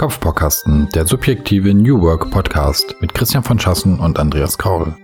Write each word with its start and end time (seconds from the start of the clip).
Kopfbaukasten, 0.00 0.88
der 0.94 1.06
subjektive 1.06 1.74
New 1.74 2.00
Work 2.00 2.30
Podcast 2.30 2.94
mit 3.02 3.12
Christian 3.12 3.44
von 3.44 3.58
Schassen 3.58 4.00
und 4.00 4.18
Andreas 4.18 4.56
Kaul. 4.56 4.96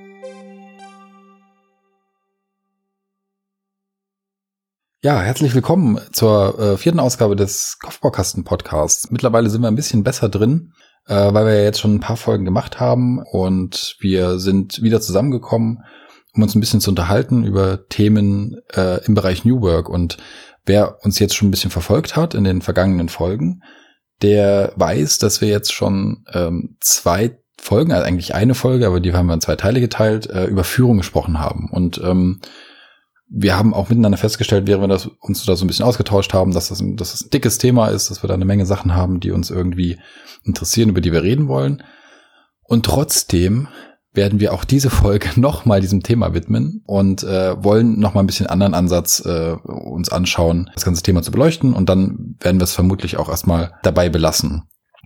Ja, 5.03 5.21
herzlich 5.21 5.55
willkommen 5.55 6.01
zur 6.13 6.59
äh, 6.59 6.77
vierten 6.79 6.99
Ausgabe 6.99 7.37
des 7.37 7.77
Kopfbaukasten 7.79 8.45
Podcasts. 8.45 9.11
Mittlerweile 9.11 9.51
sind 9.51 9.61
wir 9.61 9.69
ein 9.69 9.77
bisschen 9.77 10.03
besser 10.03 10.30
drin, 10.30 10.73
äh, 11.07 11.15
weil 11.15 11.45
wir 11.45 11.57
ja 11.57 11.65
jetzt 11.65 11.81
schon 11.81 11.97
ein 11.97 12.01
paar 12.01 12.17
Folgen 12.17 12.47
gemacht 12.47 12.81
haben 12.81 13.19
und 13.19 13.97
wir 14.01 14.39
sind 14.39 14.81
wieder 14.83 15.03
zusammengekommen, 15.03 15.85
um 16.33 16.43
uns 16.43 16.55
ein 16.55 16.61
bisschen 16.61 16.81
zu 16.81 16.89
unterhalten 16.89 17.45
über 17.45 17.87
Themen 17.91 18.63
äh, 18.75 19.05
im 19.05 19.13
Bereich 19.13 19.45
New 19.45 19.61
Work 19.61 19.91
und 19.91 20.17
wer 20.65 21.05
uns 21.05 21.19
jetzt 21.19 21.37
schon 21.37 21.49
ein 21.49 21.51
bisschen 21.51 21.71
verfolgt 21.71 22.17
hat 22.17 22.33
in 22.33 22.45
den 22.45 22.63
vergangenen 22.63 23.11
Folgen, 23.11 23.61
der 24.23 24.73
weiß, 24.77 25.19
dass 25.19 25.41
wir 25.41 25.48
jetzt 25.48 25.73
schon 25.73 26.25
ähm, 26.33 26.77
zwei 26.80 27.38
Folgen, 27.59 27.93
also 27.93 28.05
eigentlich 28.05 28.34
eine 28.34 28.55
Folge, 28.55 28.87
aber 28.87 29.01
die 29.01 29.12
haben 29.12 29.27
wir 29.27 29.34
in 29.34 29.41
zwei 29.41 29.56
Teile 29.56 29.80
geteilt, 29.80 30.29
äh, 30.30 30.45
über 30.45 30.65
Führung 30.65 30.98
gesprochen 30.98 31.41
haben. 31.41 31.69
Und 31.70 32.01
ähm, 32.02 32.41
wir 33.29 33.59
haben 33.59 33.75
auch 33.75 33.89
miteinander 33.89 34.19
festgestellt, 34.19 34.66
während 34.66 34.84
wir 34.84 34.89
das, 34.89 35.06
uns 35.06 35.45
da 35.45 35.56
so 35.56 35.65
ein 35.65 35.69
bisschen 35.69 35.84
ausgetauscht 35.84 36.33
haben, 36.33 36.52
dass 36.52 36.69
das, 36.69 36.79
dass 36.79 37.12
das 37.12 37.25
ein 37.25 37.30
dickes 37.30 37.59
Thema 37.59 37.89
ist, 37.89 38.11
dass 38.11 38.23
wir 38.23 38.29
da 38.29 38.34
eine 38.34 38.45
Menge 38.45 38.66
Sachen 38.66 38.95
haben, 38.95 39.20
die 39.20 39.33
uns 39.33 39.51
irgendwie 39.51 39.98
interessieren, 40.45 40.91
über 40.91 41.01
die 41.01 41.12
wir 41.12 41.23
reden 41.23 41.48
wollen. 41.48 41.83
Und 42.62 42.87
trotzdem 42.87 43.69
werden 44.16 44.41
wir 44.41 44.52
auch 44.52 44.65
diese 44.65 44.91
Folge 44.91 45.29
nochmal 45.41 45.80
diesem 45.80 46.02
Thema 46.02 46.34
widmen 46.34 46.83
und 46.87 47.23
äh, 47.23 47.62
wollen 47.62 48.01
nochmal 48.01 48.25
ein 48.25 48.27
bisschen 48.27 48.47
anderen 48.47 48.75
Ansatz 48.75 49.25
äh, 49.25 49.52
uns 49.52 50.11
anschauen, 50.11 50.70
das 50.75 50.84
ganze 50.84 51.02
Thema 51.02 51.23
zu 51.23 51.30
beleuchten 51.30 51.75
und 51.75 51.89
dann 51.89 52.37
werden 52.41 52.59
wir 52.59 52.65
es 52.65 52.75
vermutlich 52.75 53.16
auch 53.16 53.29
erstmal 53.29 53.73
dabei 53.83 54.09
belassen. 54.09 54.65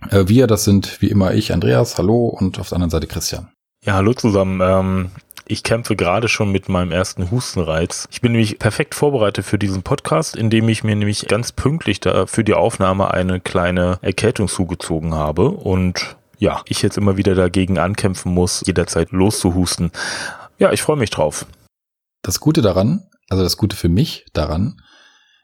Äh, 0.09 0.23
wir, 0.27 0.47
das 0.47 0.63
sind 0.63 1.01
wie 1.01 1.09
immer 1.09 1.33
ich, 1.33 1.53
Andreas, 1.53 1.97
hallo 1.97 2.27
und 2.27 2.59
auf 2.59 2.69
der 2.69 2.77
anderen 2.77 2.91
Seite 2.91 3.07
Christian. 3.07 3.49
Ja, 3.83 3.95
hallo 3.95 4.13
zusammen. 4.13 4.61
Ähm, 4.63 5.11
ich 5.47 5.63
kämpfe 5.63 5.95
gerade 5.95 6.29
schon 6.29 6.51
mit 6.51 6.69
meinem 6.69 6.91
ersten 6.91 7.29
Hustenreiz. 7.29 8.07
Ich 8.11 8.21
bin 8.21 8.31
nämlich 8.31 8.57
perfekt 8.57 8.95
vorbereitet 8.95 9.43
für 9.43 9.57
diesen 9.59 9.83
Podcast, 9.83 10.35
indem 10.35 10.69
ich 10.69 10.83
mir 10.83 10.95
nämlich 10.95 11.27
ganz 11.27 11.51
pünktlich 11.51 11.99
da 11.99 12.25
für 12.25 12.43
die 12.43 12.53
Aufnahme 12.53 13.11
eine 13.11 13.39
kleine 13.39 13.99
Erkältung 14.01 14.47
zugezogen 14.47 15.13
habe 15.13 15.49
und 15.49 16.15
ja, 16.41 16.63
ich 16.65 16.81
jetzt 16.81 16.97
immer 16.97 17.17
wieder 17.17 17.35
dagegen 17.35 17.77
ankämpfen 17.77 18.33
muss, 18.33 18.63
jederzeit 18.65 19.11
loszuhusten. 19.11 19.91
Ja, 20.57 20.71
ich 20.71 20.81
freue 20.81 20.97
mich 20.97 21.11
drauf. 21.11 21.45
Das 22.23 22.39
Gute 22.39 22.63
daran, 22.63 23.07
also 23.29 23.43
das 23.43 23.57
Gute 23.57 23.75
für 23.75 23.89
mich 23.89 24.25
daran, 24.33 24.81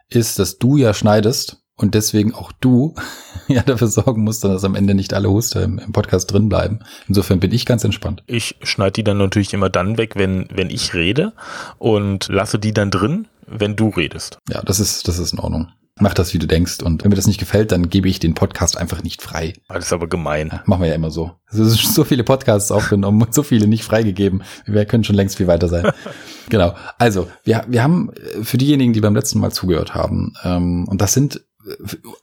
ist, 0.10 0.40
dass 0.40 0.58
du 0.58 0.76
ja 0.76 0.96
schneidest 0.96 1.62
und 1.78 1.94
deswegen 1.94 2.34
auch 2.34 2.52
du 2.60 2.96
ja 3.48 3.62
dafür 3.62 3.88
sorgen 3.88 4.24
musst, 4.24 4.44
dass 4.44 4.64
am 4.64 4.76
Ende 4.76 4.96
nicht 4.96 5.14
alle 5.14 5.30
Huster 5.30 5.64
im, 5.64 5.78
im, 5.80 5.94
Podcast 5.94 6.32
drin 6.32 6.50
bleiben. 6.50 6.80
Insofern 7.08 7.40
bin 7.40 7.54
ich 7.54 7.66
ganz 7.66 7.84
entspannt. 7.84 8.24
Ich 8.26 8.58
schneide 8.64 8.94
die 8.94 9.04
dann 9.04 9.18
natürlich 9.18 9.54
immer 9.54 9.70
dann 9.70 9.98
weg, 9.98 10.16
wenn, 10.16 10.48
wenn 10.52 10.70
ich 10.70 10.94
rede 10.94 11.34
und 11.78 12.28
lasse 12.30 12.60
die 12.60 12.74
dann 12.74 12.92
drin, 12.92 13.28
wenn 13.46 13.76
du 13.76 13.90
redest. 13.90 14.40
Ja, 14.50 14.62
das 14.64 14.80
ist, 14.80 15.08
das 15.08 15.20
ist 15.20 15.34
in 15.34 15.40
Ordnung. 15.40 15.70
Mach 16.00 16.14
das, 16.14 16.34
wie 16.34 16.40
du 16.40 16.46
denkst. 16.46 16.84
Und 16.84 17.04
wenn 17.04 17.10
mir 17.10 17.16
das 17.16 17.26
nicht 17.26 17.40
gefällt, 17.40 17.72
dann 17.72 17.90
gebe 17.90 18.08
ich 18.08 18.20
den 18.20 18.36
Podcast 18.36 18.78
einfach 18.78 19.02
nicht 19.02 19.24
frei. 19.24 19.54
Das 19.68 19.86
ist 19.86 19.94
aber 19.94 20.08
gemein. 20.08 20.50
Ja, 20.52 20.62
machen 20.66 20.82
wir 20.82 20.90
ja 20.90 20.96
immer 20.96 21.10
so. 21.10 21.32
Es 21.50 21.58
sind 21.58 21.76
so 21.76 22.04
viele 22.04 22.24
Podcasts 22.24 22.72
aufgenommen 22.72 23.22
und 23.22 23.34
so 23.34 23.42
viele 23.42 23.68
nicht 23.68 23.84
freigegeben. 23.84 24.44
Wir 24.66 24.86
können 24.86 25.04
schon 25.04 25.16
längst 25.16 25.38
viel 25.38 25.48
weiter 25.48 25.68
sein. 25.68 25.92
genau. 26.50 26.76
Also, 27.00 27.28
wir, 27.44 27.66
wir 27.68 27.82
haben 27.82 28.12
äh, 28.14 28.44
für 28.44 28.58
diejenigen, 28.58 28.94
die 28.94 29.02
beim 29.02 29.16
letzten 29.16 29.40
Mal 29.40 29.52
zugehört 29.52 29.96
haben, 29.96 30.34
ähm, 30.44 30.88
und 30.88 31.02
das 31.02 31.14
sind 31.14 31.42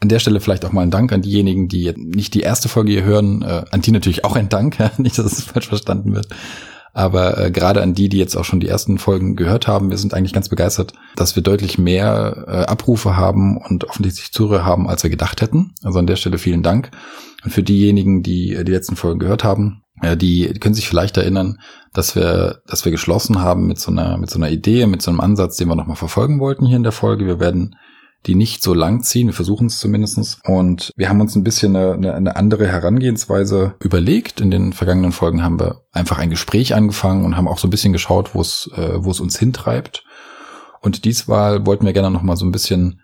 an 0.00 0.08
der 0.08 0.18
Stelle 0.18 0.40
vielleicht 0.40 0.64
auch 0.64 0.72
mal 0.72 0.82
ein 0.82 0.90
Dank 0.90 1.12
an 1.12 1.22
diejenigen, 1.22 1.68
die 1.68 1.92
nicht 1.96 2.34
die 2.34 2.40
erste 2.40 2.68
Folge 2.68 2.92
hier 2.92 3.04
hören, 3.04 3.42
äh, 3.42 3.64
an 3.70 3.80
die 3.80 3.92
natürlich 3.92 4.24
auch 4.24 4.36
ein 4.36 4.48
Dank, 4.48 4.78
ja, 4.78 4.90
nicht, 4.98 5.18
dass 5.18 5.26
es 5.26 5.44
falsch 5.44 5.68
verstanden 5.68 6.14
wird. 6.14 6.28
Aber 6.94 7.38
äh, 7.38 7.50
gerade 7.50 7.82
an 7.82 7.94
die, 7.94 8.08
die 8.08 8.18
jetzt 8.18 8.36
auch 8.36 8.44
schon 8.44 8.60
die 8.60 8.68
ersten 8.68 8.98
Folgen 8.98 9.34
gehört 9.34 9.66
haben, 9.66 9.90
wir 9.90 9.98
sind 9.98 10.14
eigentlich 10.14 10.32
ganz 10.32 10.48
begeistert, 10.48 10.92
dass 11.16 11.34
wir 11.34 11.42
deutlich 11.42 11.76
mehr 11.76 12.44
äh, 12.46 12.70
Abrufe 12.70 13.16
haben 13.16 13.56
und 13.56 13.84
offensichtlich 13.84 14.32
Zuhörer 14.32 14.64
haben, 14.64 14.88
als 14.88 15.02
wir 15.02 15.10
gedacht 15.10 15.42
hätten. 15.42 15.74
Also 15.82 15.98
an 15.98 16.06
der 16.06 16.16
Stelle 16.16 16.38
vielen 16.38 16.62
Dank. 16.62 16.92
Und 17.42 17.50
für 17.50 17.64
diejenigen, 17.64 18.22
die 18.22 18.54
äh, 18.54 18.62
die 18.62 18.70
letzten 18.70 18.94
Folgen 18.94 19.18
gehört 19.18 19.42
haben, 19.42 19.82
äh, 20.02 20.16
die 20.16 20.46
können 20.60 20.74
sich 20.74 20.88
vielleicht 20.88 21.16
erinnern, 21.16 21.58
dass 21.92 22.14
wir, 22.14 22.60
dass 22.66 22.84
wir 22.84 22.92
geschlossen 22.92 23.40
haben 23.40 23.66
mit 23.66 23.80
so 23.80 23.90
einer, 23.90 24.16
mit 24.16 24.30
so 24.30 24.38
einer 24.38 24.50
Idee, 24.50 24.86
mit 24.86 25.02
so 25.02 25.10
einem 25.10 25.20
Ansatz, 25.20 25.56
den 25.56 25.66
wir 25.68 25.76
nochmal 25.76 25.96
verfolgen 25.96 26.38
wollten 26.38 26.64
hier 26.64 26.76
in 26.76 26.84
der 26.84 26.92
Folge. 26.92 27.26
Wir 27.26 27.40
werden 27.40 27.74
die 28.26 28.34
nicht 28.34 28.62
so 28.62 28.74
lang 28.74 29.02
ziehen. 29.02 29.28
Wir 29.28 29.34
versuchen 29.34 29.66
es 29.66 29.78
zumindestens. 29.78 30.38
Und 30.44 30.92
wir 30.96 31.08
haben 31.08 31.20
uns 31.20 31.36
ein 31.36 31.44
bisschen 31.44 31.76
eine, 31.76 32.14
eine 32.14 32.36
andere 32.36 32.66
Herangehensweise 32.66 33.74
überlegt. 33.80 34.40
In 34.40 34.50
den 34.50 34.72
vergangenen 34.72 35.12
Folgen 35.12 35.42
haben 35.42 35.60
wir 35.60 35.82
einfach 35.92 36.18
ein 36.18 36.30
Gespräch 36.30 36.74
angefangen 36.74 37.24
und 37.24 37.36
haben 37.36 37.48
auch 37.48 37.58
so 37.58 37.66
ein 37.66 37.70
bisschen 37.70 37.92
geschaut, 37.92 38.34
wo 38.34 38.40
es, 38.40 38.70
äh, 38.76 39.04
wo 39.04 39.10
es 39.10 39.20
uns 39.20 39.38
hintreibt. 39.38 40.04
Und 40.80 41.04
diesmal 41.04 41.66
wollten 41.66 41.86
wir 41.86 41.92
gerne 41.92 42.10
noch 42.10 42.22
mal 42.22 42.36
so 42.36 42.44
ein 42.44 42.52
bisschen, 42.52 43.00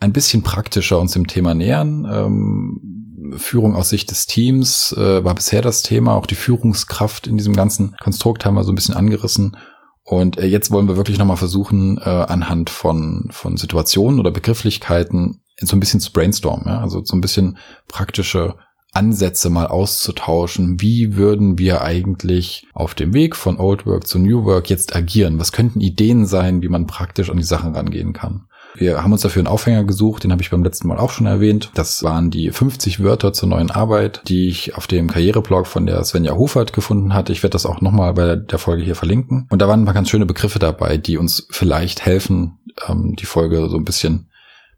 ein 0.00 0.12
bisschen 0.12 0.42
praktischer 0.42 0.98
uns 0.98 1.12
dem 1.12 1.26
Thema 1.26 1.54
nähern. 1.54 2.06
Ähm, 2.10 3.02
Führung 3.36 3.74
aus 3.74 3.88
Sicht 3.88 4.10
des 4.10 4.26
Teams 4.26 4.94
äh, 4.96 5.24
war 5.24 5.34
bisher 5.34 5.62
das 5.62 5.82
Thema. 5.82 6.14
Auch 6.14 6.26
die 6.26 6.34
Führungskraft 6.34 7.26
in 7.26 7.36
diesem 7.36 7.54
ganzen 7.54 7.96
Konstrukt 8.02 8.44
haben 8.44 8.54
wir 8.54 8.64
so 8.64 8.72
ein 8.72 8.74
bisschen 8.74 8.94
angerissen. 8.94 9.56
Und 10.04 10.38
äh, 10.38 10.46
jetzt 10.46 10.70
wollen 10.70 10.88
wir 10.88 10.96
wirklich 10.96 11.18
nochmal 11.18 11.36
versuchen, 11.36 11.98
äh, 11.98 12.08
anhand 12.08 12.70
von, 12.70 13.28
von 13.30 13.56
Situationen 13.56 14.18
oder 14.18 14.30
Begrifflichkeiten 14.30 15.40
so 15.60 15.76
ein 15.76 15.80
bisschen 15.80 16.00
zu 16.00 16.12
brainstormen, 16.12 16.66
ja? 16.66 16.80
also 16.80 17.04
so 17.04 17.16
ein 17.16 17.20
bisschen 17.20 17.58
praktische 17.86 18.56
Ansätze 18.92 19.48
mal 19.48 19.66
auszutauschen. 19.66 20.80
Wie 20.80 21.16
würden 21.16 21.58
wir 21.58 21.82
eigentlich 21.82 22.66
auf 22.74 22.94
dem 22.94 23.14
Weg 23.14 23.36
von 23.36 23.58
Old 23.58 23.86
Work 23.86 24.06
zu 24.06 24.18
New 24.18 24.44
Work 24.44 24.68
jetzt 24.68 24.94
agieren? 24.94 25.40
Was 25.40 25.52
könnten 25.52 25.80
Ideen 25.80 26.26
sein, 26.26 26.62
wie 26.62 26.68
man 26.68 26.86
praktisch 26.86 27.30
an 27.30 27.38
die 27.38 27.42
Sachen 27.42 27.74
rangehen 27.74 28.12
kann? 28.12 28.46
Wir 28.74 29.02
haben 29.02 29.12
uns 29.12 29.22
dafür 29.22 29.40
einen 29.40 29.48
Aufhänger 29.48 29.84
gesucht, 29.84 30.24
den 30.24 30.32
habe 30.32 30.42
ich 30.42 30.50
beim 30.50 30.62
letzten 30.62 30.88
Mal 30.88 30.98
auch 30.98 31.10
schon 31.10 31.26
erwähnt. 31.26 31.70
Das 31.74 32.02
waren 32.02 32.30
die 32.30 32.50
50 32.50 33.02
Wörter 33.02 33.32
zur 33.32 33.48
neuen 33.48 33.70
Arbeit, 33.70 34.22
die 34.28 34.48
ich 34.48 34.76
auf 34.76 34.86
dem 34.86 35.10
Karriereblog 35.10 35.66
von 35.66 35.86
der 35.86 36.02
Svenja 36.04 36.34
Hofert 36.34 36.72
gefunden 36.72 37.14
hatte. 37.14 37.32
Ich 37.32 37.42
werde 37.42 37.52
das 37.52 37.66
auch 37.66 37.80
nochmal 37.80 38.14
bei 38.14 38.36
der 38.36 38.58
Folge 38.58 38.82
hier 38.82 38.96
verlinken. 38.96 39.46
Und 39.50 39.60
da 39.60 39.68
waren 39.68 39.82
ein 39.82 39.84
paar 39.84 39.94
ganz 39.94 40.08
schöne 40.08 40.26
Begriffe 40.26 40.58
dabei, 40.58 40.96
die 40.96 41.18
uns 41.18 41.46
vielleicht 41.50 42.04
helfen, 42.04 42.58
ähm, 42.88 43.14
die 43.16 43.26
Folge 43.26 43.68
so 43.68 43.76
ein 43.76 43.84
bisschen, 43.84 44.28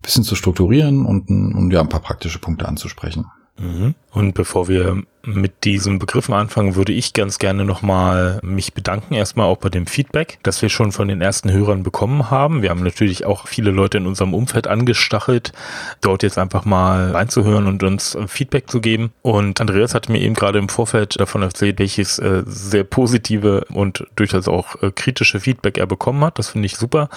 bisschen 0.02 0.24
zu 0.24 0.34
strukturieren 0.34 1.06
und, 1.06 1.28
und 1.28 1.70
ja, 1.70 1.80
ein 1.80 1.88
paar 1.88 2.00
praktische 2.00 2.38
Punkte 2.38 2.66
anzusprechen. 2.66 3.26
Mhm. 3.58 3.94
Und 4.14 4.34
bevor 4.34 4.68
wir 4.68 5.02
mit 5.26 5.64
diesen 5.64 5.98
Begriffen 5.98 6.34
anfangen, 6.34 6.76
würde 6.76 6.92
ich 6.92 7.12
ganz 7.12 7.38
gerne 7.38 7.64
nochmal 7.64 8.40
mich 8.42 8.74
bedanken. 8.74 9.14
Erstmal 9.14 9.46
auch 9.46 9.56
bei 9.56 9.68
dem 9.68 9.86
Feedback, 9.86 10.38
das 10.42 10.60
wir 10.62 10.68
schon 10.68 10.92
von 10.92 11.08
den 11.08 11.20
ersten 11.20 11.50
Hörern 11.50 11.82
bekommen 11.82 12.30
haben. 12.30 12.62
Wir 12.62 12.70
haben 12.70 12.82
natürlich 12.82 13.24
auch 13.24 13.46
viele 13.46 13.70
Leute 13.70 13.98
in 13.98 14.06
unserem 14.06 14.34
Umfeld 14.34 14.66
angestachelt, 14.66 15.52
dort 16.00 16.22
jetzt 16.22 16.38
einfach 16.38 16.64
mal 16.64 17.12
reinzuhören 17.12 17.66
und 17.66 17.82
uns 17.82 18.16
Feedback 18.26 18.70
zu 18.70 18.80
geben. 18.80 19.12
Und 19.22 19.60
Andreas 19.60 19.94
hat 19.94 20.08
mir 20.08 20.20
eben 20.20 20.34
gerade 20.34 20.58
im 20.58 20.68
Vorfeld 20.68 21.18
davon 21.18 21.42
erzählt, 21.42 21.78
welches 21.78 22.18
äh, 22.18 22.42
sehr 22.46 22.84
positive 22.84 23.64
und 23.72 24.06
durchaus 24.16 24.48
auch 24.48 24.80
äh, 24.82 24.90
kritische 24.90 25.40
Feedback 25.40 25.78
er 25.78 25.86
bekommen 25.86 26.22
hat. 26.24 26.38
Das 26.38 26.50
finde 26.50 26.66
ich 26.66 26.76
super. 26.76 27.08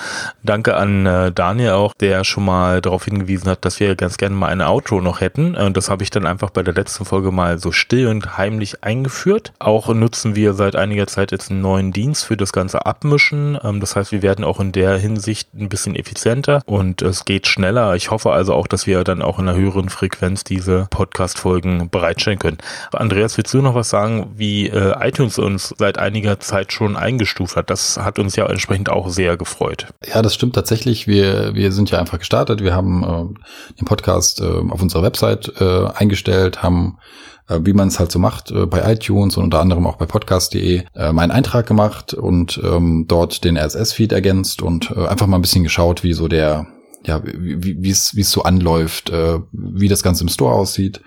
Danke 0.44 0.78
an 0.78 1.06
äh, 1.06 1.32
Daniel 1.32 1.72
auch, 1.72 1.94
der 1.94 2.24
schon 2.24 2.46
mal 2.46 2.82
darauf 2.82 3.06
hingewiesen 3.06 3.50
hat, 3.50 3.66
dass 3.66 3.80
wir 3.80 3.96
ganz 3.96 4.18
gerne 4.18 4.36
mal 4.36 4.48
eine 4.48 4.70
Outro 4.70 5.02
noch 5.02 5.22
hätten. 5.22 5.56
Und 5.56 5.78
das 5.78 5.90
habe 5.90 6.04
ich 6.04 6.10
dann 6.10 6.26
einfach 6.26 6.50
bei 6.50 6.64
der 6.64 6.74
letzten 6.74 6.87
Folge 6.90 7.32
mal 7.32 7.60
so 7.60 7.72
still 7.72 8.08
und 8.08 8.38
heimlich 8.38 8.84
eingeführt. 8.84 9.54
Auch 9.60 9.88
nutzen 9.94 10.36
wir 10.36 10.54
seit 10.54 10.76
einiger 10.76 11.08
Zeit 11.08 11.32
jetzt 11.32 11.52
einen 11.52 11.62
neuen 11.62 11.92
Dienst 11.92 12.26
für 12.26 12.38
das 12.38 12.54
ganze 12.54 12.86
Abmischen. 12.86 13.58
Ähm, 13.64 13.80
das 13.80 13.96
heißt, 13.96 14.12
wir 14.12 14.22
werden 14.22 14.44
auch 14.46 14.60
in 14.60 14.72
der 14.72 14.98
Hinsicht 14.98 15.54
ein 15.54 15.70
bisschen 15.70 15.96
effizienter 15.96 16.62
und 16.66 17.02
es 17.02 17.26
geht 17.26 17.48
schneller. 17.48 17.96
Ich 17.96 18.12
hoffe 18.12 18.32
also 18.32 18.54
auch, 18.54 18.68
dass 18.68 18.88
wir 18.88 19.04
dann 19.04 19.22
auch 19.22 19.40
in 19.40 19.48
einer 19.48 19.58
höheren 19.58 19.90
Frequenz 19.90 20.44
diese 20.44 20.88
Podcast-Folgen 20.90 21.90
bereitstellen 21.90 22.40
können. 22.40 22.58
Andreas, 22.92 23.38
willst 23.38 23.54
du 23.54 23.62
noch 23.62 23.76
was 23.76 23.90
sagen, 23.90 24.34
wie 24.36 24.68
äh, 24.68 24.94
iTunes 25.00 25.40
uns 25.40 25.74
seit 25.78 25.98
einiger 25.98 26.40
Zeit 26.40 26.72
schon 26.74 26.96
eingestuft 26.96 27.56
hat? 27.56 27.70
Das 27.70 27.98
hat 27.98 28.20
uns 28.20 28.36
ja 28.36 28.46
entsprechend 28.46 28.90
auch 28.90 29.10
sehr 29.10 29.38
gefreut. 29.38 29.88
Ja, 30.06 30.22
das 30.22 30.34
stimmt 30.34 30.56
tatsächlich. 30.56 31.08
Wir, 31.08 31.54
wir 31.54 31.72
sind 31.72 31.92
ja 31.92 32.00
einfach 32.00 32.20
gestartet. 32.20 32.62
Wir 32.62 32.76
haben 32.76 33.04
äh, 33.04 33.76
den 33.80 33.86
Podcast 33.86 34.42
äh, 34.42 34.46
auf 34.46 34.82
unserer 34.82 35.04
Website 35.04 35.54
äh, 35.60 35.88
eingestellt, 35.96 36.64
haben 36.64 36.77
äh, 37.48 37.60
wie 37.64 37.74
man 37.74 37.88
es 37.88 38.00
halt 38.00 38.12
so 38.12 38.20
macht, 38.20 38.52
äh, 38.52 38.66
bei 38.66 38.92
iTunes 38.92 39.38
und 39.38 39.46
unter 39.46 39.60
anderem 39.60 39.88
auch 39.88 39.98
bei 39.98 40.06
podcast.de 40.06 40.84
äh, 40.96 41.12
meinen 41.12 41.32
Eintrag 41.32 41.66
gemacht 41.66 42.14
und 42.14 42.60
ähm, 42.64 43.06
dort 43.08 43.44
den 43.44 43.58
RSS-Feed 43.58 44.12
ergänzt 44.12 44.62
und 44.62 44.92
äh, 44.92 45.08
einfach 45.08 45.28
mal 45.28 45.38
ein 45.38 45.42
bisschen 45.42 45.64
geschaut, 45.64 46.04
wie 46.04 46.14
so 46.14 46.28
der, 46.28 46.68
ja, 47.06 47.22
wie 47.24 47.90
es 47.90 48.12
so 48.12 48.44
anläuft, 48.44 49.10
äh, 49.10 49.40
wie 49.52 49.88
das 49.88 50.04
Ganze 50.04 50.24
im 50.24 50.30
Store 50.30 50.54
aussieht, 50.54 51.02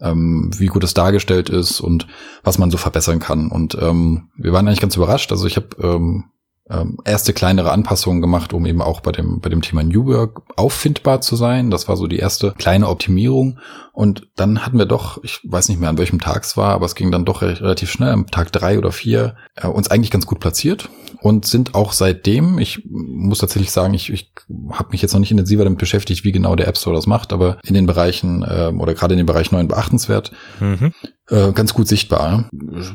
ähm, 0.00 0.50
wie 0.56 0.66
gut 0.66 0.84
es 0.84 0.94
dargestellt 0.94 1.48
ist 1.48 1.80
und 1.80 2.06
was 2.42 2.58
man 2.58 2.70
so 2.70 2.76
verbessern 2.76 3.18
kann. 3.18 3.50
Und 3.50 3.76
ähm, 3.80 4.28
wir 4.36 4.52
waren 4.52 4.66
eigentlich 4.66 4.80
ganz 4.80 4.96
überrascht. 4.96 5.32
Also 5.32 5.46
ich 5.46 5.56
habe 5.56 5.68
ähm, 5.82 6.24
ähm, 6.70 6.98
erste 7.04 7.32
kleinere 7.32 7.72
Anpassungen 7.72 8.20
gemacht, 8.20 8.52
um 8.52 8.64
eben 8.64 8.80
auch 8.80 9.00
bei 9.00 9.12
dem, 9.12 9.40
bei 9.40 9.50
dem 9.50 9.60
Thema 9.60 9.82
New 9.82 10.06
Work 10.06 10.42
auffindbar 10.56 11.20
zu 11.20 11.36
sein. 11.36 11.70
Das 11.70 11.88
war 11.88 11.96
so 11.96 12.06
die 12.06 12.18
erste 12.18 12.52
kleine 12.52 12.88
Optimierung. 12.88 13.58
Und 13.92 14.28
dann 14.36 14.64
hatten 14.64 14.78
wir 14.78 14.86
doch, 14.86 15.22
ich 15.24 15.40
weiß 15.44 15.68
nicht 15.68 15.80
mehr 15.80 15.90
an 15.90 15.98
welchem 15.98 16.20
Tag 16.20 16.44
es 16.44 16.56
war, 16.56 16.74
aber 16.74 16.86
es 16.86 16.94
ging 16.94 17.10
dann 17.10 17.24
doch 17.24 17.42
relativ 17.42 17.90
schnell, 17.90 18.10
am 18.10 18.26
Tag 18.26 18.52
drei 18.52 18.78
oder 18.78 18.92
vier, 18.92 19.36
äh, 19.56 19.66
uns 19.66 19.90
eigentlich 19.90 20.10
ganz 20.10 20.26
gut 20.26 20.40
platziert 20.40 20.88
und 21.20 21.46
sind 21.46 21.74
auch 21.74 21.92
seitdem, 21.92 22.58
ich 22.58 22.82
muss 22.88 23.38
tatsächlich 23.38 23.72
sagen, 23.72 23.94
ich, 23.94 24.10
ich 24.12 24.32
habe 24.70 24.90
mich 24.92 25.02
jetzt 25.02 25.12
noch 25.12 25.20
nicht 25.20 25.30
intensiver 25.30 25.64
damit 25.64 25.78
beschäftigt, 25.78 26.24
wie 26.24 26.32
genau 26.32 26.56
der 26.56 26.68
App 26.68 26.78
Store 26.78 26.94
das 26.94 27.06
macht, 27.06 27.32
aber 27.32 27.58
in 27.64 27.74
den 27.74 27.86
Bereichen 27.86 28.42
äh, 28.42 28.72
oder 28.76 28.94
gerade 28.94 29.14
in 29.14 29.18
dem 29.18 29.26
Bereich 29.26 29.52
neuen 29.52 29.68
beachtenswert, 29.68 30.32
mhm. 30.60 30.92
äh, 31.28 31.52
ganz 31.52 31.74
gut 31.74 31.88
sichtbar. 31.88 32.48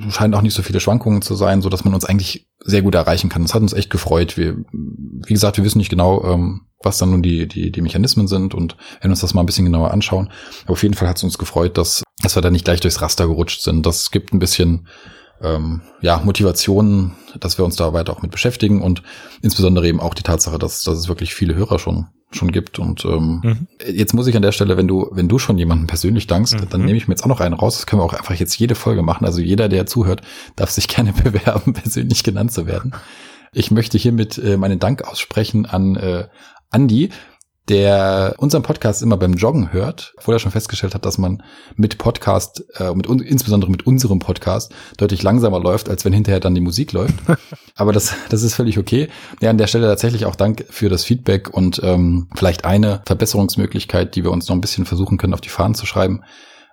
Scheint 0.09 0.33
auch 0.35 0.41
nicht 0.41 0.53
so 0.53 0.63
viele 0.63 0.79
Schwankungen 0.79 1.21
zu 1.21 1.35
sein, 1.35 1.61
so 1.61 1.69
dass 1.69 1.85
man 1.85 1.93
uns 1.93 2.05
eigentlich 2.05 2.47
sehr 2.59 2.81
gut 2.81 2.95
erreichen 2.95 3.29
kann. 3.29 3.43
Das 3.43 3.53
hat 3.53 3.61
uns 3.61 3.73
echt 3.73 3.89
gefreut. 3.89 4.37
Wir, 4.37 4.57
wie 4.71 5.33
gesagt, 5.33 5.57
wir 5.57 5.63
wissen 5.63 5.77
nicht 5.77 5.89
genau, 5.89 6.23
ähm, 6.23 6.61
was 6.83 6.97
dann 6.97 7.11
nun 7.11 7.21
die, 7.21 7.47
die, 7.47 7.71
die 7.71 7.81
Mechanismen 7.81 8.27
sind 8.27 8.53
und 8.53 8.77
werden 9.01 9.11
uns 9.11 9.21
das 9.21 9.33
mal 9.33 9.41
ein 9.41 9.45
bisschen 9.45 9.65
genauer 9.65 9.91
anschauen. 9.91 10.29
Aber 10.63 10.73
auf 10.73 10.83
jeden 10.83 10.93
Fall 10.93 11.07
hat 11.07 11.17
es 11.17 11.23
uns 11.23 11.37
gefreut, 11.37 11.77
dass, 11.77 12.03
dass 12.21 12.35
wir 12.35 12.41
da 12.41 12.51
nicht 12.51 12.65
gleich 12.65 12.79
durchs 12.79 13.01
Raster 13.01 13.27
gerutscht 13.27 13.61
sind. 13.61 13.85
Das 13.85 14.11
gibt 14.11 14.33
ein 14.33 14.39
bisschen 14.39 14.87
ähm, 15.41 15.81
ja, 16.01 16.21
Motivation, 16.23 17.13
dass 17.39 17.57
wir 17.57 17.65
uns 17.65 17.75
da 17.75 17.93
weiter 17.93 18.13
auch 18.13 18.21
mit 18.21 18.31
beschäftigen 18.31 18.81
und 18.81 19.03
insbesondere 19.41 19.87
eben 19.87 19.99
auch 19.99 20.13
die 20.13 20.23
Tatsache, 20.23 20.59
dass, 20.59 20.83
dass 20.83 20.97
es 20.97 21.07
wirklich 21.07 21.33
viele 21.33 21.55
Hörer 21.55 21.79
schon 21.79 22.07
schon 22.31 22.51
gibt. 22.51 22.79
Und 22.79 23.05
ähm, 23.05 23.41
mhm. 23.43 23.67
jetzt 23.87 24.13
muss 24.13 24.27
ich 24.27 24.35
an 24.35 24.41
der 24.41 24.51
Stelle, 24.51 24.77
wenn 24.77 24.87
du, 24.87 25.09
wenn 25.11 25.27
du 25.29 25.39
schon 25.39 25.57
jemanden 25.57 25.87
persönlich 25.87 26.27
dankst, 26.27 26.55
mhm. 26.55 26.69
dann 26.69 26.83
nehme 26.83 26.97
ich 26.97 27.07
mir 27.07 27.13
jetzt 27.13 27.23
auch 27.23 27.29
noch 27.29 27.39
einen 27.39 27.53
raus. 27.53 27.77
Das 27.77 27.85
können 27.85 28.01
wir 28.01 28.05
auch 28.05 28.13
einfach 28.13 28.35
jetzt 28.35 28.57
jede 28.57 28.75
Folge 28.75 29.01
machen. 29.01 29.25
Also 29.25 29.41
jeder, 29.41 29.69
der 29.69 29.85
zuhört, 29.85 30.21
darf 30.55 30.69
sich 30.69 30.87
gerne 30.87 31.13
bewerben, 31.23 31.73
persönlich 31.73 32.23
genannt 32.23 32.51
zu 32.51 32.67
werden. 32.67 32.93
Ich 33.53 33.71
möchte 33.71 33.97
hiermit 33.97 34.37
äh, 34.37 34.57
meinen 34.57 34.79
Dank 34.79 35.07
aussprechen 35.07 35.65
an 35.65 35.95
äh, 35.95 36.27
Andi, 36.75 37.09
der 37.69 38.35
unseren 38.37 38.61
Podcast 38.61 39.01
immer 39.01 39.17
beim 39.17 39.33
Joggen 39.33 39.71
hört, 39.71 40.13
obwohl 40.17 40.35
er 40.35 40.39
schon 40.39 40.51
festgestellt 40.51 40.93
hat, 40.93 41.05
dass 41.05 41.17
man 41.17 41.41
mit 41.75 41.97
Podcast, 41.97 42.63
äh, 42.75 42.93
mit 42.93 43.07
insbesondere 43.07 43.71
mit 43.71 43.87
unserem 43.87 44.19
Podcast, 44.19 44.73
deutlich 44.97 45.23
langsamer 45.23 45.59
läuft, 45.59 45.89
als 45.89 46.03
wenn 46.05 46.13
hinterher 46.13 46.41
dann 46.41 46.53
die 46.53 46.61
Musik 46.61 46.91
läuft. 46.91 47.15
Aber 47.75 47.93
das, 47.93 48.13
das 48.29 48.43
ist 48.43 48.55
völlig 48.55 48.77
okay. 48.77 49.07
Ja, 49.41 49.49
an 49.49 49.57
der 49.57 49.67
Stelle 49.67 49.87
tatsächlich 49.87 50.25
auch 50.25 50.35
Dank 50.35 50.65
für 50.69 50.89
das 50.89 51.05
Feedback 51.05 51.49
und 51.49 51.81
ähm, 51.81 52.27
vielleicht 52.35 52.65
eine 52.65 53.01
Verbesserungsmöglichkeit, 53.05 54.15
die 54.15 54.23
wir 54.23 54.31
uns 54.31 54.47
noch 54.47 54.55
ein 54.55 54.61
bisschen 54.61 54.85
versuchen 54.85 55.17
können, 55.17 55.33
auf 55.33 55.41
die 55.41 55.49
Fahnen 55.49 55.75
zu 55.75 55.85
schreiben 55.85 56.21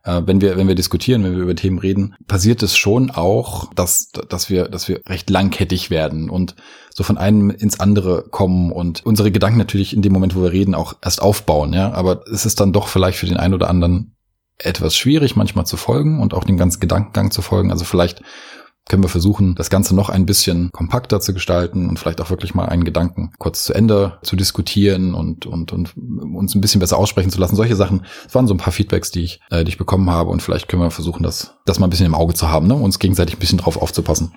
äh, 0.05 0.23
wenn 0.27 0.41
wir, 0.41 0.57
wenn 0.57 0.69
wir 0.69 0.75
diskutieren, 0.75 1.23
wenn 1.23 1.37
wir 1.37 1.43
über 1.43 1.55
Themen 1.55 1.79
reden, 1.79 2.17
passiert 2.27 2.63
es 2.63 2.77
schon 2.77 3.11
auch, 3.11 3.73
dass, 3.75 4.11
dass 4.11 4.51
wir, 4.51 4.69
dass 4.69 4.89
wir 4.89 5.01
recht 5.09 5.31
langkettig 5.31 5.91
werden 5.91 6.29
und 6.29 6.57
so 6.95 7.05
von 7.05 7.19
einem 7.19 7.51
ins 7.51 7.81
andere 7.81 8.25
kommen 8.31 8.73
und 8.73 9.05
unsere 9.05 9.33
Gedanken 9.33 9.59
natürlich 9.59 9.95
in 9.95 10.03
dem 10.03 10.13
Moment, 10.13 10.37
wo 10.37 10.43
wir 10.43 10.53
reden, 10.53 10.75
auch 10.75 10.95
erst 11.03 11.23
aufbauen, 11.23 11.73
ja. 11.73 11.93
Aber 11.93 12.25
es 12.33 12.47
ist 12.47 12.61
dann 12.61 12.73
doch 12.73 12.89
vielleicht 12.89 13.19
für 13.19 13.27
den 13.27 13.37
einen 13.37 13.55
oder 13.55 13.69
anderen 13.69 14.15
etwas 14.59 14.97
schwierig, 14.97 15.37
manchmal 15.37 15.67
zu 15.67 15.77
folgen 15.77 16.21
und 16.21 16.35
auch 16.35 16.45
dem 16.45 16.57
ganzen 16.57 16.81
Gedankengang 16.81 17.31
zu 17.31 17.43
folgen. 17.43 17.71
Also 17.71 17.85
vielleicht 17.85 18.23
können 18.89 19.05
wir 19.05 19.09
versuchen, 19.09 19.55
das 19.55 19.71
Ganze 19.71 19.95
noch 19.95 20.09
ein 20.09 20.27
bisschen 20.27 20.71
kompakter 20.73 21.21
zu 21.21 21.33
gestalten 21.33 21.89
und 21.89 21.99
vielleicht 21.99 22.21
auch 22.21 22.31
wirklich 22.31 22.55
mal 22.55 22.67
einen 22.67 22.85
Gedanken 22.85 23.33
kurz 23.39 23.65
zu 23.65 23.75
Ende 23.75 24.19
zu 24.23 24.35
diskutieren 24.35 25.15
und, 25.15 25.47
und, 25.47 25.73
und 25.73 25.95
uns 25.97 26.55
ein 26.55 26.61
bisschen 26.61 26.81
besser 26.81 26.99
aussprechen 26.99 27.31
zu 27.31 27.39
lassen. 27.39 27.57
Solche 27.57 27.77
Sachen, 27.77 28.05
das 28.25 28.35
waren 28.35 28.49
so 28.49 28.55
ein 28.55 28.59
paar 28.59 28.73
Feedbacks, 28.73 29.11
die 29.13 29.23
ich, 29.23 29.41
äh, 29.51 29.65
die 29.65 29.71
ich 29.71 29.79
bekommen 29.79 30.11
habe 30.11 30.31
und 30.31 30.43
vielleicht 30.43 30.69
können 30.69 30.83
wir 30.83 30.91
versuchen, 30.91 31.23
das, 31.23 31.55
das 31.65 31.79
mal 31.79 31.87
ein 31.87 31.91
bisschen 31.91 32.07
im 32.07 32.15
Auge 32.15 32.35
zu 32.35 32.49
haben, 32.49 32.67
ne? 32.67 32.75
uns 32.75 32.99
gegenseitig 32.99 33.37
ein 33.37 33.41
bisschen 33.41 33.59
drauf 33.59 33.81
aufzupassen. 33.81 34.35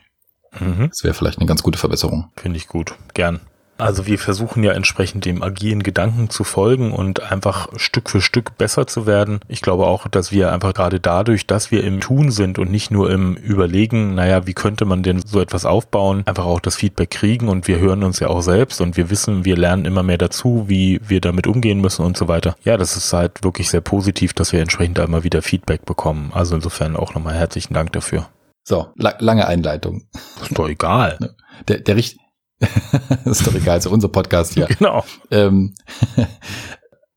Mhm. 0.60 0.90
Das 0.90 1.04
wäre 1.04 1.14
vielleicht 1.14 1.40
eine 1.40 1.48
ganz 1.48 1.64
gute 1.64 1.78
Verbesserung. 1.78 2.32
Finde 2.36 2.58
ich 2.58 2.68
gut. 2.68 2.96
Gern. 3.14 3.42
Also 3.78 4.08
wir 4.08 4.18
versuchen 4.18 4.64
ja 4.64 4.72
entsprechend 4.72 5.26
dem 5.26 5.44
agilen 5.44 5.84
Gedanken 5.84 6.30
zu 6.30 6.46
folgen 6.46 6.94
und 6.94 7.22
einfach 7.30 7.68
Stück 7.76 8.10
für 8.10 8.22
Stück 8.22 8.58
besser 8.58 8.88
zu 8.88 9.06
werden. 9.06 9.42
Ich 9.50 9.62
glaube 9.62 9.86
auch, 9.86 10.08
dass 10.08 10.32
wir 10.32 10.54
einfach 10.54 10.74
gerade 10.74 11.02
dadurch, 11.02 11.46
dass 11.46 11.72
wir 11.72 11.84
im 11.84 12.00
Tun 12.00 12.32
sind 12.32 12.58
und 12.58 12.72
nicht 12.72 12.90
nur 12.90 13.12
im 13.12 13.36
Überlegen, 13.36 14.16
naja, 14.16 14.48
wie 14.48 14.54
könnte 14.54 14.86
man 14.86 15.04
denn 15.04 15.22
so 15.26 15.42
etwas 15.42 15.66
aufbauen, 15.66 16.24
einfach 16.26 16.46
auch 16.46 16.62
das 16.62 16.78
Feedback 16.78 17.12
kriegen 17.12 17.50
und 17.50 17.68
wir 17.68 17.80
hören 17.80 18.04
uns 18.04 18.22
ja 18.22 18.28
auch 18.28 18.42
selbst 18.42 18.80
und 18.80 18.96
wir 18.96 19.10
wissen, 19.10 19.44
wir 19.44 19.58
lernen 19.58 19.84
immer 19.84 20.04
mehr 20.04 20.18
dazu, 20.18 20.66
wie 20.68 21.02
wir 21.06 21.20
damit 21.20 21.46
umgehen 21.46 21.82
müssen 21.82 22.06
und 22.06 22.16
so 22.16 22.30
weiter. 22.30 22.56
Ja, 22.64 22.78
das 22.78 22.96
ist 22.96 23.12
halt 23.12 23.44
wirklich 23.44 23.70
sehr 23.70 23.82
positiv, 23.82 24.34
dass 24.34 24.54
wir 24.54 24.62
entsprechend 24.62 24.98
da 25.00 25.04
immer 25.04 25.26
wieder 25.26 25.42
Feedback 25.42 25.86
bekommen. 25.86 26.32
Also 26.34 26.56
insofern 26.56 26.96
auch 26.96 27.14
nochmal 27.14 27.36
herzlichen 27.36 27.74
Dank 27.74 27.92
dafür. 27.92 28.28
So, 28.68 28.88
la 28.96 29.14
lange 29.20 29.48
Einleitung. 29.48 30.08
Ist 30.42 30.58
doch 30.58 30.68
egal. 30.68 31.36
Der, 31.68 31.80
der, 31.82 31.98
ist 33.26 33.46
doch 33.46 33.54
egal, 33.54 33.78
ist 33.78 33.86
unser 33.86 34.08
Podcast 34.08 34.56
hier. 34.56 34.66
Genau. 34.66 35.06
Ähm, 35.30 35.76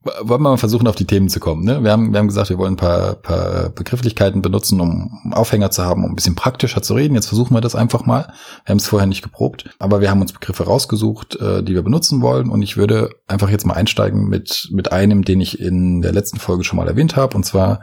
wollen 0.02 0.28
wir 0.28 0.50
mal 0.50 0.56
versuchen, 0.58 0.86
auf 0.86 0.94
die 0.94 1.06
Themen 1.06 1.30
zu 1.30 1.40
kommen. 1.40 1.64
Ne? 1.64 1.82
Wir, 1.82 1.90
haben, 1.90 2.12
wir 2.12 2.18
haben 2.18 2.28
gesagt, 2.28 2.50
wir 2.50 2.58
wollen 2.58 2.74
ein 2.74 2.76
paar, 2.76 3.14
paar 3.14 3.70
Begrifflichkeiten 3.70 4.42
benutzen, 4.42 4.78
um 4.78 5.32
Aufhänger 5.32 5.70
zu 5.70 5.84
haben, 5.84 6.04
um 6.04 6.10
ein 6.12 6.16
bisschen 6.16 6.34
praktischer 6.34 6.82
zu 6.82 6.92
reden. 6.92 7.14
Jetzt 7.14 7.28
versuchen 7.28 7.54
wir 7.54 7.62
das 7.62 7.74
einfach 7.74 8.04
mal. 8.04 8.30
Wir 8.66 8.72
haben 8.72 8.78
es 8.78 8.86
vorher 8.86 9.06
nicht 9.06 9.22
geprobt, 9.22 9.70
aber 9.78 10.02
wir 10.02 10.10
haben 10.10 10.20
uns 10.20 10.34
Begriffe 10.34 10.64
rausgesucht, 10.64 11.36
äh, 11.36 11.62
die 11.62 11.74
wir 11.74 11.82
benutzen 11.82 12.20
wollen. 12.20 12.50
Und 12.50 12.60
ich 12.60 12.76
würde 12.76 13.08
einfach 13.26 13.48
jetzt 13.48 13.64
mal 13.64 13.74
einsteigen 13.74 14.28
mit, 14.28 14.68
mit 14.70 14.92
einem, 14.92 15.24
den 15.24 15.40
ich 15.40 15.58
in 15.58 16.02
der 16.02 16.12
letzten 16.12 16.38
Folge 16.38 16.64
schon 16.64 16.76
mal 16.76 16.88
erwähnt 16.88 17.16
habe. 17.16 17.34
Und 17.34 17.44
zwar 17.44 17.80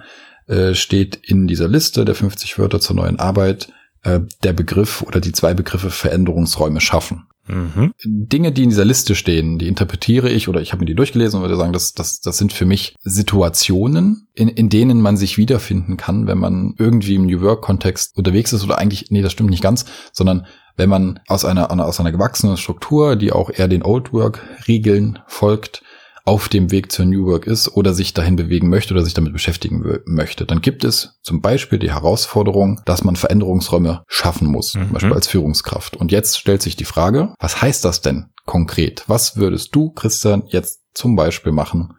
äh, 0.47 0.73
steht 0.73 1.15
in 1.15 1.47
dieser 1.47 1.67
Liste 1.67 2.05
der 2.05 2.15
50 2.15 2.57
Wörter 2.59 2.79
zur 2.79 2.95
neuen 2.95 3.19
Arbeit 3.19 3.69
äh, 4.03 4.19
der 4.43 4.53
Begriff 4.53 5.01
oder 5.01 5.19
die 5.19 5.31
zwei 5.31 5.53
Begriffe 5.53 5.89
Veränderungsräume 5.89 6.81
schaffen. 6.81 7.27
Mhm. 7.47 7.93
Dinge, 8.03 8.51
die 8.51 8.63
in 8.63 8.69
dieser 8.69 8.85
Liste 8.85 9.13
stehen, 9.13 9.59
die 9.59 9.67
interpretiere 9.67 10.29
ich 10.29 10.47
oder 10.47 10.61
ich 10.61 10.71
habe 10.71 10.79
mir 10.79 10.87
die 10.87 10.95
durchgelesen 10.95 11.37
und 11.37 11.43
würde 11.43 11.57
sagen, 11.57 11.73
das, 11.73 11.93
das, 11.93 12.19
das 12.19 12.37
sind 12.37 12.53
für 12.53 12.65
mich 12.65 12.95
Situationen, 13.03 14.27
in, 14.33 14.47
in 14.47 14.69
denen 14.69 14.99
man 14.99 15.15
sich 15.15 15.37
wiederfinden 15.37 15.95
kann, 15.97 16.25
wenn 16.25 16.39
man 16.39 16.73
irgendwie 16.79 17.15
im 17.15 17.27
New 17.27 17.41
Work-Kontext 17.41 18.17
unterwegs 18.17 18.51
ist 18.51 18.63
oder 18.63 18.79
eigentlich, 18.79 19.11
nee, 19.11 19.21
das 19.21 19.31
stimmt 19.31 19.51
nicht 19.51 19.61
ganz, 19.61 19.85
sondern 20.11 20.47
wenn 20.75 20.89
man 20.89 21.19
aus 21.27 21.45
einer, 21.45 21.71
aus 21.71 21.99
einer 21.99 22.11
gewachsenen 22.11 22.57
Struktur, 22.57 23.15
die 23.15 23.31
auch 23.31 23.51
eher 23.51 23.67
den 23.67 23.83
Old 23.83 24.11
Work-Regeln 24.11 25.19
folgt, 25.27 25.83
auf 26.25 26.49
dem 26.49 26.71
Weg 26.71 26.91
zur 26.91 27.05
New 27.05 27.27
Work 27.27 27.45
ist 27.45 27.69
oder 27.69 27.93
sich 27.93 28.13
dahin 28.13 28.35
bewegen 28.35 28.67
möchte 28.67 28.95
oder 28.95 29.03
sich 29.03 29.13
damit 29.13 29.31
beschäftigen 29.31 30.01
möchte, 30.05 30.45
dann 30.45 30.59
gibt 30.59 30.83
es 30.83 31.19
zum 31.21 31.39
Beispiel 31.39 31.77
die 31.77 31.91
Herausforderung, 31.91 32.81
dass 32.85 33.03
man 33.03 33.15
Veränderungsräume 33.15 34.03
schaffen 34.07 34.47
muss, 34.47 34.73
mhm. 34.73 34.85
zum 34.85 34.93
Beispiel 34.93 35.13
als 35.13 35.27
Führungskraft. 35.27 35.95
Und 35.95 36.11
jetzt 36.11 36.39
stellt 36.39 36.63
sich 36.63 36.75
die 36.75 36.85
Frage, 36.85 37.33
was 37.39 37.61
heißt 37.61 37.85
das 37.85 38.01
denn 38.01 38.31
konkret? 38.45 39.03
Was 39.07 39.37
würdest 39.37 39.75
du, 39.75 39.91
Christian, 39.91 40.43
jetzt 40.47 40.81
zum 40.95 41.15
Beispiel 41.15 41.51
machen, 41.51 41.93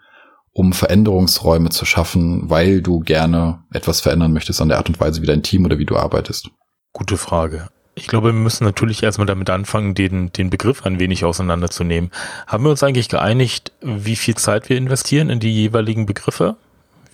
um 0.52 0.73
Veränderungsräume 0.73 1.70
zu 1.70 1.84
schaffen, 1.84 2.50
weil 2.50 2.82
du 2.82 3.00
gerne 3.00 3.61
etwas 3.73 4.00
verändern 4.00 4.32
möchtest 4.32 4.61
an 4.61 4.69
der 4.69 4.78
Art 4.78 4.88
und 4.88 4.99
Weise, 4.99 5.23
wie 5.23 5.26
dein 5.26 5.45
Team 5.45 5.64
oder 5.64 5.78
wie 5.78 5.87
du 5.87 5.97
arbeitest? 5.97 6.50
Gute 6.92 7.16
Frage. 7.16 7.68
Ich 7.99 8.09
glaube, 8.09 8.29
wir 8.29 8.35
müssen 8.35 8.65
natürlich 8.65 9.03
erstmal 9.03 9.26
damit 9.26 9.49
anfangen, 9.49 9.95
den, 9.95 10.31
den 10.31 10.50
Begriff 10.50 10.85
ein 10.85 10.99
wenig 10.99 11.25
auseinanderzunehmen. 11.25 12.11
Haben 12.47 12.65
wir 12.65 12.71
uns 12.71 12.83
eigentlich 12.83 13.09
geeinigt, 13.09 13.73
wie 13.81 14.17
viel 14.17 14.37
Zeit 14.37 14.69
wir 14.69 14.76
investieren 14.76 15.31
in 15.31 15.41
die 15.41 15.53
jeweiligen 15.53 16.05
Begriffe? 16.05 16.57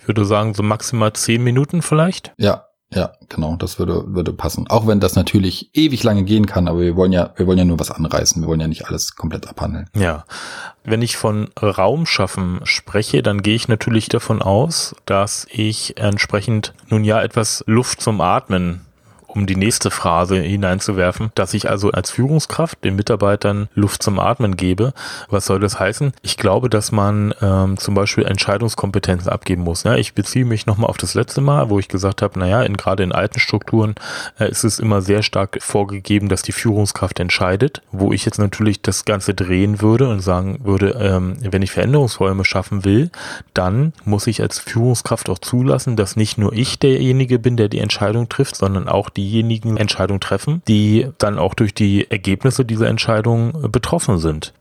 Ich 0.01 0.07
würde 0.09 0.25
sagen, 0.25 0.53
so 0.53 0.61
maximal 0.61 1.13
zehn 1.13 1.41
Minuten 1.41 1.81
vielleicht? 1.81 2.33
Ja, 2.37 2.65
ja, 2.95 3.13
genau, 3.29 3.55
das 3.55 3.79
würde, 3.79 4.03
würde 4.07 4.33
passen. 4.33 4.67
Auch 4.67 4.85
wenn 4.85 4.99
das 4.99 5.15
natürlich 5.15 5.69
ewig 5.73 6.03
lange 6.03 6.23
gehen 6.23 6.45
kann, 6.45 6.67
aber 6.67 6.81
wir 6.81 6.97
wollen 6.97 7.13
ja, 7.13 7.31
wir 7.37 7.47
wollen 7.47 7.57
ja 7.57 7.65
nur 7.65 7.79
was 7.79 7.89
anreißen. 7.89 8.41
Wir 8.41 8.47
wollen 8.47 8.59
ja 8.59 8.67
nicht 8.67 8.85
alles 8.87 9.15
komplett 9.15 9.47
abhandeln. 9.47 9.89
Ja. 9.95 10.25
Wenn 10.83 11.01
ich 11.01 11.15
von 11.15 11.49
Raum 11.61 12.05
schaffen 12.05 12.59
spreche, 12.63 13.23
dann 13.23 13.41
gehe 13.41 13.55
ich 13.55 13.69
natürlich 13.69 14.09
davon 14.09 14.41
aus, 14.41 14.95
dass 15.05 15.47
ich 15.49 15.97
entsprechend 15.97 16.73
nun 16.89 17.05
ja 17.05 17.21
etwas 17.21 17.63
Luft 17.67 18.01
zum 18.01 18.21
Atmen 18.21 18.81
um 19.35 19.47
die 19.47 19.55
nächste 19.55 19.91
Phrase 19.91 20.37
hineinzuwerfen, 20.37 21.31
dass 21.35 21.53
ich 21.53 21.69
also 21.69 21.91
als 21.91 22.11
Führungskraft 22.11 22.83
den 22.83 22.95
Mitarbeitern 22.95 23.67
Luft 23.73 24.03
zum 24.03 24.19
Atmen 24.19 24.55
gebe. 24.55 24.93
Was 25.29 25.45
soll 25.45 25.59
das 25.59 25.79
heißen? 25.79 26.13
Ich 26.21 26.37
glaube, 26.37 26.69
dass 26.69 26.91
man 26.91 27.33
ähm, 27.41 27.77
zum 27.77 27.95
Beispiel 27.95 28.25
Entscheidungskompetenzen 28.25 29.29
abgeben 29.29 29.63
muss. 29.63 29.83
Ja, 29.83 29.95
ich 29.95 30.13
beziehe 30.13 30.45
mich 30.45 30.65
nochmal 30.65 30.89
auf 30.89 30.97
das 30.97 31.15
letzte 31.15 31.41
Mal, 31.41 31.69
wo 31.69 31.79
ich 31.79 31.87
gesagt 31.87 32.21
habe, 32.21 32.37
naja, 32.37 32.61
in, 32.61 32.77
gerade 32.77 33.03
in 33.03 33.11
alten 33.11 33.39
Strukturen 33.39 33.95
äh, 34.39 34.49
ist 34.49 34.63
es 34.63 34.79
immer 34.79 35.01
sehr 35.01 35.23
stark 35.23 35.57
vorgegeben, 35.61 36.29
dass 36.29 36.43
die 36.43 36.51
Führungskraft 36.51 37.19
entscheidet, 37.19 37.81
wo 37.91 38.13
ich 38.13 38.25
jetzt 38.25 38.37
natürlich 38.37 38.81
das 38.81 39.05
Ganze 39.05 39.33
drehen 39.33 39.81
würde 39.81 40.09
und 40.09 40.19
sagen 40.19 40.59
würde, 40.63 40.97
ähm, 40.99 41.37
wenn 41.41 41.61
ich 41.61 41.71
Veränderungsräume 41.71 42.45
schaffen 42.45 42.85
will, 42.85 43.09
dann 43.53 43.93
muss 44.05 44.27
ich 44.27 44.41
als 44.41 44.59
Führungskraft 44.59 45.29
auch 45.29 45.39
zulassen, 45.39 45.95
dass 45.95 46.15
nicht 46.15 46.37
nur 46.37 46.53
ich 46.53 46.77
derjenige 46.79 47.39
bin, 47.39 47.57
der 47.57 47.69
die 47.69 47.79
Entscheidung 47.79 48.29
trifft, 48.29 48.55
sondern 48.55 48.87
auch 48.87 49.09
die 49.09 49.22
diejenigen 49.23 49.77
Entscheidungen 49.77 50.19
treffen, 50.19 50.61
die 50.67 51.07
dann 51.17 51.39
auch 51.39 51.53
durch 51.53 51.73
die 51.73 52.09
Ergebnisse 52.11 52.65
dieser 52.65 52.87
Entscheidung 52.87 53.71
betroffen 53.71 54.17
sind. 54.19 54.53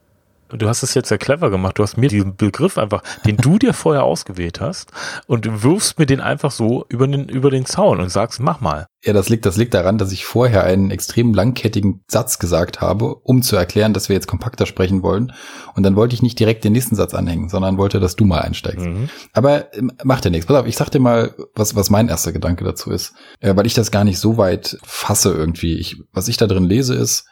Du 0.57 0.69
hast 0.69 0.83
es 0.83 0.95
jetzt 0.95 1.09
sehr 1.09 1.19
clever 1.19 1.51
gemacht. 1.51 1.79
Du 1.79 1.83
hast 1.83 1.97
mir 1.97 2.09
diesen 2.09 2.37
Begriff 2.37 2.79
einfach, 2.79 3.03
den 3.27 3.37
du 3.37 3.59
dir 3.59 3.73
vorher 3.73 4.05
ausgewählt 4.05 4.61
hast 4.61 4.91
und 5.27 5.63
wirfst 5.63 5.99
mir 5.99 6.07
den 6.07 6.21
einfach 6.21 6.51
so 6.51 6.85
über 6.89 7.07
den, 7.07 7.29
über 7.29 7.51
den 7.51 7.67
Zaun 7.67 8.01
und 8.01 8.11
sagst, 8.11 8.41
mach 8.41 8.61
mal. 8.61 8.87
Ja, 9.05 9.13
das 9.13 9.29
liegt, 9.29 9.47
das 9.47 9.57
liegt 9.57 9.75
daran, 9.75 9.99
dass 9.99 10.13
ich 10.13 10.25
vorher 10.25 10.65
einen 10.65 10.93
extrem 10.93 11.35
langkettigen 11.35 12.05
Satz 12.07 12.39
gesagt 12.39 12.81
habe, 12.81 13.17
um 13.17 13.43
zu 13.43 13.57
erklären, 13.57 13.95
dass 13.95 14.09
wir 14.09 14.15
jetzt 14.15 14.29
kompakter 14.29 14.65
sprechen 14.65 15.03
wollen. 15.03 15.33
Und 15.75 15.83
dann 15.83 15.97
wollte 15.97 16.15
ich 16.15 16.23
nicht 16.23 16.39
direkt 16.39 16.63
den 16.63 16.73
nächsten 16.73 16.95
Satz 16.95 17.13
anhängen, 17.13 17.49
sondern 17.49 17.79
wollte, 17.79 17.99
dass 17.99 18.15
du 18.15 18.25
mal 18.25 18.41
einsteigst. 18.41 18.87
Mhm. 18.87 19.09
Aber 19.33 19.75
ähm, 19.75 19.91
macht 20.05 20.25
ja 20.25 20.31
nichts. 20.31 20.47
Pass 20.47 20.57
auf, 20.57 20.67
ich 20.67 20.77
sag 20.77 20.91
dir 20.91 21.01
mal, 21.01 21.35
was, 21.55 21.75
was 21.75 21.91
mein 21.91 22.09
erster 22.09 22.33
Gedanke 22.33 22.65
dazu 22.65 22.91
ist. 22.91 23.15
Äh, 23.41 23.57
weil 23.57 23.67
ich 23.67 23.75
das 23.75 23.91
gar 23.91 24.05
nicht 24.05 24.21
so 24.21 24.37
weit 24.37 24.79
fasse 24.85 25.33
irgendwie. 25.33 25.79
Ich, 25.79 25.97
was 26.13 26.29
ich 26.29 26.37
da 26.37 26.47
drin 26.47 26.65
lese 26.65 26.95
ist, 26.95 27.27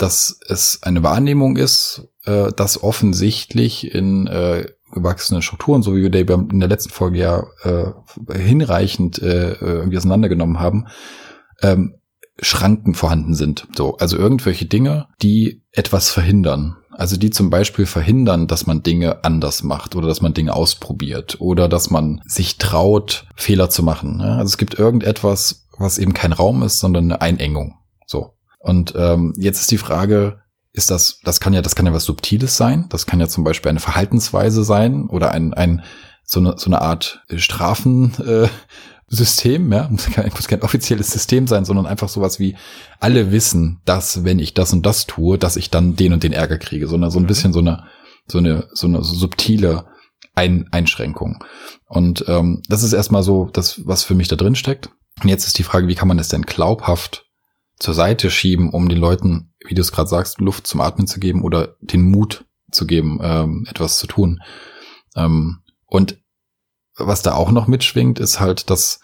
dass 0.00 0.40
es 0.48 0.82
eine 0.82 1.02
Wahrnehmung 1.02 1.56
ist, 1.56 2.08
äh, 2.24 2.52
dass 2.52 2.82
offensichtlich 2.82 3.94
in 3.94 4.26
äh, 4.26 4.66
gewachsene 4.92 5.42
Strukturen, 5.42 5.82
so 5.82 5.94
wie 5.94 6.02
wir 6.02 6.28
in 6.28 6.60
der 6.60 6.68
letzten 6.68 6.90
Folge 6.90 7.18
ja 7.18 7.44
äh, 7.62 7.92
hinreichend 8.36 9.20
äh, 9.20 9.52
irgendwie 9.52 9.96
auseinandergenommen 9.96 10.58
haben, 10.60 10.86
ähm, 11.62 11.94
Schranken 12.42 12.94
vorhanden 12.94 13.34
sind. 13.34 13.68
So, 13.76 13.96
also 13.98 14.16
irgendwelche 14.16 14.64
Dinge, 14.64 15.08
die 15.22 15.62
etwas 15.72 16.10
verhindern. 16.10 16.76
Also 16.90 17.16
die 17.16 17.30
zum 17.30 17.50
Beispiel 17.50 17.86
verhindern, 17.86 18.46
dass 18.46 18.66
man 18.66 18.82
Dinge 18.82 19.24
anders 19.24 19.62
macht 19.62 19.94
oder 19.94 20.08
dass 20.08 20.20
man 20.20 20.34
Dinge 20.34 20.54
ausprobiert 20.54 21.36
oder 21.40 21.68
dass 21.68 21.90
man 21.90 22.20
sich 22.26 22.58
traut, 22.58 23.26
Fehler 23.36 23.70
zu 23.70 23.82
machen. 23.82 24.16
Ne? 24.16 24.32
Also 24.32 24.50
es 24.50 24.58
gibt 24.58 24.78
irgendetwas, 24.78 25.66
was 25.78 25.98
eben 25.98 26.14
kein 26.14 26.32
Raum 26.32 26.62
ist, 26.62 26.78
sondern 26.78 27.04
eine 27.04 27.20
Einengung. 27.20 27.76
So. 28.06 28.34
Und 28.58 28.94
ähm, 28.96 29.34
jetzt 29.38 29.60
ist 29.60 29.70
die 29.70 29.78
Frage, 29.78 30.40
ist 30.72 30.90
das, 30.90 31.18
das 31.24 31.40
kann 31.40 31.52
ja, 31.52 31.62
das 31.62 31.74
kann 31.74 31.86
ja 31.86 31.92
was 31.92 32.04
Subtiles 32.04 32.56
sein. 32.56 32.86
Das 32.90 33.06
kann 33.06 33.20
ja 33.20 33.28
zum 33.28 33.44
Beispiel 33.44 33.70
eine 33.70 33.80
Verhaltensweise 33.80 34.62
sein 34.64 35.06
oder 35.08 35.32
ein, 35.32 35.52
ein 35.54 35.82
so 36.24 36.38
eine, 36.40 36.54
so 36.56 36.66
eine 36.66 36.80
Art 36.80 37.24
Strafensystem, 37.34 38.52
äh, 39.72 39.76
ja, 39.76 39.88
muss 39.88 40.06
kein, 40.12 40.30
muss 40.30 40.46
kein 40.48 40.62
offizielles 40.62 41.10
System 41.10 41.48
sein, 41.48 41.64
sondern 41.64 41.86
einfach 41.86 42.08
sowas 42.08 42.38
wie 42.38 42.56
alle 43.00 43.32
wissen, 43.32 43.80
dass 43.84 44.24
wenn 44.24 44.38
ich 44.38 44.54
das 44.54 44.72
und 44.72 44.86
das 44.86 45.06
tue, 45.06 45.38
dass 45.38 45.56
ich 45.56 45.70
dann 45.70 45.96
den 45.96 46.12
und 46.12 46.22
den 46.22 46.32
Ärger 46.32 46.58
kriege, 46.58 46.86
sondern 46.86 47.10
so 47.10 47.18
ein 47.18 47.24
mhm. 47.24 47.28
bisschen 47.28 47.52
so 47.52 47.58
eine, 47.58 47.84
so 48.28 48.38
eine, 48.38 48.68
so 48.72 48.86
eine 48.86 49.02
subtile 49.02 49.86
ein 50.34 50.68
Einschränkung. 50.70 51.42
Und 51.86 52.24
ähm, 52.28 52.62
das 52.68 52.82
ist 52.82 52.92
erstmal 52.92 53.22
so 53.22 53.50
das, 53.52 53.84
was 53.84 54.04
für 54.04 54.14
mich 54.14 54.28
da 54.28 54.36
drin 54.36 54.54
steckt. 54.54 54.90
Und 55.22 55.28
jetzt 55.28 55.46
ist 55.46 55.58
die 55.58 55.64
Frage, 55.64 55.88
wie 55.88 55.94
kann 55.94 56.08
man 56.08 56.18
es 56.18 56.28
denn 56.28 56.42
glaubhaft 56.42 57.26
zur 57.78 57.94
Seite 57.94 58.30
schieben, 58.30 58.70
um 58.70 58.88
den 58.88 58.98
Leuten, 58.98 59.49
wie 59.66 59.74
du 59.74 59.80
es 59.80 59.92
gerade 59.92 60.08
sagst, 60.08 60.40
Luft 60.40 60.66
zum 60.66 60.80
Atmen 60.80 61.06
zu 61.06 61.20
geben 61.20 61.42
oder 61.42 61.76
den 61.80 62.02
Mut 62.02 62.44
zu 62.70 62.86
geben, 62.86 63.18
ähm, 63.22 63.66
etwas 63.68 63.98
zu 63.98 64.06
tun. 64.06 64.40
Ähm, 65.16 65.62
und 65.86 66.18
was 66.96 67.22
da 67.22 67.34
auch 67.34 67.50
noch 67.50 67.66
mitschwingt, 67.66 68.18
ist 68.18 68.40
halt, 68.40 68.70
dass, 68.70 69.00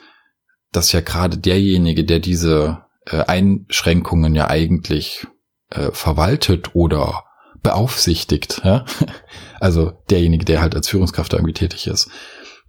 dass 0.72 0.92
ja 0.92 1.00
gerade 1.00 1.38
derjenige, 1.38 2.04
der 2.04 2.20
diese 2.20 2.84
äh, 3.06 3.24
Einschränkungen 3.24 4.34
ja 4.34 4.48
eigentlich 4.48 5.26
äh, 5.70 5.90
verwaltet 5.92 6.74
oder 6.74 7.24
beaufsichtigt, 7.62 8.62
ja? 8.64 8.84
also 9.60 9.92
derjenige, 10.10 10.44
der 10.44 10.60
halt 10.60 10.74
als 10.74 10.88
Führungskraft 10.88 11.32
irgendwie 11.32 11.54
tätig 11.54 11.86
ist, 11.86 12.08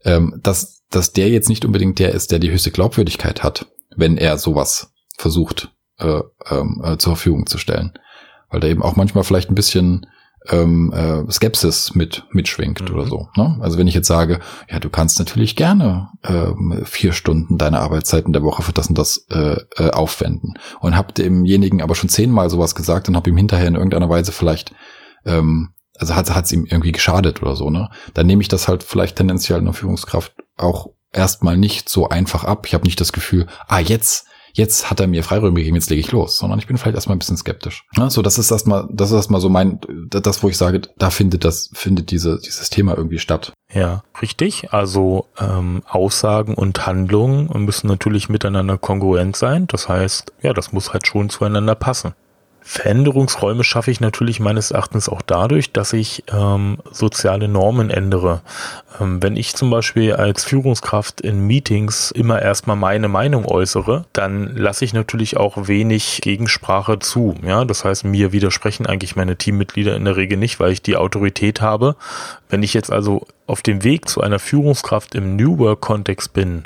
ähm, 0.04 0.40
dass, 0.42 0.84
dass 0.90 1.14
der 1.14 1.30
jetzt 1.30 1.50
nicht 1.50 1.66
unbedingt 1.66 2.00
der 2.00 2.14
ist, 2.14 2.32
der 2.32 2.40
die 2.40 2.52
höchste 2.52 2.72
Glaubwürdigkeit 2.72 3.44
hat, 3.44 3.68
wenn 3.96 4.18
er 4.18 4.38
sowas 4.38 4.94
versucht 5.18 5.72
äh, 6.00 6.22
ähm, 6.50 6.82
äh, 6.84 6.98
zur 6.98 7.16
Verfügung 7.16 7.48
zu 7.48 7.58
stellen. 7.58 7.94
Weil 8.50 8.60
da 8.60 8.68
eben 8.68 8.84
auch 8.84 8.96
manchmal 8.96 9.24
vielleicht 9.24 9.50
ein 9.50 9.56
bisschen 9.56 10.08
ähm, 10.50 10.94
äh, 10.94 11.30
Skepsis 11.32 11.96
mit 11.96 12.24
mitschwingt 12.32 12.82
mhm. 12.82 12.96
oder 12.96 13.06
so. 13.06 13.28
Ne? 13.36 13.58
Also 13.62 13.78
wenn 13.78 13.88
ich 13.88 13.94
jetzt 13.94 14.08
sage, 14.08 14.40
ja, 14.70 14.80
du 14.80 14.90
kannst 14.90 15.20
natürlich 15.20 15.56
gerne 15.56 16.10
ähm, 16.24 16.82
vier 16.86 17.12
Stunden 17.12 17.58
deiner 17.58 17.82
Arbeitszeit 17.82 18.26
in 18.26 18.34
der 18.34 18.44
Woche 18.44 18.62
für 18.62 18.72
das 18.72 18.88
und 18.88 18.98
das 18.98 19.26
äh, 19.30 19.58
äh, 19.78 19.90
aufwenden 19.90 20.54
und 20.80 20.96
hab 20.96 21.14
demjenigen 21.16 21.82
aber 21.82 21.96
schon 21.96 22.10
zehnmal 22.10 22.50
sowas 22.50 22.76
gesagt 22.76 23.10
und 23.10 23.16
hab 23.16 23.28
ihm 23.28 23.38
hinterher 23.38 23.68
in 23.68 23.76
irgendeiner 23.76 24.10
Weise 24.10 24.32
vielleicht 24.32 24.74
ähm, 25.26 25.74
also 26.00 26.16
hat 26.16 26.30
es 26.30 26.52
ihm 26.52 26.66
irgendwie 26.66 26.92
geschadet 26.92 27.42
oder 27.42 27.56
so, 27.56 27.72
ne? 27.72 27.90
Dann 28.14 28.28
nehme 28.28 28.42
ich 28.42 28.48
das 28.48 28.68
halt 28.68 28.84
vielleicht 28.84 29.16
tendenziell 29.16 29.58
in 29.60 29.66
der 29.66 29.74
Führungskraft 29.74 30.34
auch 30.56 30.92
erstmal 31.12 31.58
nicht 31.58 31.90
so 31.90 32.10
einfach 32.10 32.44
ab. 32.44 32.66
Ich 32.68 32.74
habe 32.74 32.86
nicht 32.86 33.02
das 33.02 33.14
Gefühl, 33.14 33.48
ah, 33.68 33.80
jetzt 33.80 34.27
jetzt 34.58 34.90
hat 34.90 35.00
er 35.00 35.08
mir 35.08 35.24
Freiräume 35.24 35.60
gegeben, 35.60 35.76
jetzt 35.76 35.90
lege 35.90 36.00
ich 36.00 36.12
los, 36.12 36.38
sondern 36.38 36.60
ich 36.60 36.68
bin 36.68 36.78
vielleicht 36.78 36.96
erstmal 36.96 37.16
ein 37.16 37.20
bisschen 37.20 37.38
skeptisch. 37.38 37.86
Ja, 37.96 38.10
so, 38.10 38.22
das 38.22 38.38
ist 38.38 38.52
erstmal, 38.52 38.88
das 38.92 39.12
ist 39.12 39.16
erstmal 39.16 39.40
so 39.40 39.50
mein, 39.50 39.80
das, 40.10 40.44
wo 40.44 40.50
ich 40.50 40.58
sage, 40.58 40.82
da 40.98 41.10
findet 41.10 41.46
das, 41.46 41.70
findet 41.74 42.12
diese, 42.12 42.40
dieses 42.40 42.70
Thema 42.70 42.98
irgendwie 42.98 43.20
statt. 43.20 43.54
Ja, 43.74 44.04
richtig. 44.22 44.74
Also 44.74 45.28
ähm, 45.40 45.84
Aussagen 45.88 46.56
und 46.56 46.86
Handlungen 46.88 47.50
müssen 47.66 47.88
natürlich 47.88 48.30
miteinander 48.30 48.78
kongruent 48.78 49.36
sein. 49.36 49.68
Das 49.68 49.88
heißt, 49.88 50.34
ja, 50.42 50.54
das 50.54 50.72
muss 50.72 50.94
halt 50.94 51.06
schon 51.06 51.30
zueinander 51.30 51.76
passen. 51.76 52.14
Veränderungsräume 52.70 53.64
schaffe 53.64 53.92
ich 53.92 54.02
natürlich 54.02 54.42
meines 54.42 54.72
Erachtens 54.72 55.08
auch 55.08 55.22
dadurch, 55.22 55.72
dass 55.72 55.94
ich 55.94 56.26
ähm, 56.34 56.80
soziale 56.92 57.48
Normen 57.48 57.90
ändere. 57.90 58.42
Ähm, 59.00 59.24
wenn 59.24 59.38
ich 59.38 59.56
zum 59.56 59.70
Beispiel 59.70 60.12
als 60.12 60.44
Führungskraft 60.44 61.22
in 61.22 61.48
Meetings 61.48 62.12
immer 62.12 62.42
erstmal 62.42 62.76
meine 62.76 63.08
Meinung 63.08 63.46
äußere, 63.46 64.04
dann 64.12 64.54
lasse 64.58 64.84
ich 64.84 64.92
natürlich 64.92 65.38
auch 65.38 65.70
wenig 65.70 66.20
Gegensprache 66.22 67.00
zu. 67.00 67.36
Ja, 67.42 67.64
das 67.64 67.86
heißt, 67.86 68.04
mir 68.04 68.34
widersprechen 68.34 68.86
eigentlich 68.86 69.16
meine 69.16 69.38
Teammitglieder 69.38 69.96
in 69.96 70.04
der 70.04 70.18
Regel 70.18 70.38
nicht, 70.38 70.60
weil 70.60 70.74
ich 70.74 70.82
die 70.82 70.98
Autorität 70.98 71.62
habe. 71.62 71.96
Wenn 72.50 72.64
ich 72.64 72.74
jetzt 72.74 72.92
also 72.92 73.26
auf 73.46 73.62
dem 73.62 73.86
Weg 73.86 74.10
zu 74.10 74.20
einer 74.20 74.40
Führungskraft 74.40 75.16
im 75.16 75.38
New 75.38 75.58
Work-Kontext 75.58 76.34
bin, 76.34 76.64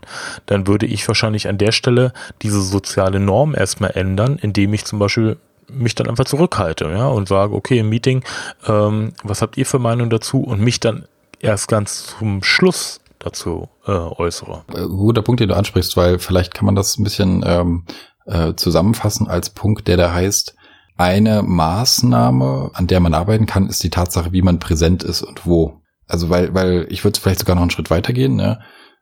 dann 0.48 0.66
würde 0.66 0.88
ich 0.88 1.08
wahrscheinlich 1.08 1.48
an 1.48 1.60
der 1.60 1.72
Stelle 1.72 2.12
diese 2.42 2.60
soziale 2.60 3.20
Norm 3.20 3.54
erstmal 3.54 3.92
ändern, 3.92 4.40
indem 4.42 4.74
ich 4.74 4.84
zum 4.86 4.98
Beispiel 4.98 5.38
mich 5.74 5.96
dann 5.96 6.08
einfach 6.08 6.26
zurückhalte, 6.26 6.86
ja, 6.86 7.08
und 7.08 7.28
sage, 7.28 7.54
okay, 7.54 7.80
im 7.80 7.90
Meeting, 7.90 8.24
ähm, 8.68 9.14
was 9.24 9.42
habt 9.42 9.58
ihr 9.58 9.66
für 9.66 9.80
Meinung 9.80 10.10
dazu? 10.10 10.42
Und 10.42 10.62
mich 10.62 10.80
dann 10.80 11.06
erst 11.40 11.68
ganz 11.68 12.16
zum 12.18 12.44
Schluss 12.44 13.00
dazu 13.20 13.70
äh, 13.86 13.92
äußere. 13.92 14.64
Äh, 14.74 14.88
guter 14.88 15.22
Punkt, 15.22 15.40
den 15.40 15.50
du 15.50 15.56
ansprichst, 15.56 15.96
weil 15.98 16.20
vielleicht 16.20 16.54
kann 16.54 16.66
man 16.66 16.76
das 16.76 16.98
ein 16.98 17.04
bisschen 17.04 17.44
ähm, 17.46 17.86
äh, 18.26 18.54
zusammenfassen 18.56 19.28
als 19.28 19.50
Punkt, 19.50 19.88
der 19.88 19.98
da 19.98 20.14
heißt, 20.14 20.56
eine 20.98 21.42
Maßnahme, 21.42 22.72
an 22.74 22.88
der 22.88 23.00
man 23.00 23.14
arbeiten 23.14 23.48
kann, 23.48 23.68
ist 23.68 23.84
die 23.84 23.90
Tatsache, 23.90 24.34
wie 24.34 24.44
man 24.44 24.60
präsent 24.60 25.04
ist 25.04 25.24
und 25.24 25.48
wo. 25.48 25.82
Also 26.08 26.30
weil, 26.30 26.54
weil 26.54 26.86
ich 26.90 27.04
würde 27.04 27.20
vielleicht 27.20 27.40
sogar 27.40 27.56
noch 27.56 27.64
einen 27.64 27.72
Schritt 27.72 27.90
weitergehen. 27.90 28.36
Ne? 28.36 28.60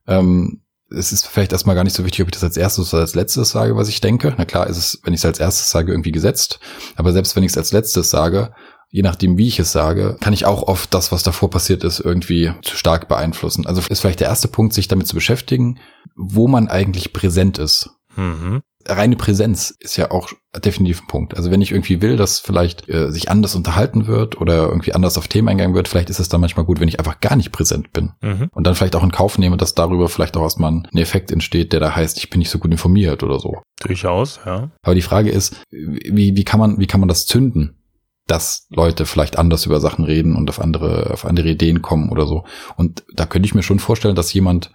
Ähm, 0.07 0.61
es 0.91 1.11
ist 1.11 1.27
vielleicht 1.27 1.51
erstmal 1.51 1.75
gar 1.75 1.83
nicht 1.83 1.95
so 1.95 2.05
wichtig, 2.05 2.21
ob 2.21 2.27
ich 2.29 2.33
das 2.33 2.43
als 2.43 2.57
erstes 2.57 2.93
oder 2.93 3.01
als 3.01 3.15
letztes 3.15 3.49
sage, 3.49 3.75
was 3.75 3.89
ich 3.89 4.01
denke. 4.01 4.33
Na 4.37 4.45
klar 4.45 4.67
ist 4.67 4.77
es, 4.77 4.99
wenn 5.03 5.13
ich 5.13 5.19
es 5.19 5.25
als 5.25 5.39
erstes 5.39 5.69
sage, 5.69 5.91
irgendwie 5.91 6.11
gesetzt. 6.11 6.59
Aber 6.95 7.11
selbst 7.11 7.35
wenn 7.35 7.43
ich 7.43 7.51
es 7.51 7.57
als 7.57 7.71
letztes 7.71 8.09
sage, 8.09 8.53
je 8.89 9.03
nachdem, 9.03 9.37
wie 9.37 9.47
ich 9.47 9.59
es 9.59 9.71
sage, 9.71 10.17
kann 10.19 10.33
ich 10.33 10.45
auch 10.45 10.63
oft 10.63 10.93
das, 10.93 11.11
was 11.11 11.23
davor 11.23 11.49
passiert 11.49 11.83
ist, 11.83 11.99
irgendwie 11.99 12.53
zu 12.63 12.75
stark 12.75 13.07
beeinflussen. 13.07 13.67
Also 13.67 13.81
ist 13.87 13.99
vielleicht 13.99 14.19
der 14.19 14.29
erste 14.29 14.47
Punkt, 14.47 14.73
sich 14.73 14.87
damit 14.87 15.07
zu 15.07 15.15
beschäftigen, 15.15 15.79
wo 16.15 16.47
man 16.47 16.67
eigentlich 16.67 17.13
präsent 17.13 17.59
ist. 17.59 17.91
Mhm 18.15 18.61
reine 18.85 19.15
Präsenz 19.15 19.75
ist 19.79 19.97
ja 19.97 20.11
auch 20.11 20.31
definitiv 20.55 21.01
ein 21.01 21.07
Punkt. 21.07 21.35
Also 21.35 21.51
wenn 21.51 21.61
ich 21.61 21.71
irgendwie 21.71 22.01
will, 22.01 22.17
dass 22.17 22.39
vielleicht 22.39 22.89
äh, 22.89 23.11
sich 23.11 23.29
anders 23.29 23.55
unterhalten 23.55 24.07
wird 24.07 24.39
oder 24.39 24.69
irgendwie 24.69 24.93
anders 24.93 25.17
auf 25.17 25.27
Themen 25.27 25.49
eingegangen 25.49 25.75
wird, 25.75 25.87
vielleicht 25.87 26.09
ist 26.09 26.19
es 26.19 26.29
dann 26.29 26.41
manchmal 26.41 26.65
gut, 26.65 26.79
wenn 26.79 26.87
ich 26.87 26.99
einfach 26.99 27.19
gar 27.19 27.35
nicht 27.35 27.51
präsent 27.51 27.91
bin. 27.93 28.11
Mhm. 28.21 28.49
Und 28.51 28.65
dann 28.65 28.75
vielleicht 28.75 28.95
auch 28.95 29.03
in 29.03 29.11
Kauf 29.11 29.37
nehme, 29.37 29.57
dass 29.57 29.75
darüber 29.75 30.09
vielleicht 30.09 30.37
auch 30.37 30.43
erstmal 30.43 30.71
ein 30.71 30.97
Effekt 30.97 31.31
entsteht, 31.31 31.73
der 31.73 31.79
da 31.79 31.95
heißt, 31.95 32.17
ich 32.17 32.29
bin 32.29 32.39
nicht 32.39 32.49
so 32.49 32.59
gut 32.59 32.71
informiert 32.71 33.21
oder 33.21 33.39
so. 33.39 33.61
Durchaus, 33.81 34.39
ja. 34.45 34.71
Aber 34.81 34.95
die 34.95 35.01
Frage 35.01 35.29
ist, 35.29 35.61
wie, 35.69 36.35
wie 36.35 36.43
kann 36.43 36.59
man, 36.59 36.79
wie 36.79 36.87
kann 36.87 36.99
man 36.99 37.09
das 37.09 37.25
zünden? 37.25 37.75
dass 38.27 38.67
Leute 38.69 39.07
vielleicht 39.07 39.39
anders 39.39 39.65
über 39.65 39.79
Sachen 39.79 40.05
reden 40.05 40.35
und 40.35 40.49
auf 40.49 40.61
andere, 40.61 41.09
auf 41.11 41.25
andere 41.25 41.49
Ideen 41.49 41.81
kommen 41.81 42.09
oder 42.09 42.27
so. 42.27 42.43
Und 42.77 43.03
da 43.11 43.25
könnte 43.25 43.47
ich 43.47 43.55
mir 43.55 43.63
schon 43.63 43.79
vorstellen, 43.79 44.15
dass 44.15 44.31
jemand 44.33 44.71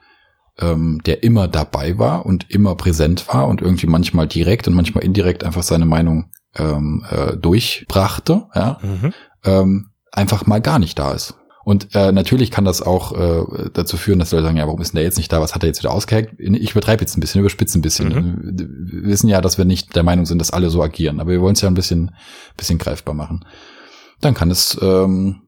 ähm, 0.60 1.00
der 1.04 1.22
immer 1.22 1.48
dabei 1.48 1.98
war 1.98 2.26
und 2.26 2.50
immer 2.50 2.74
präsent 2.76 3.26
war 3.28 3.48
und 3.48 3.60
irgendwie 3.60 3.86
manchmal 3.86 4.28
direkt 4.28 4.68
und 4.68 4.74
manchmal 4.74 5.04
indirekt 5.04 5.44
einfach 5.44 5.62
seine 5.62 5.86
Meinung 5.86 6.30
ähm, 6.56 7.04
äh, 7.10 7.36
durchbrachte, 7.36 8.46
ja, 8.54 8.78
mhm. 8.82 9.12
ähm, 9.44 9.90
einfach 10.12 10.46
mal 10.46 10.60
gar 10.60 10.78
nicht 10.78 10.98
da 10.98 11.12
ist. 11.12 11.34
Und 11.64 11.94
äh, 11.94 12.12
natürlich 12.12 12.50
kann 12.50 12.66
das 12.66 12.82
auch 12.82 13.12
äh, 13.18 13.70
dazu 13.72 13.96
führen, 13.96 14.18
dass 14.18 14.32
Leute 14.32 14.44
sagen, 14.44 14.58
ja, 14.58 14.66
warum 14.66 14.82
ist 14.82 14.92
denn 14.92 14.96
der 14.96 15.04
jetzt 15.04 15.16
nicht 15.16 15.32
da? 15.32 15.40
Was 15.40 15.54
hat 15.54 15.64
er 15.64 15.68
jetzt 15.68 15.82
wieder 15.82 15.92
ausgehackt? 15.92 16.38
Ich 16.38 16.72
übertreibe 16.72 17.00
jetzt 17.00 17.16
ein 17.16 17.20
bisschen, 17.20 17.40
überspitze 17.40 17.78
ein 17.78 17.82
bisschen. 17.82 18.08
Mhm. 18.08 18.38
Wir 18.92 19.04
wissen 19.04 19.28
ja, 19.28 19.40
dass 19.40 19.56
wir 19.56 19.64
nicht 19.64 19.96
der 19.96 20.02
Meinung 20.02 20.26
sind, 20.26 20.38
dass 20.38 20.50
alle 20.50 20.68
so 20.68 20.82
agieren, 20.82 21.20
aber 21.20 21.30
wir 21.30 21.40
wollen 21.40 21.54
es 21.54 21.62
ja 21.62 21.68
ein 21.68 21.74
bisschen, 21.74 22.10
bisschen 22.58 22.78
greifbar 22.78 23.14
machen. 23.14 23.46
Dann 24.20 24.34
kann 24.34 24.50
es 24.50 24.78
ähm, 24.82 25.43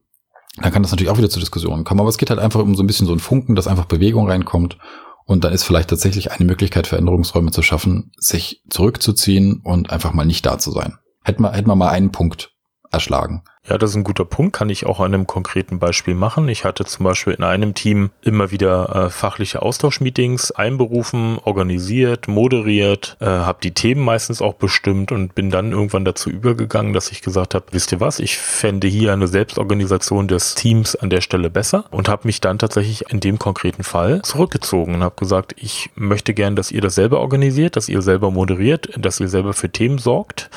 dann 0.61 0.71
kann 0.71 0.81
das 0.81 0.91
natürlich 0.91 1.11
auch 1.11 1.17
wieder 1.17 1.29
zu 1.29 1.39
Diskussionen 1.39 1.83
kommen. 1.83 1.99
Aber 1.99 2.09
es 2.09 2.17
geht 2.17 2.29
halt 2.29 2.39
einfach 2.39 2.61
um 2.61 2.75
so 2.75 2.83
ein 2.83 2.87
bisschen 2.87 3.07
so 3.07 3.13
ein 3.13 3.19
Funken, 3.19 3.55
dass 3.55 3.67
einfach 3.67 3.85
Bewegung 3.85 4.27
reinkommt. 4.27 4.77
Und 5.25 5.43
dann 5.43 5.53
ist 5.53 5.63
vielleicht 5.63 5.89
tatsächlich 5.89 6.31
eine 6.31 6.45
Möglichkeit, 6.45 6.87
Veränderungsräume 6.87 7.51
zu 7.51 7.61
schaffen, 7.61 8.11
sich 8.17 8.63
zurückzuziehen 8.69 9.61
und 9.63 9.91
einfach 9.91 10.13
mal 10.13 10.25
nicht 10.25 10.45
da 10.45 10.57
zu 10.57 10.71
sein. 10.71 10.97
Hätten 11.23 11.43
wir, 11.43 11.51
hätten 11.51 11.67
wir 11.67 11.75
mal 11.75 11.89
einen 11.89 12.11
Punkt 12.11 12.51
erschlagen. 12.91 13.43
Ja, 13.69 13.77
das 13.77 13.89
ist 13.89 13.95
ein 13.97 14.05
guter 14.05 14.23
Punkt, 14.23 14.55
kann 14.55 14.69
ich 14.69 14.85
auch 14.85 15.01
an 15.01 15.13
einem 15.13 15.27
konkreten 15.27 15.77
Beispiel 15.77 16.15
machen. 16.15 16.47
Ich 16.47 16.63
hatte 16.63 16.85
zum 16.85 17.03
Beispiel 17.03 17.33
in 17.33 17.43
einem 17.43 17.73
Team 17.73 18.11
immer 18.21 18.49
wieder 18.49 18.95
äh, 18.95 19.09
fachliche 19.09 19.61
Austauschmeetings 19.61 20.51
einberufen, 20.51 21.37
organisiert, 21.43 22.29
moderiert, 22.29 23.17
äh, 23.19 23.25
habe 23.25 23.59
die 23.61 23.73
Themen 23.73 24.05
meistens 24.05 24.41
auch 24.41 24.53
bestimmt 24.53 25.11
und 25.11 25.35
bin 25.35 25.49
dann 25.49 25.73
irgendwann 25.73 26.05
dazu 26.05 26.29
übergegangen, 26.29 26.93
dass 26.93 27.11
ich 27.11 27.21
gesagt 27.21 27.55
habe, 27.55 27.65
wisst 27.71 27.91
ihr 27.91 27.99
was, 27.99 28.19
ich 28.19 28.37
fände 28.37 28.87
hier 28.87 29.11
eine 29.11 29.27
Selbstorganisation 29.27 30.29
des 30.29 30.55
Teams 30.55 30.95
an 30.95 31.09
der 31.09 31.19
Stelle 31.19 31.49
besser 31.49 31.85
und 31.91 32.07
habe 32.07 32.25
mich 32.25 32.39
dann 32.39 32.59
tatsächlich 32.59 33.11
in 33.11 33.19
dem 33.19 33.37
konkreten 33.37 33.83
Fall 33.83 34.21
zurückgezogen 34.21 34.95
und 34.95 35.03
habe 35.03 35.15
gesagt, 35.17 35.53
ich 35.57 35.89
möchte 35.95 36.33
gern, 36.33 36.55
dass 36.55 36.71
ihr 36.71 36.79
das 36.79 36.95
selber 36.95 37.19
organisiert, 37.19 37.75
dass 37.75 37.89
ihr 37.89 38.01
selber 38.01 38.31
moderiert, 38.31 38.89
dass 38.97 39.19
ihr 39.19 39.27
selber 39.27 39.51
für 39.51 39.69
Themen 39.69 39.97
sorgt 39.97 40.49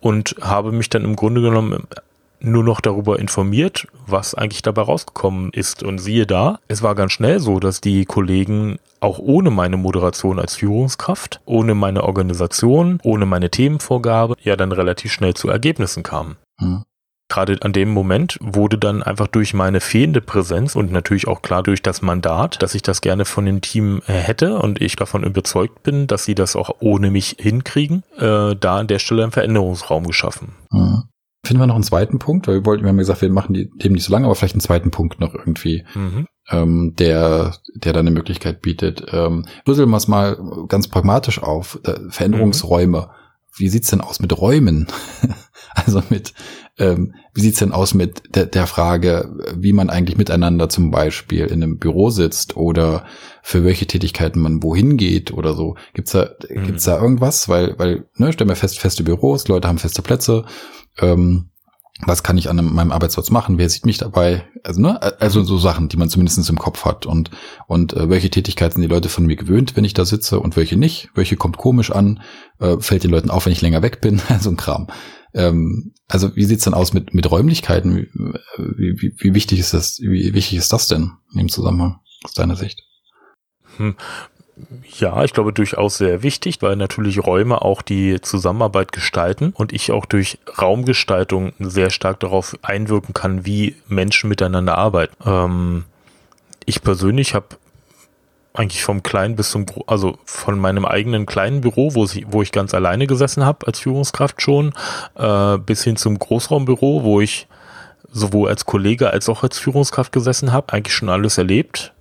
und 0.00 0.36
habe 0.42 0.70
mich 0.70 0.90
dann 0.90 1.04
im 1.04 1.16
Grunde 1.16 1.40
genommen 1.40 1.86
nur 2.40 2.64
noch 2.64 2.80
darüber 2.80 3.18
informiert, 3.18 3.86
was 4.06 4.34
eigentlich 4.34 4.62
dabei 4.62 4.82
rausgekommen 4.82 5.50
ist. 5.52 5.82
Und 5.82 5.98
siehe 5.98 6.26
da, 6.26 6.58
es 6.68 6.82
war 6.82 6.94
ganz 6.94 7.12
schnell 7.12 7.40
so, 7.40 7.60
dass 7.60 7.80
die 7.80 8.04
Kollegen 8.04 8.78
auch 9.00 9.18
ohne 9.18 9.50
meine 9.50 9.76
Moderation 9.76 10.38
als 10.38 10.56
Führungskraft, 10.56 11.40
ohne 11.44 11.74
meine 11.74 12.04
Organisation, 12.04 12.98
ohne 13.02 13.26
meine 13.26 13.50
Themenvorgabe, 13.50 14.34
ja 14.42 14.56
dann 14.56 14.72
relativ 14.72 15.12
schnell 15.12 15.34
zu 15.34 15.48
Ergebnissen 15.48 16.02
kamen. 16.02 16.36
Hm. 16.58 16.84
Gerade 17.30 17.58
an 17.60 17.74
dem 17.74 17.90
Moment 17.90 18.38
wurde 18.40 18.78
dann 18.78 19.02
einfach 19.02 19.26
durch 19.26 19.52
meine 19.52 19.80
fehlende 19.80 20.22
Präsenz 20.22 20.74
und 20.74 20.90
natürlich 20.90 21.28
auch 21.28 21.42
klar 21.42 21.62
durch 21.62 21.82
das 21.82 22.00
Mandat, 22.00 22.62
dass 22.62 22.74
ich 22.74 22.80
das 22.80 23.02
gerne 23.02 23.26
von 23.26 23.44
dem 23.44 23.60
Team 23.60 24.00
äh, 24.06 24.14
hätte 24.14 24.58
und 24.58 24.80
ich 24.80 24.96
davon 24.96 25.24
überzeugt 25.24 25.82
bin, 25.82 26.06
dass 26.06 26.24
sie 26.24 26.34
das 26.34 26.56
auch 26.56 26.76
ohne 26.80 27.10
mich 27.10 27.36
hinkriegen, 27.38 28.02
äh, 28.16 28.56
da 28.56 28.78
an 28.78 28.86
der 28.86 28.98
Stelle 28.98 29.24
einen 29.24 29.32
Veränderungsraum 29.32 30.06
geschaffen. 30.06 30.54
Hm. 30.72 31.02
Finden 31.48 31.62
wir 31.62 31.66
noch 31.66 31.76
einen 31.76 31.82
zweiten 31.82 32.18
Punkt, 32.18 32.46
weil 32.46 32.56
wir 32.56 32.66
wollten, 32.66 32.84
wir 32.84 32.90
haben 32.90 32.98
gesagt, 32.98 33.22
wir 33.22 33.30
machen 33.30 33.54
die 33.54 33.70
Themen 33.78 33.94
nicht 33.94 34.04
so 34.04 34.12
lange, 34.12 34.26
aber 34.26 34.34
vielleicht 34.34 34.52
einen 34.52 34.60
zweiten 34.60 34.90
Punkt 34.90 35.18
noch 35.18 35.34
irgendwie, 35.34 35.82
mhm. 35.94 36.26
ähm, 36.50 36.94
der, 36.98 37.54
der 37.74 37.94
dann 37.94 38.06
eine 38.06 38.14
Möglichkeit 38.14 38.60
bietet. 38.60 39.06
Ähm, 39.12 39.46
rüsseln 39.66 39.88
wir 39.88 39.96
es 39.96 40.08
mal 40.08 40.36
ganz 40.68 40.88
pragmatisch 40.88 41.42
auf. 41.42 41.80
Äh, 41.84 42.00
Veränderungsräume. 42.10 42.98
Mhm. 42.98 43.12
Wie 43.56 43.70
sieht's 43.70 43.88
denn 43.88 44.02
aus 44.02 44.20
mit 44.20 44.38
Räumen? 44.38 44.88
also 45.74 46.02
mit, 46.10 46.34
ähm, 46.76 47.14
wie 47.32 47.40
sieht's 47.40 47.60
denn 47.60 47.72
aus 47.72 47.94
mit 47.94 48.36
der, 48.36 48.44
der 48.44 48.66
Frage, 48.66 49.34
wie 49.56 49.72
man 49.72 49.88
eigentlich 49.88 50.18
miteinander 50.18 50.68
zum 50.68 50.90
Beispiel 50.90 51.46
in 51.46 51.62
einem 51.62 51.78
Büro 51.78 52.10
sitzt 52.10 52.58
oder 52.58 53.06
für 53.42 53.64
welche 53.64 53.86
Tätigkeiten 53.86 54.40
man 54.40 54.62
wohin 54.62 54.98
geht 54.98 55.32
oder 55.32 55.54
so? 55.54 55.76
Gibt's 55.94 56.12
da, 56.12 56.28
mhm. 56.50 56.66
gibt's 56.66 56.84
da 56.84 57.00
irgendwas? 57.00 57.48
Weil, 57.48 57.74
weil, 57.78 58.04
ne, 58.16 58.34
stellen 58.34 58.50
wir 58.50 58.54
fest, 58.54 58.78
feste 58.78 59.02
Büros, 59.02 59.48
Leute 59.48 59.66
haben 59.66 59.78
feste 59.78 60.02
Plätze 60.02 60.44
ähm, 61.00 61.50
was 62.06 62.22
kann 62.22 62.38
ich 62.38 62.48
an 62.48 62.64
meinem 62.74 62.92
Arbeitsplatz 62.92 63.30
machen, 63.30 63.58
wer 63.58 63.68
sieht 63.68 63.84
mich 63.84 63.98
dabei, 63.98 64.44
also 64.62 64.80
ne, 64.80 65.20
also 65.20 65.42
so 65.42 65.58
Sachen, 65.58 65.88
die 65.88 65.96
man 65.96 66.08
zumindest 66.08 66.48
im 66.48 66.58
Kopf 66.58 66.84
hat 66.84 67.06
und 67.06 67.30
und 67.66 67.92
äh, 67.92 68.08
welche 68.08 68.30
Tätigkeiten 68.30 68.74
sind 68.74 68.82
die 68.82 68.94
Leute 68.94 69.08
von 69.08 69.26
mir 69.26 69.36
gewöhnt, 69.36 69.74
wenn 69.76 69.84
ich 69.84 69.94
da 69.94 70.04
sitze 70.04 70.38
und 70.38 70.56
welche 70.56 70.76
nicht, 70.76 71.10
welche 71.14 71.36
kommt 71.36 71.56
komisch 71.56 71.90
an, 71.90 72.22
äh, 72.60 72.76
fällt 72.78 73.02
den 73.02 73.10
Leuten 73.10 73.30
auf, 73.30 73.46
wenn 73.46 73.52
ich 73.52 73.62
länger 73.62 73.82
weg 73.82 74.00
bin, 74.00 74.20
so 74.40 74.50
ein 74.50 74.56
Kram. 74.56 74.86
Ähm, 75.34 75.92
also 76.06 76.34
wie 76.36 76.44
sieht's 76.44 76.64
dann 76.64 76.74
aus 76.74 76.92
mit 76.92 77.14
mit 77.14 77.28
Räumlichkeiten? 77.28 77.96
Wie, 77.96 78.94
wie, 78.96 79.14
wie 79.18 79.34
wichtig 79.34 79.58
ist 79.58 79.74
das? 79.74 79.98
Wie 80.00 80.32
wichtig 80.34 80.58
ist 80.58 80.72
das 80.72 80.86
denn 80.86 81.12
in 81.32 81.38
dem 81.38 81.48
Zusammenhang 81.48 81.98
aus 82.22 82.32
deiner 82.32 82.56
Sicht? 82.56 82.80
Hm. 83.76 83.96
Ja, 84.98 85.24
ich 85.24 85.32
glaube 85.32 85.52
durchaus 85.52 85.98
sehr 85.98 86.22
wichtig, 86.22 86.60
weil 86.62 86.76
natürlich 86.76 87.24
Räume 87.24 87.62
auch 87.62 87.82
die 87.82 88.20
Zusammenarbeit 88.20 88.92
gestalten 88.92 89.52
und 89.56 89.72
ich 89.72 89.92
auch 89.92 90.06
durch 90.06 90.38
Raumgestaltung 90.60 91.52
sehr 91.58 91.90
stark 91.90 92.20
darauf 92.20 92.56
einwirken 92.62 93.14
kann, 93.14 93.46
wie 93.46 93.76
Menschen 93.88 94.28
miteinander 94.28 94.76
arbeiten. 94.76 95.14
Ähm, 95.24 95.84
ich 96.64 96.82
persönlich 96.82 97.34
habe 97.34 97.46
eigentlich 98.54 98.82
vom 98.82 99.02
kleinen 99.02 99.36
bis 99.36 99.50
zum, 99.50 99.66
also 99.86 100.18
von 100.24 100.58
meinem 100.58 100.84
eigenen 100.84 101.26
kleinen 101.26 101.60
Büro, 101.60 101.94
wo 101.94 102.04
ich, 102.04 102.26
wo 102.28 102.42
ich 102.42 102.50
ganz 102.50 102.74
alleine 102.74 103.06
gesessen 103.06 103.44
habe 103.44 103.66
als 103.66 103.78
Führungskraft 103.78 104.42
schon, 104.42 104.72
äh, 105.14 105.58
bis 105.58 105.84
hin 105.84 105.96
zum 105.96 106.18
Großraumbüro, 106.18 107.04
wo 107.04 107.20
ich 107.20 107.46
sowohl 108.10 108.48
als 108.48 108.64
Kollege 108.64 109.10
als 109.10 109.28
auch 109.28 109.42
als 109.42 109.58
Führungskraft 109.58 110.12
gesessen 110.12 110.52
habe, 110.52 110.72
eigentlich 110.72 110.94
schon 110.94 111.08
alles 111.08 111.38
erlebt. 111.38 111.92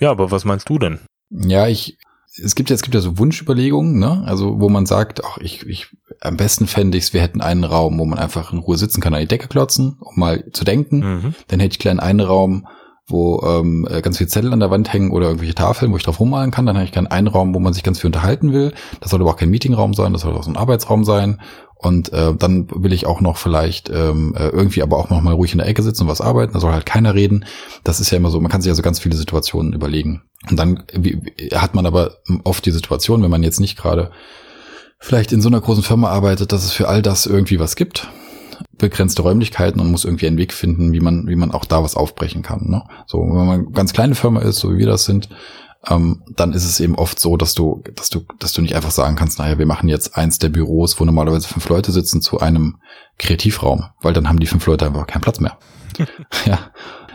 Ja, 0.00 0.10
aber 0.10 0.30
was 0.30 0.44
meinst 0.44 0.68
du 0.68 0.78
denn? 0.78 0.98
Ja, 1.30 1.68
ich, 1.68 1.98
es 2.42 2.54
gibt 2.54 2.70
ja, 2.70 2.74
es 2.74 2.82
gibt 2.82 2.94
ja 2.94 3.00
so 3.00 3.18
Wunschüberlegungen, 3.18 3.98
ne? 3.98 4.22
Also, 4.26 4.60
wo 4.60 4.68
man 4.68 4.86
sagt, 4.86 5.24
ach, 5.24 5.38
ich, 5.38 5.66
ich, 5.66 5.88
am 6.20 6.36
besten 6.36 6.66
fände 6.66 6.98
ich 6.98 7.04
es, 7.04 7.12
wir 7.12 7.20
hätten 7.20 7.40
einen 7.40 7.64
Raum, 7.64 7.98
wo 7.98 8.04
man 8.04 8.18
einfach 8.18 8.52
in 8.52 8.58
Ruhe 8.58 8.76
sitzen 8.76 9.00
kann, 9.00 9.14
an 9.14 9.20
die 9.20 9.28
Decke 9.28 9.48
klotzen, 9.48 9.96
um 10.00 10.18
mal 10.18 10.44
zu 10.52 10.64
denken. 10.64 10.98
Mhm. 10.98 11.34
Dann 11.48 11.60
hätte 11.60 11.72
ich 11.72 11.78
gleich 11.78 11.98
einen 11.98 12.20
Raum, 12.20 12.66
wo 13.10 13.42
ähm, 13.42 13.86
ganz 14.02 14.18
viele 14.18 14.28
Zettel 14.28 14.52
an 14.52 14.60
der 14.60 14.70
Wand 14.70 14.92
hängen 14.92 15.10
oder 15.10 15.26
irgendwelche 15.26 15.54
Tafeln, 15.54 15.92
wo 15.92 15.96
ich 15.96 16.02
drauf 16.02 16.20
rummalen 16.20 16.50
kann. 16.50 16.66
Dann 16.66 16.76
habe 16.76 16.84
ich 16.84 16.92
gerne 16.92 17.10
einen 17.10 17.28
Raum, 17.28 17.54
wo 17.54 17.58
man 17.58 17.72
sich 17.72 17.82
ganz 17.82 18.00
viel 18.00 18.08
unterhalten 18.08 18.52
will. 18.52 18.72
Das 19.00 19.10
soll 19.10 19.20
aber 19.20 19.30
auch 19.30 19.36
kein 19.36 19.50
Meetingraum 19.50 19.94
sein, 19.94 20.12
das 20.12 20.22
soll 20.22 20.34
auch 20.34 20.42
so 20.42 20.50
ein 20.50 20.56
Arbeitsraum 20.56 21.04
sein. 21.04 21.40
Und 21.74 22.12
äh, 22.12 22.34
dann 22.34 22.68
will 22.74 22.92
ich 22.92 23.06
auch 23.06 23.22
noch 23.22 23.38
vielleicht 23.38 23.88
ähm, 23.88 24.34
äh, 24.36 24.48
irgendwie 24.48 24.82
aber 24.82 24.98
auch 24.98 25.08
noch 25.08 25.22
mal 25.22 25.32
ruhig 25.32 25.52
in 25.52 25.58
der 25.58 25.66
Ecke 25.66 25.82
sitzen 25.82 26.02
und 26.02 26.08
was 26.08 26.20
arbeiten. 26.20 26.52
Da 26.52 26.60
soll 26.60 26.72
halt 26.72 26.84
keiner 26.84 27.14
reden. 27.14 27.46
Das 27.84 28.00
ist 28.00 28.10
ja 28.10 28.18
immer 28.18 28.28
so, 28.28 28.38
man 28.38 28.50
kann 28.50 28.60
sich 28.60 28.68
ja 28.68 28.74
so 28.74 28.82
ganz 28.82 28.98
viele 28.98 29.16
Situationen 29.16 29.72
überlegen. 29.72 30.22
Und 30.50 30.58
dann 30.58 30.82
wie, 30.92 31.18
hat 31.54 31.74
man 31.74 31.86
aber 31.86 32.18
oft 32.44 32.66
die 32.66 32.70
Situation, 32.70 33.22
wenn 33.22 33.30
man 33.30 33.42
jetzt 33.42 33.60
nicht 33.60 33.78
gerade 33.78 34.10
vielleicht 34.98 35.32
in 35.32 35.40
so 35.40 35.48
einer 35.48 35.62
großen 35.62 35.82
Firma 35.82 36.10
arbeitet, 36.10 36.52
dass 36.52 36.64
es 36.64 36.72
für 36.72 36.86
all 36.86 37.00
das 37.00 37.24
irgendwie 37.24 37.58
was 37.58 37.76
gibt 37.76 38.08
begrenzte 38.76 39.22
Räumlichkeiten 39.22 39.80
und 39.80 39.90
muss 39.90 40.04
irgendwie 40.04 40.26
einen 40.26 40.38
Weg 40.38 40.52
finden, 40.52 40.92
wie 40.92 41.00
man, 41.00 41.26
wie 41.26 41.36
man 41.36 41.52
auch 41.52 41.64
da 41.64 41.82
was 41.82 41.96
aufbrechen 41.96 42.42
kann. 42.42 42.66
Ne? 42.68 42.82
So, 43.06 43.18
wenn 43.18 43.46
man 43.46 43.60
eine 43.60 43.70
ganz 43.70 43.92
kleine 43.92 44.14
Firma 44.14 44.40
ist, 44.40 44.58
so 44.58 44.72
wie 44.72 44.78
wir 44.78 44.86
das 44.86 45.04
sind, 45.04 45.28
ähm, 45.88 46.22
dann 46.36 46.52
ist 46.52 46.64
es 46.64 46.78
eben 46.80 46.94
oft 46.94 47.18
so, 47.18 47.36
dass 47.36 47.54
du, 47.54 47.82
dass 47.94 48.10
du, 48.10 48.24
dass 48.38 48.52
du 48.52 48.60
nicht 48.60 48.76
einfach 48.76 48.90
sagen 48.90 49.16
kannst, 49.16 49.38
naja, 49.38 49.58
wir 49.58 49.66
machen 49.66 49.88
jetzt 49.88 50.16
eins 50.16 50.38
der 50.38 50.50
Büros, 50.50 51.00
wo 51.00 51.04
normalerweise 51.04 51.48
fünf 51.48 51.68
Leute 51.68 51.90
sitzen, 51.90 52.20
zu 52.20 52.40
einem 52.40 52.76
Kreativraum, 53.18 53.86
weil 54.02 54.12
dann 54.12 54.28
haben 54.28 54.40
die 54.40 54.46
fünf 54.46 54.66
Leute 54.66 54.86
einfach 54.86 55.06
keinen 55.06 55.22
Platz 55.22 55.40
mehr. 55.40 55.58
ja. 56.46 56.58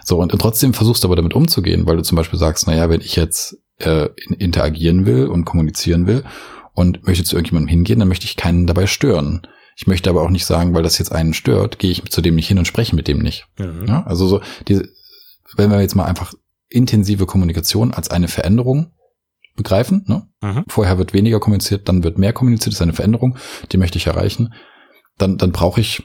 So, 0.03 0.19
und, 0.19 0.33
und 0.33 0.39
trotzdem 0.39 0.73
versuchst 0.73 1.03
du 1.03 1.07
aber 1.07 1.15
damit 1.15 1.33
umzugehen, 1.33 1.85
weil 1.85 1.97
du 1.97 2.03
zum 2.03 2.15
Beispiel 2.15 2.39
sagst, 2.39 2.67
naja, 2.67 2.89
wenn 2.89 3.01
ich 3.01 3.15
jetzt 3.15 3.57
äh, 3.79 4.09
interagieren 4.37 5.05
will 5.05 5.27
und 5.27 5.45
kommunizieren 5.45 6.07
will 6.07 6.23
und 6.73 7.05
möchte 7.05 7.23
zu 7.23 7.35
irgendjemandem 7.35 7.69
hingehen, 7.69 7.99
dann 7.99 8.07
möchte 8.07 8.25
ich 8.25 8.35
keinen 8.35 8.67
dabei 8.67 8.87
stören. 8.87 9.47
Ich 9.75 9.87
möchte 9.87 10.09
aber 10.09 10.21
auch 10.21 10.29
nicht 10.29 10.45
sagen, 10.45 10.73
weil 10.73 10.83
das 10.83 10.97
jetzt 10.97 11.11
einen 11.11 11.33
stört, 11.33 11.79
gehe 11.79 11.91
ich 11.91 12.09
zu 12.09 12.21
dem 12.21 12.35
nicht 12.35 12.47
hin 12.47 12.57
und 12.57 12.65
spreche 12.65 12.95
mit 12.95 13.07
dem 13.07 13.19
nicht. 13.19 13.47
Mhm. 13.57 13.85
Ja, 13.87 14.03
also 14.03 14.27
so, 14.27 14.41
diese, 14.67 14.87
wenn 15.55 15.69
wir 15.69 15.81
jetzt 15.81 15.95
mal 15.95 16.05
einfach 16.05 16.33
intensive 16.69 17.25
Kommunikation 17.25 17.93
als 17.93 18.09
eine 18.09 18.27
Veränderung 18.27 18.91
begreifen. 19.55 20.03
Ne? 20.07 20.27
Mhm. 20.41 20.65
Vorher 20.67 20.97
wird 20.97 21.13
weniger 21.13 21.39
kommuniziert, 21.39 21.87
dann 21.87 22.03
wird 22.03 22.17
mehr 22.17 22.33
kommuniziert, 22.33 22.73
das 22.73 22.75
ist 22.75 22.81
eine 22.81 22.93
Veränderung, 22.93 23.37
die 23.71 23.77
möchte 23.77 23.97
ich 23.97 24.07
erreichen. 24.07 24.53
Dann, 25.17 25.37
dann 25.37 25.51
brauche 25.51 25.79
ich 25.79 26.03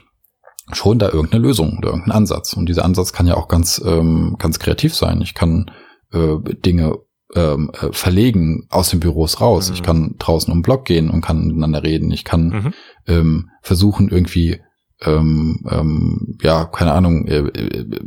schon 0.71 0.99
da 0.99 1.09
irgendeine 1.09 1.43
Lösung 1.43 1.77
oder 1.77 1.89
irgendeinen 1.89 2.15
Ansatz. 2.15 2.53
Und 2.53 2.67
dieser 2.67 2.85
Ansatz 2.85 3.11
kann 3.11 3.27
ja 3.27 3.35
auch 3.35 3.47
ganz, 3.47 3.81
ähm, 3.85 4.37
ganz 4.39 4.59
kreativ 4.59 4.95
sein. 4.95 5.21
Ich 5.21 5.33
kann 5.33 5.69
äh, 6.13 6.37
Dinge 6.65 6.95
ähm, 7.35 7.71
äh, 7.73 7.91
verlegen 7.91 8.67
aus 8.69 8.89
den 8.89 8.99
Büros 8.99 9.41
raus. 9.41 9.69
Mhm. 9.69 9.75
Ich 9.75 9.83
kann 9.83 10.15
draußen 10.17 10.51
um 10.51 10.59
den 10.59 10.63
Block 10.63 10.85
gehen 10.85 11.09
und 11.09 11.21
kann 11.21 11.47
miteinander 11.47 11.83
reden. 11.83 12.11
Ich 12.11 12.23
kann 12.23 12.47
mhm. 12.47 12.73
Ähm, 13.07 13.49
versuchen, 13.61 14.09
irgendwie 14.09 14.61
ähm, 15.03 15.65
ähm, 15.69 16.37
ja, 16.41 16.65
keine 16.65 16.93
Ahnung, 16.93 17.27
äh, 17.27 17.39
äh, 17.39 17.99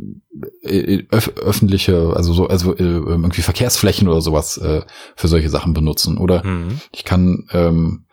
äh, 0.63 1.07
öf 1.11 1.33
öffentliche, 1.35 2.13
also 2.15 2.33
so, 2.33 2.47
also 2.47 2.75
äh, 2.75 2.83
irgendwie 2.83 3.41
Verkehrsflächen 3.41 4.07
oder 4.07 4.21
sowas 4.21 4.57
äh, 4.57 4.81
für 5.15 5.27
solche 5.27 5.49
Sachen 5.49 5.73
benutzen. 5.73 6.17
Oder 6.17 6.43
mhm. 6.45 6.79
ich 6.93 7.03
kann 7.03 7.47
ähm, 7.51 8.05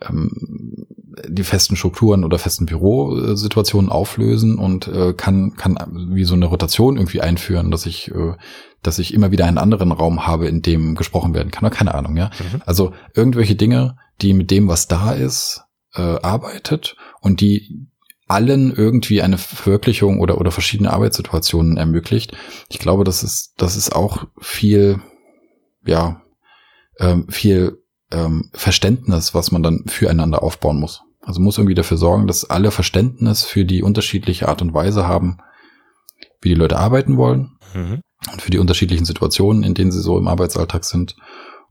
ähm, 0.00 0.86
die 1.28 1.44
festen 1.44 1.76
Strukturen 1.76 2.24
oder 2.24 2.38
festen 2.38 2.66
Bürosituationen 2.66 3.90
auflösen 3.90 4.58
und 4.58 4.88
äh, 4.88 5.12
kann 5.12 5.54
kann 5.56 5.76
wie 6.12 6.24
so 6.24 6.34
eine 6.34 6.46
Rotation 6.46 6.96
irgendwie 6.96 7.20
einführen, 7.20 7.70
dass 7.70 7.86
ich 7.86 8.10
äh, 8.10 8.34
dass 8.82 8.98
ich 8.98 9.14
immer 9.14 9.30
wieder 9.30 9.46
einen 9.46 9.58
anderen 9.58 9.92
Raum 9.92 10.26
habe, 10.26 10.46
in 10.48 10.62
dem 10.62 10.94
gesprochen 10.94 11.34
werden 11.34 11.50
kann. 11.50 11.64
Oder 11.64 11.74
keine 11.74 11.94
Ahnung, 11.94 12.16
ja. 12.16 12.30
Mhm. 12.38 12.62
Also 12.66 12.92
irgendwelche 13.14 13.54
Dinge, 13.54 13.96
die 14.20 14.34
mit 14.34 14.50
dem, 14.50 14.68
was 14.68 14.88
da 14.88 15.12
ist, 15.12 15.63
äh, 15.94 16.18
arbeitet 16.22 16.96
und 17.20 17.40
die 17.40 17.86
allen 18.26 18.72
irgendwie 18.74 19.22
eine 19.22 19.38
Verwirklichung 19.38 20.20
oder, 20.20 20.38
oder 20.38 20.50
verschiedene 20.50 20.92
Arbeitssituationen 20.92 21.76
ermöglicht. 21.76 22.36
Ich 22.68 22.78
glaube, 22.78 23.04
das 23.04 23.22
ist, 23.22 23.54
das 23.58 23.76
ist 23.76 23.94
auch 23.94 24.26
viel, 24.40 25.00
ja, 25.84 26.22
ähm, 26.98 27.26
viel 27.28 27.82
ähm, 28.10 28.50
Verständnis, 28.52 29.34
was 29.34 29.50
man 29.50 29.62
dann 29.62 29.84
füreinander 29.86 30.42
aufbauen 30.42 30.80
muss. 30.80 31.02
Also 31.20 31.40
muss 31.40 31.58
irgendwie 31.58 31.74
dafür 31.74 31.96
sorgen, 31.96 32.26
dass 32.26 32.48
alle 32.48 32.70
Verständnis 32.70 33.44
für 33.44 33.64
die 33.64 33.82
unterschiedliche 33.82 34.48
Art 34.48 34.62
und 34.62 34.74
Weise 34.74 35.08
haben, 35.08 35.38
wie 36.40 36.50
die 36.50 36.54
Leute 36.54 36.78
arbeiten 36.78 37.16
wollen 37.16 37.56
mhm. 37.74 38.00
und 38.32 38.42
für 38.42 38.50
die 38.50 38.58
unterschiedlichen 38.58 39.06
Situationen, 39.06 39.62
in 39.62 39.74
denen 39.74 39.90
sie 39.90 40.00
so 40.00 40.18
im 40.18 40.28
Arbeitsalltag 40.28 40.84
sind. 40.84 41.16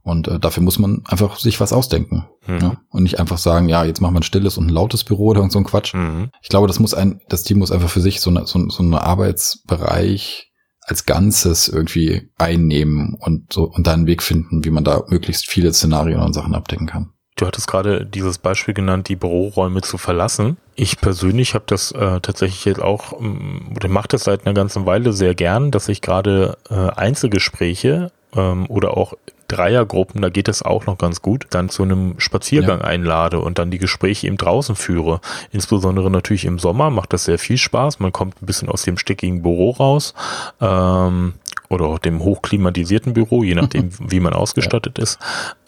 Und 0.04 0.28
äh, 0.28 0.38
dafür 0.38 0.62
muss 0.62 0.78
man 0.78 1.02
einfach 1.06 1.38
sich 1.38 1.60
was 1.60 1.72
ausdenken. 1.72 2.26
Mhm. 2.46 2.58
Ja? 2.60 2.76
Und 2.90 3.02
nicht 3.02 3.18
einfach 3.18 3.38
sagen, 3.38 3.68
ja, 3.68 3.84
jetzt 3.84 4.00
machen 4.00 4.14
wir 4.14 4.20
ein 4.20 4.24
stilles 4.24 4.58
und 4.58 4.66
ein 4.66 4.70
lautes 4.70 5.02
Büro 5.02 5.28
oder 5.28 5.48
so 5.50 5.58
ein 5.58 5.64
Quatsch. 5.64 5.94
Mhm. 5.94 6.30
Ich 6.42 6.50
glaube, 6.50 6.66
das 6.68 6.78
muss 6.78 6.92
ein, 6.92 7.20
das 7.28 7.42
Team 7.42 7.58
muss 7.58 7.72
einfach 7.72 7.88
für 7.88 8.02
sich 8.02 8.20
so 8.20 8.30
eine, 8.30 8.46
so, 8.46 8.68
so 8.68 8.82
eine 8.82 9.02
Arbeitsbereich 9.02 10.52
als 10.82 11.06
Ganzes 11.06 11.68
irgendwie 11.68 12.30
einnehmen 12.36 13.16
und 13.18 13.52
so 13.52 13.64
und 13.64 13.86
da 13.86 13.94
einen 13.94 14.06
Weg 14.06 14.22
finden, 14.22 14.64
wie 14.64 14.70
man 14.70 14.84
da 14.84 15.02
möglichst 15.08 15.48
viele 15.48 15.72
Szenarien 15.72 16.20
und 16.20 16.34
Sachen 16.34 16.54
abdecken 16.54 16.86
kann. 16.86 17.10
Du 17.36 17.46
hattest 17.46 17.66
gerade 17.66 18.06
dieses 18.06 18.38
Beispiel 18.38 18.74
genannt, 18.74 19.08
die 19.08 19.16
Büroräume 19.16 19.80
zu 19.80 19.98
verlassen. 19.98 20.56
Ich 20.76 21.00
persönlich 21.00 21.54
habe 21.54 21.64
das 21.66 21.90
äh, 21.90 22.20
tatsächlich 22.20 22.64
jetzt 22.64 22.80
auch, 22.80 23.18
ähm, 23.18 23.72
oder 23.74 23.88
mache 23.88 24.08
das 24.08 24.24
seit 24.24 24.46
einer 24.46 24.54
ganzen 24.54 24.86
Weile 24.86 25.12
sehr 25.12 25.34
gern, 25.34 25.70
dass 25.72 25.88
ich 25.88 26.00
gerade 26.00 26.58
äh, 26.70 26.74
Einzelgespräche 26.74 28.12
ähm, 28.36 28.66
oder 28.68 28.96
auch 28.96 29.14
Dreiergruppen, 29.54 30.20
da 30.22 30.28
geht 30.30 30.48
es 30.48 30.62
auch 30.62 30.86
noch 30.86 30.98
ganz 30.98 31.22
gut, 31.22 31.46
dann 31.50 31.68
zu 31.68 31.82
einem 31.82 32.14
Spaziergang 32.18 32.80
Ja. 32.80 32.86
einlade 32.86 33.38
und 33.40 33.58
dann 33.58 33.70
die 33.70 33.78
Gespräche 33.78 34.26
eben 34.26 34.36
draußen 34.36 34.74
führe. 34.76 35.20
Insbesondere 35.52 36.10
natürlich 36.10 36.44
im 36.44 36.58
Sommer 36.58 36.90
macht 36.90 37.12
das 37.12 37.24
sehr 37.24 37.38
viel 37.38 37.58
Spaß. 37.58 38.00
Man 38.00 38.12
kommt 38.12 38.42
ein 38.42 38.46
bisschen 38.46 38.68
aus 38.68 38.82
dem 38.82 38.98
stickigen 38.98 39.42
Büro 39.42 39.70
raus 39.70 40.14
ähm, 40.60 41.34
oder 41.68 41.86
auch 41.86 41.98
dem 41.98 42.20
hochklimatisierten 42.22 43.12
Büro, 43.14 43.42
je 43.42 43.54
nachdem, 43.54 43.90
wie 44.10 44.20
man 44.20 44.32
ausgestattet 44.32 44.98
ist. 44.98 45.18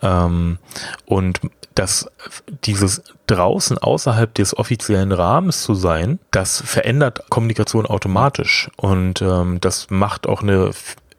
Ähm, 0.02 0.58
und 1.04 1.40
das, 1.74 2.10
dieses 2.64 3.02
draußen 3.26 3.76
außerhalb 3.78 4.32
des 4.34 4.56
offiziellen 4.56 5.12
Rahmens 5.12 5.62
zu 5.62 5.74
sein, 5.74 6.18
das 6.30 6.62
verändert 6.64 7.28
Kommunikation 7.28 7.86
automatisch. 7.86 8.70
Und 8.76 9.20
ähm, 9.22 9.58
das 9.60 9.88
macht 9.90 10.26
auch 10.26 10.42
eine, 10.42 10.70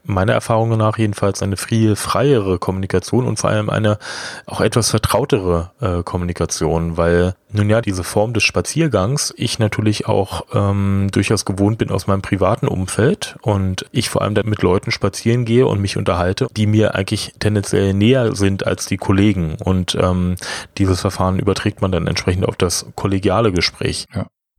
meiner 0.08 0.34
Erfahrung 0.34 0.78
nach 0.78 0.98
jedenfalls, 0.98 1.42
eine 1.44 1.58
viel 1.58 1.96
freiere 1.96 2.60
Kommunikation 2.60 3.26
und 3.26 3.38
vor 3.38 3.50
allem 3.50 3.70
eine 3.70 3.98
auch 4.46 4.62
etwas 4.62 4.90
vertrautere 4.90 5.72
äh, 5.80 6.04
Kommunikation, 6.04 6.98
weil 6.98 7.36
nun 7.52 7.70
ja, 7.70 7.82
diese 7.82 8.04
Form 8.04 8.34
des 8.34 8.44
Spaziergangs 8.44 9.34
ich 9.38 9.60
natürlich 9.60 10.08
auch 10.08 10.46
ähm, 10.54 11.10
durchaus 11.12 11.46
gewohnt 11.46 11.78
bin 11.78 11.92
aus 11.92 12.08
meinem 12.08 12.22
privaten 12.22 12.68
Umfeld 12.68 13.38
und 13.42 13.86
ich 13.92 14.10
vor 14.10 14.22
allem 14.22 14.36
dann 14.36 14.50
mit 14.50 14.62
Leuten 14.62 14.92
spazieren 14.92 15.46
gehe 15.46 15.66
und 15.66 15.80
mich 15.82 15.98
unterhalte, 15.98 16.48
die 16.56 16.68
mir 16.68 16.96
eigentlich 16.96 17.34
tendenziell 17.40 17.94
näher 17.94 18.36
sind 18.36 18.66
als 18.68 18.86
die 18.86 18.98
Kollegen. 18.98 19.58
Und 19.64 19.96
ähm, 19.96 20.36
dieses 20.78 21.02
Verfahren 21.02 21.40
überträgt 21.40 21.82
man 21.82 21.92
dann 21.92 22.08
entsprechend 22.08 22.46
auf 22.46 22.56
das 22.56 22.88
kollegiale 22.96 23.52
Gespräch. 23.52 24.08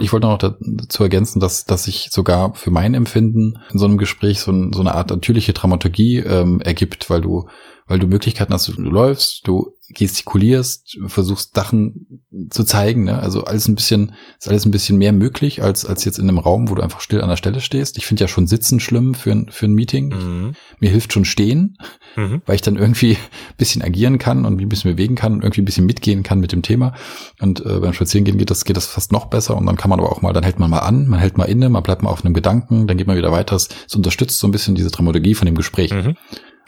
Ich 0.00 0.12
wollte 0.12 0.28
noch 0.28 0.38
dazu 0.38 1.02
ergänzen, 1.02 1.40
dass, 1.40 1.64
dass 1.64 1.84
sich 1.84 2.10
sogar 2.12 2.54
für 2.54 2.70
mein 2.70 2.94
Empfinden 2.94 3.58
in 3.72 3.78
so 3.80 3.84
einem 3.84 3.98
Gespräch 3.98 4.40
so, 4.40 4.52
ein, 4.52 4.72
so 4.72 4.80
eine 4.80 4.94
Art 4.94 5.10
natürliche 5.10 5.52
Dramaturgie 5.52 6.18
ähm, 6.18 6.60
ergibt, 6.60 7.10
weil 7.10 7.20
du, 7.20 7.48
weil 7.88 7.98
du 7.98 8.06
Möglichkeiten 8.06 8.52
hast, 8.52 8.68
du 8.68 8.80
läufst, 8.80 9.46
du 9.48 9.72
gestikulierst, 9.90 10.98
versuchst 11.06 11.54
Sachen 11.54 12.20
zu 12.50 12.62
zeigen, 12.64 13.04
ne? 13.04 13.18
Also 13.20 13.44
alles 13.44 13.68
ein 13.68 13.74
bisschen, 13.74 14.12
ist 14.38 14.48
alles 14.48 14.66
ein 14.66 14.70
bisschen 14.70 14.98
mehr 14.98 15.12
möglich 15.14 15.62
als, 15.62 15.86
als 15.86 16.04
jetzt 16.04 16.18
in 16.18 16.28
einem 16.28 16.38
Raum, 16.38 16.68
wo 16.68 16.74
du 16.74 16.82
einfach 16.82 17.00
still 17.00 17.22
an 17.22 17.30
der 17.30 17.36
Stelle 17.38 17.60
stehst. 17.60 17.96
Ich 17.96 18.04
finde 18.06 18.24
ja 18.24 18.28
schon 18.28 18.46
Sitzen 18.46 18.80
schlimm 18.80 19.14
für 19.14 19.32
ein, 19.32 19.46
für 19.50 19.64
ein 19.66 19.72
Meeting. 19.72 20.08
Mhm. 20.08 20.52
Mir 20.78 20.90
hilft 20.90 21.12
schon 21.12 21.24
Stehen, 21.24 21.78
Mhm. 22.16 22.42
weil 22.46 22.56
ich 22.56 22.62
dann 22.62 22.76
irgendwie 22.76 23.12
ein 23.12 23.16
bisschen 23.56 23.82
agieren 23.82 24.18
kann 24.18 24.44
und 24.44 24.60
ein 24.60 24.68
bisschen 24.68 24.90
bewegen 24.92 25.14
kann 25.14 25.32
und 25.34 25.42
irgendwie 25.42 25.62
ein 25.62 25.66
bisschen 25.66 25.86
mitgehen 25.86 26.22
kann 26.22 26.40
mit 26.40 26.52
dem 26.52 26.62
Thema. 26.62 26.94
Und 27.40 27.64
äh, 27.64 27.78
beim 27.80 27.92
Spazierengehen 27.94 28.36
geht 28.38 28.50
das, 28.50 28.64
geht 28.64 28.76
das 28.76 28.86
fast 28.86 29.10
noch 29.12 29.26
besser. 29.26 29.56
Und 29.56 29.66
dann 29.66 29.76
kann 29.76 29.88
man 29.88 30.00
aber 30.00 30.12
auch 30.12 30.20
mal, 30.20 30.32
dann 30.34 30.44
hält 30.44 30.58
man 30.58 30.68
mal 30.70 30.80
an, 30.80 31.08
man 31.08 31.18
hält 31.20 31.38
mal 31.38 31.44
inne, 31.44 31.68
man 31.70 31.82
bleibt 31.82 32.02
mal 32.02 32.10
auf 32.10 32.24
einem 32.24 32.34
Gedanken, 32.34 32.86
dann 32.86 32.98
geht 32.98 33.06
man 33.06 33.16
wieder 33.16 33.32
weiter. 33.32 33.56
Es 33.56 33.68
es 33.86 33.94
unterstützt 33.94 34.38
so 34.38 34.46
ein 34.46 34.50
bisschen 34.50 34.74
diese 34.74 34.90
Dramaturgie 34.90 35.34
von 35.34 35.46
dem 35.46 35.54
Gespräch. 35.54 35.92
Mhm. 35.94 36.16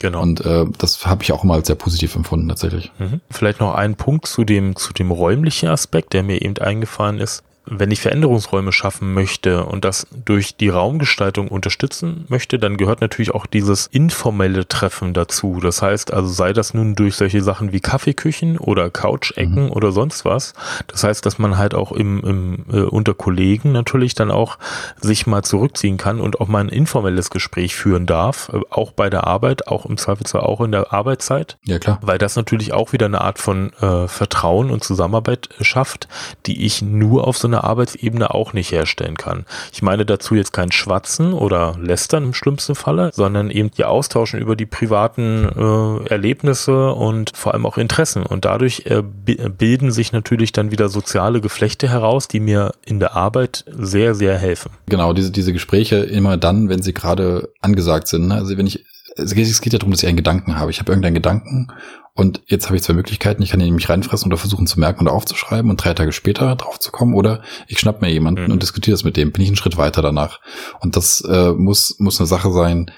Genau. 0.01 0.23
Und 0.23 0.45
äh, 0.45 0.65
das 0.79 1.07
habe 1.07 1.23
ich 1.23 1.31
auch 1.31 1.45
immer 1.45 1.55
als 1.55 1.69
sehr 1.69 1.77
positiv 1.77 2.17
empfunden 2.17 2.49
tatsächlich. 2.49 2.91
Mhm. 2.99 3.21
Vielleicht 3.31 3.61
noch 3.61 3.75
ein 3.75 3.95
Punkt 3.95 4.27
zu 4.27 4.45
dem, 4.45 4.75
zu 4.75 4.93
dem 4.93 5.11
räumlichen 5.11 5.69
Aspekt, 5.69 6.15
der 6.15 6.23
mir 6.23 6.43
eben 6.43 6.57
eingefallen 6.59 7.19
ist. 7.19 7.45
Wenn 7.67 7.91
ich 7.91 8.01
Veränderungsräume 8.01 8.73
schaffen 8.73 9.13
möchte 9.15 9.65
und 9.65 9.85
das 9.85 10.07
durch 10.25 10.57
die 10.57 10.71
Raumgestaltung 10.71 11.49
unterstützen 11.49 12.25
möchte, 12.29 12.59
dann 12.59 12.77
gehört 12.77 13.01
natürlich 13.01 13.33
auch 13.35 13.47
dieses 13.47 13.87
informelle 13.87 14.67
Treffen 14.67 15.13
dazu. 15.15 15.61
Das 15.61 15.83
heißt 15.83 16.13
also, 16.13 16.29
sei 16.29 16.53
das 16.53 16.75
nun 16.75 16.95
durch 16.95 17.17
solche 17.17 17.43
Sachen 17.43 17.73
wie 17.73 17.81
Kaffeeküchen 17.81 18.59
oder 18.59 18.91
Couchecken 18.91 19.67
Mhm. 19.67 19.71
oder 19.73 19.93
sonst 19.93 20.25
was. 20.25 20.55
Das 20.87 21.05
heißt, 21.05 21.25
dass 21.27 21.39
man 21.39 21.59
halt 21.59 21.75
auch 21.75 21.93
im, 21.93 22.21
im 22.25 22.65
äh, 22.73 22.81
unter 22.83 23.15
Kollegen 23.15 23.73
natürlich 23.73 24.15
dann 24.15 24.31
auch 24.31 24.59
sich 25.01 25.27
mal 25.27 25.43
zurückziehen 25.43 25.97
kann 25.97 26.21
und 26.21 26.41
auch 26.41 26.49
mal 26.49 26.61
ein 26.61 26.69
informelles 26.69 27.31
Gespräch 27.31 27.75
führen 27.77 28.07
darf, 28.07 28.51
äh, 28.53 28.61
auch 28.71 28.93
bei 28.93 29.11
der 29.11 29.27
Arbeit, 29.27 29.69
auch 29.69 29.87
im 29.87 29.97
Zweifelsfall 29.97 30.41
auch 30.43 30.61
in 30.61 30.73
der 30.73 30.93
Arbeitszeit 30.93 31.59
Ja, 31.65 31.79
klar. 31.79 31.99
weil 32.03 32.19
das 32.19 32.37
natürlich 32.37 32.73
auch 32.73 32.93
wieder 32.93 33.07
eine 33.07 33.21
Art 33.21 33.39
von 33.39 33.73
äh, 33.81 34.09
Vertrauen 34.09 34.71
und 34.71 34.83
Zusammenarbeit 34.83 35.49
schafft, 35.61 36.09
die 36.47 36.65
ich 36.65 36.81
nur 36.83 37.27
auf 37.27 37.37
so 37.39 37.49
einer 37.61 37.71
Arbeitsebene 37.71 38.35
auch 38.35 38.53
nicht 38.53 38.73
herstellen 38.73 39.17
kann. 39.17 39.45
Ich 39.73 39.83
meine 39.83 40.07
dazu 40.07 40.35
jetzt 40.35 40.53
kein 40.53 40.73
Schwatzen 40.73 41.33
oder 41.33 41.77
Lästern 41.81 42.25
im 42.25 42.35
schlimmsten 42.35 42.75
Falle, 42.75 43.11
sondern 43.13 43.51
eben 43.51 43.71
die 43.71 43.85
Austauschen 43.85 44.41
über 44.41 44.57
die 44.57 44.67
privaten 44.67 45.45
äh, 45.45 46.09
Erlebnisse 46.09 46.93
und 46.93 47.33
vor 47.37 47.55
allem 47.55 47.67
auch 47.67 47.79
Interessen. 47.79 48.25
Und 48.25 48.45
dadurch 48.45 48.83
äh, 48.87 49.03
bi- 49.03 49.49
bilden 49.49 49.91
sich 49.91 50.13
natürlich 50.13 50.53
dann 50.53 50.71
wieder 50.71 50.89
soziale 50.89 51.41
Geflechte 51.41 51.89
heraus, 51.89 52.29
die 52.29 52.41
mir 52.41 52.73
in 52.85 53.01
der 53.01 53.17
Arbeit 53.17 53.65
sehr, 53.71 54.15
sehr 54.15 54.39
helfen. 54.39 54.71
Genau, 54.87 55.13
diese, 55.13 55.31
diese 55.31 55.53
Gespräche 55.53 55.97
immer 55.97 56.37
dann, 56.37 56.69
wenn 56.69 56.83
sie 56.83 56.95
gerade 56.95 57.51
angesagt 57.61 58.09
sind. 58.09 58.29
Ne? 58.29 58.35
Also 58.35 58.57
wenn 58.57 58.67
ich, 58.67 58.85
es 59.17 59.35
geht, 59.35 59.47
es 59.47 59.61
geht 59.61 59.73
ja 59.73 59.79
darum, 59.79 59.93
dass 59.93 60.03
ich 60.03 60.09
einen 60.09 60.17
Gedanken 60.17 60.57
habe. 60.59 60.71
Ich 60.71 60.79
habe 60.81 60.91
irgendeinen 60.93 61.15
Gedanken 61.15 61.69
und 62.15 62.43
jetzt 62.47 62.67
habe 62.67 62.77
ich 62.77 62.83
zwei 62.83 62.93
Möglichkeiten. 62.95 63.43
Ich 63.43 63.51
kann 63.51 63.61
ihn 63.61 63.67
nämlich 63.67 63.89
reinfressen 63.89 64.31
oder 64.31 64.37
versuchen 64.39 64.67
zu 64.67 64.79
merken 64.81 65.03
oder 65.07 65.13
aufzuschreiben 65.13 65.71
und 65.71 65.83
drei 65.83 65.95
Tage 65.95 66.13
später 66.13 66.55
drauf 66.57 66.79
zu 66.79 66.91
kommen 66.91 67.15
oder 67.15 67.43
ich 67.67 67.79
schnapp 67.79 68.03
mir 68.03 68.11
jemanden 68.11 68.45
Mhm. 68.47 68.53
und 68.53 68.63
diskutiere 68.63 68.95
das 68.95 69.05
mit 69.05 69.17
dem. 69.17 69.33
Bin 69.33 69.43
ich 69.43 69.49
einen 69.49 69.57
Schritt 69.57 69.77
weiter 69.77 70.03
danach. 70.03 70.41
Und 70.81 70.97
das 70.97 71.23
äh, 71.29 71.53
muss, 71.53 71.97
muss 71.99 72.21
eine 72.21 72.27
Sache 72.27 72.53
sein, 72.53 72.91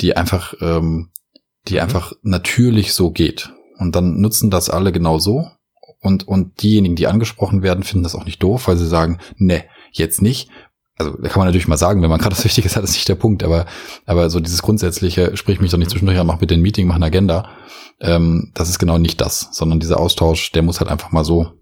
die 0.00 0.16
einfach, 0.16 0.54
ähm, 0.60 1.10
die 1.68 1.74
Mhm. 1.74 1.80
einfach 1.80 2.12
natürlich 2.22 2.92
so 2.92 3.10
geht. 3.10 3.52
Und 3.78 3.94
dann 3.96 4.20
nutzen 4.20 4.50
das 4.50 4.70
alle 4.70 4.92
genau 4.92 5.18
so. 5.18 5.50
Und, 6.00 6.28
und 6.28 6.62
diejenigen, 6.62 6.94
die 6.96 7.06
angesprochen 7.06 7.62
werden, 7.62 7.82
finden 7.82 8.04
das 8.04 8.14
auch 8.14 8.24
nicht 8.26 8.42
doof, 8.42 8.68
weil 8.68 8.76
sie 8.76 8.86
sagen, 8.86 9.18
ne, 9.36 9.64
jetzt 9.92 10.22
nicht. 10.22 10.50
Also 10.98 11.12
da 11.12 11.28
kann 11.28 11.40
man 11.40 11.46
natürlich 11.46 11.68
mal 11.68 11.76
sagen, 11.76 12.02
wenn 12.02 12.10
man 12.10 12.18
gerade 12.20 12.36
was 12.36 12.44
Wichtiges 12.44 12.76
hat, 12.76 12.84
ist 12.84 12.94
nicht 12.94 13.08
der 13.08 13.14
Punkt, 13.14 13.42
aber, 13.44 13.66
aber 14.06 14.30
so 14.30 14.40
dieses 14.40 14.62
grundsätzliche, 14.62 15.36
sprich 15.36 15.60
mich 15.60 15.70
doch 15.70 15.78
nicht 15.78 15.90
zwischendurch 15.90 16.18
an, 16.18 16.26
mach 16.26 16.38
bitte 16.38 16.54
ein 16.54 16.62
Meeting, 16.62 16.86
mach 16.86 16.96
eine 16.96 17.06
Agenda, 17.06 17.48
ähm, 18.00 18.50
das 18.54 18.68
ist 18.68 18.78
genau 18.78 18.98
nicht 18.98 19.20
das, 19.20 19.48
sondern 19.52 19.80
dieser 19.80 20.00
Austausch, 20.00 20.52
der 20.52 20.62
muss 20.62 20.80
halt 20.80 20.90
einfach 20.90 21.12
mal 21.12 21.24
so 21.24 21.52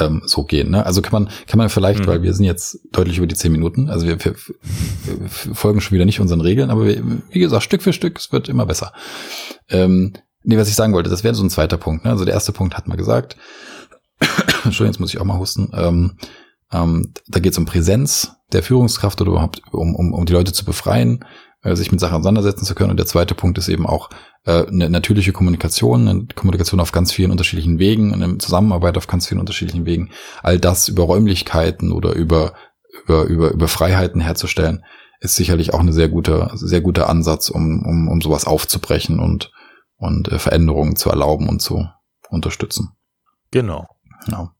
ähm, 0.00 0.22
so 0.24 0.44
gehen. 0.44 0.70
Ne? 0.70 0.84
Also 0.84 1.02
kann 1.02 1.12
man, 1.12 1.28
kann 1.46 1.58
man 1.58 1.68
vielleicht, 1.68 2.00
Mhm. 2.00 2.06
weil 2.06 2.22
wir 2.22 2.32
sind 2.32 2.44
jetzt 2.44 2.78
deutlich 2.92 3.18
über 3.18 3.26
die 3.26 3.34
zehn 3.34 3.52
Minuten, 3.52 3.90
also 3.90 4.06
wir, 4.06 4.22
wir, 4.24 4.34
wir 4.34 5.54
folgen 5.54 5.80
schon 5.80 5.94
wieder 5.94 6.06
nicht 6.06 6.20
unseren 6.20 6.40
Regeln, 6.40 6.70
aber 6.70 6.86
wir, 6.86 7.02
wie 7.30 7.38
gesagt, 7.38 7.62
Stück 7.64 7.82
für 7.82 7.92
Stück, 7.92 8.18
es 8.18 8.32
wird 8.32 8.48
immer 8.48 8.66
besser. 8.66 8.92
Ähm, 9.68 10.14
nee, 10.42 10.56
was 10.56 10.68
ich 10.68 10.74
sagen 10.74 10.94
wollte, 10.94 11.10
das 11.10 11.24
wäre 11.24 11.34
so 11.34 11.44
ein 11.44 11.50
zweiter 11.50 11.76
Punkt. 11.76 12.04
Ne? 12.04 12.10
Also 12.10 12.24
der 12.24 12.34
erste 12.34 12.52
Punkt 12.52 12.76
hat 12.76 12.88
man 12.88 12.96
gesagt. 12.96 13.36
Entschuldigung, 14.64 14.86
jetzt 14.86 15.00
muss 15.00 15.12
ich 15.12 15.20
auch 15.20 15.24
mal 15.24 15.38
husten. 15.38 15.70
Ähm, 15.74 16.16
ähm, 16.74 17.12
da 17.28 17.38
geht 17.40 17.52
es 17.52 17.58
um 17.58 17.64
Präsenz 17.64 18.32
der 18.52 18.62
Führungskraft 18.62 19.20
oder 19.20 19.30
überhaupt 19.30 19.62
um, 19.72 19.94
um, 19.94 20.12
um 20.12 20.26
die 20.26 20.32
Leute 20.32 20.52
zu 20.52 20.64
befreien, 20.64 21.24
äh, 21.62 21.76
sich 21.76 21.92
mit 21.92 22.00
Sachen 22.00 22.16
auseinandersetzen 22.16 22.64
zu 22.64 22.74
können. 22.74 22.90
Und 22.90 22.98
der 22.98 23.06
zweite 23.06 23.34
Punkt 23.34 23.58
ist 23.58 23.68
eben 23.68 23.86
auch 23.86 24.10
äh, 24.44 24.66
eine 24.66 24.90
natürliche 24.90 25.32
Kommunikation, 25.32 26.08
eine 26.08 26.26
Kommunikation 26.34 26.80
auf 26.80 26.92
ganz 26.92 27.12
vielen 27.12 27.30
unterschiedlichen 27.30 27.78
Wegen, 27.78 28.12
eine 28.12 28.38
Zusammenarbeit 28.38 28.96
auf 28.96 29.06
ganz 29.06 29.26
vielen 29.26 29.40
unterschiedlichen 29.40 29.86
Wegen. 29.86 30.10
All 30.42 30.58
das 30.58 30.88
über 30.88 31.04
Räumlichkeiten 31.04 31.92
oder 31.92 32.12
über 32.14 32.54
über 33.02 33.24
über 33.24 33.50
über 33.50 33.68
Freiheiten 33.68 34.20
herzustellen, 34.20 34.84
ist 35.20 35.36
sicherlich 35.36 35.72
auch 35.74 35.80
eine 35.80 35.92
sehr 35.92 36.08
gute 36.08 36.50
sehr 36.54 36.80
guter 36.80 37.08
Ansatz, 37.08 37.48
um 37.48 37.84
um 37.84 38.08
um 38.08 38.20
sowas 38.20 38.46
aufzubrechen 38.46 39.20
und 39.20 39.52
und 39.96 40.30
äh, 40.30 40.38
Veränderungen 40.38 40.96
zu 40.96 41.08
erlauben 41.10 41.48
und 41.48 41.62
zu 41.62 41.88
unterstützen. 42.30 42.90
Genau. 43.50 43.86
Genau. 44.26 44.50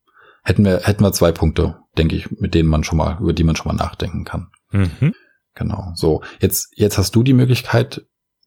Hätten 0.44 0.64
wir 0.64 0.80
hätten 0.80 1.02
wir 1.02 1.12
zwei 1.12 1.33
Punkte, 1.33 1.78
denke 1.96 2.16
ich, 2.16 2.30
mit 2.30 2.54
denen 2.54 2.68
man 2.68 2.85
schon 2.85 2.98
mal 2.98 3.18
über 3.20 3.33
die 3.33 3.44
man 3.44 3.57
schon 3.57 3.74
mal 3.74 3.83
nachdenken 3.83 4.24
kann. 4.24 4.48
Mhm. 4.70 5.14
Genau. 5.54 5.92
So, 5.94 6.22
jetzt, 6.40 6.68
jetzt 6.76 6.98
hast 6.98 7.14
du 7.14 7.22
die 7.22 7.33
Möglichkeit, 7.33 8.04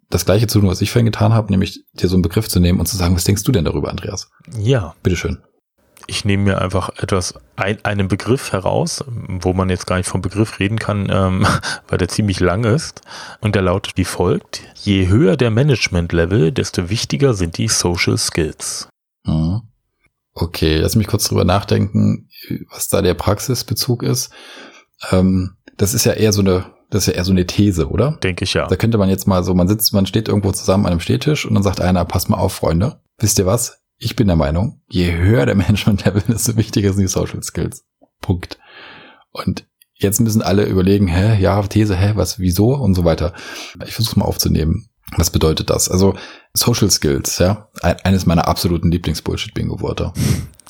das 0.09 0.25
gleiche 0.25 0.47
zu 0.47 0.59
tun, 0.59 0.69
was 0.69 0.81
ich 0.81 0.91
vorhin 0.91 1.05
getan 1.05 1.33
habe, 1.33 1.51
nämlich 1.51 1.83
dir 1.93 2.07
so 2.07 2.15
einen 2.15 2.21
Begriff 2.21 2.47
zu 2.47 2.59
nehmen 2.59 2.79
und 2.79 2.85
zu 2.85 2.97
sagen, 2.97 3.15
was 3.15 3.23
denkst 3.23 3.43
du 3.43 3.51
denn 3.51 3.65
darüber, 3.65 3.89
Andreas? 3.89 4.29
Ja, 4.57 4.95
Bitteschön. 5.03 5.39
ich 6.05 6.23
nehme 6.23 6.43
mir 6.43 6.61
einfach 6.61 6.89
etwas, 6.97 7.33
ein, 7.55 7.83
einen 7.83 8.07
Begriff 8.07 8.51
heraus, 8.53 9.03
wo 9.07 9.53
man 9.53 9.69
jetzt 9.69 9.87
gar 9.87 9.97
nicht 9.97 10.07
vom 10.07 10.21
Begriff 10.21 10.59
reden 10.59 10.79
kann, 10.79 11.09
ähm, 11.09 11.45
weil 11.87 11.97
der 11.97 12.07
ziemlich 12.07 12.39
lang 12.39 12.63
ist. 12.63 13.01
Und 13.41 13.55
der 13.55 13.61
lautet 13.63 13.97
wie 13.97 14.05
folgt. 14.05 14.61
Je 14.75 15.07
höher 15.07 15.35
der 15.35 15.51
Management-Level, 15.51 16.51
desto 16.51 16.89
wichtiger 16.89 17.33
sind 17.33 17.57
die 17.57 17.67
Social 17.67 18.17
Skills. 18.17 18.87
Mhm. 19.25 19.61
Okay, 20.39 20.77
lass 20.77 20.95
mich 20.95 21.07
kurz 21.07 21.27
drüber 21.27 21.45
nachdenken, 21.45 22.29
was 22.69 22.87
da 22.87 23.01
der 23.01 23.15
Praxisbezug 23.15 24.03
ist. 24.03 24.31
Ähm, 25.11 25.55
das 25.77 25.95
ist 25.95 26.05
ja 26.05 26.13
eher 26.13 26.31
so 26.31 26.41
eine, 26.41 26.65
Das 26.91 27.03
ist 27.03 27.07
ja 27.07 27.13
eher 27.13 27.25
so 27.25 27.31
eine 27.31 27.47
These, 27.47 27.89
oder? 27.89 28.19
Denke 28.21 28.43
ich 28.43 28.53
ja. 28.53 28.67
Da 28.67 28.75
könnte 28.75 28.99
man 28.99 29.09
jetzt 29.09 29.27
mal 29.27 29.43
so, 29.43 29.55
man 29.55 29.67
sitzt, 29.67 29.93
man 29.93 30.05
steht 30.05 30.27
irgendwo 30.27 30.51
zusammen 30.51 30.85
an 30.85 30.91
einem 30.91 30.99
Stehtisch 30.99 31.45
und 31.47 31.55
dann 31.55 31.63
sagt 31.63 31.81
einer, 31.81 32.05
pass 32.05 32.29
mal 32.29 32.37
auf, 32.37 32.53
Freunde. 32.53 33.01
Wisst 33.17 33.39
ihr 33.39 33.47
was? 33.47 33.81
Ich 33.97 34.15
bin 34.15 34.27
der 34.27 34.35
Meinung, 34.35 34.81
je 34.87 35.11
höher 35.11 35.47
der 35.47 35.55
Management-Level, 35.55 36.21
desto 36.27 36.55
wichtiger 36.55 36.93
sind 36.93 37.01
die 37.01 37.07
Social 37.07 37.41
Skills. 37.41 37.83
Punkt. 38.21 38.59
Und 39.31 39.65
jetzt 39.95 40.19
müssen 40.19 40.43
alle 40.43 40.65
überlegen, 40.65 41.07
hä, 41.07 41.41
ja, 41.41 41.59
These, 41.63 41.97
hä, 41.97 42.11
was, 42.13 42.37
wieso 42.37 42.75
und 42.75 42.93
so 42.93 43.05
weiter. 43.05 43.33
Ich 43.87 43.95
versuche 43.95 44.19
mal 44.19 44.25
aufzunehmen. 44.25 44.86
Was 45.15 45.29
bedeutet 45.29 45.69
das? 45.69 45.89
Also 45.89 46.15
Social 46.53 46.91
Skills, 46.91 47.37
ja, 47.39 47.69
eines 47.81 48.25
meiner 48.25 48.47
absoluten 48.47 48.91
Lieblings-Bullshit-Bingo-Wörter. 48.91 50.13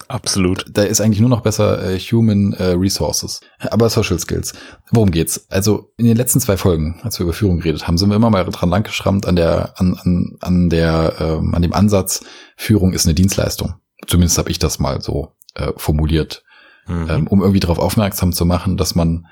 Absolut. 0.10 0.66
Da 0.70 0.84
ist 0.84 1.02
eigentlich 1.02 1.20
nur 1.20 1.30
noch 1.30 1.42
besser 1.42 1.84
äh, 1.84 2.00
Human 2.00 2.54
äh, 2.54 2.72
Resources. 2.72 3.42
Aber 3.60 3.90
Social 3.90 4.20
Skills. 4.20 4.54
Worum 4.92 5.12
geht's? 5.12 5.48
Also 5.50 5.92
in 5.98 6.06
den 6.06 6.16
letzten 6.16 6.40
zwei 6.40 6.56
Folgen, 6.56 7.00
als 7.04 7.20
wir 7.20 7.26
über 7.26 7.34
Führung 7.34 7.58
geredet 7.58 7.88
haben, 7.88 7.98
sind 7.98 8.10
wir 8.10 8.16
immer 8.16 8.30
mal 8.30 8.46
dran 8.46 8.70
langgeschrammt 8.70 9.26
an 9.26 9.36
der, 9.36 9.74
an, 9.80 10.00
an, 10.02 10.38
an 10.40 10.70
der, 10.70 11.16
ähm, 11.20 11.54
an 11.54 11.62
dem 11.62 11.74
Ansatz, 11.74 12.24
Führung 12.56 12.94
ist 12.94 13.06
eine 13.06 13.16
Dienstleistung. 13.16 13.76
Zumindest 14.06 14.38
habe 14.38 14.50
ich 14.50 14.60
das 14.60 14.80
mal 14.80 15.02
so 15.02 15.34
äh, 15.56 15.74
formuliert, 15.76 16.44
mhm. 16.88 17.08
ähm, 17.10 17.28
um 17.28 17.42
irgendwie 17.42 17.60
darauf 17.60 17.80
aufmerksam 17.80 18.32
zu 18.32 18.46
machen, 18.46 18.78
dass 18.78 18.96
man 18.96 19.26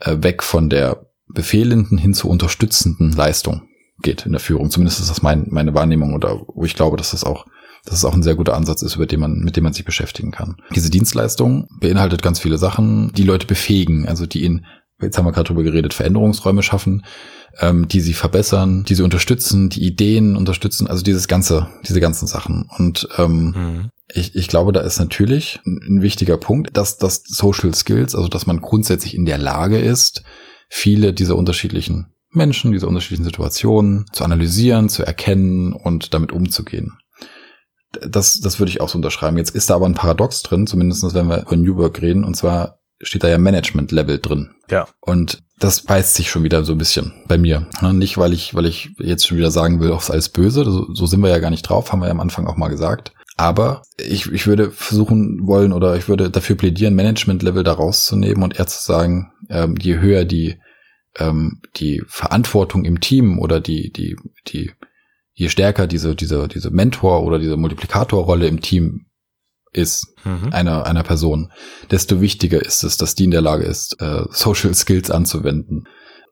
äh, 0.00 0.16
weg 0.20 0.44
von 0.44 0.70
der 0.70 1.06
befehlenden 1.26 1.98
hin 1.98 2.14
zur 2.14 2.30
unterstützenden 2.30 3.10
Leistung 3.10 3.62
geht 4.02 4.26
in 4.26 4.32
der 4.32 4.40
Führung. 4.40 4.70
Zumindest 4.70 5.00
ist 5.00 5.10
das 5.10 5.22
mein, 5.22 5.46
meine 5.50 5.74
Wahrnehmung 5.74 6.14
oder 6.14 6.40
wo 6.54 6.64
ich 6.64 6.74
glaube, 6.74 6.96
dass 6.96 7.12
das 7.12 7.24
auch, 7.24 7.46
dass 7.84 7.94
es 7.94 8.04
auch 8.04 8.14
ein 8.14 8.22
sehr 8.22 8.34
guter 8.34 8.54
Ansatz 8.54 8.82
ist, 8.82 8.96
über 8.96 9.06
den 9.06 9.20
man, 9.20 9.38
mit 9.38 9.56
dem 9.56 9.64
man 9.64 9.72
sich 9.72 9.84
beschäftigen 9.84 10.32
kann. 10.32 10.56
Diese 10.74 10.90
Dienstleistung 10.90 11.68
beinhaltet 11.80 12.22
ganz 12.22 12.38
viele 12.38 12.58
Sachen, 12.58 13.12
die 13.12 13.22
Leute 13.22 13.46
befähigen, 13.46 14.06
also 14.06 14.26
die 14.26 14.44
in, 14.44 14.66
jetzt 15.00 15.16
haben 15.16 15.24
wir 15.24 15.32
gerade 15.32 15.48
drüber 15.48 15.62
geredet, 15.62 15.94
Veränderungsräume 15.94 16.62
schaffen, 16.62 17.04
ähm, 17.58 17.88
die 17.88 18.00
sie 18.00 18.12
verbessern, 18.12 18.84
die 18.84 18.94
sie 18.94 19.02
unterstützen, 19.02 19.70
die 19.70 19.84
Ideen 19.84 20.36
unterstützen, 20.36 20.86
also 20.86 21.02
dieses 21.02 21.28
ganze, 21.28 21.68
diese 21.88 22.00
ganzen 22.00 22.26
Sachen. 22.26 22.68
Und 22.76 23.08
ähm, 23.16 23.54
mhm. 23.56 23.90
ich, 24.12 24.34
ich 24.34 24.48
glaube, 24.48 24.72
da 24.72 24.80
ist 24.80 24.98
natürlich 24.98 25.60
ein 25.64 26.02
wichtiger 26.02 26.36
Punkt, 26.36 26.76
dass 26.76 26.98
das 26.98 27.22
Social 27.24 27.74
Skills, 27.74 28.14
also 28.14 28.28
dass 28.28 28.46
man 28.46 28.60
grundsätzlich 28.60 29.14
in 29.14 29.24
der 29.24 29.38
Lage 29.38 29.78
ist, 29.78 30.22
viele 30.68 31.12
dieser 31.12 31.36
unterschiedlichen 31.36 32.15
Menschen, 32.36 32.72
diese 32.72 32.86
unterschiedlichen 32.86 33.24
Situationen 33.24 34.06
zu 34.12 34.24
analysieren, 34.24 34.88
zu 34.88 35.02
erkennen 35.02 35.72
und 35.72 36.14
damit 36.14 36.32
umzugehen. 36.32 36.98
Das, 38.06 38.40
das 38.40 38.58
würde 38.58 38.70
ich 38.70 38.80
auch 38.80 38.88
so 38.88 38.98
unterschreiben. 38.98 39.38
Jetzt 39.38 39.54
ist 39.54 39.70
da 39.70 39.76
aber 39.76 39.86
ein 39.86 39.94
Paradox 39.94 40.42
drin, 40.42 40.66
zumindest 40.66 41.14
wenn 41.14 41.28
wir 41.28 41.42
über 41.42 41.56
New 41.56 41.76
Work 41.76 42.02
reden, 42.02 42.24
und 42.24 42.36
zwar 42.36 42.78
steht 43.00 43.24
da 43.24 43.28
ja 43.28 43.38
Management-Level 43.38 44.18
drin. 44.18 44.50
Ja. 44.70 44.86
Und 45.00 45.42
das 45.58 45.82
beißt 45.82 46.14
sich 46.14 46.30
schon 46.30 46.44
wieder 46.44 46.64
so 46.64 46.72
ein 46.72 46.78
bisschen 46.78 47.12
bei 47.28 47.38
mir. 47.38 47.66
Nicht, 47.92 48.18
weil 48.18 48.32
ich, 48.32 48.54
weil 48.54 48.66
ich 48.66 48.90
jetzt 48.98 49.26
schon 49.26 49.38
wieder 49.38 49.50
sagen 49.50 49.80
will, 49.80 49.92
aufs 49.92 50.10
alles 50.10 50.28
böse. 50.28 50.64
So, 50.64 50.92
so 50.92 51.06
sind 51.06 51.20
wir 51.20 51.30
ja 51.30 51.38
gar 51.38 51.50
nicht 51.50 51.62
drauf, 51.62 51.92
haben 51.92 52.00
wir 52.00 52.06
ja 52.06 52.12
am 52.12 52.20
Anfang 52.20 52.46
auch 52.46 52.56
mal 52.56 52.68
gesagt. 52.68 53.12
Aber 53.38 53.82
ich, 53.98 54.32
ich 54.32 54.46
würde 54.46 54.70
versuchen 54.70 55.46
wollen 55.46 55.72
oder 55.72 55.96
ich 55.96 56.08
würde 56.08 56.30
dafür 56.30 56.56
plädieren, 56.56 56.94
Management-Level 56.94 57.64
da 57.64 57.72
rauszunehmen 57.72 58.42
und 58.42 58.58
eher 58.58 58.66
zu 58.66 58.82
sagen, 58.82 59.32
ähm, 59.50 59.76
je 59.78 59.98
höher 59.98 60.24
die 60.24 60.58
ähm, 61.18 61.60
die 61.76 62.02
Verantwortung 62.06 62.84
im 62.84 63.00
Team 63.00 63.38
oder 63.38 63.60
die, 63.60 63.92
die, 63.92 64.16
die, 64.48 64.72
je 65.32 65.48
stärker 65.48 65.86
diese, 65.86 66.14
diese, 66.14 66.48
diese 66.48 66.70
Mentor- 66.70 67.22
oder 67.22 67.38
diese 67.38 67.56
Multiplikatorrolle 67.56 68.46
im 68.46 68.60
Team 68.60 69.06
ist, 69.72 70.14
mhm. 70.24 70.52
einer, 70.52 70.86
einer 70.86 71.02
Person, 71.02 71.52
desto 71.90 72.20
wichtiger 72.20 72.64
ist 72.64 72.82
es, 72.82 72.96
dass 72.96 73.14
die 73.14 73.24
in 73.24 73.30
der 73.30 73.42
Lage 73.42 73.64
ist, 73.64 74.00
äh, 74.00 74.24
Social 74.30 74.74
Skills 74.74 75.10
anzuwenden. 75.10 75.86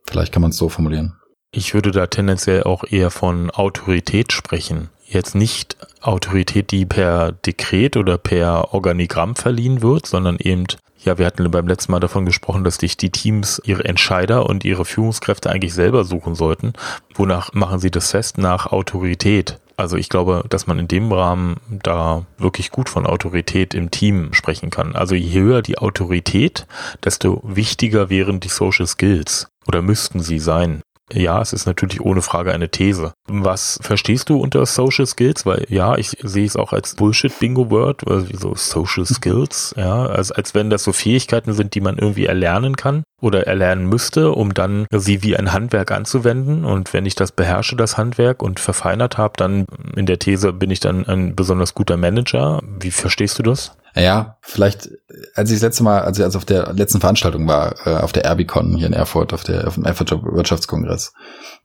Vielleicht 0.07 0.33
kann 0.33 0.42
man 0.42 0.51
es 0.51 0.57
so 0.57 0.68
formulieren. 0.68 1.14
Ich 1.51 1.75
würde 1.75 1.92
da 1.92 2.07
tendenziell 2.07 2.64
auch 2.64 2.85
eher 2.85 3.11
von 3.11 3.51
Autorität 3.51 4.33
sprechen. 4.33 4.90
Jetzt 5.14 5.37
nicht 5.37 5.77
Autorität, 6.00 6.72
die 6.72 6.87
per 6.87 7.31
Dekret 7.31 7.96
oder 7.96 8.18
per 8.18 8.74
Organigramm 8.74 9.37
verliehen 9.37 9.81
wird, 9.81 10.07
sondern 10.07 10.38
eben 10.40 10.66
ja, 11.05 11.18
wir 11.18 11.27
hatten 11.27 11.48
beim 11.53 11.68
letzten 11.68 11.92
Mal 11.92 12.00
davon 12.00 12.24
gesprochen, 12.24 12.64
dass 12.64 12.77
sich 12.77 12.96
die 12.96 13.11
Teams 13.11 13.62
ihre 13.64 13.85
Entscheider 13.85 14.46
und 14.46 14.64
ihre 14.64 14.85
Führungskräfte 14.85 15.50
eigentlich 15.50 15.72
selber 15.74 16.03
suchen 16.03 16.35
sollten. 16.35 16.72
Wonach 17.14 17.53
machen 17.53 17.79
sie 17.79 17.92
das 17.92 18.11
fest? 18.11 18.38
Nach 18.38 18.72
Autorität. 18.72 19.61
Also 19.77 19.96
ich 19.96 20.09
glaube, 20.09 20.44
dass 20.48 20.66
man 20.66 20.81
in 20.81 20.88
dem 20.88 21.12
Rahmen 21.12 21.57
da 21.68 22.24
wirklich 22.38 22.72
gut 22.72 22.88
von 22.88 23.07
Autorität 23.07 23.72
im 23.74 23.92
Team 23.92 24.33
sprechen 24.33 24.70
kann. 24.70 24.96
Also 24.96 25.14
je 25.14 25.40
höher 25.40 25.62
die 25.62 25.79
Autorität, 25.79 26.66
desto 27.05 27.40
wichtiger 27.44 28.11
wären 28.11 28.40
die 28.40 28.48
Social 28.48 28.87
Skills 28.87 29.46
oder 29.68 29.81
müssten 29.81 30.20
sie 30.20 30.40
sein. 30.40 30.83
Ja, 31.12 31.40
es 31.40 31.53
ist 31.53 31.67
natürlich 31.67 32.01
ohne 32.01 32.23
Frage 32.23 32.53
eine 32.53 32.71
These. 32.71 33.12
Was 33.29 33.79
verstehst 33.83 34.31
du 34.31 34.38
unter 34.38 34.64
Social 34.64 35.07
Skills? 35.07 35.45
Weil 35.45 35.67
ja, 35.69 35.97
ich 35.97 36.17
sehe 36.23 36.47
es 36.47 36.57
auch 36.57 36.73
als 36.73 36.95
Bullshit-Bingo-Word, 36.95 38.09
also 38.09 38.27
so 38.33 38.55
Social 38.55 39.05
Skills, 39.05 39.75
ja, 39.77 40.07
als, 40.07 40.33
als 40.33 40.55
wenn 40.55 40.71
das 40.71 40.83
so 40.85 40.93
Fähigkeiten 40.93 41.53
sind, 41.53 41.75
die 41.75 41.81
man 41.83 41.99
irgendwie 41.99 42.27
erlernen 42.27 42.77
kann 42.77 43.05
oder 43.24 43.46
erlernen 43.46 43.88
müsste, 43.88 44.32
um 44.32 44.52
dann 44.52 44.87
sie 44.90 45.22
wie 45.22 45.37
ein 45.37 45.52
Handwerk 45.52 45.90
anzuwenden. 45.90 46.64
Und 46.64 46.92
wenn 46.92 47.06
ich 47.06 47.14
das 47.14 47.32
beherrsche, 47.32 47.74
das 47.74 47.96
Handwerk 47.96 48.42
und 48.42 48.60
verfeinert 48.60 49.16
habe, 49.16 49.34
dann 49.37 49.64
in 49.96 50.06
der 50.06 50.18
These 50.18 50.52
bin 50.52 50.70
ich 50.70 50.80
dann 50.80 51.06
ein 51.06 51.34
besonders 51.34 51.74
guter 51.74 51.96
Manager. 51.96 52.60
Wie 52.62 52.90
verstehst 52.90 53.38
du 53.38 53.42
das? 53.42 53.76
Naja, 53.94 54.37
vielleicht, 54.40 54.90
als 55.34 55.50
ich 55.50 55.56
das 55.56 55.62
letzte 55.62 55.84
Mal, 55.84 56.02
als 56.02 56.18
ich 56.18 56.24
also 56.24 56.38
auf 56.38 56.44
der 56.44 56.72
letzten 56.72 57.00
Veranstaltung 57.00 57.46
war, 57.46 57.74
äh, 57.87 57.96
auf 57.96 58.12
der 58.12 58.24
Erbicon 58.24 58.76
hier 58.76 58.88
in 58.88 58.92
Erfurt, 58.92 59.32
auf 59.32 59.44
der 59.44 59.68
auf 59.68 59.74
dem 59.74 59.84
Erfurt 59.84 60.10
Wirtschaftskongress, 60.10 61.12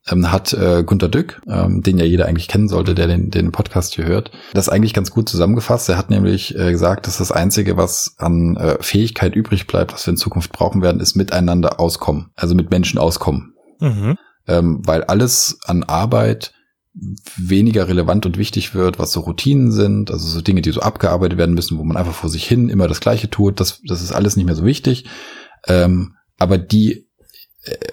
ähm, 0.08 0.32
hat 0.32 0.54
äh, 0.54 0.84
Gunter 0.84 1.10
Dück, 1.10 1.42
ähm, 1.48 1.82
den 1.82 1.98
ja 1.98 2.06
jeder 2.06 2.28
eigentlich 2.28 2.48
kennen 2.48 2.68
sollte, 2.68 2.96
der 2.96 3.08
den, 3.08 3.30
den 3.32 3.52
Podcast 3.52 3.96
hier 3.96 4.06
hört, 4.06 4.32
das 4.54 4.70
eigentlich 4.70 4.94
ganz 4.94 5.12
gut 5.12 5.30
zusammengefasst. 5.30 5.90
Er 5.90 5.98
hat 5.98 6.10
nämlich 6.10 6.56
äh, 6.58 6.72
gesagt, 6.72 7.08
dass 7.08 7.18
das 7.18 7.32
Einzige, 7.32 7.78
was 7.78 8.16
an 8.18 8.56
äh, 8.58 8.82
Fähigkeit 8.82 9.36
übrig 9.36 9.68
bleibt, 9.68 9.94
was 9.94 10.06
wir 10.06 10.12
in 10.12 10.18
Zukunft 10.18 10.52
brauchen 10.52 10.82
werden, 10.82 11.02
ist 11.02 11.16
miteinander 11.16 11.80
auskommen. 11.80 12.32
Also 12.36 12.56
mit 12.56 12.72
Menschen 12.72 13.00
auskommen. 13.00 13.54
Mhm. 13.80 14.18
Ähm, 14.48 14.82
weil 14.86 15.04
alles 15.04 15.60
an 15.66 15.84
Arbeit 15.84 16.54
weniger 17.38 17.88
relevant 17.88 18.26
und 18.26 18.38
wichtig 18.38 18.74
wird, 18.74 19.00
was 19.00 19.12
so 19.12 19.22
Routinen 19.22 19.72
sind, 19.72 20.12
also 20.12 20.28
so 20.28 20.42
Dinge, 20.42 20.62
die 20.62 20.72
so 20.72 20.82
abgearbeitet 20.82 21.38
werden 21.38 21.56
müssen, 21.56 21.78
wo 21.78 21.84
man 21.84 21.98
einfach 21.98 22.14
vor 22.14 22.30
sich 22.30 22.46
hin 22.46 22.70
immer 22.70 22.88
das 22.88 23.00
Gleiche 23.00 23.30
tut, 23.30 23.60
das, 23.60 23.82
das 23.88 24.02
ist 24.02 24.12
alles 24.12 24.36
nicht 24.36 24.46
mehr 24.46 24.56
so 24.56 24.66
wichtig. 24.66 25.06
Ähm, 25.68 26.16
aber 26.38 26.58
die, 26.58 27.09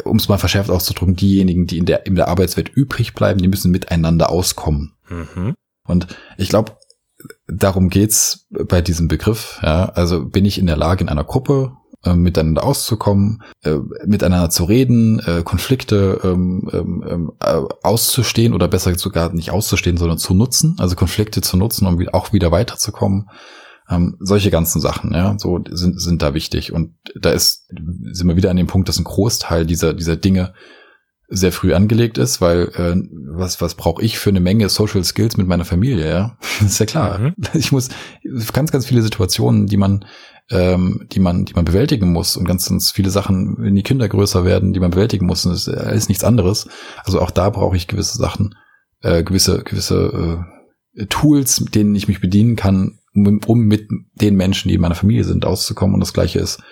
um 0.05 0.17
es 0.17 0.29
mal 0.29 0.39
verschärft 0.39 0.71
auszudrücken, 0.71 1.17
diejenigen, 1.17 1.67
die 1.67 1.79
in 1.79 1.87
der, 1.87 2.07
in 2.07 2.15
der 2.15 2.29
Arbeitswelt 2.29 2.69
übrig 2.69 3.15
bleiben, 3.15 3.41
die 3.41 3.49
müssen 3.49 3.71
miteinander 3.71 4.31
auskommen. 4.31 4.95
Mhm. 5.09 5.55
Und 5.87 6.07
ich 6.37 6.49
glaube, 6.49 6.77
darum 7.47 7.89
geht's 7.89 8.47
bei 8.51 8.81
diesem 8.81 9.09
Begriff. 9.09 9.59
Ja, 9.63 9.87
also 9.87 10.25
bin 10.25 10.45
ich 10.45 10.59
in 10.59 10.67
der 10.67 10.77
Lage, 10.77 11.03
in 11.03 11.09
einer 11.09 11.25
Gruppe 11.25 11.73
äh, 12.05 12.15
miteinander 12.15 12.65
auszukommen, 12.65 13.43
äh, 13.63 13.79
miteinander 14.05 14.51
zu 14.51 14.65
reden, 14.65 15.21
äh, 15.21 15.43
Konflikte 15.43 16.21
ähm, 16.23 16.69
ähm, 16.73 17.05
ähm, 17.09 17.33
äh, 17.41 17.63
auszustehen 17.83 18.55
oder 18.55 18.69
besser 18.69 18.97
sogar 18.97 19.33
nicht 19.33 19.51
auszustehen, 19.51 19.97
sondern 19.97 20.19
zu 20.19 20.35
nutzen, 20.35 20.77
also 20.79 20.95
Konflikte 20.97 21.41
zu 21.41 21.57
nutzen, 21.57 21.87
um 21.87 22.09
auch 22.09 22.33
wieder 22.33 22.53
weiterzukommen. 22.53 23.29
Ähm, 23.89 24.17
solche 24.21 24.51
ganzen 24.51 24.81
Sachen, 24.81 25.13
ja, 25.13 25.37
so 25.39 25.61
sind, 25.71 26.01
sind 26.01 26.23
da 26.23 26.35
wichtig. 26.35 26.73
Und 26.73 26.95
da 27.21 27.31
ist, 27.31 27.69
sind 27.69 28.29
wir 28.29 28.37
wieder 28.37 28.51
an 28.51 28.57
dem 28.57 28.67
Punkt, 28.67 28.89
dass 28.89 28.99
ein 28.99 29.05
Großteil 29.05 29.65
dieser, 29.65 29.95
dieser 29.95 30.17
Dinge 30.17 30.55
sehr 31.29 31.53
früh 31.53 31.75
angelegt 31.75 32.19
ist, 32.19 32.41
weil 32.41 32.69
äh, 32.75 32.95
was 33.35 33.61
was 33.61 33.75
brauche 33.75 34.01
ich 34.03 34.17
für 34.17 34.31
eine 34.31 34.39
Menge 34.39 34.69
Social 34.69 35.03
Skills 35.03 35.37
mit 35.37 35.49
meiner 35.49 35.65
Familie, 35.65 36.09
ja? 36.09 36.39
Das 36.61 36.71
ist 36.73 36.79
ja 36.79 36.87
klar. 36.87 37.19
Mhm. 37.19 37.35
Ich 37.55 37.73
muss 37.73 37.89
ganz 38.53 38.71
ganz 38.71 38.87
viele 38.87 39.03
Situationen, 39.03 39.67
die 39.67 39.77
man 39.77 40.05
ähm, 40.51 41.07
die 41.11 41.21
man, 41.21 41.45
die 41.45 41.55
man 41.55 41.65
bewältigen 41.65 42.13
muss 42.13 42.37
und 42.37 42.45
ganz, 42.45 42.69
ganz 42.69 42.91
viele 42.91 43.11
Sachen, 43.11 43.57
wenn 43.59 43.75
die 43.75 43.83
Kinder 43.83 44.09
größer 44.09 44.45
werden, 44.45 44.73
die 44.73 44.81
man 44.81 44.91
bewältigen 44.91 45.27
muss, 45.27 45.45
ist 45.45 45.69
alles 45.69 46.09
nichts 46.09 46.25
anderes. 46.25 46.69
Also 47.05 47.21
auch 47.21 47.31
da 47.31 47.51
brauche 47.51 47.77
ich 47.77 47.89
gewisse 47.89 48.17
Sachen, 48.19 48.55
äh, 49.03 49.25
gewisse, 49.25 49.65
gewisse 49.65 50.45
äh, 50.95 51.07
Tools, 51.07 51.61
mit 51.61 51.75
denen 51.75 51.95
ich 51.95 52.09
mich 52.09 52.21
bedienen 52.21 52.57
kann, 52.57 53.01
um, 53.17 53.61
mit 53.61 53.89
den 54.15 54.37
Menschen, 54.37 54.69
die 54.69 54.75
in 54.75 54.81
meiner 54.81 54.95
Familie 54.95 55.25
sind, 55.25 55.45
auszukommen. 55.45 55.95
Und 55.95 56.01
das 56.01 56.13
Gleiche 56.13 56.39
ist, 56.39 56.63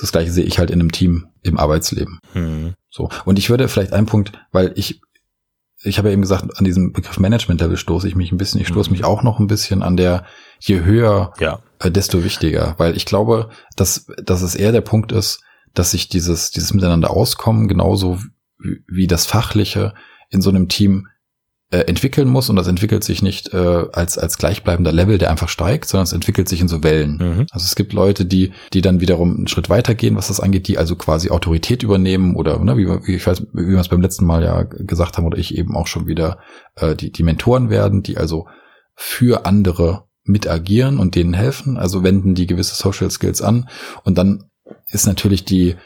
das 0.00 0.12
Gleiche 0.12 0.32
sehe 0.32 0.44
ich 0.44 0.58
halt 0.58 0.70
in 0.70 0.80
einem 0.80 0.92
Team 0.92 1.26
im 1.42 1.58
Arbeitsleben. 1.58 2.18
Hm. 2.32 2.74
So. 2.90 3.08
Und 3.24 3.38
ich 3.38 3.50
würde 3.50 3.68
vielleicht 3.68 3.92
einen 3.92 4.06
Punkt, 4.06 4.32
weil 4.50 4.72
ich 4.76 5.00
ich 5.84 5.98
habe 5.98 6.08
ja 6.08 6.12
eben 6.12 6.22
gesagt, 6.22 6.58
an 6.58 6.64
diesem 6.64 6.92
Begriff 6.92 7.18
Management-Level 7.18 7.76
stoße 7.76 8.06
ich 8.06 8.14
mich 8.14 8.30
ein 8.30 8.38
bisschen. 8.38 8.60
Ich 8.60 8.68
stoße 8.68 8.88
mhm. 8.88 8.92
mich 8.92 9.04
auch 9.04 9.22
noch 9.22 9.40
ein 9.40 9.46
bisschen 9.46 9.82
an 9.82 9.96
der, 9.96 10.24
je 10.60 10.84
höher, 10.84 11.32
ja. 11.40 11.60
äh, 11.80 11.90
desto 11.90 12.24
wichtiger. 12.24 12.74
Weil 12.78 12.96
ich 12.96 13.04
glaube, 13.04 13.50
dass, 13.76 14.06
dass 14.22 14.42
es 14.42 14.54
eher 14.54 14.72
der 14.72 14.80
Punkt 14.80 15.12
ist, 15.12 15.42
dass 15.74 15.90
sich 15.90 16.08
dieses, 16.08 16.50
dieses 16.50 16.72
Miteinander 16.72 17.10
auskommen, 17.10 17.66
genauso 17.66 18.20
wie, 18.58 18.84
wie 18.86 19.06
das 19.06 19.26
Fachliche 19.26 19.94
in 20.30 20.40
so 20.40 20.50
einem 20.50 20.68
Team 20.68 21.08
äh, 21.72 21.86
entwickeln 21.86 22.28
muss 22.28 22.50
und 22.50 22.56
das 22.56 22.68
entwickelt 22.68 23.02
sich 23.02 23.22
nicht 23.22 23.54
äh, 23.54 23.86
als 23.92 24.18
als 24.18 24.36
gleichbleibender 24.36 24.92
Level, 24.92 25.16
der 25.16 25.30
einfach 25.30 25.48
steigt, 25.48 25.88
sondern 25.88 26.04
es 26.04 26.12
entwickelt 26.12 26.46
sich 26.46 26.60
in 26.60 26.68
so 26.68 26.84
Wellen. 26.84 27.16
Mhm. 27.16 27.46
Also 27.50 27.64
es 27.64 27.74
gibt 27.74 27.94
Leute, 27.94 28.26
die 28.26 28.52
die 28.74 28.82
dann 28.82 29.00
wiederum 29.00 29.34
einen 29.34 29.48
Schritt 29.48 29.70
weitergehen, 29.70 30.14
was 30.14 30.28
das 30.28 30.38
angeht, 30.38 30.68
die 30.68 30.76
also 30.76 30.96
quasi 30.96 31.30
Autorität 31.30 31.82
übernehmen 31.82 32.36
oder 32.36 32.58
ne, 32.58 32.76
wie, 32.76 32.86
wie 32.86 33.16
ich 33.16 33.26
weiß, 33.26 33.46
wie 33.54 33.68
wir 33.68 33.78
es 33.78 33.88
beim 33.88 34.02
letzten 34.02 34.26
Mal 34.26 34.44
ja 34.44 34.64
gesagt 34.64 35.16
haben 35.16 35.24
oder 35.24 35.38
ich 35.38 35.56
eben 35.56 35.74
auch 35.74 35.86
schon 35.86 36.06
wieder 36.06 36.38
äh, 36.76 36.94
die 36.94 37.10
die 37.10 37.22
Mentoren 37.22 37.70
werden, 37.70 38.02
die 38.02 38.18
also 38.18 38.46
für 38.94 39.46
andere 39.46 40.04
mit 40.24 40.46
agieren 40.46 40.98
und 40.98 41.14
denen 41.14 41.32
helfen, 41.32 41.78
also 41.78 42.04
wenden 42.04 42.34
die 42.34 42.46
gewisse 42.46 42.74
Social 42.74 43.10
Skills 43.10 43.40
an 43.40 43.68
und 44.04 44.18
dann 44.18 44.44
ist 44.88 45.06
natürlich 45.06 45.46
die 45.46 45.76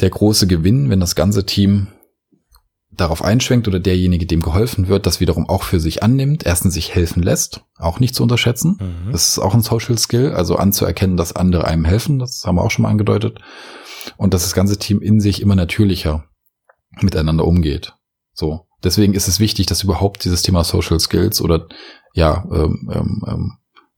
der 0.00 0.10
große 0.10 0.46
Gewinn, 0.46 0.88
wenn 0.88 1.00
das 1.00 1.16
ganze 1.16 1.44
Team 1.46 1.88
darauf 2.96 3.22
einschwenkt 3.22 3.68
oder 3.68 3.78
derjenige, 3.78 4.26
dem 4.26 4.42
geholfen 4.42 4.88
wird, 4.88 5.06
das 5.06 5.20
wiederum 5.20 5.48
auch 5.48 5.62
für 5.62 5.80
sich 5.80 6.02
annimmt, 6.02 6.44
erstens 6.44 6.74
sich 6.74 6.94
helfen 6.94 7.22
lässt, 7.22 7.62
auch 7.78 8.00
nicht 8.00 8.14
zu 8.14 8.22
unterschätzen. 8.22 8.78
Mhm. 8.80 9.12
Das 9.12 9.28
ist 9.28 9.38
auch 9.38 9.54
ein 9.54 9.62
Social 9.62 9.98
Skill, 9.98 10.32
also 10.32 10.56
anzuerkennen, 10.56 11.16
dass 11.16 11.36
andere 11.36 11.66
einem 11.66 11.84
helfen, 11.84 12.18
das 12.18 12.44
haben 12.44 12.56
wir 12.56 12.62
auch 12.62 12.70
schon 12.70 12.84
mal 12.84 12.90
angedeutet. 12.90 13.38
Und 14.16 14.34
dass 14.34 14.42
das 14.42 14.54
ganze 14.54 14.78
Team 14.78 15.00
in 15.00 15.20
sich 15.20 15.42
immer 15.42 15.56
natürlicher 15.56 16.24
miteinander 17.00 17.44
umgeht. 17.44 17.94
So. 18.32 18.66
Deswegen 18.84 19.14
ist 19.14 19.26
es 19.26 19.40
wichtig, 19.40 19.66
dass 19.66 19.82
überhaupt 19.82 20.24
dieses 20.24 20.42
Thema 20.42 20.62
Social 20.62 21.00
Skills 21.00 21.40
oder 21.40 21.66
ja, 22.14 22.44
ähm, 22.52 22.90
ähm, 22.92 23.22
ähm 23.26 23.52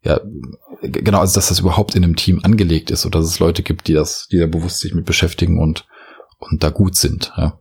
ja, 0.04 0.20
genau, 0.80 1.18
also 1.18 1.34
dass 1.34 1.48
das 1.48 1.58
überhaupt 1.58 1.96
in 1.96 2.04
einem 2.04 2.14
Team 2.14 2.40
angelegt 2.42 2.90
ist 2.90 3.04
oder 3.04 3.18
dass 3.18 3.28
es 3.28 3.40
Leute 3.40 3.64
gibt, 3.64 3.88
die 3.88 3.94
das, 3.94 4.28
die 4.28 4.38
da 4.38 4.46
bewusst 4.46 4.78
sich 4.78 4.94
mit 4.94 5.04
beschäftigen 5.04 5.60
und, 5.60 5.86
und 6.38 6.62
da 6.62 6.70
gut 6.70 6.94
sind. 6.94 7.32
Ja. 7.36 7.58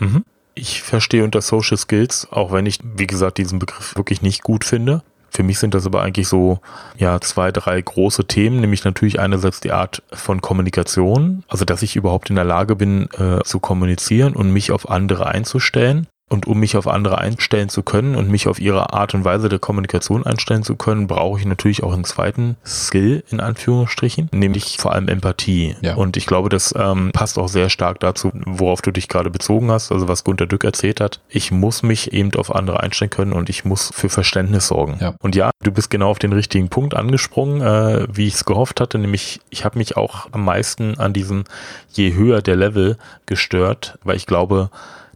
Mhm. 0.00 0.24
Ich 0.54 0.82
verstehe 0.82 1.24
unter 1.24 1.40
Social 1.40 1.76
Skills, 1.76 2.28
auch 2.30 2.52
wenn 2.52 2.66
ich, 2.66 2.80
wie 2.82 3.06
gesagt, 3.06 3.38
diesen 3.38 3.58
Begriff 3.58 3.96
wirklich 3.96 4.20
nicht 4.20 4.42
gut 4.42 4.64
finde. 4.64 5.02
Für 5.30 5.44
mich 5.44 5.60
sind 5.60 5.74
das 5.74 5.86
aber 5.86 6.02
eigentlich 6.02 6.26
so, 6.26 6.58
ja, 6.98 7.20
zwei, 7.20 7.52
drei 7.52 7.80
große 7.80 8.24
Themen, 8.24 8.60
nämlich 8.60 8.84
natürlich 8.84 9.20
einerseits 9.20 9.60
die 9.60 9.70
Art 9.70 10.02
von 10.12 10.40
Kommunikation, 10.40 11.44
also 11.46 11.64
dass 11.64 11.82
ich 11.82 11.94
überhaupt 11.94 12.30
in 12.30 12.36
der 12.36 12.44
Lage 12.44 12.74
bin, 12.74 13.08
äh, 13.16 13.42
zu 13.44 13.60
kommunizieren 13.60 14.34
und 14.34 14.52
mich 14.52 14.72
auf 14.72 14.90
andere 14.90 15.28
einzustellen. 15.28 16.08
Und 16.30 16.46
um 16.46 16.60
mich 16.60 16.76
auf 16.76 16.86
andere 16.86 17.18
einstellen 17.18 17.68
zu 17.68 17.82
können 17.82 18.14
und 18.14 18.30
mich 18.30 18.46
auf 18.46 18.60
ihre 18.60 18.92
Art 18.92 19.14
und 19.14 19.24
Weise 19.24 19.48
der 19.48 19.58
Kommunikation 19.58 20.24
einstellen 20.24 20.62
zu 20.62 20.76
können, 20.76 21.08
brauche 21.08 21.40
ich 21.40 21.44
natürlich 21.44 21.82
auch 21.82 21.92
einen 21.92 22.04
zweiten 22.04 22.56
Skill 22.64 23.24
in 23.30 23.40
Anführungsstrichen, 23.40 24.28
nämlich 24.32 24.76
vor 24.78 24.92
allem 24.92 25.08
Empathie. 25.08 25.74
Ja. 25.80 25.96
Und 25.96 26.16
ich 26.16 26.26
glaube, 26.26 26.48
das 26.48 26.72
ähm, 26.78 27.10
passt 27.12 27.36
auch 27.36 27.48
sehr 27.48 27.68
stark 27.68 27.98
dazu, 27.98 28.30
worauf 28.46 28.80
du 28.80 28.92
dich 28.92 29.08
gerade 29.08 29.28
bezogen 29.28 29.72
hast, 29.72 29.90
also 29.90 30.06
was 30.06 30.22
Gunter 30.22 30.46
Dück 30.46 30.62
erzählt 30.62 31.00
hat. 31.00 31.20
Ich 31.28 31.50
muss 31.50 31.82
mich 31.82 32.12
eben 32.12 32.32
auf 32.36 32.54
andere 32.54 32.80
einstellen 32.80 33.10
können 33.10 33.32
und 33.32 33.50
ich 33.50 33.64
muss 33.64 33.90
für 33.92 34.08
Verständnis 34.08 34.68
sorgen. 34.68 34.98
Ja. 35.00 35.14
Und 35.20 35.34
ja, 35.34 35.50
du 35.64 35.72
bist 35.72 35.90
genau 35.90 36.10
auf 36.10 36.20
den 36.20 36.32
richtigen 36.32 36.68
Punkt 36.68 36.94
angesprungen, 36.94 37.60
äh, 37.60 38.06
wie 38.08 38.28
ich 38.28 38.34
es 38.34 38.44
gehofft 38.44 38.80
hatte, 38.80 38.98
nämlich 38.98 39.40
ich 39.50 39.64
habe 39.64 39.78
mich 39.78 39.96
auch 39.96 40.28
am 40.30 40.44
meisten 40.44 40.96
an 40.98 41.12
diesem 41.12 41.42
je 41.90 42.14
höher 42.14 42.40
der 42.40 42.54
Level 42.54 42.98
gestört, 43.26 43.98
weil 44.04 44.16
ich 44.16 44.26
glaube, 44.26 44.70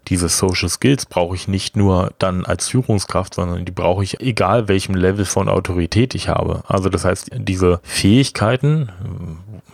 diese 0.08 0.28
Social 0.28 0.68
Skills 0.68 1.06
brauche 1.06 1.34
ich 1.34 1.48
nicht 1.48 1.76
nur 1.76 2.12
dann 2.18 2.44
als 2.44 2.68
Führungskraft, 2.68 3.34
sondern 3.34 3.64
die 3.64 3.72
brauche 3.72 4.04
ich 4.04 4.20
egal 4.20 4.68
welchem 4.68 4.94
Level 4.94 5.24
von 5.24 5.48
Autorität 5.48 6.14
ich 6.14 6.28
habe. 6.28 6.62
Also 6.66 6.88
das 6.88 7.04
heißt, 7.04 7.30
diese 7.34 7.80
Fähigkeiten, 7.82 8.90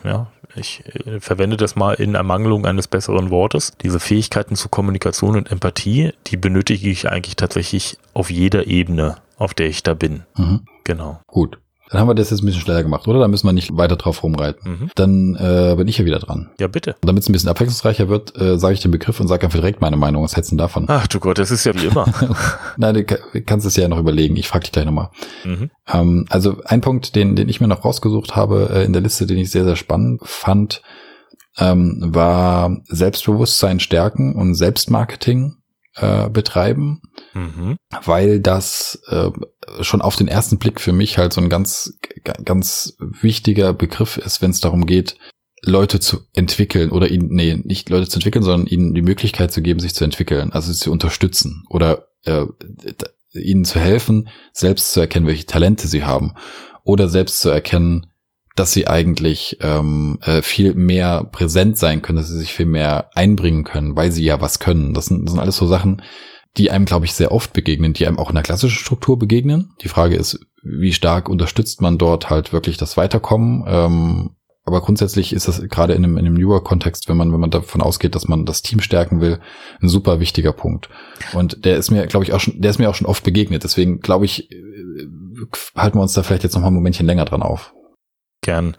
ja, 0.05 0.29
ich 0.57 0.83
äh, 0.87 1.21
verwende 1.21 1.57
das 1.57 1.77
mal 1.77 1.95
in 1.95 2.15
Ermangelung 2.15 2.67
eines 2.67 2.89
besseren 2.89 3.31
Wortes. 3.31 3.73
Diese 3.83 4.01
Fähigkeiten 4.01 4.57
zur 4.57 4.71
Kommunikation 4.71 5.37
und 5.37 5.51
Empathie, 5.51 6.13
die 6.27 6.37
benötige 6.37 6.89
ich 6.89 7.09
eigentlich 7.09 7.37
tatsächlich 7.37 7.99
auf 8.15 8.31
jeder 8.31 8.67
Ebene, 8.67 9.17
auf 9.37 9.55
der 9.55 9.69
ich 9.69 9.83
da 9.83 9.95
bin. 9.95 10.25
Mhm. 10.37 10.63
Genau. 10.85 11.21
Gut. 11.27 11.59
Dann 11.91 12.01
haben 12.01 12.09
wir 12.09 12.15
das 12.15 12.31
jetzt 12.31 12.43
ein 12.43 12.47
bisschen 12.47 12.63
schneller 12.63 12.85
gemacht, 12.85 13.09
oder? 13.09 13.19
Da 13.19 13.27
müssen 13.27 13.49
wir 13.49 13.53
nicht 13.53 13.77
weiter 13.77 13.97
drauf 13.97 14.23
rumreiten. 14.23 14.71
Mhm. 14.71 14.91
Dann 14.95 15.35
äh, 15.35 15.75
bin 15.77 15.89
ich 15.89 15.99
ja 15.99 16.05
wieder 16.05 16.21
dran. 16.21 16.51
Ja, 16.61 16.69
bitte. 16.69 16.93
Und 17.01 17.09
damit 17.09 17.25
es 17.25 17.29
ein 17.29 17.33
bisschen 17.33 17.49
abwechslungsreicher 17.49 18.09
wird, 18.09 18.41
äh, 18.41 18.59
sage 18.59 18.75
ich 18.75 18.81
den 18.81 18.93
Begriff 18.93 19.19
und 19.19 19.27
sage 19.27 19.45
einfach 19.45 19.59
direkt 19.59 19.81
meine 19.81 19.97
Meinung. 19.97 20.23
Was 20.23 20.37
hältst 20.37 20.53
du 20.53 20.57
davon? 20.57 20.85
Ach 20.89 21.09
du 21.09 21.19
Gott, 21.19 21.39
das 21.39 21.51
ist 21.51 21.65
ja 21.65 21.75
wie 21.75 21.87
immer. 21.87 22.07
Nein, 22.77 22.95
du 22.95 23.05
kannst 23.43 23.67
es 23.67 23.75
ja 23.75 23.89
noch 23.89 23.99
überlegen. 23.99 24.37
Ich 24.37 24.47
frage 24.47 24.63
dich 24.63 24.73
gleich 24.73 24.85
nochmal. 24.85 25.11
Mhm. 25.45 25.71
Ähm, 25.93 26.27
also 26.31 26.59
ein 26.65 26.81
Punkt, 26.81 27.17
den, 27.17 27.35
den 27.35 27.49
ich 27.49 27.61
mir 27.61 27.69
noch 27.69 27.85
rausgesucht 27.85 28.37
habe 28.37 28.71
äh, 28.73 28.85
in 28.85 28.93
der 28.93 29.03
Liste, 29.03 29.27
den 29.27 29.39
ich 29.39 29.51
sehr, 29.51 29.65
sehr 29.65 29.77
spannend 29.77 30.21
fand, 30.25 30.83
ähm, 31.59 31.99
war 32.01 32.77
Selbstbewusstsein 32.85 33.81
stärken 33.81 34.37
und 34.37 34.55
Selbstmarketing 34.55 35.57
äh, 35.97 36.29
betreiben, 36.31 37.03
mhm. 37.35 37.77
weil 38.05 38.41
das 38.41 39.03
äh, 39.09 39.31
schon 39.83 40.03
auf 40.03 40.17
den 40.17 40.29
ersten 40.29 40.59
Blick 40.59 40.81
für 40.81 40.93
mich 40.93 41.19
halt 41.19 41.33
so 41.33 41.41
ein 41.41 41.49
ganz, 41.49 41.99
ganz 42.45 42.97
wichtiger 42.99 43.73
Begriff 43.73 44.17
ist, 44.17 44.43
wenn 44.43 44.51
es 44.51 44.61
darum 44.61 44.87
geht, 44.87 45.17
Leute 45.63 46.01
zu 46.01 46.21
entwickeln 46.33 46.91
oder 46.91 47.11
ihnen, 47.11 47.29
nee, 47.29 47.61
nicht 47.63 47.91
Leute 47.91 48.09
zu 48.09 48.17
entwickeln, 48.17 48.43
sondern 48.43 48.67
ihnen 48.67 48.95
die 48.95 49.03
Möglichkeit 49.03 49.53
zu 49.53 49.61
geben, 49.61 49.81
sich 49.81 49.95
zu 49.95 50.05
entwickeln, 50.05 50.53
also 50.53 50.73
sie 50.73 50.79
zu 50.79 50.91
unterstützen 50.91 51.65
oder 51.69 52.09
äh, 52.25 52.45
ihnen 53.33 53.65
zu 53.65 53.79
helfen, 53.79 54.29
selbst 54.53 54.93
zu 54.93 55.01
erkennen, 55.01 55.27
welche 55.27 55.47
Talente 55.47 55.87
sie 55.87 56.05
haben 56.05 56.35
oder 56.83 57.09
selbst 57.09 57.41
zu 57.41 57.51
erkennen, 57.51 58.07
dass 58.57 58.73
sie 58.73 58.89
eigentlich 58.89 59.59
ähm, 59.61 60.19
äh, 60.23 60.43
viel 60.43 60.75
mehr 60.75 61.25
präsent 61.25 61.79
sein 61.79 62.03
können, 62.03 62.19
dass 62.19 62.29
sie 62.29 62.39
sich 62.39 62.53
viel 62.53 62.67
mehr 62.67 63.11
einbringen 63.15 63.65
können, 63.65 63.97
weil 63.97 64.13
sie 64.13 64.25
ja 64.25 64.41
was 64.41 64.59
können. 64.59 64.93
Das 64.95 65.07
sind, 65.07 65.25
das 65.25 65.33
sind 65.33 65.41
alles 65.41 65.57
so 65.57 65.67
Sachen, 65.67 66.03
die 66.57 66.71
einem, 66.71 66.85
glaube 66.85 67.07
ich, 67.07 67.15
sehr 67.15 67.33
oft 67.33 67.53
begegnen, 67.53 67.93
die 67.93 68.07
einem 68.07 68.19
auch 68.19 68.29
in 68.29 68.35
der 68.35 68.43
klassischen 68.43 68.79
Struktur 68.79 69.19
begegnen. 69.19 69.73
Die 69.83 69.89
Frage 69.89 70.17
ist, 70.17 70.41
wie 70.63 70.93
stark 70.93 71.29
unterstützt 71.29 71.81
man 71.81 71.99
dort 71.99 72.29
halt 72.29 72.53
wirklich 72.53 72.77
das 72.77 72.97
Weiterkommen? 72.97 73.65
Ähm, 73.67 74.31
aber 74.65 74.83
grundsätzlich 74.83 75.33
ist 75.33 75.49
das 75.49 75.63
gerade 75.69 75.95
in 75.95 76.05
einem, 76.05 76.19
in 76.19 76.27
einem 76.27 76.35
Newer-Kontext, 76.35 77.09
wenn 77.09 77.17
man, 77.17 77.33
wenn 77.33 77.41
man 77.41 77.51
davon 77.51 77.81
ausgeht, 77.81 78.15
dass 78.15 78.29
man 78.29 78.45
das 78.45 78.63
Team 78.63 78.81
stärken 78.81 79.21
will, 79.21 79.41
ein 79.81 79.89
super 79.89 80.21
wichtiger 80.21 80.53
Punkt. 80.53 80.91
Und 81.33 81.65
der 81.65 81.77
ist 81.77 81.91
mir, 81.91 82.07
glaube 82.07 82.25
ich, 82.25 82.33
auch 82.33 82.41
schon, 82.41 82.61
der 82.61 82.71
ist 82.71 82.79
mir 82.79 82.91
auch 82.91 82.95
schon 82.95 83.07
oft 83.07 83.25
begegnet. 83.25 83.65
Deswegen 83.65 84.01
glaube 84.01 84.27
ich, 84.27 84.51
äh, 84.51 84.57
halten 85.77 85.99
wir 85.99 86.03
uns 86.03 86.13
da 86.13 86.23
vielleicht 86.23 86.43
jetzt 86.43 86.55
noch 86.55 86.63
mal 86.63 86.69
ein 86.69 86.75
Momentchen 86.75 87.07
länger 87.07 87.25
dran 87.25 87.43
auf 87.43 87.73
gern. 88.43 88.77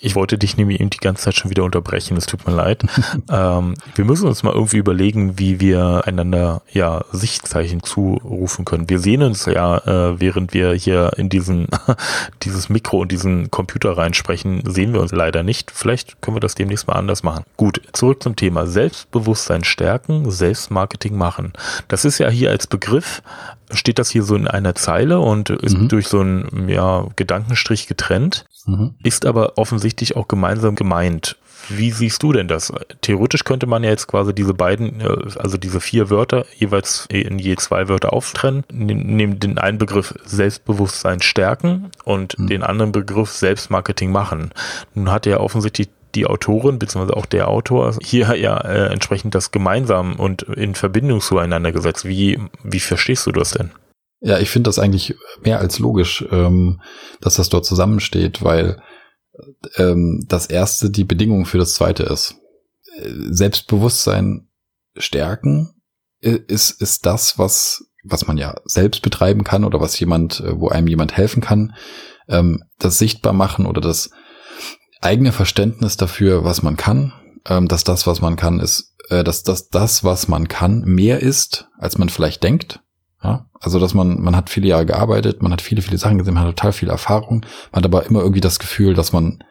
Ich 0.00 0.14
wollte 0.14 0.38
dich 0.38 0.56
nämlich 0.56 0.80
eben 0.80 0.90
die 0.90 0.98
ganze 0.98 1.24
Zeit 1.24 1.34
schon 1.34 1.50
wieder 1.50 1.64
unterbrechen, 1.64 2.16
es 2.16 2.26
tut 2.26 2.46
mir 2.46 2.54
leid. 2.54 2.84
ähm, 3.30 3.74
wir 3.94 4.04
müssen 4.04 4.28
uns 4.28 4.42
mal 4.42 4.52
irgendwie 4.52 4.76
überlegen, 4.76 5.38
wie 5.38 5.60
wir 5.60 6.02
einander 6.04 6.62
ja 6.70 7.04
Sichtzeichen 7.12 7.82
zurufen 7.82 8.64
können. 8.64 8.88
Wir 8.88 8.98
sehen 8.98 9.22
uns 9.22 9.46
ja, 9.46 9.78
äh, 9.78 10.20
während 10.20 10.54
wir 10.54 10.72
hier 10.72 11.12
in 11.16 11.28
diesen 11.28 11.68
dieses 12.42 12.68
Mikro 12.68 13.00
und 13.00 13.12
diesen 13.12 13.50
Computer 13.50 13.96
reinsprechen, 13.96 14.62
sehen 14.66 14.92
wir 14.92 15.00
uns 15.00 15.12
leider 15.12 15.42
nicht. 15.42 15.70
Vielleicht 15.70 16.20
können 16.22 16.36
wir 16.36 16.40
das 16.40 16.54
demnächst 16.54 16.86
mal 16.86 16.94
anders 16.94 17.22
machen. 17.22 17.44
Gut, 17.56 17.80
zurück 17.92 18.22
zum 18.22 18.36
Thema 18.36 18.66
Selbstbewusstsein 18.66 19.64
stärken, 19.64 20.30
Selbstmarketing 20.30 21.16
machen. 21.16 21.52
Das 21.88 22.04
ist 22.04 22.18
ja 22.18 22.28
hier 22.28 22.50
als 22.50 22.66
Begriff 22.66 23.22
steht 23.72 23.98
das 23.98 24.10
hier 24.10 24.22
so 24.22 24.34
in 24.34 24.48
einer 24.48 24.74
Zeile 24.74 25.20
und 25.20 25.50
ist 25.50 25.76
mhm. 25.76 25.88
durch 25.88 26.08
so 26.08 26.20
einen 26.20 26.68
ja, 26.68 27.06
Gedankenstrich 27.16 27.86
getrennt, 27.86 28.44
mhm. 28.66 28.94
ist 29.02 29.26
aber 29.26 29.58
offensichtlich 29.58 30.16
auch 30.16 30.28
gemeinsam 30.28 30.74
gemeint. 30.74 31.36
Wie 31.68 31.90
siehst 31.90 32.22
du 32.22 32.32
denn 32.32 32.48
das? 32.48 32.72
Theoretisch 33.00 33.44
könnte 33.44 33.66
man 33.66 33.84
ja 33.84 33.90
jetzt 33.90 34.06
quasi 34.06 34.34
diese 34.34 34.54
beiden, 34.54 35.00
äh, 35.00 35.16
also 35.38 35.58
diese 35.58 35.80
vier 35.80 36.08
Wörter 36.08 36.46
jeweils 36.56 37.06
in 37.10 37.38
je 37.38 37.56
zwei 37.56 37.88
Wörter 37.88 38.12
auftrennen, 38.12 38.64
nehmen 38.70 39.40
den 39.40 39.58
einen 39.58 39.78
Begriff 39.78 40.14
Selbstbewusstsein 40.24 41.20
stärken 41.20 41.90
und 42.04 42.38
mhm. 42.38 42.46
den 42.46 42.62
anderen 42.62 42.92
Begriff 42.92 43.30
Selbstmarketing 43.30 44.10
machen. 44.10 44.50
Nun 44.94 45.10
hat 45.10 45.26
er 45.26 45.40
offensichtlich 45.40 45.88
die 46.18 46.26
Autorin 46.26 46.78
bzw. 46.78 47.12
auch 47.12 47.26
der 47.26 47.48
Autor 47.48 47.96
hier 48.02 48.34
ja 48.36 48.58
äh, 48.58 48.92
entsprechend 48.92 49.34
das 49.34 49.52
gemeinsam 49.52 50.16
und 50.16 50.42
in 50.42 50.74
Verbindung 50.74 51.20
zueinander 51.20 51.72
gesetzt. 51.72 52.04
Wie, 52.04 52.38
wie 52.64 52.80
verstehst 52.80 53.26
du 53.26 53.32
das 53.32 53.52
denn? 53.52 53.70
Ja, 54.20 54.38
ich 54.38 54.50
finde 54.50 54.68
das 54.68 54.80
eigentlich 54.80 55.14
mehr 55.44 55.60
als 55.60 55.78
logisch, 55.78 56.24
ähm, 56.30 56.80
dass 57.20 57.36
das 57.36 57.48
dort 57.48 57.64
zusammensteht, 57.64 58.42
weil 58.42 58.82
ähm, 59.76 60.24
das 60.28 60.46
erste 60.46 60.90
die 60.90 61.04
Bedingung 61.04 61.46
für 61.46 61.58
das 61.58 61.74
zweite 61.74 62.02
ist. 62.02 62.34
Selbstbewusstsein 63.30 64.48
stärken 64.96 65.70
ist, 66.20 66.82
ist 66.82 67.06
das, 67.06 67.38
was, 67.38 67.84
was 68.02 68.26
man 68.26 68.38
ja 68.38 68.56
selbst 68.64 69.02
betreiben 69.02 69.44
kann 69.44 69.64
oder 69.64 69.80
was 69.80 69.98
jemand, 70.00 70.40
äh, 70.40 70.58
wo 70.58 70.68
einem 70.68 70.88
jemand 70.88 71.16
helfen 71.16 71.40
kann. 71.40 71.74
Ähm, 72.28 72.64
das 72.80 72.98
sichtbar 72.98 73.32
machen 73.32 73.66
oder 73.66 73.80
das 73.80 74.10
eigene 75.00 75.32
Verständnis 75.32 75.96
dafür, 75.96 76.44
was 76.44 76.62
man 76.62 76.76
kann, 76.76 77.12
ähm, 77.46 77.68
dass 77.68 77.84
das, 77.84 78.06
was 78.06 78.20
man 78.20 78.36
kann, 78.36 78.60
ist, 78.60 78.94
äh, 79.10 79.24
dass, 79.24 79.42
dass 79.42 79.68
das, 79.68 80.04
was 80.04 80.28
man 80.28 80.48
kann, 80.48 80.82
mehr 80.82 81.20
ist, 81.20 81.68
als 81.78 81.98
man 81.98 82.08
vielleicht 82.08 82.42
denkt. 82.42 82.80
Ja? 83.22 83.46
Also, 83.60 83.78
dass 83.78 83.94
man, 83.94 84.20
man 84.20 84.36
hat 84.36 84.50
viele 84.50 84.68
Jahre 84.68 84.86
gearbeitet, 84.86 85.42
man 85.42 85.52
hat 85.52 85.62
viele, 85.62 85.82
viele 85.82 85.98
Sachen 85.98 86.18
gesehen, 86.18 86.34
man 86.34 86.44
hat 86.44 86.56
total 86.56 86.72
viel 86.72 86.90
Erfahrung, 86.90 87.44
man 87.72 87.78
hat 87.82 87.84
aber 87.84 88.06
immer 88.06 88.20
irgendwie 88.20 88.40
das 88.40 88.58
Gefühl, 88.58 88.94
dass 88.94 89.12
man, 89.12 89.42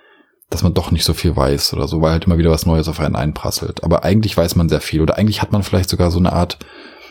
dass 0.49 0.63
man 0.63 0.73
doch 0.73 0.91
nicht 0.91 1.03
so 1.03 1.13
viel 1.13 1.35
weiß 1.35 1.73
oder 1.73 1.87
so, 1.87 2.01
weil 2.01 2.11
halt 2.11 2.25
immer 2.25 2.37
wieder 2.37 2.51
was 2.51 2.65
Neues 2.65 2.87
auf 2.87 2.99
einen 2.99 3.15
einprasselt. 3.15 3.83
Aber 3.83 4.03
eigentlich 4.03 4.37
weiß 4.37 4.55
man 4.55 4.69
sehr 4.69 4.81
viel 4.81 5.01
oder 5.01 5.17
eigentlich 5.17 5.41
hat 5.41 5.51
man 5.51 5.63
vielleicht 5.63 5.89
sogar 5.89 6.11
so 6.11 6.19
eine 6.19 6.33
Art 6.33 6.59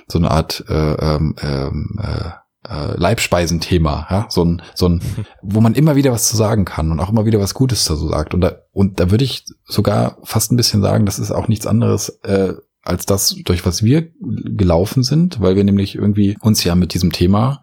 so 0.08 0.18
eine 0.18 0.30
Art 0.30 0.64
äh, 0.68 0.92
ähm, 0.94 1.34
ähm, 1.40 2.00
äh, 2.00 2.30
äh, 2.68 2.96
Leibspeisenthema, 2.96 4.06
ja, 4.10 4.26
so 4.28 4.44
ein, 4.44 4.62
so 4.74 4.88
ein, 4.88 5.00
wo 5.42 5.60
man 5.60 5.74
immer 5.74 5.96
wieder 5.96 6.12
was 6.12 6.28
zu 6.28 6.36
sagen 6.36 6.64
kann 6.64 6.90
und 6.90 7.00
auch 7.00 7.10
immer 7.10 7.26
wieder 7.26 7.40
was 7.40 7.54
Gutes 7.54 7.84
dazu 7.84 8.08
sagt. 8.08 8.34
Und 8.34 8.40
da, 8.40 8.56
und 8.72 9.00
da 9.00 9.10
würde 9.10 9.24
ich 9.24 9.44
sogar 9.64 10.18
fast 10.24 10.52
ein 10.52 10.56
bisschen 10.56 10.82
sagen, 10.82 11.06
das 11.06 11.18
ist 11.18 11.30
auch 11.30 11.48
nichts 11.48 11.66
anderes 11.66 12.08
äh, 12.24 12.54
als 12.82 13.04
das, 13.04 13.34
durch 13.44 13.66
was 13.66 13.82
wir 13.82 14.10
gelaufen 14.20 15.02
sind, 15.02 15.40
weil 15.40 15.56
wir 15.56 15.64
nämlich 15.64 15.96
irgendwie 15.96 16.36
uns 16.40 16.62
ja 16.62 16.74
mit 16.74 16.94
diesem 16.94 17.12
Thema 17.12 17.60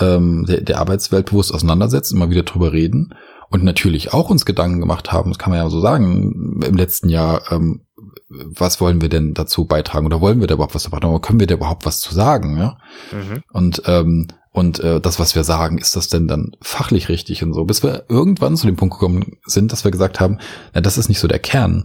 ähm, 0.00 0.44
der, 0.46 0.60
der 0.60 0.78
Arbeitswelt 0.78 1.26
bewusst 1.26 1.54
auseinandersetzen, 1.54 2.16
immer 2.16 2.30
wieder 2.30 2.42
drüber 2.42 2.72
reden 2.72 3.14
und 3.48 3.64
natürlich 3.64 4.12
auch 4.12 4.28
uns 4.28 4.44
Gedanken 4.44 4.80
gemacht 4.80 5.12
haben, 5.12 5.30
das 5.30 5.38
kann 5.38 5.50
man 5.50 5.60
ja 5.60 5.70
so 5.70 5.80
sagen, 5.80 6.60
im 6.64 6.76
letzten 6.76 7.08
Jahr, 7.08 7.42
ähm, 7.50 7.85
was 8.28 8.80
wollen 8.80 9.00
wir 9.00 9.08
denn 9.08 9.34
dazu 9.34 9.66
beitragen 9.66 10.06
oder 10.06 10.20
wollen 10.20 10.40
wir 10.40 10.46
da 10.46 10.54
überhaupt 10.54 10.74
was 10.74 10.88
beitragen 10.88 11.14
oder 11.14 11.22
können 11.22 11.40
wir 11.40 11.46
da 11.46 11.54
überhaupt 11.54 11.86
was 11.86 12.00
zu 12.00 12.14
sagen, 12.14 12.56
ja? 12.56 12.78
Mhm. 13.12 13.42
Und 13.52 13.82
ähm, 13.86 14.28
und 14.52 14.80
äh, 14.80 15.02
das, 15.02 15.18
was 15.18 15.34
wir 15.34 15.44
sagen, 15.44 15.76
ist 15.76 15.96
das 15.96 16.08
denn 16.08 16.28
dann 16.28 16.52
fachlich 16.62 17.10
richtig 17.10 17.42
und 17.42 17.52
so, 17.52 17.64
bis 17.64 17.82
wir 17.82 18.06
irgendwann 18.08 18.56
zu 18.56 18.66
dem 18.66 18.76
Punkt 18.76 18.94
gekommen 18.94 19.36
sind, 19.44 19.70
dass 19.70 19.84
wir 19.84 19.90
gesagt 19.90 20.18
haben, 20.18 20.38
na, 20.72 20.80
das 20.80 20.96
ist 20.96 21.10
nicht 21.10 21.20
so 21.20 21.28
der 21.28 21.38
Kern 21.38 21.84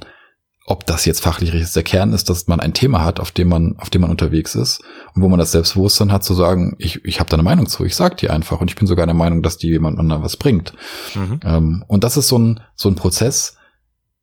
ob 0.72 0.86
das 0.86 1.06
jetzt 1.06 1.22
fachlich 1.22 1.50
richtig 1.50 1.64
ist. 1.64 1.76
Der 1.76 1.84
Kern 1.84 2.14
ist, 2.14 2.30
dass 2.30 2.48
man 2.48 2.60
ein 2.60 2.74
Thema 2.74 3.04
hat, 3.04 3.20
auf 3.20 3.32
dem 3.32 3.50
man, 3.50 3.76
auf 3.80 3.89
dem 3.89 4.02
man 4.02 4.12
unterwegs 4.12 4.56
ist 4.56 4.82
und 5.14 5.22
wo 5.22 5.28
man 5.28 5.39
das 5.39 5.52
Selbstbewusstsein 5.52 6.12
hat 6.12 6.24
zu 6.24 6.34
sagen, 6.34 6.76
ich, 6.78 7.04
ich 7.04 7.20
habe 7.20 7.30
da 7.30 7.36
eine 7.36 7.44
Meinung 7.44 7.68
zu, 7.68 7.84
ich 7.84 7.96
sag 7.96 8.18
dir 8.18 8.32
einfach 8.32 8.62
und 8.62 8.70
ich 8.70 8.76
bin 8.76 8.88
sogar 8.88 9.06
der 9.06 9.16
Meinung, 9.16 9.42
dass 9.42 9.58
die 9.58 9.68
jemand 9.68 10.00
anderem 10.00 10.24
was 10.24 10.38
bringt. 10.38 10.74
Mhm. 11.16 11.39
Ähm, 11.44 11.84
und 11.88 12.04
das 12.04 12.16
ist 12.16 12.28
so 12.28 12.38
ein, 12.38 12.62
so 12.76 12.89
ein 12.89 12.96
Prozess, 12.96 13.58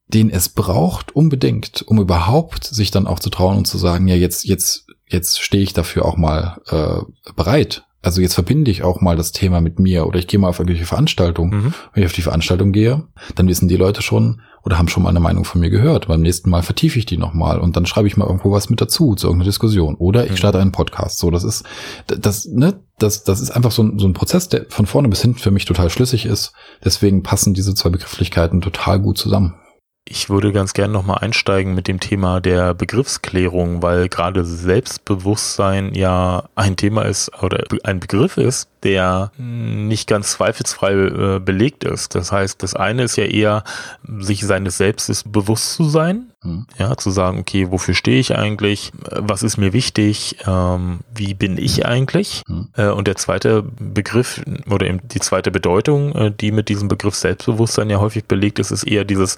den 0.08 0.30
es 0.30 0.48
braucht 0.48 1.14
unbedingt, 1.14 1.82
um 1.82 2.00
überhaupt 2.00 2.64
sich 2.64 2.90
dann 2.90 3.06
auch 3.06 3.20
zu 3.20 3.30
trauen 3.30 3.56
und 3.56 3.66
zu 3.66 3.78
sagen, 3.78 4.08
ja, 4.08 4.16
jetzt, 4.16 4.44
jetzt, 4.44 4.86
jetzt 5.06 5.40
stehe 5.40 5.62
ich 5.62 5.74
dafür 5.74 6.04
auch 6.04 6.16
mal 6.16 6.60
äh, 6.66 7.32
bereit. 7.32 7.84
Also 8.00 8.20
jetzt 8.20 8.34
verbinde 8.34 8.70
ich 8.70 8.84
auch 8.84 9.00
mal 9.00 9.16
das 9.16 9.32
Thema 9.32 9.60
mit 9.60 9.80
mir 9.80 10.06
oder 10.06 10.18
ich 10.18 10.28
gehe 10.28 10.38
mal 10.38 10.48
auf 10.48 10.60
irgendwelche 10.60 10.86
Veranstaltungen. 10.86 11.50
Mhm. 11.50 11.74
Wenn 11.92 12.02
ich 12.02 12.06
auf 12.06 12.14
die 12.14 12.22
Veranstaltung 12.22 12.72
gehe, 12.72 13.04
dann 13.34 13.48
wissen 13.48 13.68
die 13.68 13.76
Leute 13.76 14.02
schon, 14.02 14.40
oder 14.64 14.78
haben 14.78 14.88
schon 14.88 15.02
mal 15.02 15.08
eine 15.08 15.20
Meinung 15.20 15.44
von 15.44 15.60
mir 15.60 15.70
gehört. 15.70 16.08
Beim 16.08 16.20
nächsten 16.20 16.50
Mal 16.50 16.62
vertiefe 16.62 16.98
ich 16.98 17.06
die 17.06 17.16
nochmal 17.16 17.58
und 17.58 17.76
dann 17.76 17.86
schreibe 17.86 18.06
ich 18.06 18.16
mal 18.16 18.26
irgendwo 18.26 18.52
was 18.52 18.70
mit 18.70 18.80
dazu 18.80 19.14
zu 19.14 19.26
irgendeiner 19.26 19.48
Diskussion. 19.48 19.94
Oder 19.94 20.24
ich 20.24 20.32
mhm. 20.32 20.36
starte 20.36 20.60
einen 20.60 20.72
Podcast. 20.72 21.18
So, 21.18 21.30
das 21.30 21.42
ist, 21.42 21.64
das, 22.06 22.46
ne, 22.46 22.80
das, 22.98 23.24
das 23.24 23.40
ist 23.40 23.50
einfach 23.50 23.72
so 23.72 23.82
ein, 23.82 23.98
so 23.98 24.06
ein 24.06 24.12
Prozess, 24.12 24.48
der 24.48 24.66
von 24.68 24.86
vorne 24.86 25.08
bis 25.08 25.22
hinten 25.22 25.38
für 25.38 25.50
mich 25.50 25.64
total 25.64 25.90
schlüssig 25.90 26.26
ist. 26.26 26.52
Deswegen 26.84 27.22
passen 27.22 27.54
diese 27.54 27.74
zwei 27.74 27.88
Begrifflichkeiten 27.88 28.60
total 28.60 29.00
gut 29.00 29.18
zusammen. 29.18 29.54
Ich 30.10 30.30
würde 30.30 30.52
ganz 30.52 30.72
gerne 30.72 30.92
nochmal 30.92 31.18
einsteigen 31.18 31.74
mit 31.74 31.86
dem 31.86 32.00
Thema 32.00 32.40
der 32.40 32.72
Begriffsklärung, 32.72 33.82
weil 33.82 34.08
gerade 34.08 34.44
Selbstbewusstsein 34.44 35.94
ja 35.94 36.44
ein 36.54 36.76
Thema 36.76 37.02
ist 37.02 37.30
oder 37.42 37.62
ein 37.84 38.00
Begriff 38.00 38.38
ist, 38.38 38.70
der 38.82 39.32
nicht 39.36 40.08
ganz 40.08 40.32
zweifelsfrei 40.32 40.92
äh, 40.92 41.40
belegt 41.40 41.84
ist. 41.84 42.14
Das 42.14 42.32
heißt, 42.32 42.62
das 42.62 42.74
eine 42.74 43.02
ist 43.02 43.16
ja 43.16 43.24
eher, 43.24 43.64
sich 44.18 44.46
seines 44.46 44.78
Selbstes 44.78 45.24
bewusst 45.24 45.74
zu 45.74 45.84
sein, 45.84 46.32
mhm. 46.42 46.66
ja, 46.78 46.96
zu 46.96 47.10
sagen, 47.10 47.40
okay, 47.40 47.70
wofür 47.70 47.94
stehe 47.94 48.20
ich 48.20 48.34
eigentlich, 48.34 48.92
was 49.10 49.42
ist 49.42 49.58
mir 49.58 49.74
wichtig, 49.74 50.36
ähm, 50.46 51.00
wie 51.14 51.34
bin 51.34 51.58
ich 51.58 51.84
eigentlich? 51.84 52.44
Mhm. 52.46 52.68
Äh, 52.76 52.88
und 52.88 53.08
der 53.08 53.16
zweite 53.16 53.62
Begriff 53.62 54.40
oder 54.70 54.86
eben 54.86 55.06
die 55.08 55.20
zweite 55.20 55.50
Bedeutung, 55.50 56.12
äh, 56.12 56.32
die 56.32 56.52
mit 56.52 56.70
diesem 56.70 56.88
Begriff 56.88 57.14
Selbstbewusstsein 57.14 57.90
ja 57.90 58.00
häufig 58.00 58.24
belegt 58.24 58.58
ist, 58.58 58.70
ist 58.70 58.84
eher 58.84 59.04
dieses 59.04 59.36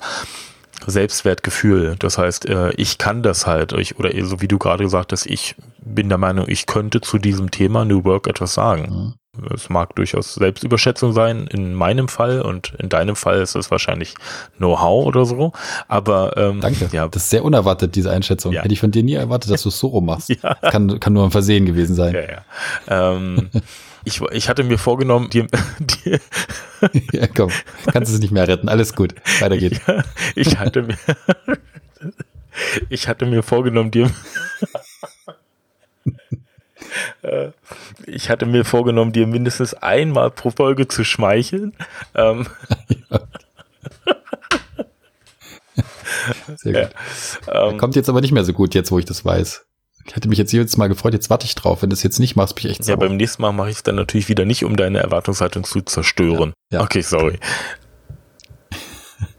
Selbstwertgefühl. 0.86 1.96
Das 1.98 2.18
heißt, 2.18 2.46
äh, 2.48 2.70
ich 2.76 2.98
kann 2.98 3.22
das 3.22 3.46
halt, 3.46 3.72
ich, 3.72 3.98
oder 3.98 4.10
so 4.24 4.40
wie 4.40 4.48
du 4.48 4.58
gerade 4.58 4.84
gesagt 4.84 5.12
hast, 5.12 5.26
ich 5.26 5.54
bin 5.82 6.08
der 6.08 6.18
Meinung, 6.18 6.46
ich 6.48 6.66
könnte 6.66 7.00
zu 7.00 7.18
diesem 7.18 7.50
Thema 7.50 7.84
New 7.84 8.04
Work 8.04 8.26
etwas 8.26 8.54
sagen. 8.54 9.14
Es 9.54 9.68
mag 9.68 9.94
durchaus 9.96 10.34
Selbstüberschätzung 10.34 11.12
sein, 11.12 11.46
in 11.46 11.74
meinem 11.74 12.08
Fall 12.08 12.42
und 12.42 12.74
in 12.78 12.88
deinem 12.88 13.16
Fall 13.16 13.40
ist 13.40 13.54
es 13.54 13.70
wahrscheinlich 13.70 14.14
Know-how 14.58 15.06
oder 15.06 15.24
so. 15.24 15.52
Aber 15.88 16.36
ähm, 16.36 16.60
danke. 16.60 16.88
Ja, 16.92 17.08
das 17.08 17.24
ist 17.24 17.30
sehr 17.30 17.44
unerwartet 17.44 17.94
diese 17.96 18.10
Einschätzung. 18.10 18.52
Ja. 18.52 18.62
Hätte 18.62 18.72
ich 18.72 18.80
von 18.80 18.90
dir 18.90 19.02
nie 19.02 19.14
erwartet, 19.14 19.50
dass 19.50 19.62
du 19.62 19.68
es 19.68 19.78
so 19.78 19.88
rum 19.88 20.06
machst. 20.06 20.28
ja. 20.42 20.54
kann, 20.54 21.00
kann 21.00 21.12
nur 21.12 21.24
ein 21.24 21.30
Versehen 21.30 21.66
gewesen 21.66 21.94
sein. 21.94 22.14
Ja, 22.14 22.20
ja. 22.20 23.14
Ähm, 23.14 23.50
ich, 24.04 24.20
ich 24.32 24.48
hatte 24.48 24.64
mir 24.64 24.78
vorgenommen, 24.78 25.30
dir, 25.30 25.46
dir 26.04 26.20
ja, 27.12 27.26
komm, 27.26 27.50
kannst 27.92 28.10
du 28.10 28.16
es 28.16 28.20
nicht 28.20 28.32
mehr 28.32 28.48
retten. 28.48 28.68
Alles 28.68 28.94
gut, 28.94 29.14
weiter 29.40 29.56
geht's. 29.56 29.80
Ja, 29.86 30.02
ich 30.34 30.58
hatte 30.58 30.82
mir, 30.82 30.96
ich 32.88 33.08
hatte 33.08 33.26
mir 33.26 33.42
vorgenommen, 33.42 33.90
dir, 33.90 34.10
ich 38.06 38.30
hatte 38.30 38.46
mir 38.46 38.64
vorgenommen, 38.64 39.12
dir 39.12 39.26
mindestens 39.26 39.74
einmal 39.74 40.30
pro 40.30 40.50
Folge 40.50 40.88
zu 40.88 41.04
schmeicheln. 41.04 41.74
Ähm, 42.14 42.46
Sehr 46.56 46.72
gut. 46.72 46.90
Ja, 47.46 47.68
ähm, 47.68 47.78
Kommt 47.78 47.96
jetzt 47.96 48.08
aber 48.08 48.20
nicht 48.20 48.32
mehr 48.32 48.44
so 48.44 48.52
gut, 48.52 48.74
jetzt 48.74 48.90
wo 48.90 48.98
ich 48.98 49.04
das 49.04 49.24
weiß. 49.24 49.66
Ich 50.06 50.16
hätte 50.16 50.28
mich 50.28 50.38
jetzt 50.38 50.52
jedes 50.52 50.76
Mal 50.76 50.88
gefreut, 50.88 51.12
jetzt 51.12 51.30
warte 51.30 51.46
ich 51.46 51.54
drauf. 51.54 51.82
Wenn 51.82 51.90
du 51.90 51.94
es 51.94 52.02
jetzt 52.02 52.18
nicht 52.18 52.34
machst, 52.34 52.56
bin 52.56 52.66
ich 52.66 52.72
echt 52.72 52.84
sauer. 52.84 52.94
Ja, 52.94 52.96
beim 52.96 53.16
nächsten 53.16 53.42
Mal 53.42 53.52
mache 53.52 53.70
ich 53.70 53.76
es 53.76 53.82
dann 53.82 53.96
natürlich 53.96 54.28
wieder 54.28 54.44
nicht, 54.44 54.64
um 54.64 54.76
deine 54.76 54.98
Erwartungshaltung 54.98 55.64
zu 55.64 55.82
zerstören. 55.82 56.52
Ja, 56.72 56.78
ja. 56.78 56.84
Okay, 56.84 57.02
sorry. 57.02 57.38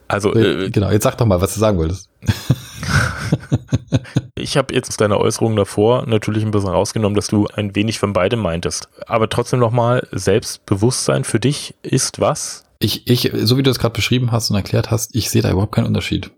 Also 0.08 0.34
äh, 0.36 0.70
genau, 0.70 0.92
jetzt 0.92 1.04
sag 1.04 1.18
doch 1.18 1.26
mal, 1.26 1.42
was 1.42 1.54
du 1.54 1.60
sagen 1.60 1.78
wolltest. 1.78 2.10
ich 4.42 4.58
habe 4.58 4.74
jetzt 4.74 4.90
aus 4.90 4.98
deiner 4.98 5.20
Äußerung 5.20 5.56
davor 5.56 6.06
natürlich 6.08 6.44
ein 6.44 6.52
bisschen 6.52 6.70
rausgenommen, 6.70 7.16
dass 7.16 7.28
du 7.28 7.48
ein 7.48 7.76
wenig 7.76 8.00
von 8.00 8.14
beidem 8.14 8.40
meintest. 8.40 8.90
Aber 9.08 9.30
trotzdem 9.30 9.60
nochmal, 9.60 10.08
Selbstbewusstsein 10.12 11.24
für 11.24 11.40
dich 11.40 11.76
ist 11.82 12.20
was? 12.20 12.66
Ich, 12.80 13.08
ich, 13.08 13.32
so 13.44 13.58
wie 13.58 13.64
du 13.64 13.70
es 13.70 13.80
gerade 13.80 13.94
beschrieben 13.94 14.32
hast 14.32 14.50
und 14.50 14.56
erklärt 14.56 14.92
hast, 14.92 15.16
ich 15.16 15.30
sehe 15.30 15.42
da 15.42 15.52
überhaupt 15.52 15.74
keinen 15.74 15.88
Unterschied. 15.88 16.32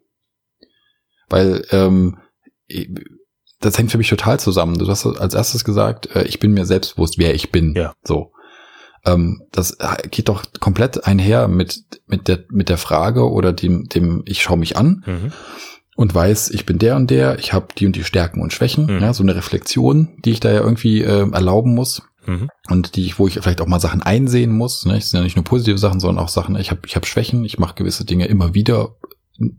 Weil 1.29 1.65
ähm, 1.71 2.17
das 3.59 3.77
hängt 3.77 3.91
für 3.91 3.97
mich 3.97 4.09
total 4.09 4.39
zusammen. 4.39 4.77
Du 4.77 4.87
hast 4.87 5.05
als 5.05 5.33
erstes 5.33 5.63
gesagt, 5.63 6.13
äh, 6.15 6.23
ich 6.23 6.39
bin 6.39 6.51
mir 6.51 6.65
selbstbewusst, 6.65 7.17
wer 7.17 7.33
ich 7.33 7.51
bin. 7.51 7.73
Ja. 7.75 7.93
So. 8.03 8.33
Ähm, 9.05 9.43
das 9.51 9.77
geht 10.11 10.29
doch 10.29 10.43
komplett 10.59 11.05
einher 11.05 11.47
mit, 11.47 11.83
mit 12.07 12.27
der, 12.27 12.45
mit 12.49 12.69
der 12.69 12.77
Frage 12.77 13.29
oder 13.29 13.53
dem, 13.53 13.87
dem, 13.89 14.23
ich 14.25 14.41
schaue 14.41 14.57
mich 14.57 14.77
an 14.77 15.03
mhm. 15.05 15.33
Und 15.95 16.13
weiß, 16.13 16.49
ich 16.51 16.65
bin 16.65 16.79
der 16.79 16.95
und 16.95 17.09
der, 17.09 17.39
ich 17.39 17.53
habe 17.53 17.67
die 17.77 17.85
und 17.85 17.95
die 17.95 18.03
Stärken 18.03 18.41
und 18.41 18.53
Schwächen, 18.53 18.85
mhm. 18.85 19.01
ja, 19.01 19.13
so 19.13 19.23
eine 19.23 19.35
Reflexion, 19.35 20.09
die 20.25 20.31
ich 20.31 20.39
da 20.39 20.51
ja 20.51 20.61
irgendwie 20.61 21.01
äh, 21.01 21.29
erlauben 21.31 21.73
muss. 21.75 22.03
Mhm. 22.25 22.49
Und 22.69 22.95
die, 22.95 23.13
wo 23.17 23.27
ich 23.27 23.33
vielleicht 23.33 23.61
auch 23.61 23.67
mal 23.67 23.81
Sachen 23.81 24.01
einsehen 24.01 24.51
muss. 24.51 24.85
Ne? 24.85 24.97
Es 24.97 25.09
sind 25.09 25.19
ja 25.19 25.23
nicht 25.23 25.35
nur 25.35 25.43
positive 25.43 25.77
Sachen, 25.77 25.99
sondern 25.99 26.23
auch 26.23 26.29
Sachen, 26.29 26.55
ich 26.55 26.71
habe 26.71 26.81
ich 26.85 26.95
hab 26.95 27.05
Schwächen, 27.05 27.43
ich 27.43 27.59
mache 27.59 27.75
gewisse 27.75 28.05
Dinge 28.05 28.27
immer 28.27 28.53
wieder 28.53 28.95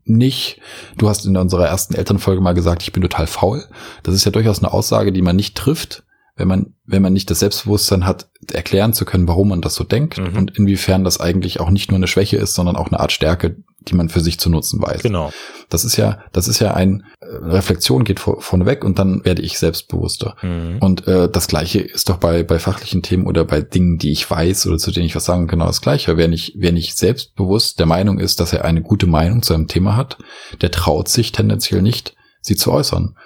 nicht. 0.05 0.61
Du 0.97 1.09
hast 1.09 1.27
in 1.27 1.37
unserer 1.37 1.67
ersten 1.67 1.95
Elternfolge 1.95 2.41
mal 2.41 2.55
gesagt, 2.55 2.83
ich 2.83 2.93
bin 2.93 3.03
total 3.03 3.27
faul. 3.27 3.65
Das 4.03 4.15
ist 4.15 4.25
ja 4.25 4.31
durchaus 4.31 4.61
eine 4.61 4.73
Aussage, 4.73 5.13
die 5.13 5.23
man 5.23 5.37
nicht 5.37 5.57
trifft, 5.57 6.05
wenn 6.37 6.49
man, 6.49 6.75
wenn 6.85 7.03
man 7.03 7.13
nicht 7.13 7.31
das 7.31 7.41
Selbstbewusstsein 7.41 8.07
hat, 8.07 8.29
erklären 8.53 8.93
zu 8.93 9.05
können, 9.05 9.29
warum 9.29 9.49
man 9.49 9.61
das 9.61 9.75
so 9.75 9.85
denkt 9.85 10.19
mhm. 10.19 10.37
und 10.37 10.57
inwiefern 10.59 11.05
das 11.05 11.21
eigentlich 11.21 11.61
auch 11.61 11.71
nicht 11.71 11.91
nur 11.91 11.97
eine 11.97 12.07
Schwäche 12.07 12.37
ist, 12.37 12.55
sondern 12.55 12.77
auch 12.77 12.89
eine 12.89 13.01
Art 13.01 13.13
Stärke, 13.13 13.57
die 13.89 13.95
man 13.95 14.09
für 14.09 14.21
sich 14.21 14.39
zu 14.39 14.51
nutzen 14.51 14.81
weiß. 14.81 15.03
Genau. 15.03 15.33
Das 15.69 15.85
ist 15.85 15.97
ja, 15.97 16.21
das 16.33 16.49
ist 16.49 16.59
ja 16.59 16.75
ein 16.75 17.05
äh, 17.21 17.27
Reflexion 17.27 18.05
geht 18.05 18.21
vor, 18.21 18.41
vorneweg 18.41 18.85
und 18.85 18.99
dann 18.99 19.25
werde 19.25 19.43
ich 19.43 19.59
selbstbewusster. 19.59 20.37
Mhm. 20.43 20.79
Und 20.81 21.07
äh, 21.07 21.29
das 21.29 21.49
Gleiche 21.49 21.81
ist 21.81 22.09
doch 22.09 22.17
bei 22.17 22.43
bei 22.43 22.59
fachlichen 22.59 23.03
Themen 23.03 23.27
oder 23.27 23.45
bei 23.45 23.61
Dingen, 23.61 23.99
die 23.99 24.13
ich 24.13 24.29
weiß 24.31 24.67
oder 24.67 24.79
zu 24.79 24.91
denen 24.91 25.07
ich 25.07 25.17
was 25.17 25.25
sagen 25.25 25.47
genau 25.47 25.67
das 25.67 25.81
Gleiche. 25.81 26.17
Wer 26.17 26.29
nicht, 26.29 26.55
wer 26.57 26.73
nicht 26.73 26.97
selbstbewusst 26.97 27.79
der 27.79 27.87
Meinung 27.87 28.19
ist, 28.19 28.41
dass 28.41 28.53
er 28.53 28.65
eine 28.65 28.83
gute 28.83 29.07
Meinung 29.07 29.43
zu 29.43 29.55
einem 29.55 29.69
Thema 29.69 29.97
hat, 29.97 30.19
der 30.61 30.71
traut 30.71 31.09
sich 31.09 31.33
tendenziell 31.33 31.83
nicht, 31.83 32.15
sie 32.41 32.57
zu 32.57 32.73
äußern. 32.73 33.17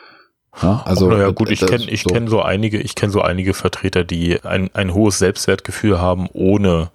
Ja, 0.62 0.82
also 0.84 1.08
naja, 1.08 1.30
gut, 1.30 1.50
ich 1.50 1.60
kenne 1.60 1.84
ich 1.84 2.02
so. 2.02 2.10
kenn 2.10 2.28
so 2.28 2.42
einige, 2.42 2.78
ich 2.78 2.94
kenne 2.94 3.12
so 3.12 3.20
einige 3.20 3.54
Vertreter, 3.54 4.04
die 4.04 4.42
ein, 4.42 4.70
ein 4.74 4.94
hohes 4.94 5.18
Selbstwertgefühl 5.18 6.00
haben, 6.00 6.28
ohne 6.32 6.90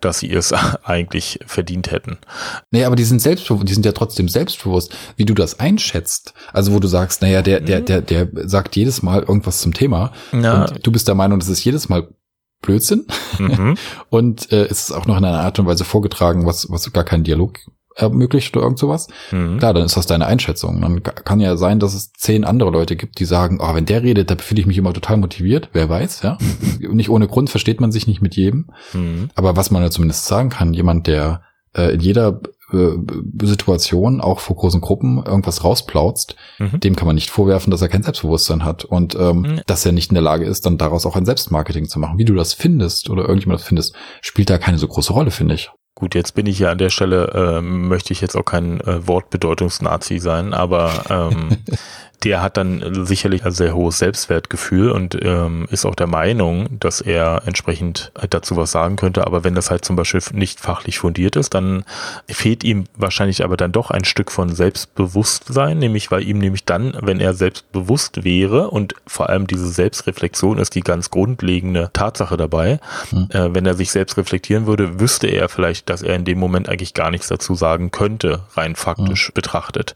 dass 0.00 0.18
sie 0.20 0.32
es 0.32 0.52
eigentlich 0.84 1.40
verdient 1.46 1.90
hätten. 1.90 2.18
Nee, 2.70 2.84
aber 2.84 2.96
die 2.96 3.04
sind 3.04 3.20
selbstbewusst, 3.20 3.68
die 3.68 3.74
sind 3.74 3.86
ja 3.86 3.92
trotzdem 3.92 4.28
selbstbewusst, 4.28 4.94
wie 5.16 5.24
du 5.24 5.34
das 5.34 5.58
einschätzt. 5.58 6.34
Also 6.52 6.72
wo 6.72 6.80
du 6.80 6.88
sagst, 6.88 7.22
naja, 7.22 7.42
der, 7.42 7.60
der, 7.60 7.80
der, 7.80 8.02
der 8.02 8.28
sagt 8.48 8.76
jedes 8.76 9.02
Mal 9.02 9.22
irgendwas 9.22 9.60
zum 9.60 9.72
Thema. 9.72 10.12
Ja. 10.32 10.64
Und 10.64 10.86
du 10.86 10.92
bist 10.92 11.08
der 11.08 11.14
Meinung, 11.14 11.38
das 11.38 11.48
ist 11.48 11.64
jedes 11.64 11.88
Mal 11.88 12.08
Blödsinn. 12.62 13.06
Mhm. 13.38 13.76
und 14.10 14.52
äh, 14.52 14.64
es 14.64 14.88
ist 14.88 14.92
auch 14.92 15.06
noch 15.06 15.16
in 15.16 15.24
einer 15.24 15.40
Art 15.40 15.58
und 15.58 15.66
Weise 15.66 15.84
vorgetragen, 15.84 16.46
was, 16.46 16.70
was 16.70 16.92
gar 16.92 17.04
keinen 17.04 17.24
Dialog 17.24 17.58
ermöglicht 17.96 18.56
oder 18.56 18.64
irgend 18.64 18.78
sowas. 18.78 19.08
Mhm. 19.32 19.58
Klar, 19.58 19.74
dann 19.74 19.84
ist 19.84 19.96
das 19.96 20.06
deine 20.06 20.26
Einschätzung. 20.26 20.80
Dann 20.80 21.02
kann 21.02 21.40
ja 21.40 21.56
sein, 21.56 21.80
dass 21.80 21.94
es 21.94 22.12
zehn 22.12 22.44
andere 22.44 22.70
Leute 22.70 22.94
gibt, 22.94 23.18
die 23.18 23.24
sagen, 23.24 23.58
oh, 23.60 23.74
wenn 23.74 23.86
der 23.86 24.02
redet, 24.02 24.30
da 24.30 24.36
fühle 24.36 24.60
ich 24.60 24.66
mich 24.66 24.78
immer 24.78 24.92
total 24.92 25.16
motiviert. 25.16 25.70
Wer 25.72 25.88
weiß, 25.88 26.22
ja. 26.22 26.38
nicht 26.78 27.10
ohne 27.10 27.26
Grund 27.26 27.50
versteht 27.50 27.80
man 27.80 27.92
sich 27.92 28.06
nicht 28.06 28.20
mit 28.20 28.36
jedem. 28.36 28.66
Mhm. 28.92 29.30
Aber 29.34 29.56
was 29.56 29.70
man 29.70 29.82
ja 29.82 29.90
zumindest 29.90 30.26
sagen 30.26 30.50
kann, 30.50 30.74
jemand, 30.74 31.06
der 31.06 31.42
äh, 31.74 31.94
in 31.94 32.00
jeder 32.00 32.40
äh, 32.72 32.96
Situation 33.42 34.20
auch 34.20 34.40
vor 34.40 34.56
großen 34.56 34.80
Gruppen 34.80 35.22
irgendwas 35.24 35.64
rausplautzt, 35.64 36.36
mhm. 36.58 36.80
dem 36.80 36.96
kann 36.96 37.06
man 37.06 37.14
nicht 37.14 37.30
vorwerfen, 37.30 37.70
dass 37.70 37.80
er 37.80 37.88
kein 37.88 38.02
Selbstbewusstsein 38.02 38.64
hat 38.64 38.84
und 38.84 39.14
ähm, 39.14 39.40
mhm. 39.40 39.60
dass 39.66 39.86
er 39.86 39.92
nicht 39.92 40.10
in 40.10 40.14
der 40.14 40.22
Lage 40.22 40.44
ist, 40.44 40.66
dann 40.66 40.76
daraus 40.76 41.06
auch 41.06 41.16
ein 41.16 41.24
Selbstmarketing 41.24 41.88
zu 41.88 41.98
machen. 41.98 42.18
Wie 42.18 42.24
du 42.24 42.34
das 42.34 42.52
findest 42.52 43.08
oder 43.08 43.22
irgendjemand 43.22 43.60
das 43.60 43.66
findest, 43.66 43.94
spielt 44.20 44.50
da 44.50 44.58
keine 44.58 44.78
so 44.78 44.88
große 44.88 45.12
Rolle, 45.12 45.30
finde 45.30 45.54
ich. 45.54 45.70
Gut, 45.98 46.14
jetzt 46.14 46.34
bin 46.34 46.44
ich 46.44 46.58
ja 46.58 46.70
an 46.72 46.76
der 46.76 46.90
Stelle, 46.90 47.56
äh, 47.56 47.62
möchte 47.62 48.12
ich 48.12 48.20
jetzt 48.20 48.36
auch 48.36 48.44
kein 48.44 48.82
äh, 48.82 49.08
Wortbedeutungsnazi 49.08 50.18
sein, 50.18 50.52
aber 50.52 51.06
ähm, 51.08 51.56
der 52.26 52.42
hat 52.42 52.56
dann 52.56 53.06
sicherlich 53.06 53.44
ein 53.44 53.52
sehr 53.52 53.72
hohes 53.76 54.00
Selbstwertgefühl 54.00 54.90
und 54.90 55.16
ähm, 55.22 55.68
ist 55.70 55.86
auch 55.86 55.94
der 55.94 56.08
Meinung, 56.08 56.66
dass 56.80 57.00
er 57.00 57.42
entsprechend 57.46 58.10
dazu 58.30 58.56
was 58.56 58.72
sagen 58.72 58.96
könnte. 58.96 59.28
Aber 59.28 59.44
wenn 59.44 59.54
das 59.54 59.70
halt 59.70 59.84
zum 59.84 59.94
Beispiel 59.94 60.20
nicht 60.32 60.58
fachlich 60.58 60.98
fundiert 60.98 61.36
ist, 61.36 61.54
dann 61.54 61.84
fehlt 62.28 62.64
ihm 62.64 62.86
wahrscheinlich 62.96 63.44
aber 63.44 63.56
dann 63.56 63.70
doch 63.70 63.92
ein 63.92 64.04
Stück 64.04 64.32
von 64.32 64.52
Selbstbewusstsein, 64.52 65.78
nämlich 65.78 66.10
weil 66.10 66.24
ihm 66.24 66.38
nämlich 66.38 66.64
dann, 66.64 66.98
wenn 67.00 67.20
er 67.20 67.32
selbstbewusst 67.32 68.24
wäre 68.24 68.70
und 68.70 68.94
vor 69.06 69.28
allem 69.28 69.46
diese 69.46 69.68
Selbstreflexion 69.68 70.58
ist 70.58 70.74
die 70.74 70.80
ganz 70.80 71.10
grundlegende 71.10 71.90
Tatsache 71.92 72.36
dabei, 72.36 72.80
mhm. 73.12 73.28
äh, 73.30 73.54
wenn 73.54 73.66
er 73.66 73.74
sich 73.74 73.92
selbst 73.92 74.16
reflektieren 74.16 74.66
würde, 74.66 74.98
wüsste 74.98 75.28
er 75.28 75.48
vielleicht, 75.48 75.88
dass 75.90 76.02
er 76.02 76.16
in 76.16 76.24
dem 76.24 76.40
Moment 76.40 76.68
eigentlich 76.68 76.92
gar 76.92 77.12
nichts 77.12 77.28
dazu 77.28 77.54
sagen 77.54 77.92
könnte, 77.92 78.42
rein 78.56 78.74
faktisch 78.74 79.28
mhm. 79.28 79.34
betrachtet 79.34 79.94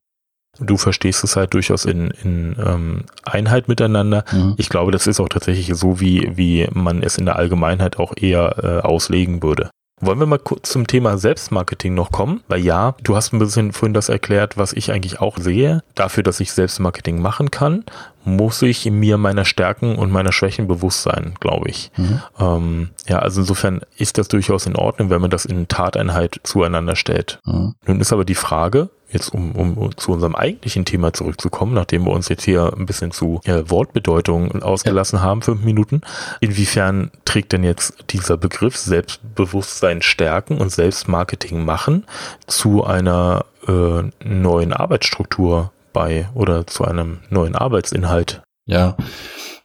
du 0.59 0.76
verstehst 0.76 1.24
es 1.24 1.36
halt 1.36 1.55
durchaus 1.55 1.84
in, 1.84 2.11
in 2.22 2.57
ähm, 2.64 3.05
Einheit 3.24 3.68
miteinander. 3.68 4.24
Mhm. 4.32 4.55
Ich 4.59 4.68
glaube, 4.68 4.92
das 4.92 5.07
ist 5.07 5.20
auch 5.20 5.28
tatsächlich 5.28 5.76
so, 5.76 6.01
wie, 6.01 6.36
wie 6.36 6.68
man 6.72 7.03
es 7.03 7.18
in 7.18 7.26
der 7.26 7.36
Allgemeinheit 7.36 7.98
auch 7.98 8.12
eher 8.16 8.57
äh, 8.62 8.86
auslegen 8.86 9.42
würde. 9.42 9.70
Wollen 10.03 10.18
wir 10.18 10.26
mal 10.26 10.38
kurz 10.38 10.70
zum 10.70 10.86
Thema 10.86 11.18
Selbstmarketing 11.18 11.92
noch 11.92 12.11
kommen? 12.11 12.42
Weil 12.48 12.61
ja, 12.61 12.94
du 13.03 13.16
hast 13.16 13.34
ein 13.34 13.38
bisschen 13.38 13.72
vorhin 13.72 13.92
das 13.92 14.09
erklärt, 14.09 14.57
was 14.57 14.72
ich 14.72 14.92
eigentlich 14.92 15.20
auch 15.20 15.36
sehe. 15.36 15.82
Dafür, 15.94 16.22
dass 16.22 16.40
ich 16.40 16.53
Selbstmarketing 16.53 17.20
machen 17.20 17.51
kann, 17.51 17.84
muss 18.24 18.62
ich 18.62 18.90
mir 18.90 19.18
meiner 19.18 19.44
Stärken 19.44 19.96
und 19.96 20.11
meiner 20.11 20.32
Schwächen 20.32 20.66
bewusst 20.66 21.03
sein, 21.03 21.34
glaube 21.38 21.68
ich. 21.68 21.90
Mhm. 21.98 22.22
Ähm, 22.38 22.90
ja, 23.09 23.18
also 23.18 23.42
insofern 23.42 23.82
ist 23.98 24.16
das 24.16 24.28
durchaus 24.28 24.64
in 24.64 24.76
Ordnung, 24.76 25.11
wenn 25.11 25.20
man 25.20 25.30
das 25.30 25.44
in 25.44 25.68
Tateinheit 25.68 26.40
zueinander 26.44 26.96
stellt. 26.96 27.38
Mhm. 27.44 27.74
Nun 27.86 28.01
ist 28.01 28.12
aber 28.12 28.24
die 28.24 28.34
Frage, 28.34 28.88
jetzt 29.13 29.35
um, 29.35 29.53
um 29.53 29.97
zu 29.97 30.13
unserem 30.13 30.35
eigentlichen 30.35 30.85
Thema 30.85 31.13
zurückzukommen, 31.13 31.75
nachdem 31.75 32.05
wir 32.05 32.13
uns 32.13 32.29
jetzt 32.29 32.45
hier 32.45 32.73
ein 32.77 32.87
bisschen 32.87 33.11
zu 33.11 33.41
äh, 33.45 33.63
Wortbedeutung 33.67 34.63
ausgelassen 34.63 35.19
ja. 35.19 35.23
haben, 35.23 35.43
fünf 35.43 35.63
Minuten, 35.63 36.01
inwiefern 36.41 37.11
trägt 37.25 37.53
denn 37.53 37.65
jetzt 37.65 38.05
dieser 38.11 38.37
Begriff 38.37 38.77
Selbstbewusstsein 38.77 40.03
stärken 40.03 40.59
und 40.59 40.71
Selbstmarketing 40.71 41.65
machen 41.65 42.05
zu 42.47 42.85
einer 42.85 43.45
äh, 43.67 44.03
neuen 44.25 44.73
Arbeitsstruktur 44.73 45.73
bei 45.93 46.29
oder 46.35 46.67
zu 46.67 46.85
einem 46.85 47.19
neuen 47.31 47.55
Arbeitsinhalt? 47.55 48.43
Ja, 48.67 48.97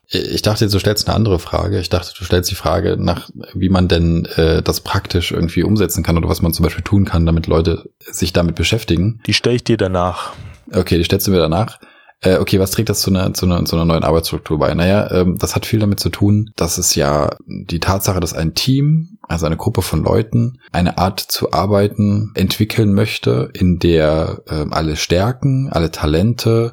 ich 0.08 0.42
dachte, 0.42 0.68
du 0.68 0.78
stellst 0.78 1.08
eine 1.08 1.16
andere 1.16 1.38
Frage. 1.38 1.80
Ich 1.80 1.88
dachte, 1.88 2.12
du 2.16 2.24
stellst 2.24 2.50
die 2.50 2.54
Frage 2.54 2.96
nach, 2.98 3.28
wie 3.54 3.68
man 3.68 3.88
denn 3.88 4.24
äh, 4.36 4.62
das 4.62 4.80
praktisch 4.80 5.32
irgendwie 5.32 5.64
umsetzen 5.64 6.04
kann 6.04 6.16
oder 6.16 6.28
was 6.28 6.42
man 6.42 6.52
zum 6.52 6.62
Beispiel 6.64 6.84
tun 6.84 7.04
kann, 7.04 7.26
damit 7.26 7.46
Leute 7.46 7.90
sich 7.98 8.32
damit 8.32 8.54
beschäftigen. 8.54 9.20
Die 9.26 9.34
stelle 9.34 9.56
ich 9.56 9.64
dir 9.64 9.76
danach. 9.76 10.32
Okay, 10.72 10.98
die 10.98 11.04
stellst 11.04 11.26
du 11.26 11.32
mir 11.32 11.38
danach. 11.38 11.80
Äh, 12.20 12.38
okay, 12.38 12.58
was 12.58 12.70
trägt 12.70 12.88
das 12.88 13.00
zu 13.00 13.10
einer, 13.10 13.34
zu, 13.34 13.46
einer, 13.46 13.64
zu 13.64 13.76
einer 13.76 13.84
neuen 13.84 14.04
Arbeitsstruktur 14.04 14.58
bei? 14.58 14.72
Naja, 14.74 15.10
ähm, 15.10 15.36
das 15.38 15.54
hat 15.54 15.66
viel 15.66 15.80
damit 15.80 16.00
zu 16.00 16.08
tun, 16.08 16.50
dass 16.56 16.78
es 16.78 16.94
ja 16.94 17.36
die 17.46 17.80
Tatsache, 17.80 18.20
dass 18.20 18.32
ein 18.32 18.54
Team, 18.54 19.18
also 19.22 19.44
eine 19.44 19.58
Gruppe 19.58 19.82
von 19.82 20.02
Leuten, 20.02 20.60
eine 20.72 20.98
Art 20.98 21.20
zu 21.20 21.52
arbeiten 21.52 22.32
entwickeln 22.34 22.94
möchte, 22.94 23.50
in 23.52 23.78
der 23.78 24.42
äh, 24.46 24.64
alle 24.70 24.96
Stärken, 24.96 25.68
alle 25.70 25.90
Talente, 25.90 26.72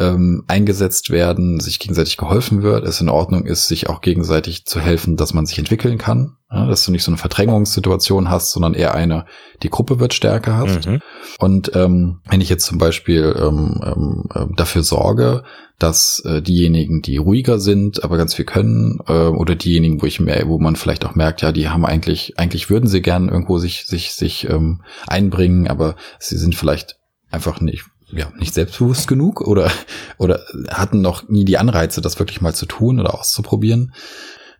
ähm, 0.00 0.44
eingesetzt 0.48 1.10
werden, 1.10 1.60
sich 1.60 1.78
gegenseitig 1.78 2.16
geholfen 2.16 2.62
wird, 2.62 2.84
es 2.84 3.02
in 3.02 3.10
Ordnung 3.10 3.44
ist, 3.44 3.68
sich 3.68 3.88
auch 3.88 4.00
gegenseitig 4.00 4.64
zu 4.64 4.80
helfen, 4.80 5.16
dass 5.16 5.34
man 5.34 5.44
sich 5.44 5.58
entwickeln 5.58 5.98
kann, 5.98 6.36
ja, 6.50 6.66
dass 6.66 6.86
du 6.86 6.90
nicht 6.90 7.04
so 7.04 7.10
eine 7.10 7.18
Verdrängungssituation 7.18 8.30
hast, 8.30 8.50
sondern 8.50 8.72
eher 8.72 8.94
eine, 8.94 9.26
die 9.62 9.68
Gruppe 9.68 10.00
wird 10.00 10.14
stärker 10.14 10.56
hast. 10.56 10.86
Mhm. 10.86 11.00
Und 11.38 11.76
ähm, 11.76 12.20
wenn 12.28 12.40
ich 12.40 12.48
jetzt 12.48 12.64
zum 12.64 12.78
Beispiel 12.78 13.36
ähm, 13.38 13.80
ähm, 13.84 14.24
ähm, 14.34 14.54
dafür 14.56 14.82
sorge, 14.82 15.44
dass 15.78 16.22
äh, 16.24 16.40
diejenigen, 16.40 17.02
die 17.02 17.18
ruhiger 17.18 17.60
sind, 17.60 18.02
aber 18.02 18.16
ganz 18.16 18.34
viel 18.34 18.46
können, 18.46 19.00
äh, 19.06 19.12
oder 19.12 19.54
diejenigen, 19.54 20.00
wo 20.00 20.06
ich 20.06 20.18
mehr, 20.18 20.48
wo 20.48 20.58
man 20.58 20.76
vielleicht 20.76 21.04
auch 21.04 21.14
merkt, 21.14 21.42
ja, 21.42 21.52
die 21.52 21.68
haben 21.68 21.84
eigentlich, 21.84 22.38
eigentlich 22.38 22.70
würden 22.70 22.88
sie 22.88 23.02
gern 23.02 23.28
irgendwo 23.28 23.58
sich, 23.58 23.84
sich, 23.86 24.12
sich 24.12 24.48
ähm, 24.48 24.82
einbringen, 25.06 25.68
aber 25.68 25.96
sie 26.18 26.38
sind 26.38 26.54
vielleicht 26.54 26.96
einfach 27.30 27.60
nicht 27.60 27.84
ja, 28.12 28.32
nicht 28.38 28.54
selbstbewusst 28.54 29.08
genug 29.08 29.40
oder, 29.40 29.70
oder 30.18 30.40
hatten 30.68 31.00
noch 31.00 31.28
nie 31.28 31.44
die 31.44 31.58
Anreize, 31.58 32.00
das 32.00 32.18
wirklich 32.18 32.40
mal 32.40 32.54
zu 32.54 32.66
tun 32.66 33.00
oder 33.00 33.14
auszuprobieren. 33.14 33.92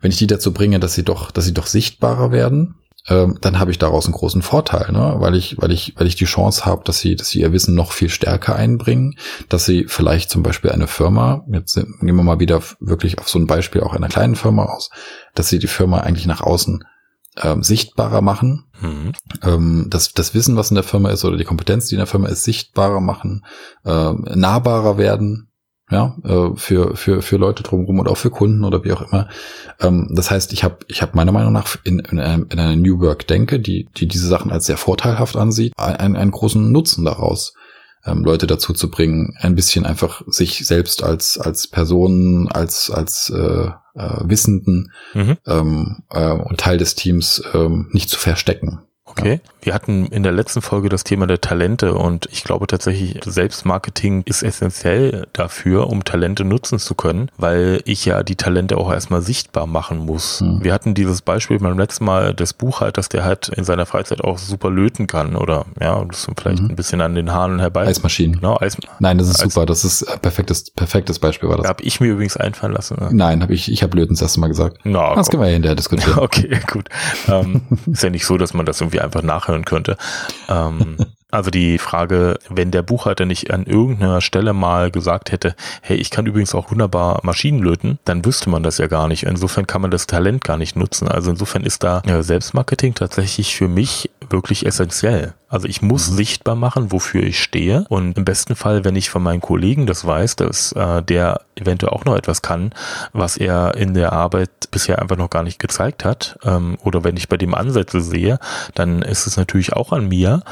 Wenn 0.00 0.10
ich 0.10 0.18
die 0.18 0.26
dazu 0.26 0.52
bringe, 0.52 0.80
dass 0.80 0.94
sie 0.94 1.02
doch, 1.02 1.30
dass 1.30 1.44
sie 1.44 1.54
doch 1.54 1.66
sichtbarer 1.66 2.32
werden, 2.32 2.76
ähm, 3.08 3.38
dann 3.40 3.58
habe 3.58 3.70
ich 3.70 3.78
daraus 3.78 4.06
einen 4.06 4.14
großen 4.14 4.42
Vorteil, 4.42 4.92
ne? 4.92 5.16
weil 5.18 5.34
ich, 5.34 5.56
weil 5.58 5.72
ich, 5.72 5.94
weil 5.96 6.06
ich 6.06 6.16
die 6.16 6.26
Chance 6.26 6.66
habe, 6.66 6.82
dass 6.84 7.00
sie, 7.00 7.16
dass 7.16 7.28
sie 7.30 7.40
ihr 7.40 7.52
Wissen 7.52 7.74
noch 7.74 7.92
viel 7.92 8.10
stärker 8.10 8.56
einbringen, 8.56 9.16
dass 9.48 9.64
sie 9.64 9.86
vielleicht 9.88 10.30
zum 10.30 10.42
Beispiel 10.42 10.70
eine 10.70 10.86
Firma, 10.86 11.44
jetzt 11.50 11.74
gehen 11.74 11.98
wir 12.00 12.12
mal 12.12 12.40
wieder 12.40 12.62
wirklich 12.78 13.18
auf 13.18 13.28
so 13.28 13.38
ein 13.38 13.46
Beispiel 13.46 13.82
auch 13.82 13.94
einer 13.94 14.08
kleinen 14.08 14.36
Firma 14.36 14.64
aus, 14.64 14.90
dass 15.34 15.48
sie 15.48 15.58
die 15.58 15.66
Firma 15.66 16.00
eigentlich 16.00 16.26
nach 16.26 16.42
außen 16.42 16.84
ähm, 17.42 17.62
sichtbarer 17.62 18.20
machen, 18.20 18.64
mhm. 18.80 19.12
ähm, 19.42 19.86
das, 19.90 20.12
das 20.12 20.34
Wissen, 20.34 20.56
was 20.56 20.70
in 20.70 20.74
der 20.74 20.84
Firma 20.84 21.10
ist 21.10 21.24
oder 21.24 21.36
die 21.36 21.44
Kompetenz, 21.44 21.86
die 21.86 21.94
in 21.94 22.00
der 22.00 22.06
Firma 22.06 22.28
ist, 22.28 22.44
sichtbarer 22.44 23.00
machen, 23.00 23.44
äh, 23.84 24.12
nahbarer 24.12 24.98
werden, 24.98 25.50
ja, 25.90 26.16
äh, 26.24 26.56
für, 26.56 26.96
für, 26.96 27.20
für 27.20 27.36
Leute 27.36 27.62
drumherum 27.62 27.98
oder 27.98 28.12
auch 28.12 28.16
für 28.16 28.30
Kunden 28.30 28.64
oder 28.64 28.84
wie 28.84 28.92
auch 28.92 29.02
immer. 29.02 29.28
Ähm, 29.80 30.08
das 30.14 30.30
heißt, 30.30 30.52
ich 30.52 30.62
habe 30.62 30.78
ich 30.86 31.02
hab 31.02 31.14
meiner 31.14 31.32
Meinung 31.32 31.52
nach 31.52 31.76
in, 31.84 31.98
in, 31.98 32.20
einem, 32.20 32.46
in 32.50 32.58
einer 32.58 32.76
New 32.76 33.00
Work 33.00 33.26
denke, 33.26 33.58
die, 33.58 33.88
die 33.96 34.06
diese 34.06 34.28
Sachen 34.28 34.52
als 34.52 34.66
sehr 34.66 34.76
vorteilhaft 34.76 35.36
ansieht, 35.36 35.72
einen, 35.76 36.16
einen 36.16 36.30
großen 36.30 36.70
Nutzen 36.70 37.04
daraus 37.04 37.54
ähm, 38.04 38.24
Leute 38.24 38.46
dazu 38.46 38.72
zu 38.72 38.90
bringen, 38.90 39.36
ein 39.40 39.54
bisschen 39.54 39.84
einfach 39.84 40.22
sich 40.26 40.66
selbst 40.66 41.02
als 41.02 41.38
als 41.38 41.68
Person, 41.68 42.48
als 42.48 42.90
als 42.90 43.30
äh, 43.30 43.70
äh, 43.94 44.08
Wissenden 44.22 44.92
mhm. 45.14 45.36
ähm, 45.46 46.02
äh, 46.10 46.30
und 46.30 46.60
Teil 46.60 46.78
des 46.78 46.94
Teams 46.94 47.42
ähm, 47.54 47.88
nicht 47.92 48.10
zu 48.10 48.18
verstecken. 48.18 48.80
Okay. 49.10 49.40
Wir 49.62 49.74
hatten 49.74 50.06
in 50.06 50.22
der 50.22 50.32
letzten 50.32 50.62
Folge 50.62 50.88
das 50.88 51.04
Thema 51.04 51.26
der 51.26 51.40
Talente 51.40 51.94
und 51.94 52.28
ich 52.32 52.44
glaube 52.44 52.66
tatsächlich, 52.66 53.20
Selbstmarketing 53.24 54.22
ist 54.24 54.42
essentiell 54.42 55.26
dafür, 55.32 55.88
um 55.88 56.04
Talente 56.04 56.44
nutzen 56.44 56.78
zu 56.78 56.94
können, 56.94 57.30
weil 57.36 57.82
ich 57.84 58.04
ja 58.06 58.22
die 58.22 58.36
Talente 58.36 58.78
auch 58.78 58.90
erstmal 58.90 59.20
sichtbar 59.20 59.66
machen 59.66 59.98
muss. 59.98 60.40
Mhm. 60.40 60.64
Wir 60.64 60.72
hatten 60.72 60.94
dieses 60.94 61.20
Beispiel 61.20 61.58
beim 61.58 61.78
letzten 61.78 62.04
Mal 62.04 62.34
des 62.34 62.54
Buchhalters, 62.54 63.10
der 63.10 63.24
halt 63.24 63.48
in 63.48 63.64
seiner 63.64 63.84
Freizeit 63.84 64.22
auch 64.22 64.38
super 64.38 64.70
löten 64.70 65.06
kann 65.06 65.36
oder 65.36 65.66
ja, 65.78 66.02
das 66.04 66.26
ist 66.26 66.40
vielleicht 66.40 66.62
mhm. 66.62 66.70
ein 66.70 66.76
bisschen 66.76 67.00
an 67.00 67.14
den 67.14 67.32
Haaren 67.32 67.60
herbei. 67.60 67.86
Eismaschinen. 67.86 68.36
Genau, 68.36 68.58
Eis 68.60 68.78
Nein, 68.98 69.18
das 69.18 69.28
ist 69.28 69.42
Eis 69.42 69.52
super. 69.52 69.66
Das 69.66 69.84
ist 69.84 70.06
perfektes, 70.22 70.70
perfektes 70.70 71.18
Beispiel 71.18 71.48
war 71.48 71.58
das. 71.58 71.68
Habe 71.68 71.82
ich 71.82 72.00
mir 72.00 72.08
übrigens 72.08 72.36
einfallen 72.36 72.72
lassen. 72.72 72.96
Ne? 72.98 73.10
Nein, 73.12 73.42
habe 73.42 73.52
ich, 73.52 73.70
ich 73.70 73.82
habe 73.82 73.96
löten 73.96 74.14
das 74.14 74.22
erste 74.22 74.40
Mal 74.40 74.48
gesagt. 74.48 74.84
No, 74.84 75.14
das 75.14 75.28
können 75.28 75.42
wir 75.42 75.48
ja 75.48 75.54
hinterher 75.54 75.76
diskutieren. 75.76 76.18
okay, 76.18 76.58
gut. 76.70 76.88
ähm, 77.28 77.62
ist 77.86 78.02
ja 78.02 78.10
nicht 78.10 78.24
so, 78.24 78.38
dass 78.38 78.54
man 78.54 78.64
das 78.64 78.80
irgendwie 78.80 78.99
einfach 79.00 79.22
nachhören 79.22 79.64
könnte. 79.64 79.96
Ähm, 80.48 80.96
also 81.30 81.50
die 81.50 81.78
Frage, 81.78 82.38
wenn 82.48 82.70
der 82.70 82.82
Buchhalter 82.82 83.24
nicht 83.24 83.50
an 83.52 83.64
irgendeiner 83.64 84.20
Stelle 84.20 84.52
mal 84.52 84.90
gesagt 84.90 85.32
hätte, 85.32 85.54
hey, 85.82 85.96
ich 85.96 86.10
kann 86.10 86.26
übrigens 86.26 86.54
auch 86.54 86.70
wunderbar 86.70 87.20
Maschinen 87.22 87.60
löten, 87.60 87.98
dann 88.04 88.24
wüsste 88.24 88.50
man 88.50 88.62
das 88.62 88.78
ja 88.78 88.86
gar 88.86 89.08
nicht. 89.08 89.24
Insofern 89.24 89.66
kann 89.66 89.82
man 89.82 89.90
das 89.90 90.06
Talent 90.06 90.44
gar 90.44 90.56
nicht 90.56 90.76
nutzen. 90.76 91.08
Also 91.08 91.30
insofern 91.30 91.64
ist 91.64 91.82
da 91.82 92.02
Selbstmarketing 92.20 92.94
tatsächlich 92.94 93.54
für 93.54 93.68
mich 93.68 94.10
wirklich 94.28 94.66
essentiell. 94.66 95.34
Also 95.50 95.66
ich 95.66 95.82
muss 95.82 96.10
mhm. 96.10 96.16
sichtbar 96.16 96.54
machen, 96.54 96.92
wofür 96.92 97.24
ich 97.24 97.42
stehe. 97.42 97.84
Und 97.88 98.16
im 98.16 98.24
besten 98.24 98.54
Fall, 98.54 98.84
wenn 98.84 98.94
ich 98.94 99.10
von 99.10 99.22
meinen 99.22 99.40
Kollegen 99.40 99.86
das 99.86 100.06
weiß, 100.06 100.36
dass 100.36 100.72
äh, 100.72 101.02
der 101.02 101.40
eventuell 101.56 101.92
auch 101.92 102.04
noch 102.04 102.16
etwas 102.16 102.40
kann, 102.40 102.72
was 103.12 103.36
er 103.36 103.74
in 103.74 103.94
der 103.94 104.12
Arbeit 104.12 104.50
bisher 104.70 105.02
einfach 105.02 105.16
noch 105.16 105.28
gar 105.28 105.42
nicht 105.42 105.58
gezeigt 105.58 106.04
hat, 106.04 106.38
ähm, 106.44 106.78
oder 106.84 107.02
wenn 107.02 107.16
ich 107.16 107.28
bei 107.28 107.36
dem 107.36 107.54
Ansätze 107.54 108.00
sehe, 108.00 108.38
dann 108.74 109.02
ist 109.02 109.26
es 109.26 109.36
natürlich 109.36 109.72
auch 109.72 109.92
an 109.92 110.08
mir, 110.08 110.42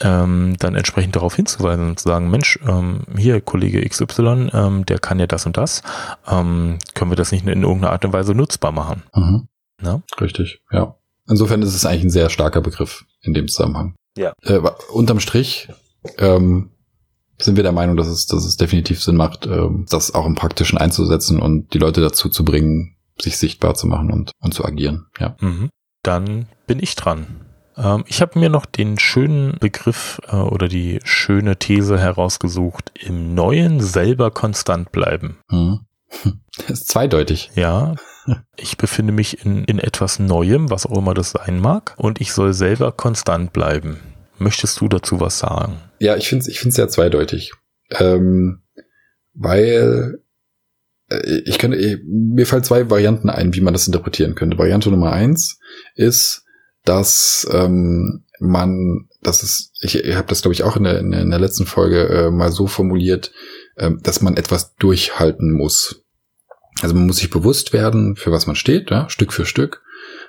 ähm, 0.00 0.56
dann 0.58 0.74
entsprechend 0.74 1.16
darauf 1.16 1.34
hinzuweisen 1.34 1.90
und 1.90 1.98
zu 1.98 2.08
sagen, 2.08 2.30
Mensch, 2.30 2.58
ähm, 2.66 3.00
hier 3.16 3.40
Kollege 3.40 3.86
XY, 3.86 4.50
ähm, 4.52 4.86
der 4.86 4.98
kann 4.98 5.18
ja 5.18 5.26
das 5.26 5.46
und 5.46 5.56
das, 5.56 5.82
ähm, 6.26 6.78
können 6.94 7.10
wir 7.10 7.16
das 7.16 7.32
nicht 7.32 7.46
in 7.46 7.62
irgendeiner 7.62 7.92
Art 7.92 8.04
und 8.04 8.12
Weise 8.12 8.34
nutzbar 8.34 8.72
machen? 8.72 9.02
Mhm. 9.14 9.48
Ja? 9.82 10.02
Richtig, 10.20 10.60
ja. 10.70 10.94
Insofern 11.28 11.62
ist 11.62 11.74
es 11.74 11.84
eigentlich 11.84 12.04
ein 12.04 12.10
sehr 12.10 12.30
starker 12.30 12.60
Begriff 12.60 13.04
in 13.22 13.34
dem 13.34 13.48
Zusammenhang. 13.48 13.94
Ja. 14.16 14.32
Äh, 14.42 14.60
unterm 14.92 15.20
Strich 15.20 15.68
ähm, 16.18 16.70
sind 17.38 17.56
wir 17.56 17.62
der 17.62 17.72
Meinung, 17.72 17.96
dass 17.96 18.08
es, 18.08 18.26
dass 18.26 18.44
es 18.44 18.56
definitiv 18.56 19.02
Sinn 19.02 19.16
macht, 19.16 19.46
ähm, 19.46 19.86
das 19.88 20.14
auch 20.14 20.26
im 20.26 20.34
Praktischen 20.34 20.78
einzusetzen 20.78 21.40
und 21.40 21.72
die 21.74 21.78
Leute 21.78 22.00
dazu 22.00 22.28
zu 22.28 22.44
bringen, 22.44 22.96
sich 23.20 23.36
sichtbar 23.36 23.74
zu 23.74 23.86
machen 23.86 24.10
und, 24.10 24.32
und 24.40 24.54
zu 24.54 24.64
agieren. 24.64 25.06
Ja. 25.18 25.36
Mhm. 25.40 25.70
Dann 26.02 26.46
bin 26.66 26.82
ich 26.82 26.96
dran. 26.96 27.26
Ähm, 27.78 28.04
ich 28.06 28.20
habe 28.20 28.38
mir 28.38 28.48
noch 28.48 28.66
den 28.66 28.98
schönen 28.98 29.56
Begriff 29.58 30.20
äh, 30.28 30.36
oder 30.36 30.68
die 30.68 31.00
schöne 31.04 31.56
These 31.56 31.98
herausgesucht, 31.98 32.92
im 33.00 33.34
Neuen 33.34 33.80
selber 33.80 34.30
konstant 34.30 34.92
bleiben. 34.92 35.38
Hm. 35.50 35.80
Das 36.66 36.80
ist 36.80 36.88
zweideutig. 36.88 37.52
Ja, 37.54 37.94
ich 38.56 38.76
befinde 38.78 39.12
mich 39.12 39.44
in, 39.44 39.62
in 39.64 39.78
etwas 39.78 40.18
Neuem, 40.18 40.70
was 40.70 40.86
auch 40.86 40.98
immer 40.98 41.14
das 41.14 41.30
sein 41.30 41.60
mag, 41.60 41.94
und 41.96 42.20
ich 42.20 42.32
soll 42.32 42.52
selber 42.52 42.90
konstant 42.90 43.52
bleiben. 43.52 44.00
Möchtest 44.38 44.80
du 44.80 44.88
dazu 44.88 45.20
was 45.20 45.38
sagen? 45.38 45.80
Ja, 46.00 46.16
ich 46.16 46.28
finde 46.28 46.42
es 46.42 46.48
ich 46.48 46.58
find's 46.58 46.74
sehr 46.74 46.88
zweideutig. 46.88 47.52
Ähm, 47.90 48.62
weil 49.34 50.20
äh, 51.08 51.42
ich 51.44 51.58
könnte, 51.58 51.78
äh, 51.78 51.98
mir 52.04 52.46
fallen 52.46 52.64
zwei 52.64 52.90
Varianten 52.90 53.30
ein, 53.30 53.54
wie 53.54 53.60
man 53.60 53.72
das 53.72 53.86
interpretieren 53.86 54.34
könnte. 54.34 54.58
Variante 54.58 54.90
Nummer 54.90 55.12
eins 55.12 55.58
ist, 55.94 56.44
dass 56.88 57.46
ähm, 57.52 58.24
man, 58.40 59.08
das 59.22 59.42
ist, 59.42 59.72
ich, 59.82 59.96
ich 59.96 60.14
habe 60.14 60.28
das 60.28 60.42
glaube 60.42 60.54
ich 60.54 60.62
auch 60.62 60.76
in 60.76 60.84
der, 60.84 60.98
in 60.98 61.30
der 61.30 61.38
letzten 61.38 61.66
Folge 61.66 62.08
äh, 62.08 62.30
mal 62.30 62.50
so 62.50 62.66
formuliert, 62.66 63.32
äh, 63.76 63.90
dass 64.02 64.22
man 64.22 64.36
etwas 64.36 64.74
durchhalten 64.76 65.52
muss. 65.52 66.02
Also 66.80 66.94
man 66.94 67.06
muss 67.06 67.16
sich 67.16 67.30
bewusst 67.30 67.72
werden, 67.72 68.16
für 68.16 68.32
was 68.32 68.46
man 68.46 68.56
steht, 68.56 68.90
ja, 68.90 69.08
Stück 69.10 69.32
für 69.32 69.44
Stück, 69.44 69.82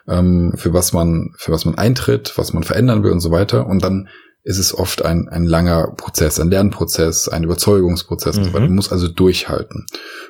ähm, 0.07 0.53
für 0.55 0.74
was 0.74 0.93
man, 0.93 1.32
für 1.38 1.51
was 1.51 1.66
man 1.66 1.78
eintritt, 1.78 2.34
was 2.38 2.53
man 2.53 2.64
verändern 2.64 3.03
will 3.03 3.12
und 3.12 3.22
so 3.22 3.32
weiter. 3.32 3.68
Und 3.68 3.84
dann 3.84 4.10
ist 4.43 4.57
es 4.57 4.74
oft 4.74 5.05
ein, 5.05 5.28
ein 5.30 5.43
langer 5.43 5.93
Prozess, 5.95 6.39
ein 6.39 6.49
Lernprozess, 6.49 7.30
ein 7.30 7.43
Überzeugungsprozess 7.43 8.36
mhm. 8.36 8.41
und 8.41 8.45
so 8.45 8.53
weiter. 8.53 8.62
Mhm. 8.62 8.70
Man 8.70 8.76
muss 8.78 8.91
also 8.91 9.07
durchhalten. 9.07 9.86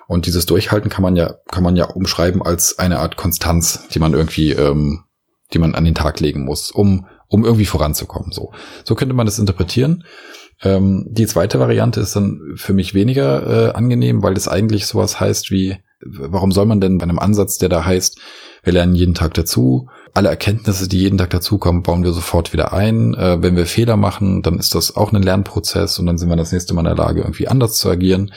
Und 0.08 0.26
dieses 0.26 0.46
Durchhalten 0.46 0.90
kann 0.90 1.04
man 1.04 1.16
ja, 1.16 1.36
kann 1.48 1.64
man 1.64 1.76
ja 1.76 1.86
umschreiben 1.86 2.42
als 2.42 2.80
eine 2.80 3.00
Art 3.00 3.16
Konstanz, 3.16 3.88
die 3.94 4.00
man 4.00 4.14
irgendwie, 4.14 4.52
ähm, 4.52 5.06
die 5.54 5.60
man 5.60 5.76
an 5.76 5.86
den 5.86 5.96
Tag 5.96 6.20
legen 6.20 6.46
muss, 6.46 6.72
um, 6.72 7.08
um 7.28 7.46
irgendwie 7.46 7.66
voranzukommen. 7.66 8.32
So, 8.32 8.52
so 8.84 8.96
könnte 8.96 9.16
man 9.16 9.26
das 9.26 9.40
interpretieren. 9.40 10.04
Ähm, 10.62 11.06
die 11.10 11.28
zweite 11.28 11.60
Variante 11.60 12.02
ist 12.02 12.16
dann 12.16 12.42
für 12.56 12.74
mich 12.74 12.94
weniger 12.94 13.70
äh, 13.70 13.72
angenehm, 13.74 14.22
weil 14.24 14.34
das 14.34 14.48
eigentlich 14.48 14.86
sowas 14.88 15.20
heißt 15.20 15.52
wie, 15.52 15.78
warum 16.02 16.52
soll 16.52 16.66
man 16.66 16.82
denn 16.82 16.98
bei 16.98 17.04
einem 17.04 17.20
Ansatz, 17.20 17.58
der 17.58 17.70
da 17.70 17.86
heißt, 17.86 18.20
wir 18.64 18.74
lernen 18.74 18.96
jeden 18.96 19.16
Tag 19.16 19.34
dazu, 19.36 19.88
alle 20.14 20.30
Erkenntnisse, 20.30 20.88
die 20.88 21.00
jeden 21.00 21.18
Tag 21.18 21.30
dazukommen, 21.30 21.84
bauen 21.84 22.04
wir 22.04 22.12
sofort 22.12 22.52
wieder 22.52 22.74
ein. 22.74 23.14
Äh, 23.14 23.42
wenn 23.42 23.56
wir 23.56 23.66
Fehler 23.66 23.96
machen, 23.96 24.42
dann 24.42 24.60
ist 24.60 24.76
das 24.76 24.96
auch 24.96 25.14
ein 25.14 25.22
Lernprozess 25.22 25.98
und 26.00 26.06
dann 26.06 26.18
sind 26.18 26.30
wir 26.30 26.36
das 26.36 26.52
nächste 26.52 26.74
Mal 26.74 26.82
in 26.82 26.96
der 26.96 27.06
Lage, 27.06 27.22
irgendwie 27.22 27.48
anders 27.48 27.76
zu 27.76 27.90
agieren. 27.90 28.32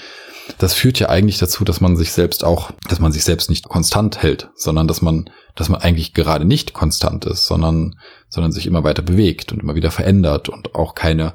Das 0.59 0.74
führt 0.74 0.99
ja 0.99 1.09
eigentlich 1.09 1.38
dazu, 1.38 1.64
dass 1.64 1.80
man 1.80 1.97
sich 1.97 2.12
selbst 2.12 2.45
auch, 2.45 2.72
dass 2.88 3.01
man 3.01 3.12
sich 3.12 3.24
selbst 3.24 3.51
nicht 3.51 3.68
konstant 3.68 4.22
hält, 4.22 4.51
sondern 4.55 4.88
dass 4.88 5.03
man, 5.03 5.30
dass 5.55 5.68
man 5.68 5.80
eigentlich 5.80 6.14
gerade 6.14 6.45
nicht 6.45 6.72
konstant 6.72 7.24
ist, 7.24 7.47
sondern, 7.47 7.97
sondern 8.28 8.53
sich 8.53 8.66
immer 8.66 8.84
weiter 8.84 9.03
bewegt 9.03 9.53
und 9.53 9.62
immer 9.62 9.74
wieder 9.74 9.90
verändert 9.90 10.49
und 10.49 10.74
auch 10.74 10.95
keine 10.95 11.34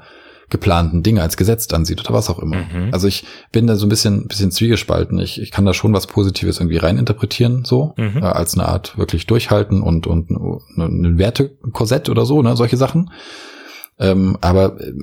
geplanten 0.50 1.04
Dinge 1.04 1.22
als 1.22 1.36
gesetzt 1.36 1.74
ansieht 1.74 2.00
oder 2.00 2.14
was 2.14 2.30
auch 2.30 2.40
immer. 2.40 2.58
Mhm. 2.58 2.90
Also 2.94 3.08
ich 3.08 3.26
bin 3.52 3.68
da 3.68 3.76
so 3.76 3.86
ein 3.86 3.90
bisschen, 3.90 4.28
bisschen 4.28 4.52
zwiegespalten. 4.52 5.20
Ich, 5.20 5.42
ich 5.42 5.52
kann 5.52 5.66
da 5.66 5.74
schon 5.74 5.94
was 5.94 6.08
Positives 6.08 6.60
irgendwie 6.60 6.78
reininterpretieren, 6.78 7.66
so, 7.66 7.94
mhm. 7.98 8.20
äh, 8.22 8.26
als 8.26 8.54
eine 8.54 8.68
Art 8.68 8.98
wirklich 8.98 9.28
durchhalten 9.28 9.82
und, 9.82 10.08
und 10.08 10.30
ein 10.78 11.18
Wertekorsett 11.18 12.10
oder 12.10 12.26
so, 12.26 12.42
ne, 12.42 12.56
solche 12.56 12.78
Sachen. 12.78 13.12
Ähm, 14.00 14.38
aber 14.42 14.80
äh, 14.80 14.94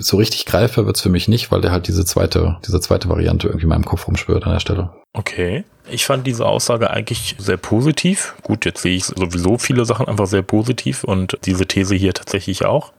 so 0.00 0.18
richtig 0.18 0.44
greifer 0.44 0.86
wird's 0.86 1.00
für 1.00 1.08
mich 1.08 1.28
nicht, 1.28 1.50
weil 1.50 1.60
der 1.60 1.72
halt 1.72 1.88
diese 1.88 2.04
zweite, 2.04 2.58
diese 2.66 2.80
zweite 2.80 3.08
Variante 3.08 3.48
irgendwie 3.48 3.64
in 3.64 3.70
meinem 3.70 3.84
Kopf 3.84 4.06
rumschwört 4.06 4.44
an 4.44 4.52
der 4.52 4.60
Stelle. 4.60 4.90
Okay. 5.12 5.64
Ich 5.88 6.04
fand 6.04 6.26
diese 6.26 6.44
Aussage 6.44 6.90
eigentlich 6.90 7.36
sehr 7.38 7.56
positiv. 7.56 8.34
Gut, 8.42 8.64
jetzt 8.64 8.82
sehe 8.82 8.96
ich 8.96 9.04
sowieso 9.04 9.56
viele 9.56 9.84
Sachen 9.84 10.08
einfach 10.08 10.26
sehr 10.26 10.42
positiv 10.42 11.04
und 11.04 11.38
diese 11.44 11.66
These 11.66 11.94
hier 11.94 12.12
tatsächlich 12.12 12.64
auch. 12.64 12.92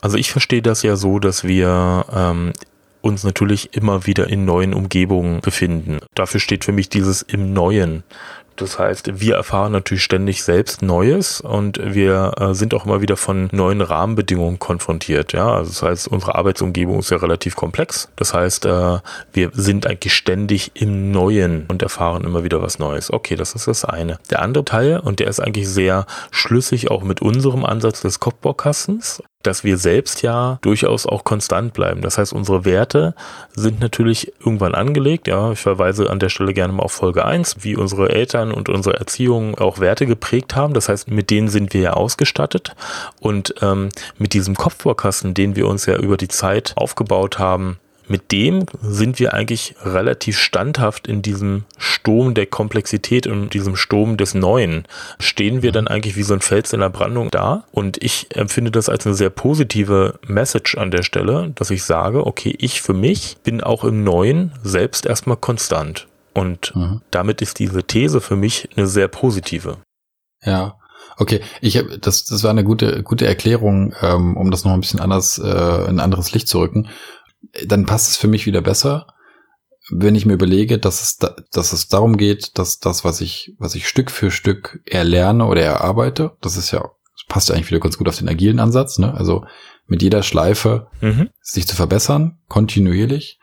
Also 0.00 0.16
ich 0.16 0.32
verstehe 0.32 0.62
das 0.62 0.82
ja 0.82 0.96
so, 0.96 1.18
dass 1.18 1.44
wir 1.44 2.06
ähm, 2.12 2.52
uns 3.02 3.24
natürlich 3.24 3.74
immer 3.74 4.06
wieder 4.06 4.28
in 4.28 4.44
neuen 4.44 4.74
Umgebungen 4.74 5.40
befinden. 5.40 5.98
Dafür 6.14 6.40
steht 6.40 6.64
für 6.64 6.72
mich 6.72 6.88
dieses 6.88 7.22
im 7.22 7.52
Neuen. 7.52 8.02
Das 8.60 8.78
heißt, 8.78 9.20
wir 9.20 9.36
erfahren 9.36 9.72
natürlich 9.72 10.04
ständig 10.04 10.42
selbst 10.44 10.82
Neues 10.82 11.40
und 11.40 11.80
wir 11.82 12.32
äh, 12.38 12.54
sind 12.54 12.74
auch 12.74 12.84
immer 12.84 13.00
wieder 13.00 13.16
von 13.16 13.48
neuen 13.52 13.80
Rahmenbedingungen 13.80 14.58
konfrontiert. 14.58 15.32
Ja, 15.32 15.54
also 15.54 15.70
das 15.70 15.82
heißt, 15.82 16.08
unsere 16.08 16.34
Arbeitsumgebung 16.34 16.98
ist 16.98 17.10
ja 17.10 17.16
relativ 17.16 17.56
komplex. 17.56 18.08
Das 18.16 18.34
heißt, 18.34 18.66
äh, 18.66 18.98
wir 19.32 19.50
sind 19.52 19.86
eigentlich 19.86 20.14
ständig 20.14 20.72
im 20.74 21.10
Neuen 21.10 21.66
und 21.68 21.82
erfahren 21.82 22.24
immer 22.24 22.44
wieder 22.44 22.62
was 22.62 22.78
Neues. 22.78 23.12
Okay, 23.12 23.36
das 23.36 23.54
ist 23.54 23.66
das 23.66 23.84
eine. 23.84 24.18
Der 24.30 24.42
andere 24.42 24.64
Teil, 24.64 25.00
und 25.00 25.20
der 25.20 25.28
ist 25.28 25.40
eigentlich 25.40 25.68
sehr 25.68 26.06
schlüssig 26.30 26.90
auch 26.90 27.02
mit 27.02 27.22
unserem 27.22 27.64
Ansatz 27.64 28.02
des 28.02 28.20
Kopfbaukastens, 28.20 29.22
dass 29.42 29.64
wir 29.64 29.78
selbst 29.78 30.22
ja 30.22 30.58
durchaus 30.62 31.06
auch 31.06 31.24
konstant 31.24 31.72
bleiben. 31.72 32.02
Das 32.02 32.18
heißt, 32.18 32.32
unsere 32.32 32.64
Werte 32.64 33.14
sind 33.54 33.80
natürlich 33.80 34.32
irgendwann 34.40 34.74
angelegt. 34.74 35.28
Ja, 35.28 35.52
ich 35.52 35.58
verweise 35.58 36.10
an 36.10 36.18
der 36.18 36.28
Stelle 36.28 36.52
gerne 36.52 36.72
mal 36.72 36.82
auf 36.82 36.92
Folge 36.92 37.24
1, 37.24 37.56
wie 37.60 37.76
unsere 37.76 38.10
Eltern 38.10 38.52
und 38.52 38.68
unsere 38.68 38.98
Erziehung 38.98 39.58
auch 39.58 39.78
Werte 39.80 40.06
geprägt 40.06 40.56
haben. 40.56 40.74
Das 40.74 40.88
heißt, 40.88 41.10
mit 41.10 41.30
denen 41.30 41.48
sind 41.48 41.72
wir 41.72 41.80
ja 41.80 41.92
ausgestattet. 41.94 42.74
Und 43.20 43.54
ähm, 43.62 43.88
mit 44.18 44.34
diesem 44.34 44.54
Kopfvorkasten, 44.54 45.32
den 45.32 45.56
wir 45.56 45.68
uns 45.68 45.86
ja 45.86 45.96
über 45.96 46.16
die 46.16 46.28
Zeit 46.28 46.74
aufgebaut 46.76 47.38
haben, 47.38 47.78
mit 48.10 48.32
dem 48.32 48.66
sind 48.82 49.20
wir 49.20 49.34
eigentlich 49.34 49.76
relativ 49.84 50.36
standhaft 50.36 51.06
in 51.06 51.22
diesem 51.22 51.64
Sturm 51.78 52.34
der 52.34 52.46
Komplexität 52.46 53.28
und 53.28 53.54
diesem 53.54 53.76
Sturm 53.76 54.16
des 54.16 54.34
Neuen. 54.34 54.84
Stehen 55.20 55.62
wir 55.62 55.70
dann 55.70 55.86
eigentlich 55.86 56.16
wie 56.16 56.24
so 56.24 56.34
ein 56.34 56.40
Fels 56.40 56.72
in 56.72 56.80
der 56.80 56.90
Brandung 56.90 57.30
da? 57.30 57.62
Und 57.70 58.02
ich 58.02 58.26
empfinde 58.36 58.72
das 58.72 58.88
als 58.88 59.06
eine 59.06 59.14
sehr 59.14 59.30
positive 59.30 60.18
Message 60.26 60.76
an 60.76 60.90
der 60.90 61.04
Stelle, 61.04 61.52
dass 61.54 61.70
ich 61.70 61.84
sage, 61.84 62.26
okay, 62.26 62.52
ich 62.58 62.82
für 62.82 62.94
mich 62.94 63.36
bin 63.44 63.60
auch 63.60 63.84
im 63.84 64.02
Neuen 64.02 64.50
selbst 64.64 65.06
erstmal 65.06 65.36
konstant. 65.36 66.08
Und 66.34 66.74
mhm. 66.74 67.02
damit 67.12 67.40
ist 67.40 67.60
diese 67.60 67.84
These 67.84 68.20
für 68.20 68.36
mich 68.36 68.70
eine 68.74 68.88
sehr 68.88 69.06
positive. 69.06 69.76
Ja, 70.44 70.74
Okay, 71.16 71.42
ich 71.60 71.76
hab, 71.76 71.84
das 72.00 72.24
das 72.24 72.44
war 72.44 72.50
eine 72.50 72.64
gute 72.64 73.02
gute 73.02 73.26
Erklärung, 73.26 73.94
ähm, 74.00 74.38
um 74.38 74.50
das 74.50 74.64
noch 74.64 74.72
ein 74.72 74.80
bisschen 74.80 75.00
anders 75.00 75.38
äh, 75.38 75.48
in 75.48 75.96
ein 75.96 76.00
anderes 76.00 76.32
Licht 76.32 76.48
zu 76.48 76.60
rücken 76.60 76.88
dann 77.66 77.86
passt 77.86 78.10
es 78.10 78.16
für 78.16 78.28
mich 78.28 78.46
wieder 78.46 78.60
besser, 78.60 79.06
wenn 79.90 80.14
ich 80.14 80.26
mir 80.26 80.34
überlege, 80.34 80.78
dass 80.78 81.02
es, 81.02 81.16
da, 81.16 81.34
dass 81.52 81.72
es 81.72 81.88
darum 81.88 82.16
geht, 82.16 82.58
dass 82.58 82.78
das, 82.78 83.04
was 83.04 83.20
ich, 83.20 83.54
was 83.58 83.74
ich 83.74 83.88
Stück 83.88 84.10
für 84.10 84.30
Stück 84.30 84.80
erlerne 84.86 85.46
oder 85.46 85.62
erarbeite, 85.62 86.36
das 86.40 86.56
ist 86.56 86.70
ja, 86.70 86.80
das 86.80 87.26
passt 87.28 87.48
ja 87.48 87.54
eigentlich 87.54 87.70
wieder 87.70 87.80
ganz 87.80 87.98
gut 87.98 88.08
auf 88.08 88.16
den 88.16 88.28
agilen 88.28 88.60
Ansatz, 88.60 88.98
ne? 88.98 89.12
Also 89.14 89.44
mit 89.86 90.02
jeder 90.02 90.22
Schleife 90.22 90.86
mhm. 91.00 91.30
sich 91.40 91.66
zu 91.66 91.74
verbessern, 91.74 92.38
kontinuierlich, 92.48 93.40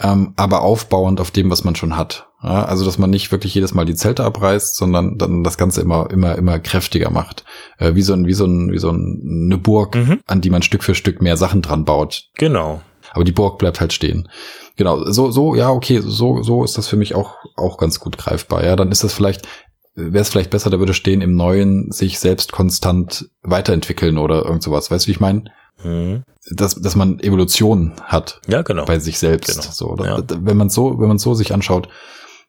ähm, 0.00 0.32
aber 0.36 0.62
aufbauend 0.62 1.20
auf 1.20 1.30
dem, 1.30 1.50
was 1.50 1.62
man 1.64 1.76
schon 1.76 1.96
hat. 1.96 2.28
Ja? 2.42 2.64
Also 2.64 2.86
dass 2.86 2.96
man 2.96 3.10
nicht 3.10 3.30
wirklich 3.30 3.54
jedes 3.54 3.74
Mal 3.74 3.84
die 3.84 3.94
Zelte 3.94 4.24
abreißt, 4.24 4.76
sondern 4.76 5.18
dann 5.18 5.44
das 5.44 5.58
Ganze 5.58 5.82
immer, 5.82 6.10
immer, 6.10 6.36
immer 6.36 6.58
kräftiger 6.58 7.10
macht. 7.10 7.44
Äh, 7.76 7.94
wie 7.94 8.02
so 8.02 8.14
ein, 8.14 8.26
wie 8.26 8.32
so 8.32 8.46
ein, 8.46 8.72
wie 8.72 8.78
so 8.78 8.90
ein, 8.90 9.46
eine 9.46 9.58
Burg, 9.58 9.94
mhm. 9.94 10.20
an 10.26 10.40
die 10.40 10.48
man 10.48 10.62
Stück 10.62 10.82
für 10.82 10.94
Stück 10.94 11.20
mehr 11.20 11.36
Sachen 11.36 11.60
dran 11.60 11.84
baut. 11.84 12.30
Genau. 12.36 12.80
Aber 13.12 13.24
die 13.24 13.32
Burg 13.32 13.58
bleibt 13.58 13.80
halt 13.80 13.92
stehen. 13.92 14.28
Genau, 14.76 15.04
so, 15.10 15.30
so, 15.30 15.54
ja, 15.54 15.70
okay, 15.70 16.00
so, 16.02 16.42
so 16.42 16.64
ist 16.64 16.78
das 16.78 16.88
für 16.88 16.96
mich 16.96 17.14
auch, 17.14 17.36
auch 17.56 17.76
ganz 17.78 18.00
gut 18.00 18.16
greifbar. 18.16 18.64
Ja, 18.64 18.76
dann 18.76 18.92
ist 18.92 19.04
das 19.04 19.12
vielleicht, 19.12 19.46
wäre 19.94 20.22
es 20.22 20.30
vielleicht 20.30 20.50
besser, 20.50 20.70
da 20.70 20.78
würde 20.78 20.94
stehen, 20.94 21.20
im 21.20 21.34
Neuen 21.34 21.90
sich 21.90 22.18
selbst 22.18 22.52
konstant 22.52 23.28
weiterentwickeln 23.42 24.18
oder 24.18 24.44
irgend 24.44 24.62
sowas. 24.62 24.90
Weißt 24.90 25.04
du, 25.04 25.08
wie 25.08 25.12
ich 25.12 25.20
meine? 25.20 25.44
Mhm. 25.82 26.22
Dass, 26.50 26.74
dass 26.74 26.96
man 26.96 27.20
Evolution 27.20 27.94
hat. 28.04 28.40
Ja, 28.46 28.62
genau. 28.62 28.84
Bei 28.84 28.98
sich 28.98 29.18
selbst. 29.18 29.60
Genau. 29.60 29.72
So, 29.72 29.90
oder? 29.90 30.04
Ja. 30.06 30.22
Wenn 30.40 30.56
man 30.56 30.70
so, 30.70 30.98
wenn 30.98 31.08
man 31.08 31.18
so 31.18 31.34
sich 31.34 31.52
anschaut, 31.52 31.88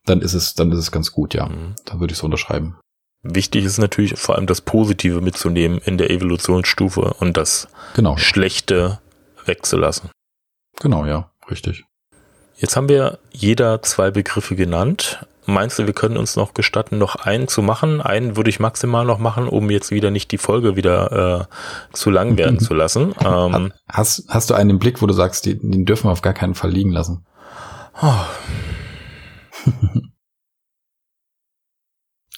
dann 0.05 0.21
ist 0.21 0.33
es, 0.33 0.53
dann 0.53 0.71
ist 0.71 0.79
es 0.79 0.91
ganz 0.91 1.11
gut, 1.11 1.33
ja. 1.33 1.47
Mhm. 1.47 1.75
Da 1.85 1.99
würde 1.99 2.13
ich 2.13 2.17
so 2.17 2.25
unterschreiben. 2.25 2.77
Wichtig 3.23 3.65
ist 3.65 3.77
natürlich 3.77 4.17
vor 4.17 4.35
allem 4.35 4.47
das 4.47 4.61
Positive 4.61 5.21
mitzunehmen 5.21 5.79
in 5.83 5.97
der 5.97 6.09
Evolutionsstufe 6.09 7.13
und 7.19 7.37
das 7.37 7.67
genau. 7.93 8.17
Schlechte 8.17 8.99
wegzulassen. 9.45 10.09
Genau, 10.79 11.05
ja, 11.05 11.31
richtig. 11.49 11.85
Jetzt 12.57 12.75
haben 12.75 12.89
wir 12.89 13.19
jeder 13.31 13.81
zwei 13.81 14.11
Begriffe 14.11 14.55
genannt. 14.55 15.25
Meinst 15.47 15.79
du, 15.79 15.87
wir 15.87 15.93
können 15.93 16.17
uns 16.17 16.35
noch 16.35 16.53
gestatten, 16.53 16.99
noch 16.99 17.15
einen 17.15 17.47
zu 17.47 17.63
machen? 17.63 17.99
Einen 17.99 18.37
würde 18.37 18.51
ich 18.51 18.59
maximal 18.59 19.05
noch 19.05 19.17
machen, 19.17 19.47
um 19.47 19.71
jetzt 19.71 19.89
wieder 19.89 20.11
nicht 20.11 20.31
die 20.31 20.37
Folge 20.37 20.75
wieder 20.75 21.47
äh, 21.49 21.95
zu 21.95 22.11
lang 22.11 22.37
werden 22.37 22.59
zu 22.67 22.75
lassen. 22.75 23.15
Ähm, 23.25 23.73
hast, 23.89 24.25
hast 24.29 24.49
du 24.49 24.53
einen 24.53 24.69
im 24.71 24.79
Blick, 24.79 25.01
wo 25.01 25.07
du 25.07 25.13
sagst, 25.13 25.47
den, 25.47 25.71
den 25.71 25.85
dürfen 25.85 26.07
wir 26.07 26.11
auf 26.11 26.21
gar 26.21 26.33
keinen 26.33 26.53
Fall 26.53 26.69
liegen 26.69 26.91
lassen? 26.91 27.25
Oh. 28.01 28.13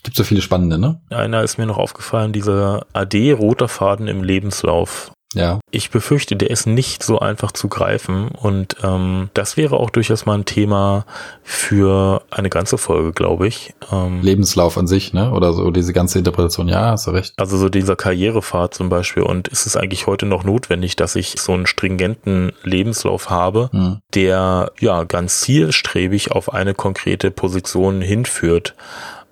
Gibt 0.04 0.18
so 0.18 0.24
viele 0.24 0.42
spannende, 0.42 0.78
ne? 0.78 1.02
Einer 1.10 1.44
ist 1.44 1.58
mir 1.58 1.66
noch 1.66 1.78
aufgefallen, 1.78 2.34
dieser 2.34 2.86
AD 2.94 3.34
roter 3.34 3.68
Faden 3.68 4.08
im 4.08 4.24
Lebenslauf 4.24 5.12
Ja. 5.34 5.60
Ich 5.72 5.90
befürchte, 5.90 6.36
der 6.36 6.50
ist 6.50 6.68
nicht 6.68 7.04
so 7.04 7.20
einfach 7.20 7.52
zu 7.52 7.68
greifen 7.68 8.30
und 8.30 8.78
ähm, 8.84 9.30
das 9.34 9.58
wäre 9.58 9.78
auch 9.78 9.90
durchaus 9.90 10.26
mal 10.26 10.36
ein 10.36 10.46
Thema 10.46 11.06
für 11.44 12.22
eine 12.32 12.50
ganze 12.50 12.78
Folge, 12.78 13.12
glaube 13.12 13.48
ich. 13.48 13.74
Ähm, 13.92 14.22
Lebenslauf 14.22 14.78
an 14.78 14.88
sich, 14.88 15.14
ne? 15.14 15.32
Oder 15.32 15.54
so 15.54 15.72
diese 15.72 15.94
ganze 15.94 16.20
Interpretation, 16.20 16.68
ja, 16.68 16.92
hast 16.92 17.08
du 17.08 17.12
recht. 17.12 17.34
Also 17.38 17.58
so 17.58 17.70
dieser 17.70 17.96
Karrierepfad 17.96 18.74
zum 18.74 18.90
Beispiel 18.90 19.24
und 19.24 19.48
ist 19.48 19.66
es 19.66 19.76
eigentlich 19.76 20.08
heute 20.08 20.26
noch 20.26 20.44
notwendig, 20.44 20.96
dass 20.96 21.16
ich 21.16 21.36
so 21.40 21.54
einen 21.54 21.68
stringenten 21.68 22.52
Lebenslauf 22.64 23.30
habe, 23.30 23.70
hm. 23.72 24.00
der 24.14 24.72
ja 24.80 25.04
ganz 25.04 25.42
zielstrebig 25.42 26.32
auf 26.32 26.54
eine 26.54 26.74
konkrete 26.74 27.32
Position 27.32 28.02
hinführt. 28.02 28.76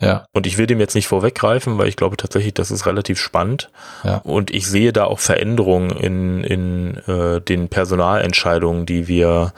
Ja. 0.01 0.25
Und 0.33 0.47
ich 0.47 0.57
will 0.57 0.67
dem 0.67 0.79
jetzt 0.79 0.95
nicht 0.95 1.07
vorweggreifen, 1.07 1.77
weil 1.77 1.87
ich 1.87 1.95
glaube 1.95 2.17
tatsächlich, 2.17 2.53
das 2.53 2.71
ist 2.71 2.85
relativ 2.85 3.19
spannend. 3.19 3.69
Ja. 4.03 4.17
Und 4.17 4.51
ich 4.51 4.67
sehe 4.67 4.91
da 4.91 5.05
auch 5.05 5.19
Veränderungen 5.19 5.91
in, 5.91 6.43
in 6.43 6.97
äh, 7.07 7.39
den 7.39 7.69
Personalentscheidungen, 7.69 8.85
die 8.85 9.07
wir 9.07 9.53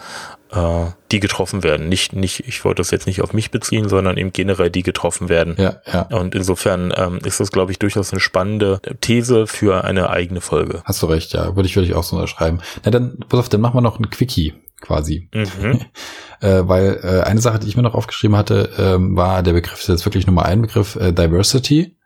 äh, 0.51 0.85
die 1.11 1.19
getroffen 1.19 1.63
werden. 1.63 1.89
Nicht, 1.89 2.13
nicht, 2.13 2.47
ich 2.47 2.63
wollte 2.65 2.81
das 2.81 2.91
jetzt 2.91 3.07
nicht 3.07 3.21
auf 3.21 3.33
mich 3.33 3.51
beziehen, 3.51 3.89
sondern 3.89 4.17
eben 4.17 4.33
generell 4.33 4.69
die 4.69 4.83
getroffen 4.83 5.29
werden. 5.29 5.55
Ja, 5.57 5.75
ja. 5.91 6.01
Und 6.17 6.35
insofern 6.35 6.93
ähm, 6.95 7.19
ist 7.23 7.39
das, 7.39 7.51
glaube 7.51 7.71
ich, 7.71 7.79
durchaus 7.79 8.11
eine 8.11 8.19
spannende 8.19 8.81
These 9.01 9.47
für 9.47 9.83
eine 9.83 10.09
eigene 10.09 10.41
Folge. 10.41 10.81
Hast 10.85 11.01
du 11.01 11.07
recht, 11.07 11.33
ja. 11.33 11.55
Würde 11.55 11.67
ich, 11.67 11.75
würde 11.75 11.87
ich 11.87 11.95
auch 11.95 12.03
so 12.03 12.15
unterschreiben. 12.15 12.59
Na 12.83 12.91
dann, 12.91 13.19
pass 13.29 13.39
auf, 13.39 13.49
dann 13.49 13.61
machen 13.61 13.77
wir 13.77 13.81
noch 13.81 13.99
ein 13.99 14.09
Quickie 14.09 14.53
quasi. 14.83 15.29
Mhm. 15.33 15.79
äh, 16.41 16.67
weil 16.67 16.99
äh, 17.01 17.21
eine 17.21 17.41
Sache, 17.41 17.57
die 17.57 17.67
ich 17.67 17.75
mir 17.75 17.81
noch 17.81 17.95
aufgeschrieben 17.95 18.37
hatte, 18.37 18.69
ähm, 18.77 19.15
war 19.15 19.41
der 19.41 19.53
Begriff, 19.53 19.79
das 19.79 19.81
ist 19.81 19.87
jetzt 19.87 20.05
wirklich 20.05 20.27
Nummer 20.27 20.45
ein 20.45 20.61
Begriff, 20.61 20.95
äh, 20.95 21.11
Diversity. 21.11 21.97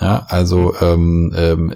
Ja, 0.00 0.26
also 0.28 0.74
ähm, 0.80 1.32
ähm, 1.36 1.72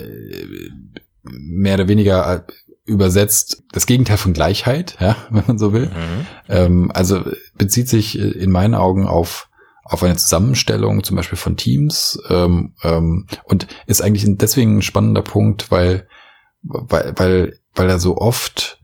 mehr 1.22 1.74
oder 1.74 1.88
weniger 1.88 2.34
äh, 2.34 2.52
übersetzt 2.84 3.64
das 3.72 3.86
Gegenteil 3.86 4.16
von 4.16 4.32
Gleichheit, 4.32 4.96
ja, 4.98 5.16
wenn 5.30 5.44
man 5.46 5.58
so 5.58 5.72
will. 5.72 5.86
Mhm. 5.86 6.26
Ähm, 6.48 6.92
also 6.94 7.22
bezieht 7.56 7.88
sich 7.88 8.18
in 8.18 8.50
meinen 8.50 8.74
Augen 8.74 9.06
auf 9.06 9.48
auf 9.84 10.02
eine 10.02 10.16
Zusammenstellung 10.16 11.02
zum 11.02 11.16
Beispiel 11.16 11.38
von 11.38 11.56
Teams 11.56 12.20
ähm, 12.28 12.74
ähm, 12.82 13.26
und 13.44 13.66
ist 13.86 14.02
eigentlich 14.02 14.26
deswegen 14.26 14.78
ein 14.78 14.82
spannender 14.82 15.22
Punkt, 15.22 15.70
weil 15.70 16.06
weil 16.62 17.14
weil 17.16 17.58
weil 17.74 17.88
er 17.88 17.98
so 17.98 18.18
oft 18.18 18.80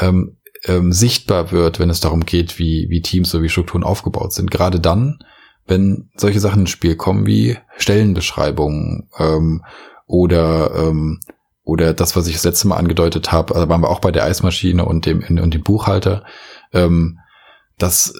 ähm, 0.00 0.39
ähm, 0.64 0.92
sichtbar 0.92 1.52
wird, 1.52 1.78
wenn 1.78 1.90
es 1.90 2.00
darum 2.00 2.24
geht, 2.24 2.58
wie, 2.58 2.86
wie 2.90 3.02
Teams 3.02 3.30
sowie 3.30 3.48
Strukturen 3.48 3.84
aufgebaut 3.84 4.32
sind. 4.32 4.50
Gerade 4.50 4.80
dann, 4.80 5.18
wenn 5.66 6.10
solche 6.16 6.40
Sachen 6.40 6.62
ins 6.62 6.70
Spiel 6.70 6.96
kommen 6.96 7.26
wie 7.26 7.56
Stellenbeschreibungen 7.76 9.08
ähm, 9.18 9.64
oder 10.06 10.74
ähm, 10.74 11.20
oder 11.62 11.94
das, 11.94 12.16
was 12.16 12.26
ich 12.26 12.34
das 12.34 12.44
letzte 12.44 12.66
Mal 12.66 12.78
angedeutet 12.78 13.30
habe, 13.30 13.54
also 13.54 13.68
waren 13.68 13.80
wir 13.80 13.90
auch 13.90 14.00
bei 14.00 14.10
der 14.10 14.24
Eismaschine 14.24 14.84
und 14.84 15.06
dem 15.06 15.22
und 15.22 15.54
dem 15.54 15.62
Buchhalter, 15.62 16.24
ähm, 16.72 17.20
dass 17.78 18.12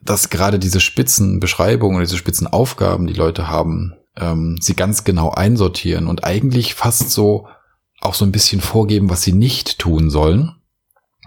dass 0.00 0.30
gerade 0.30 0.58
diese 0.58 0.80
Spitzenbeschreibungen 0.80 2.00
diese 2.00 2.16
Spitzenaufgaben, 2.16 3.06
die 3.06 3.12
Leute 3.12 3.48
haben, 3.48 3.94
ähm, 4.16 4.56
sie 4.60 4.74
ganz 4.74 5.04
genau 5.04 5.30
einsortieren 5.30 6.06
und 6.06 6.24
eigentlich 6.24 6.74
fast 6.74 7.10
so 7.10 7.46
auch 8.00 8.14
so 8.14 8.24
ein 8.24 8.32
bisschen 8.32 8.62
vorgeben, 8.62 9.10
was 9.10 9.22
sie 9.22 9.32
nicht 9.32 9.78
tun 9.78 10.08
sollen 10.08 10.54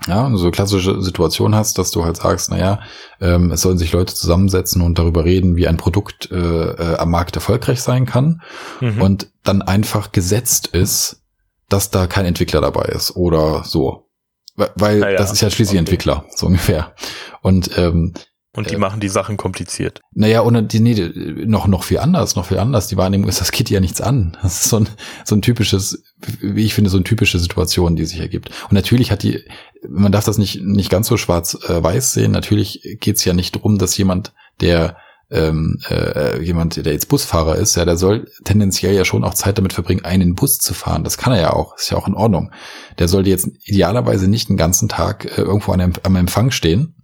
ja, 0.05 0.29
so 0.35 0.51
klassische 0.51 1.01
Situation 1.01 1.55
hast, 1.55 1.77
dass 1.77 1.91
du 1.91 2.05
halt 2.05 2.17
sagst, 2.17 2.51
naja, 2.51 2.79
ähm, 3.19 3.51
es 3.51 3.61
sollen 3.61 3.77
sich 3.77 3.91
Leute 3.91 4.13
zusammensetzen 4.13 4.81
und 4.81 4.99
darüber 4.99 5.25
reden, 5.25 5.55
wie 5.55 5.67
ein 5.67 5.77
Produkt 5.77 6.29
äh, 6.31 6.35
äh, 6.35 6.97
am 6.97 7.09
Markt 7.09 7.35
erfolgreich 7.35 7.81
sein 7.81 8.05
kann 8.05 8.41
mhm. 8.79 9.01
und 9.01 9.31
dann 9.43 9.61
einfach 9.61 10.11
gesetzt 10.11 10.67
ist, 10.67 11.23
dass 11.69 11.89
da 11.89 12.07
kein 12.07 12.25
Entwickler 12.25 12.61
dabei 12.61 12.85
ist 12.85 13.15
oder 13.15 13.63
so. 13.63 14.07
Weil 14.55 14.99
ja, 14.99 15.13
das 15.13 15.31
ist 15.31 15.41
ja 15.41 15.49
schließlich 15.49 15.75
okay. 15.75 15.79
Entwickler, 15.79 16.25
so 16.35 16.47
ungefähr. 16.47 16.93
Und 17.41 17.77
ähm, 17.77 18.13
und 18.57 18.71
die 18.71 18.75
äh, 18.75 18.79
machen 18.79 18.99
die 18.99 19.07
Sachen 19.07 19.37
kompliziert. 19.37 20.01
Naja, 20.13 20.41
und 20.41 20.73
die, 20.73 20.79
nee, 20.79 21.11
noch, 21.45 21.67
noch 21.67 21.83
viel 21.83 21.99
anders, 21.99 22.35
noch 22.35 22.45
viel 22.45 22.57
anders. 22.57 22.87
Die 22.87 22.97
Wahrnehmung 22.97 23.29
ist, 23.29 23.39
das 23.39 23.51
geht 23.51 23.69
ja 23.69 23.79
nichts 23.79 24.01
an. 24.01 24.35
Das 24.41 24.65
ist 24.65 24.69
so 24.69 24.79
ein, 24.79 24.89
so 25.25 25.35
ein 25.35 25.43
typisches, 25.43 26.01
wie 26.41 26.65
ich 26.65 26.73
finde, 26.73 26.89
so 26.89 26.97
eine 26.97 27.03
typische 27.03 27.37
Situation, 27.37 27.95
die 27.95 28.05
sich 28.05 28.19
ergibt. 28.19 28.49
Und 28.63 28.73
natürlich 28.73 29.11
hat 29.11 29.21
die, 29.21 29.43
man 29.87 30.11
darf 30.11 30.25
das 30.25 30.37
nicht, 30.37 30.61
nicht 30.61 30.89
ganz 30.89 31.07
so 31.07 31.17
schwarz-weiß 31.17 32.13
sehen. 32.13 32.31
Natürlich 32.31 32.97
geht 32.99 33.17
es 33.17 33.25
ja 33.25 33.33
nicht 33.33 33.55
darum, 33.55 33.77
dass 33.77 33.97
jemand, 33.97 34.33
der 34.61 34.97
ähm, 35.29 35.79
äh, 35.89 36.41
jemand, 36.41 36.77
der 36.77 36.93
jetzt 36.93 37.09
Busfahrer 37.09 37.55
ist, 37.57 37.75
ja, 37.75 37.83
der 37.83 37.97
soll 37.97 38.31
tendenziell 38.45 38.95
ja 38.95 39.03
schon 39.03 39.23
auch 39.23 39.33
Zeit 39.33 39.57
damit 39.57 39.73
verbringen, 39.73 40.05
einen 40.05 40.35
Bus 40.35 40.57
zu 40.57 40.73
fahren. 40.73 41.03
Das 41.03 41.17
kann 41.17 41.33
er 41.33 41.41
ja 41.41 41.53
auch, 41.53 41.75
ist 41.75 41.89
ja 41.89 41.97
auch 41.97 42.07
in 42.07 42.13
Ordnung. 42.13 42.51
Der 42.97 43.07
sollte 43.07 43.29
jetzt 43.29 43.49
idealerweise 43.65 44.29
nicht 44.29 44.49
den 44.49 44.57
ganzen 44.57 44.87
Tag 44.87 45.25
äh, 45.25 45.41
irgendwo 45.41 45.73
an 45.73 45.93
am 46.03 46.15
Empfang 46.15 46.51
stehen 46.51 46.95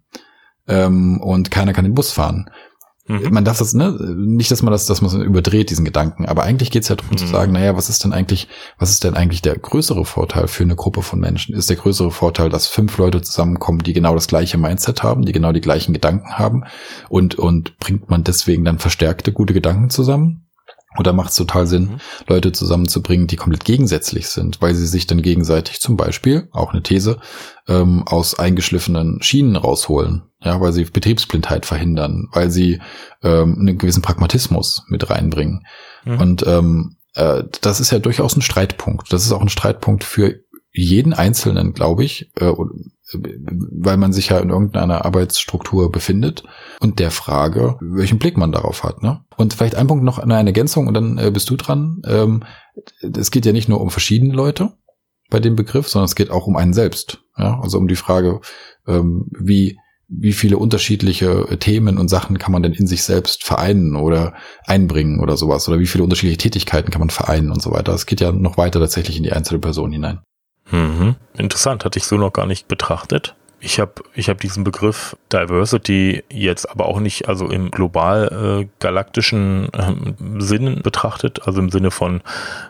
ähm, 0.67 1.19
und 1.21 1.51
keiner 1.51 1.73
kann 1.73 1.83
den 1.83 1.95
Bus 1.95 2.11
fahren. 2.11 2.49
Mhm. 3.05 3.29
Man 3.31 3.43
darf 3.43 3.57
das, 3.57 3.73
ne, 3.73 3.91
nicht, 4.15 4.49
dass 4.49 4.61
man 4.61 4.71
das, 4.71 4.85
dass 4.85 5.01
man 5.01 5.21
überdreht, 5.21 5.69
diesen 5.69 5.83
Gedanken, 5.83 6.25
aber 6.25 6.43
eigentlich 6.43 6.71
geht 6.71 6.83
es 6.83 6.89
ja 6.89 6.95
darum 6.95 7.11
mhm. 7.11 7.17
zu 7.17 7.27
sagen, 7.27 7.51
naja, 7.51 7.75
was 7.75 7.89
ist 7.89 8.03
denn 8.03 8.13
eigentlich, 8.13 8.47
was 8.77 8.91
ist 8.91 9.03
denn 9.03 9.15
eigentlich 9.15 9.41
der 9.41 9.57
größere 9.57 10.05
Vorteil 10.05 10.47
für 10.47 10.63
eine 10.63 10.75
Gruppe 10.75 11.01
von 11.01 11.19
Menschen? 11.19 11.53
Ist 11.53 11.69
der 11.69 11.75
größere 11.75 12.11
Vorteil, 12.11 12.49
dass 12.49 12.67
fünf 12.67 12.97
Leute 12.97 13.21
zusammenkommen, 13.21 13.79
die 13.79 13.93
genau 13.93 14.13
das 14.13 14.27
gleiche 14.27 14.57
Mindset 14.57 15.03
haben, 15.03 15.23
die 15.23 15.33
genau 15.33 15.51
die 15.51 15.61
gleichen 15.61 15.91
Gedanken 15.91 16.37
haben 16.37 16.63
und, 17.09 17.35
und 17.35 17.77
bringt 17.77 18.09
man 18.09 18.23
deswegen 18.23 18.63
dann 18.63 18.79
verstärkte 18.79 19.33
gute 19.33 19.53
Gedanken 19.53 19.89
zusammen? 19.89 20.42
Oder 20.97 21.13
macht 21.13 21.31
es 21.31 21.35
total 21.35 21.67
Sinn, 21.67 21.83
mhm. 21.83 21.97
Leute 22.27 22.51
zusammenzubringen, 22.51 23.27
die 23.27 23.35
komplett 23.35 23.65
gegensätzlich 23.65 24.27
sind, 24.27 24.61
weil 24.61 24.75
sie 24.75 24.87
sich 24.87 25.07
dann 25.07 25.21
gegenseitig 25.21 25.79
zum 25.79 25.97
Beispiel, 25.97 26.49
auch 26.51 26.71
eine 26.71 26.83
These, 26.83 27.19
ähm, 27.67 28.03
aus 28.05 28.37
eingeschliffenen 28.37 29.21
Schienen 29.21 29.55
rausholen. 29.55 30.23
Ja, 30.41 30.59
weil 30.59 30.73
sie 30.73 30.83
Betriebsblindheit 30.83 31.65
verhindern, 31.65 32.27
weil 32.33 32.51
sie 32.51 32.81
ähm, 33.21 33.55
einen 33.59 33.77
gewissen 33.77 34.01
Pragmatismus 34.01 34.83
mit 34.89 35.09
reinbringen. 35.09 35.65
Mhm. 36.03 36.19
Und 36.19 36.45
ähm, 36.45 36.97
äh, 37.15 37.43
das 37.61 37.79
ist 37.79 37.91
ja 37.91 37.99
durchaus 37.99 38.35
ein 38.35 38.41
Streitpunkt. 38.41 39.11
Das 39.13 39.23
ist 39.23 39.31
auch 39.31 39.41
ein 39.41 39.49
Streitpunkt 39.49 40.03
für 40.03 40.41
jeden 40.73 41.13
Einzelnen, 41.13 41.73
glaube 41.73 42.03
ich, 42.03 42.31
äh, 42.35 42.51
weil 43.15 43.97
man 43.97 44.13
sich 44.13 44.29
ja 44.29 44.39
in 44.39 44.49
irgendeiner 44.49 45.05
Arbeitsstruktur 45.05 45.91
befindet 45.91 46.43
und 46.79 46.99
der 46.99 47.11
Frage, 47.11 47.77
welchen 47.81 48.19
Blick 48.19 48.37
man 48.37 48.51
darauf 48.51 48.83
hat. 48.83 49.03
Ne? 49.03 49.23
Und 49.37 49.53
vielleicht 49.53 49.75
ein 49.75 49.87
Punkt 49.87 50.03
noch 50.03 50.19
eine 50.19 50.35
Ergänzung 50.35 50.87
und 50.87 50.93
dann 50.93 51.17
äh, 51.17 51.31
bist 51.31 51.49
du 51.49 51.55
dran. 51.55 52.01
Ähm, 52.05 52.43
es 53.01 53.31
geht 53.31 53.45
ja 53.45 53.51
nicht 53.51 53.69
nur 53.69 53.81
um 53.81 53.89
verschiedene 53.89 54.33
Leute 54.33 54.73
bei 55.29 55.39
dem 55.39 55.55
Begriff, 55.55 55.87
sondern 55.87 56.05
es 56.05 56.15
geht 56.15 56.31
auch 56.31 56.47
um 56.47 56.55
einen 56.55 56.73
selbst. 56.73 57.23
Ja? 57.37 57.59
Also 57.61 57.77
um 57.77 57.87
die 57.87 57.95
Frage, 57.95 58.41
ähm, 58.87 59.29
wie 59.39 59.77
wie 60.15 60.33
viele 60.33 60.57
unterschiedliche 60.57 61.57
Themen 61.59 61.97
und 61.97 62.07
Sachen 62.07 62.37
kann 62.37 62.51
man 62.51 62.61
denn 62.61 62.73
in 62.73 62.87
sich 62.87 63.03
selbst 63.03 63.43
vereinen 63.43 63.95
oder 63.95 64.33
einbringen 64.65 65.19
oder 65.19 65.37
sowas 65.37 65.67
oder 65.67 65.79
wie 65.79 65.87
viele 65.87 66.03
unterschiedliche 66.03 66.37
Tätigkeiten 66.37 66.91
kann 66.91 66.99
man 66.99 67.09
vereinen 67.09 67.51
und 67.51 67.61
so 67.61 67.71
weiter. 67.71 67.93
Es 67.93 68.05
geht 68.05 68.21
ja 68.21 68.31
noch 68.31 68.57
weiter 68.57 68.79
tatsächlich 68.79 69.17
in 69.17 69.23
die 69.23 69.31
einzelne 69.31 69.59
Person 69.59 69.91
hinein. 69.91 70.19
Mhm. 70.71 71.15
Interessant, 71.37 71.85
hatte 71.85 71.99
ich 71.99 72.05
so 72.05 72.17
noch 72.17 72.33
gar 72.33 72.45
nicht 72.45 72.67
betrachtet. 72.67 73.35
Ich 73.63 73.79
habe 73.79 73.93
ich 74.13 74.29
hab 74.29 74.41
diesen 74.41 74.63
Begriff 74.63 75.15
Diversity 75.31 76.23
jetzt 76.29 76.69
aber 76.69 76.85
auch 76.85 76.99
nicht 76.99 77.29
also 77.29 77.47
im 77.47 77.71
global 77.71 78.61
äh, 78.61 78.67
galaktischen 78.79 79.69
äh, 79.73 79.93
Sinn 80.39 80.81
betrachtet, 80.83 81.47
also 81.47 81.59
im 81.59 81.69
Sinne 81.69 81.89
von 81.89 82.21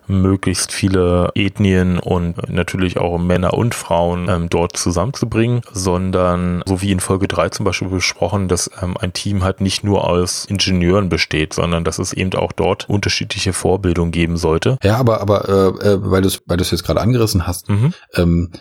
möglichst 0.07 0.71
viele 0.71 1.31
Ethnien 1.35 1.97
und 1.97 2.49
natürlich 2.49 2.97
auch 2.97 3.17
Männer 3.17 3.53
und 3.53 3.73
Frauen 3.73 4.29
ähm, 4.29 4.49
dort 4.49 4.77
zusammenzubringen, 4.77 5.61
sondern 5.71 6.61
so 6.65 6.81
wie 6.81 6.91
in 6.91 6.99
Folge 6.99 7.27
3 7.27 7.49
zum 7.49 7.65
Beispiel 7.65 7.87
besprochen, 7.87 8.47
dass 8.47 8.69
ähm, 8.81 8.95
ein 8.97 9.13
Team 9.13 9.43
halt 9.43 9.61
nicht 9.61 9.83
nur 9.83 10.07
aus 10.07 10.45
Ingenieuren 10.45 11.09
besteht, 11.09 11.53
sondern 11.53 11.83
dass 11.83 11.97
es 11.97 12.13
eben 12.13 12.33
auch 12.35 12.51
dort 12.51 12.87
unterschiedliche 12.87 13.53
Vorbildung 13.53 14.11
geben 14.11 14.37
sollte. 14.37 14.77
Ja, 14.83 14.97
aber 14.97 15.21
aber 15.21 15.49
äh, 15.49 15.87
äh 15.87 15.97
weil 16.03 16.21
du 16.21 16.27
es 16.27 16.43
weil 16.45 16.57
du 16.57 16.63
jetzt 16.63 16.83
gerade 16.83 17.01
angerissen 17.01 17.47
hast, 17.47 17.69
mhm. 17.69 17.93
ähm, 18.15 18.51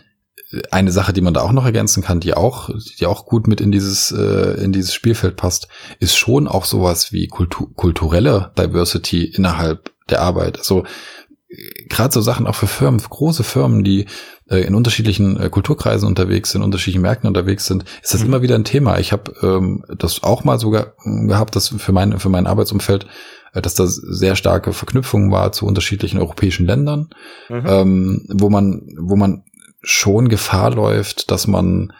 eine 0.70 0.92
Sache, 0.92 1.12
die 1.12 1.20
man 1.20 1.34
da 1.34 1.40
auch 1.40 1.52
noch 1.52 1.64
ergänzen 1.64 2.02
kann, 2.02 2.20
die 2.20 2.34
auch, 2.34 2.70
die 2.98 3.06
auch 3.06 3.26
gut 3.26 3.46
mit 3.46 3.60
in 3.60 3.72
dieses, 3.72 4.12
äh, 4.12 4.62
in 4.62 4.72
dieses 4.72 4.92
Spielfeld 4.92 5.36
passt, 5.36 5.68
ist 5.98 6.16
schon 6.16 6.46
auch 6.46 6.64
sowas 6.64 7.12
wie 7.12 7.28
Kultur, 7.28 7.72
kulturelle 7.74 8.52
Diversity 8.58 9.24
innerhalb 9.24 9.92
der 10.10 10.20
Arbeit. 10.20 10.58
Also 10.58 10.84
gerade 11.88 12.12
so 12.12 12.20
Sachen 12.20 12.46
auch 12.46 12.54
für 12.54 12.66
Firmen, 12.66 13.00
für 13.00 13.08
große 13.08 13.44
Firmen, 13.44 13.84
die 13.84 14.06
äh, 14.48 14.60
in 14.60 14.74
unterschiedlichen 14.74 15.38
äh, 15.38 15.48
Kulturkreisen 15.48 16.08
unterwegs 16.08 16.52
sind, 16.52 16.60
in 16.62 16.66
unterschiedlichen 16.66 17.02
Märkten 17.02 17.28
unterwegs 17.28 17.66
sind, 17.66 17.84
ist 18.02 18.14
das 18.14 18.20
mhm. 18.20 18.28
immer 18.28 18.42
wieder 18.42 18.54
ein 18.54 18.64
Thema. 18.64 18.98
Ich 18.98 19.12
habe 19.12 19.34
ähm, 19.42 19.84
das 19.98 20.22
auch 20.22 20.44
mal 20.44 20.58
sogar 20.58 20.94
gehabt, 21.04 21.56
dass 21.56 21.68
für 21.68 21.92
mein, 21.92 22.18
für 22.18 22.28
mein 22.28 22.46
Arbeitsumfeld 22.46 23.06
äh, 23.52 23.60
dass 23.60 23.74
da 23.74 23.86
sehr 23.86 24.36
starke 24.36 24.72
Verknüpfungen 24.72 25.30
war 25.30 25.52
zu 25.52 25.66
unterschiedlichen 25.66 26.18
europäischen 26.18 26.66
Ländern, 26.66 27.10
mhm. 27.48 27.64
ähm, 27.66 28.26
wo 28.30 28.48
man, 28.48 28.82
wo 28.98 29.16
man 29.16 29.44
schon 29.82 30.28
Gefahr 30.28 30.72
läuft, 30.72 31.30
dass 31.30 31.46
man 31.46 31.92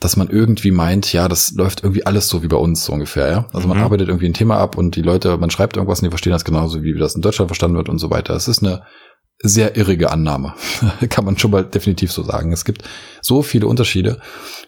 dass 0.00 0.16
man 0.16 0.28
irgendwie 0.28 0.72
meint, 0.72 1.12
ja, 1.14 1.28
das 1.28 1.52
läuft 1.52 1.82
irgendwie 1.82 2.04
alles 2.04 2.28
so 2.28 2.42
wie 2.42 2.48
bei 2.48 2.56
uns 2.58 2.84
so 2.84 2.92
ungefähr, 2.92 3.30
ja. 3.30 3.46
Also 3.54 3.68
man 3.68 3.78
mhm. 3.78 3.84
arbeitet 3.84 4.08
irgendwie 4.08 4.26
ein 4.26 4.34
Thema 4.34 4.58
ab 4.58 4.76
und 4.76 4.96
die 4.96 5.02
Leute, 5.02 5.38
man 5.38 5.50
schreibt 5.50 5.76
irgendwas 5.76 6.00
und 6.00 6.06
die 6.06 6.10
verstehen 6.10 6.32
das 6.32 6.44
genauso, 6.44 6.82
wie 6.82 6.98
das 6.98 7.14
in 7.14 7.22
Deutschland 7.22 7.48
verstanden 7.48 7.76
wird 7.76 7.88
und 7.88 7.98
so 7.98 8.10
weiter. 8.10 8.34
Es 8.34 8.48
ist 8.48 8.62
eine, 8.62 8.82
sehr 9.42 9.76
irrige 9.76 10.10
Annahme. 10.10 10.54
Kann 11.10 11.24
man 11.24 11.38
schon 11.38 11.50
mal 11.50 11.64
definitiv 11.64 12.12
so 12.12 12.22
sagen. 12.22 12.52
Es 12.52 12.64
gibt 12.64 12.82
so 13.20 13.42
viele 13.42 13.66
Unterschiede 13.66 14.20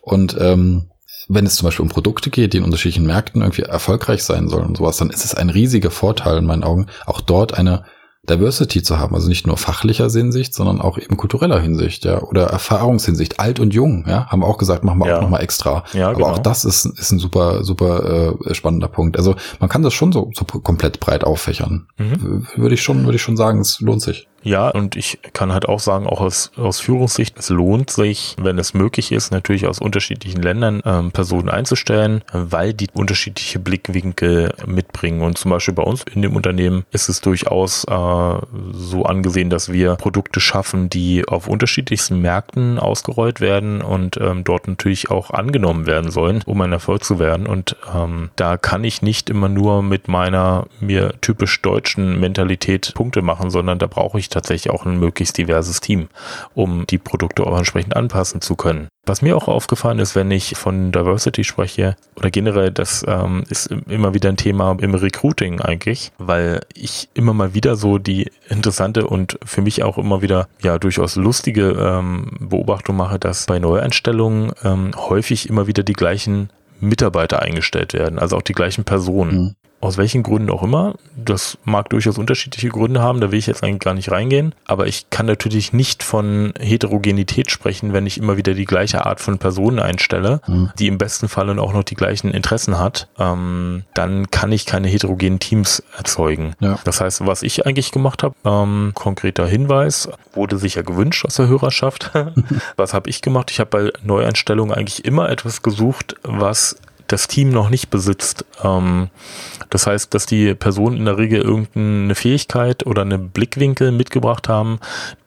und 0.02 0.36
ähm, 0.38 0.90
wenn 1.28 1.46
es 1.46 1.56
zum 1.56 1.66
Beispiel 1.66 1.82
um 1.82 1.88
Produkte 1.88 2.30
geht, 2.30 2.52
die 2.52 2.58
in 2.58 2.64
unterschiedlichen 2.64 3.06
Märkten 3.06 3.42
irgendwie 3.42 3.62
erfolgreich 3.62 4.22
sein 4.22 4.48
sollen 4.48 4.66
und 4.66 4.76
sowas, 4.76 4.96
dann 4.98 5.10
ist 5.10 5.24
es 5.24 5.34
ein 5.34 5.50
riesiger 5.50 5.90
Vorteil 5.90 6.38
in 6.38 6.46
meinen 6.46 6.62
Augen, 6.62 6.86
auch 7.04 7.20
dort 7.20 7.54
eine 7.54 7.84
Diversity 8.28 8.82
zu 8.82 8.98
haben, 8.98 9.14
also 9.14 9.28
nicht 9.28 9.46
nur 9.46 9.56
fachlicher 9.56 10.10
Hinsicht, 10.10 10.54
sondern 10.54 10.80
auch 10.80 10.98
eben 10.98 11.16
kultureller 11.16 11.60
Hinsicht, 11.60 12.04
ja, 12.04 12.22
oder 12.22 12.46
Erfahrungshinsicht, 12.46 13.40
alt 13.40 13.60
und 13.60 13.74
jung, 13.74 14.04
ja, 14.06 14.26
haben 14.26 14.40
wir 14.40 14.46
auch 14.46 14.58
gesagt, 14.58 14.84
machen 14.84 14.98
wir 14.98 15.08
ja. 15.08 15.16
auch 15.16 15.22
nochmal 15.22 15.42
extra. 15.42 15.84
Ja, 15.92 16.08
Aber 16.08 16.16
genau. 16.16 16.28
auch 16.28 16.38
das 16.38 16.64
ist, 16.64 16.86
ist 16.86 17.12
ein 17.12 17.18
super, 17.18 17.64
super 17.64 18.36
äh, 18.50 18.54
spannender 18.54 18.88
Punkt. 18.88 19.16
Also 19.16 19.34
man 19.60 19.68
kann 19.68 19.82
das 19.82 19.94
schon 19.94 20.12
so, 20.12 20.30
so 20.34 20.44
komplett 20.44 21.00
breit 21.00 21.24
auffächern. 21.24 21.86
Mhm. 21.98 22.46
Würde 22.56 22.74
ich 22.74 22.82
schon, 22.82 23.04
würde 23.04 23.16
ich 23.16 23.22
schon 23.22 23.36
sagen, 23.36 23.60
es 23.60 23.80
lohnt 23.80 24.02
sich. 24.02 24.28
Ja, 24.46 24.68
und 24.68 24.94
ich 24.94 25.18
kann 25.32 25.52
halt 25.52 25.68
auch 25.68 25.80
sagen, 25.80 26.06
auch 26.06 26.20
aus, 26.20 26.52
aus 26.56 26.78
Führungssicht, 26.78 27.36
es 27.36 27.48
lohnt 27.48 27.90
sich, 27.90 28.36
wenn 28.40 28.60
es 28.60 28.74
möglich 28.74 29.10
ist, 29.10 29.32
natürlich 29.32 29.66
aus 29.66 29.80
unterschiedlichen 29.80 30.40
Ländern 30.40 30.82
ähm, 30.84 31.10
Personen 31.10 31.48
einzustellen, 31.48 32.22
weil 32.32 32.72
die 32.72 32.86
unterschiedliche 32.94 33.58
Blickwinkel 33.58 34.54
mitbringen. 34.64 35.22
Und 35.22 35.36
zum 35.36 35.50
Beispiel 35.50 35.74
bei 35.74 35.82
uns 35.82 36.04
in 36.14 36.22
dem 36.22 36.36
Unternehmen 36.36 36.84
ist 36.92 37.08
es 37.08 37.20
durchaus 37.20 37.86
äh, 37.86 38.38
so 38.70 39.04
angesehen, 39.04 39.50
dass 39.50 39.72
wir 39.72 39.96
Produkte 39.96 40.38
schaffen, 40.38 40.90
die 40.90 41.26
auf 41.26 41.48
unterschiedlichsten 41.48 42.20
Märkten 42.20 42.78
ausgerollt 42.78 43.40
werden 43.40 43.82
und 43.82 44.16
ähm, 44.18 44.44
dort 44.44 44.68
natürlich 44.68 45.10
auch 45.10 45.30
angenommen 45.30 45.86
werden 45.86 46.12
sollen, 46.12 46.44
um 46.46 46.60
ein 46.60 46.70
Erfolg 46.70 47.02
zu 47.02 47.18
werden. 47.18 47.48
Und 47.48 47.74
ähm, 47.92 48.30
da 48.36 48.58
kann 48.58 48.84
ich 48.84 49.02
nicht 49.02 49.28
immer 49.28 49.48
nur 49.48 49.82
mit 49.82 50.06
meiner 50.06 50.68
mir 50.78 51.14
typisch 51.20 51.60
deutschen 51.62 52.20
Mentalität 52.20 52.92
Punkte 52.94 53.22
machen, 53.22 53.50
sondern 53.50 53.80
da 53.80 53.88
brauche 53.88 54.20
ich 54.20 54.35
tatsächlich 54.36 54.72
auch 54.72 54.84
ein 54.84 54.98
möglichst 54.98 55.38
diverses 55.38 55.80
Team, 55.80 56.08
um 56.54 56.86
die 56.86 56.98
Produkte 56.98 57.46
auch 57.46 57.56
entsprechend 57.56 57.96
anpassen 57.96 58.40
zu 58.42 58.54
können. 58.54 58.88
Was 59.06 59.22
mir 59.22 59.36
auch 59.36 59.48
aufgefallen 59.48 59.98
ist, 59.98 60.14
wenn 60.14 60.30
ich 60.30 60.56
von 60.56 60.92
Diversity 60.92 61.44
spreche 61.44 61.96
oder 62.16 62.30
generell, 62.30 62.70
das 62.70 63.04
ähm, 63.06 63.44
ist 63.48 63.68
immer 63.68 64.14
wieder 64.14 64.28
ein 64.28 64.36
Thema 64.36 64.76
im 64.80 64.94
Recruiting 64.94 65.60
eigentlich, 65.60 66.12
weil 66.18 66.60
ich 66.74 67.08
immer 67.14 67.32
mal 67.32 67.54
wieder 67.54 67.76
so 67.76 67.98
die 67.98 68.30
interessante 68.48 69.06
und 69.06 69.38
für 69.44 69.62
mich 69.62 69.82
auch 69.84 69.96
immer 69.96 70.22
wieder 70.22 70.48
ja 70.60 70.78
durchaus 70.78 71.16
lustige 71.16 71.70
ähm, 71.70 72.32
Beobachtung 72.40 72.96
mache, 72.96 73.18
dass 73.18 73.46
bei 73.46 73.58
Neueinstellungen 73.58 74.52
ähm, 74.64 74.90
häufig 74.96 75.48
immer 75.48 75.66
wieder 75.66 75.82
die 75.82 75.94
gleichen 75.94 76.50
Mitarbeiter 76.80 77.40
eingestellt 77.40 77.94
werden, 77.94 78.18
also 78.18 78.36
auch 78.36 78.42
die 78.42 78.52
gleichen 78.52 78.84
Personen. 78.84 79.36
Mhm 79.36 79.54
aus 79.80 79.98
welchen 79.98 80.22
Gründen 80.22 80.50
auch 80.50 80.62
immer. 80.62 80.94
Das 81.16 81.58
mag 81.64 81.90
durchaus 81.90 82.18
unterschiedliche 82.18 82.68
Gründe 82.68 83.00
haben, 83.00 83.20
da 83.20 83.30
will 83.30 83.38
ich 83.38 83.46
jetzt 83.46 83.62
eigentlich 83.62 83.80
gar 83.80 83.94
nicht 83.94 84.10
reingehen. 84.10 84.54
Aber 84.64 84.86
ich 84.86 85.10
kann 85.10 85.26
natürlich 85.26 85.72
nicht 85.72 86.02
von 86.02 86.52
Heterogenität 86.58 87.50
sprechen, 87.50 87.92
wenn 87.92 88.06
ich 88.06 88.18
immer 88.18 88.36
wieder 88.36 88.54
die 88.54 88.64
gleiche 88.64 89.06
Art 89.06 89.20
von 89.20 89.38
Personen 89.38 89.78
einstelle, 89.78 90.40
mhm. 90.46 90.70
die 90.78 90.88
im 90.88 90.98
besten 90.98 91.28
Fall 91.28 91.46
auch 91.58 91.72
noch 91.72 91.84
die 91.84 91.94
gleichen 91.94 92.32
Interessen 92.32 92.78
hat. 92.78 93.08
Ähm, 93.18 93.84
dann 93.94 94.30
kann 94.30 94.50
ich 94.50 94.66
keine 94.66 94.88
heterogenen 94.88 95.38
Teams 95.38 95.82
erzeugen. 95.96 96.54
Ja. 96.60 96.78
Das 96.84 97.00
heißt, 97.00 97.26
was 97.26 97.42
ich 97.42 97.66
eigentlich 97.66 97.92
gemacht 97.92 98.22
habe, 98.22 98.34
ähm, 98.44 98.92
konkreter 98.94 99.46
Hinweis, 99.46 100.08
wurde 100.32 100.58
sicher 100.58 100.82
gewünscht 100.82 101.24
aus 101.24 101.36
der 101.36 101.48
Hörerschaft. 101.48 102.12
was 102.76 102.94
habe 102.94 103.10
ich 103.10 103.22
gemacht? 103.22 103.50
Ich 103.50 103.60
habe 103.60 103.70
bei 103.70 103.92
Neueinstellungen 104.02 104.74
eigentlich 104.74 105.04
immer 105.04 105.28
etwas 105.28 105.62
gesucht, 105.62 106.16
was 106.22 106.76
das 107.06 107.28
Team 107.28 107.50
noch 107.50 107.70
nicht 107.70 107.90
besitzt. 107.90 108.44
Ähm, 108.62 109.08
das 109.70 109.86
heißt, 109.86 110.12
dass 110.14 110.26
die 110.26 110.54
Personen 110.54 110.96
in 110.96 111.04
der 111.04 111.18
Regel 111.18 111.40
irgendeine 111.40 112.14
Fähigkeit 112.14 112.86
oder 112.86 113.02
eine 113.02 113.18
Blickwinkel 113.18 113.92
mitgebracht 113.92 114.48
haben, 114.48 114.80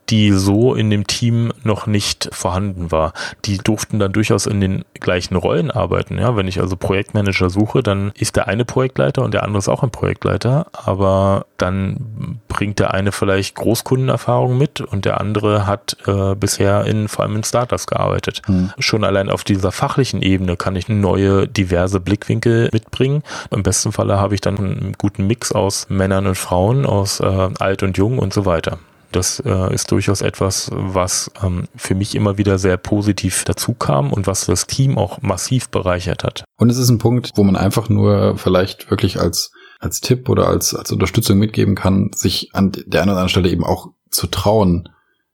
die 0.09 0.31
so 0.31 0.73
in 0.73 0.89
dem 0.89 1.07
Team 1.07 1.51
noch 1.63 1.87
nicht 1.87 2.29
vorhanden 2.31 2.91
war. 2.91 3.13
Die 3.45 3.57
durften 3.57 3.99
dann 3.99 4.11
durchaus 4.11 4.45
in 4.45 4.59
den 4.59 4.85
gleichen 4.99 5.35
Rollen 5.35 5.71
arbeiten. 5.71 6.17
Ja, 6.17 6.35
wenn 6.35 6.47
ich 6.47 6.59
also 6.59 6.75
Projektmanager 6.75 7.49
suche, 7.49 7.83
dann 7.83 8.11
ist 8.15 8.35
der 8.35 8.47
eine 8.47 8.65
Projektleiter 8.65 9.23
und 9.23 9.33
der 9.33 9.43
andere 9.43 9.59
ist 9.59 9.69
auch 9.69 9.83
ein 9.83 9.91
Projektleiter, 9.91 10.67
aber 10.73 11.45
dann 11.57 12.39
bringt 12.47 12.79
der 12.79 12.93
eine 12.93 13.11
vielleicht 13.11 13.55
Großkundenerfahrung 13.55 14.57
mit 14.57 14.81
und 14.81 15.05
der 15.05 15.19
andere 15.19 15.67
hat 15.67 15.97
äh, 16.07 16.35
bisher 16.35 16.85
in 16.85 17.07
vor 17.07 17.25
allem 17.25 17.37
in 17.37 17.43
Startups 17.43 17.87
gearbeitet. 17.87 18.41
Mhm. 18.47 18.71
Schon 18.79 19.03
allein 19.03 19.29
auf 19.29 19.43
dieser 19.43 19.71
fachlichen 19.71 20.21
Ebene 20.21 20.57
kann 20.57 20.75
ich 20.75 20.89
neue, 20.89 21.47
diverse 21.47 21.99
Blickwinkel 21.99 22.69
mitbringen. 22.73 23.23
Im 23.51 23.63
besten 23.63 23.91
Falle 23.91 24.19
habe 24.19 24.35
ich 24.35 24.41
dann 24.41 24.57
einen 24.57 24.95
guten 24.97 25.27
Mix 25.27 25.51
aus 25.51 25.87
Männern 25.89 26.27
und 26.27 26.35
Frauen, 26.35 26.85
aus 26.85 27.19
äh, 27.19 27.49
alt 27.59 27.83
und 27.83 27.97
jung 27.97 28.17
und 28.19 28.33
so 28.33 28.45
weiter. 28.45 28.79
Das 29.11 29.39
äh, 29.45 29.73
ist 29.73 29.91
durchaus 29.91 30.21
etwas, 30.21 30.69
was 30.71 31.31
ähm, 31.43 31.65
für 31.75 31.95
mich 31.95 32.15
immer 32.15 32.37
wieder 32.37 32.57
sehr 32.59 32.77
positiv 32.77 33.43
dazu 33.43 33.73
kam 33.73 34.13
und 34.13 34.27
was 34.27 34.45
das 34.45 34.67
Team 34.67 34.97
auch 34.97 35.21
massiv 35.21 35.69
bereichert 35.69 36.23
hat. 36.23 36.43
Und 36.57 36.69
es 36.69 36.77
ist 36.77 36.89
ein 36.89 36.99
Punkt, 36.99 37.31
wo 37.35 37.43
man 37.43 37.55
einfach 37.55 37.89
nur 37.89 38.37
vielleicht 38.37 38.89
wirklich 38.91 39.19
als 39.19 39.51
als 39.79 40.01
Tipp 40.01 40.27
oder 40.29 40.47
als 40.47 40.75
als 40.75 40.91
Unterstützung 40.91 41.37
mitgeben 41.37 41.75
kann, 41.75 42.11
sich 42.13 42.49
an 42.53 42.71
der 42.71 43.01
einen 43.01 43.11
oder 43.11 43.19
anderen 43.19 43.29
Stelle 43.29 43.49
eben 43.49 43.63
auch 43.63 43.87
zu 44.11 44.27
trauen, 44.27 44.89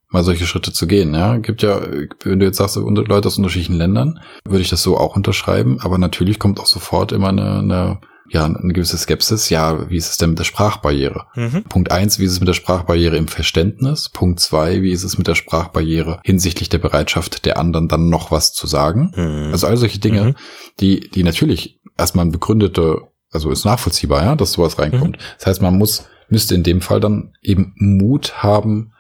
mal 0.10 0.24
solche 0.24 0.46
Schritte 0.46 0.72
zu 0.72 0.88
gehen. 0.88 1.14
Ja, 1.14 1.38
gibt 1.38 1.62
ja, 1.62 1.82
wenn 2.24 2.40
du 2.40 2.46
jetzt 2.46 2.58
sagst, 2.58 2.78
Leute 2.78 3.28
aus 3.28 3.38
unterschiedlichen 3.38 3.76
Ländern, 3.76 4.20
würde 4.48 4.62
ich 4.62 4.70
das 4.70 4.82
so 4.82 4.98
auch 4.98 5.16
unterschreiben. 5.16 5.80
Aber 5.82 5.98
natürlich 5.98 6.40
kommt 6.40 6.60
auch 6.60 6.66
sofort 6.66 7.12
immer 7.12 7.30
eine, 7.30 7.60
eine 7.60 8.00
ja, 8.30 8.46
eine 8.46 8.74
gewisse 8.74 8.98
Skepsis. 8.98 9.50
Ja, 9.50 9.90
wie 9.90 9.98
ist 9.98 10.10
es 10.10 10.18
denn 10.18 10.32
mit 10.32 10.40
der 10.40 10.46
Sprachbarriere? 10.46 11.28
Mhm. 11.36 11.64
Punkt 11.64 11.92
eins, 11.92 12.20
wie 12.20 12.26
ist 12.26 12.32
es 12.32 12.40
mit 12.40 12.48
der 12.48 12.54
Sprachbarriere 12.54 13.18
im 13.18 13.28
Verständnis? 13.28 14.10
Punkt 14.10 14.40
zwei, 14.40 14.82
wie 14.82 14.92
ist 14.92 15.04
es 15.04 15.18
mit 15.18 15.28
der 15.28 15.36
Sprachbarriere 15.36 16.20
hinsichtlich 16.24 16.70
der 16.70 16.80
Bereitschaft 16.80 17.46
der 17.46 17.58
anderen 17.58 17.88
dann 17.88 18.10
noch 18.10 18.32
was 18.32 18.54
zu 18.54 18.68
sagen? 18.68 19.12
Mhm. 19.16 19.52
Also 19.52 19.68
all 19.68 19.78
solche 19.78 20.00
Dinge, 20.00 20.24
mhm. 20.24 20.36
die, 20.80 21.10
die 21.10 21.24
natürlich 21.24 21.80
erstmal 21.98 22.26
ein 22.26 22.32
begründete, 22.32 23.02
also 23.32 23.52
ist 23.52 23.66
nachvollziehbar, 23.66 24.24
ja, 24.24 24.36
dass 24.36 24.54
sowas 24.54 24.80
reinkommt. 24.80 25.18
Mhm. 25.18 25.22
Das 25.38 25.48
heißt, 25.48 25.62
man 25.62 25.78
muss, 25.78 26.06
müsste 26.30 26.56
in 26.56 26.64
dem 26.64 26.82
Fall 26.82 27.00
dann 27.00 27.34
eben 27.42 27.74
Mut 27.78 28.42
haben, 28.42 28.94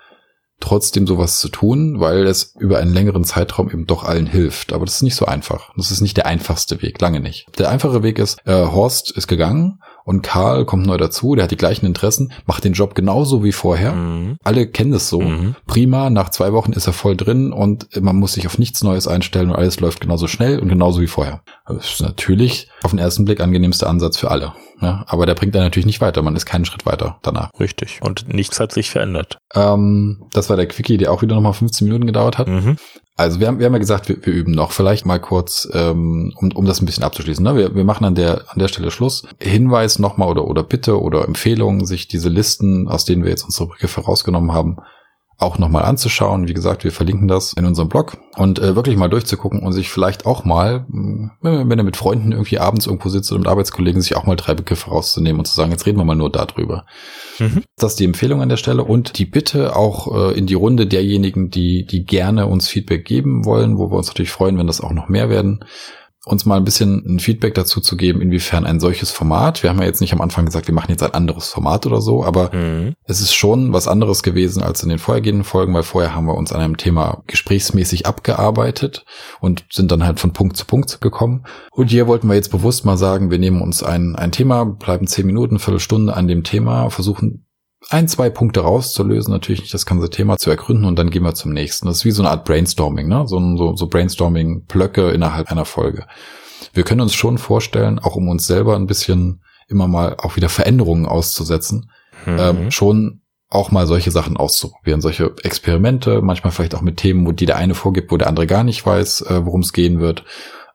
trotzdem 0.59 1.05
sowas 1.05 1.39
zu 1.39 1.49
tun, 1.49 1.99
weil 1.99 2.25
es 2.25 2.55
über 2.57 2.79
einen 2.79 2.93
längeren 2.93 3.23
Zeitraum 3.23 3.69
eben 3.69 3.85
doch 3.85 4.03
allen 4.03 4.25
hilft. 4.25 4.73
Aber 4.73 4.85
das 4.85 4.95
ist 4.95 5.03
nicht 5.03 5.15
so 5.15 5.25
einfach. 5.25 5.71
Das 5.75 5.91
ist 5.91 6.01
nicht 6.01 6.17
der 6.17 6.25
einfachste 6.25 6.81
Weg, 6.81 6.99
lange 7.01 7.19
nicht. 7.19 7.47
Der 7.57 7.69
einfache 7.69 8.03
Weg 8.03 8.19
ist, 8.19 8.39
äh, 8.45 8.65
Horst 8.65 9.11
ist 9.11 9.27
gegangen 9.27 9.79
und 10.05 10.21
Karl 10.21 10.65
kommt 10.65 10.85
neu 10.85 10.97
dazu, 10.97 11.35
der 11.35 11.45
hat 11.45 11.51
die 11.51 11.57
gleichen 11.57 11.85
Interessen, 11.85 12.31
macht 12.45 12.63
den 12.63 12.73
Job 12.73 12.95
genauso 12.95 13.43
wie 13.43 13.51
vorher. 13.51 13.93
Mhm. 13.93 14.37
Alle 14.43 14.67
kennen 14.67 14.93
es 14.93 15.09
so. 15.09 15.19
Mhm. 15.19 15.55
Prima, 15.65 16.09
nach 16.09 16.29
zwei 16.29 16.53
Wochen 16.53 16.73
ist 16.73 16.87
er 16.87 16.93
voll 16.93 17.17
drin 17.17 17.51
und 17.51 17.87
man 17.99 18.15
muss 18.15 18.33
sich 18.33 18.45
auf 18.45 18.57
nichts 18.57 18.83
Neues 18.83 19.07
einstellen 19.07 19.49
und 19.49 19.55
alles 19.55 19.79
läuft 19.79 20.01
genauso 20.01 20.27
schnell 20.27 20.59
und 20.59 20.69
genauso 20.69 21.01
wie 21.01 21.07
vorher. 21.07 21.41
Das 21.67 21.93
ist 21.93 22.01
natürlich 22.01 22.69
auf 22.83 22.91
den 22.91 22.99
ersten 22.99 23.25
Blick 23.25 23.41
angenehmster 23.41 23.89
Ansatz 23.89 24.17
für 24.17 24.29
alle. 24.29 24.53
Ja, 24.81 25.05
aber 25.07 25.25
der 25.25 25.35
bringt 25.35 25.55
dann 25.55 25.63
natürlich 25.63 25.85
nicht 25.85 26.01
weiter. 26.01 26.21
Man 26.21 26.35
ist 26.35 26.45
keinen 26.45 26.65
Schritt 26.65 26.85
weiter 26.85 27.17
danach. 27.21 27.49
Richtig. 27.59 27.99
Und 28.01 28.33
nichts 28.33 28.59
hat 28.59 28.71
sich 28.71 28.89
verändert. 28.89 29.37
Ähm, 29.53 30.25
das 30.33 30.49
war 30.49 30.57
der 30.57 30.67
Quickie, 30.67 30.97
der 30.97 31.11
auch 31.11 31.21
wieder 31.21 31.35
nochmal 31.35 31.53
15 31.53 31.87
Minuten 31.87 32.05
gedauert 32.05 32.37
hat. 32.37 32.47
Mhm. 32.47 32.77
Also 33.17 33.39
wir 33.39 33.47
haben, 33.47 33.59
wir 33.59 33.65
haben 33.65 33.73
ja 33.73 33.79
gesagt, 33.79 34.09
wir, 34.09 34.17
wir 34.25 34.33
üben 34.33 34.51
noch. 34.51 34.71
Vielleicht 34.71 35.05
mal 35.05 35.19
kurz, 35.19 35.69
ähm, 35.73 36.33
um, 36.35 36.51
um 36.51 36.65
das 36.65 36.81
ein 36.81 36.85
bisschen 36.85 37.03
abzuschließen. 37.03 37.43
Ne? 37.43 37.55
Wir, 37.55 37.75
wir 37.75 37.85
machen 37.85 38.03
an 38.03 38.15
der, 38.15 38.43
an 38.49 38.59
der 38.59 38.67
Stelle 38.67 38.91
Schluss. 38.91 39.23
Hinweis 39.39 39.99
nochmal 39.99 40.27
oder, 40.27 40.45
oder 40.45 40.63
Bitte 40.63 41.01
oder 41.01 41.25
Empfehlung, 41.25 41.85
sich 41.85 42.09
diese 42.09 42.27
Listen, 42.27 42.89
aus 42.89 43.05
denen 43.05 43.23
wir 43.23 43.29
jetzt 43.29 43.43
unsere 43.43 43.69
Begriffe 43.69 44.01
rausgenommen 44.01 44.51
haben, 44.51 44.77
auch 45.37 45.57
nochmal 45.57 45.83
anzuschauen. 45.83 46.47
Wie 46.47 46.53
gesagt, 46.53 46.83
wir 46.83 46.91
verlinken 46.91 47.27
das 47.27 47.53
in 47.53 47.65
unserem 47.65 47.89
Blog 47.89 48.17
und 48.37 48.59
äh, 48.59 48.75
wirklich 48.75 48.95
mal 48.95 49.09
durchzugucken 49.09 49.59
und 49.61 49.73
sich 49.73 49.89
vielleicht 49.89 50.25
auch 50.25 50.45
mal, 50.45 50.85
hm, 50.89 51.31
wenn, 51.41 51.77
er 51.77 51.83
mit 51.83 51.97
Freunden 51.97 52.31
irgendwie 52.31 52.59
abends 52.59 52.87
irgendwo 52.87 53.09
sitzt 53.09 53.31
oder 53.31 53.39
mit 53.39 53.47
Arbeitskollegen, 53.47 54.01
sich 54.01 54.15
auch 54.15 54.25
mal 54.25 54.35
drei 54.35 54.53
Begriffe 54.53 54.89
rauszunehmen 54.89 55.39
und 55.39 55.45
zu 55.45 55.53
sagen, 55.53 55.71
jetzt 55.71 55.85
reden 55.85 55.97
wir 55.97 56.05
mal 56.05 56.15
nur 56.15 56.31
darüber. 56.31 56.85
Mhm. 57.39 57.63
Das 57.77 57.93
ist 57.93 57.99
die 57.99 58.05
Empfehlung 58.05 58.41
an 58.41 58.49
der 58.49 58.57
Stelle 58.57 58.83
und 58.83 59.17
die 59.17 59.25
Bitte 59.25 59.75
auch 59.75 60.31
äh, 60.31 60.37
in 60.37 60.47
die 60.47 60.53
Runde 60.53 60.87
derjenigen, 60.87 61.49
die, 61.49 61.85
die 61.85 62.05
gerne 62.05 62.47
uns 62.47 62.69
Feedback 62.69 63.03
geben 63.05 63.45
wollen, 63.45 63.77
wo 63.77 63.91
wir 63.91 63.97
uns 63.97 64.07
natürlich 64.07 64.31
freuen, 64.31 64.57
wenn 64.57 64.67
das 64.67 64.81
auch 64.81 64.93
noch 64.93 65.09
mehr 65.09 65.29
werden 65.29 65.65
uns 66.25 66.45
mal 66.45 66.57
ein 66.57 66.63
bisschen 66.63 67.03
ein 67.05 67.19
Feedback 67.19 67.53
dazu 67.53 67.79
zu 67.79 67.95
geben, 67.95 68.19
inwiefern 68.19 68.65
ein 68.65 68.79
solches 68.79 69.11
Format, 69.11 69.61
wir 69.61 69.69
haben 69.69 69.79
ja 69.79 69.85
jetzt 69.85 70.01
nicht 70.01 70.11
am 70.11 70.21
Anfang 70.21 70.45
gesagt, 70.45 70.67
wir 70.67 70.73
machen 70.73 70.89
jetzt 70.89 71.03
ein 71.03 71.13
anderes 71.13 71.49
Format 71.49 71.85
oder 71.85 72.01
so, 72.01 72.23
aber 72.23 72.53
mhm. 72.53 72.95
es 73.05 73.21
ist 73.21 73.35
schon 73.35 73.73
was 73.73 73.87
anderes 73.87 74.23
gewesen 74.23 74.63
als 74.63 74.81
in 74.81 74.89
den 74.89 74.97
vorhergehenden 74.97 75.43
Folgen, 75.43 75.73
weil 75.73 75.83
vorher 75.83 76.15
haben 76.15 76.25
wir 76.25 76.35
uns 76.35 76.51
an 76.51 76.61
einem 76.61 76.77
Thema 76.77 77.23
gesprächsmäßig 77.27 78.07
abgearbeitet 78.07 79.05
und 79.39 79.65
sind 79.71 79.91
dann 79.91 80.03
halt 80.03 80.19
von 80.19 80.33
Punkt 80.33 80.57
zu 80.57 80.65
Punkt 80.65 80.99
gekommen. 80.99 81.45
Und 81.71 81.91
hier 81.91 82.07
wollten 82.07 82.27
wir 82.27 82.35
jetzt 82.35 82.51
bewusst 82.51 82.85
mal 82.85 82.97
sagen, 82.97 83.29
wir 83.29 83.39
nehmen 83.39 83.61
uns 83.61 83.83
ein, 83.83 84.15
ein 84.15 84.31
Thema, 84.31 84.65
bleiben 84.65 85.07
zehn 85.07 85.27
Minuten, 85.27 85.59
Viertelstunde 85.59 86.15
an 86.15 86.27
dem 86.27 86.43
Thema, 86.43 86.89
versuchen 86.89 87.44
ein, 87.89 88.07
zwei 88.07 88.29
Punkte 88.29 88.61
rauszulösen, 88.61 89.31
natürlich 89.31 89.61
nicht 89.61 89.73
das 89.73 89.85
ganze 89.85 90.09
Thema 90.09 90.37
zu 90.37 90.49
ergründen 90.49 90.85
und 90.85 90.97
dann 90.97 91.09
gehen 91.09 91.23
wir 91.23 91.35
zum 91.35 91.53
nächsten. 91.53 91.87
Das 91.87 91.97
ist 91.97 92.05
wie 92.05 92.11
so 92.11 92.23
eine 92.23 92.31
Art 92.31 92.45
Brainstorming, 92.45 93.07
ne? 93.07 93.27
So, 93.27 93.39
so, 93.57 93.75
so 93.75 93.87
Brainstorming-Blöcke 93.87 95.11
innerhalb 95.11 95.51
einer 95.51 95.65
Folge. 95.65 96.07
Wir 96.73 96.83
können 96.83 97.01
uns 97.01 97.13
schon 97.13 97.37
vorstellen, 97.37 97.99
auch 97.99 98.15
um 98.15 98.27
uns 98.27 98.47
selber 98.47 98.75
ein 98.75 98.87
bisschen 98.87 99.41
immer 99.67 99.87
mal 99.87 100.15
auch 100.17 100.35
wieder 100.35 100.49
Veränderungen 100.49 101.05
auszusetzen, 101.05 101.91
mhm. 102.25 102.37
ähm, 102.39 102.71
schon 102.71 103.21
auch 103.49 103.71
mal 103.71 103.87
solche 103.87 104.11
Sachen 104.11 104.37
auszuprobieren, 104.37 105.01
solche 105.01 105.33
Experimente, 105.43 106.21
manchmal 106.21 106.51
vielleicht 106.51 106.75
auch 106.75 106.81
mit 106.81 106.97
Themen, 106.97 107.25
wo 107.25 107.31
die 107.31 107.45
der 107.45 107.57
eine 107.57 107.75
vorgibt, 107.75 108.11
wo 108.11 108.17
der 108.17 108.27
andere 108.27 108.47
gar 108.47 108.63
nicht 108.63 108.85
weiß, 108.85 109.21
äh, 109.21 109.45
worum 109.45 109.61
es 109.61 109.73
gehen 109.73 109.99
wird. 109.99 110.23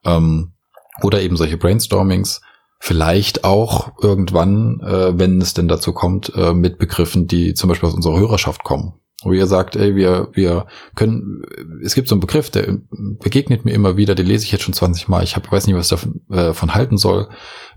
Ähm, 0.04 0.52
oder 1.02 1.20
eben 1.20 1.36
solche 1.36 1.56
Brainstormings. 1.56 2.40
Vielleicht 2.82 3.44
auch 3.44 3.92
irgendwann, 4.00 4.80
äh, 4.80 5.18
wenn 5.18 5.40
es 5.40 5.52
denn 5.52 5.68
dazu 5.68 5.92
kommt, 5.92 6.32
äh, 6.34 6.54
mit 6.54 6.78
Begriffen, 6.78 7.26
die 7.26 7.52
zum 7.52 7.68
Beispiel 7.68 7.88
aus 7.88 7.94
unserer 7.94 8.18
Hörerschaft 8.18 8.64
kommen. 8.64 8.94
Wo 9.22 9.32
ihr 9.32 9.46
sagt, 9.46 9.76
ey, 9.76 9.94
wir, 9.94 10.28
wir 10.32 10.64
können, 10.94 11.42
es 11.84 11.94
gibt 11.94 12.08
so 12.08 12.14
einen 12.14 12.22
Begriff, 12.22 12.48
der 12.48 12.78
begegnet 12.90 13.66
mir 13.66 13.72
immer 13.72 13.98
wieder, 13.98 14.14
den 14.14 14.26
lese 14.26 14.46
ich 14.46 14.52
jetzt 14.52 14.62
schon 14.62 14.72
20 14.72 15.08
Mal, 15.08 15.22
ich 15.22 15.36
hab, 15.36 15.52
weiß 15.52 15.66
nicht, 15.66 15.76
was 15.76 15.88
davon, 15.88 16.22
äh, 16.30 16.36
davon 16.36 16.74
halten 16.74 16.96
soll. 16.96 17.28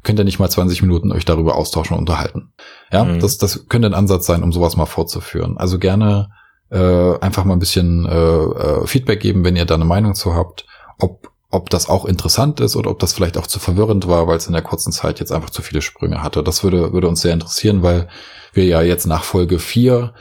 Könnt 0.04 0.20
ihr 0.20 0.24
nicht 0.24 0.40
mal 0.40 0.50
20 0.50 0.82
Minuten 0.82 1.12
euch 1.12 1.26
darüber 1.26 1.56
austauschen 1.56 1.98
und 1.98 2.00
unterhalten? 2.00 2.54
Ja, 2.94 3.04
mhm. 3.04 3.20
das, 3.20 3.38
das 3.38 3.68
könnte 3.68 3.90
ein 3.90 3.94
Ansatz 3.94 4.26
sein, 4.26 4.42
um 4.42 4.54
sowas 4.54 4.78
mal 4.78 4.86
fortzuführen. 4.86 5.58
Also 5.58 5.80
gerne 5.80 6.30
äh, 6.70 7.20
einfach 7.20 7.44
mal 7.44 7.54
ein 7.54 7.60
bisschen 7.60 8.06
äh, 8.06 8.14
äh, 8.16 8.88
Feedback 8.88 9.20
geben, 9.20 9.44
wenn 9.44 9.58
ihr 9.58 9.66
da 9.66 9.76
eine 9.76 9.84
Meinung 9.84 10.16
zu 10.16 10.36
habt, 10.36 10.66
ob 10.98 11.33
ob 11.54 11.70
das 11.70 11.88
auch 11.88 12.06
interessant 12.06 12.60
ist 12.60 12.76
oder 12.76 12.90
ob 12.90 13.00
das 13.00 13.14
vielleicht 13.14 13.38
auch 13.38 13.48
zu 13.48 13.60
verwirrend 13.60 14.08
war, 14.08 14.28
weil 14.28 14.38
es 14.38 14.48
in 14.48 14.54
der 14.54 14.64
kurzen 14.64 14.92
Zeit 14.92 15.20
jetzt 15.20 15.32
einfach 15.32 15.52
zu 15.52 15.62
viele 15.62 15.82
Sprünge 15.82 16.24
hatte. 16.24 16.44
Das 16.44 16.64
würde, 16.64 16.94
würde 16.94 17.08
uns 17.08 17.22
sehr 17.22 17.34
interessieren, 17.34 17.84
weil 17.84 18.08
wir 18.54 18.66
ja 18.66 18.82
jetzt 18.82 19.06
nach 19.06 19.24
Folge 19.24 19.60
4 19.60 20.14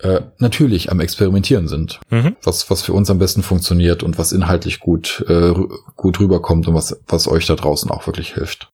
äh, 0.00 0.20
natürlich 0.38 0.90
am 0.90 1.00
Experimentieren 1.00 1.68
sind. 1.68 2.00
Mhm. 2.10 2.36
Was, 2.42 2.70
was 2.70 2.82
für 2.82 2.94
uns 2.94 3.10
am 3.10 3.18
besten 3.18 3.42
funktioniert 3.42 4.02
und 4.02 4.18
was 4.18 4.32
inhaltlich 4.32 4.80
gut, 4.80 5.24
äh, 5.28 5.52
gut 5.94 6.20
rüberkommt 6.20 6.68
und 6.68 6.74
was, 6.74 7.00
was 7.06 7.28
euch 7.28 7.46
da 7.46 7.54
draußen 7.54 7.90
auch 7.90 8.06
wirklich 8.06 8.34
hilft. 8.34 8.70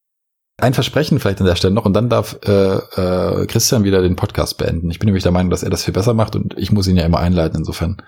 Ein 0.59 0.74
Versprechen 0.74 1.18
vielleicht 1.18 1.41
an 1.41 1.47
der 1.47 1.57
Stelle 1.57 1.74
noch 1.74 1.87
und 1.87 1.95
dann 1.95 2.09
darf 2.09 2.39
äh, 2.45 2.76
äh, 2.76 3.47
Christian 3.47 3.83
wieder 3.83 4.03
den 4.03 4.14
Podcast 4.14 4.57
beenden. 4.59 4.91
Ich 4.91 5.01
bin 5.01 5.07
nämlich 5.07 5.24
der 5.24 5.33
Meinung, 5.33 5.51
dass 5.51 5.64
er 5.64 5.70
das 5.70 5.85
viel 5.85 5.95
besser 5.95 6.14
macht 6.14 6.37
und 6.37 6.57
ich 6.57 6.70
muss 6.70 6.87
ihn 6.87 6.97
ja 6.97 7.05
immer 7.05 7.18
einleiten. 7.18 7.59
Insofern 7.59 8.03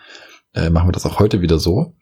äh, 0.55 0.71
machen 0.71 0.87
wir 0.87 0.93
das 0.93 1.07
auch 1.07 1.19
heute 1.19 1.41
wieder 1.41 1.59
so. 1.59 1.95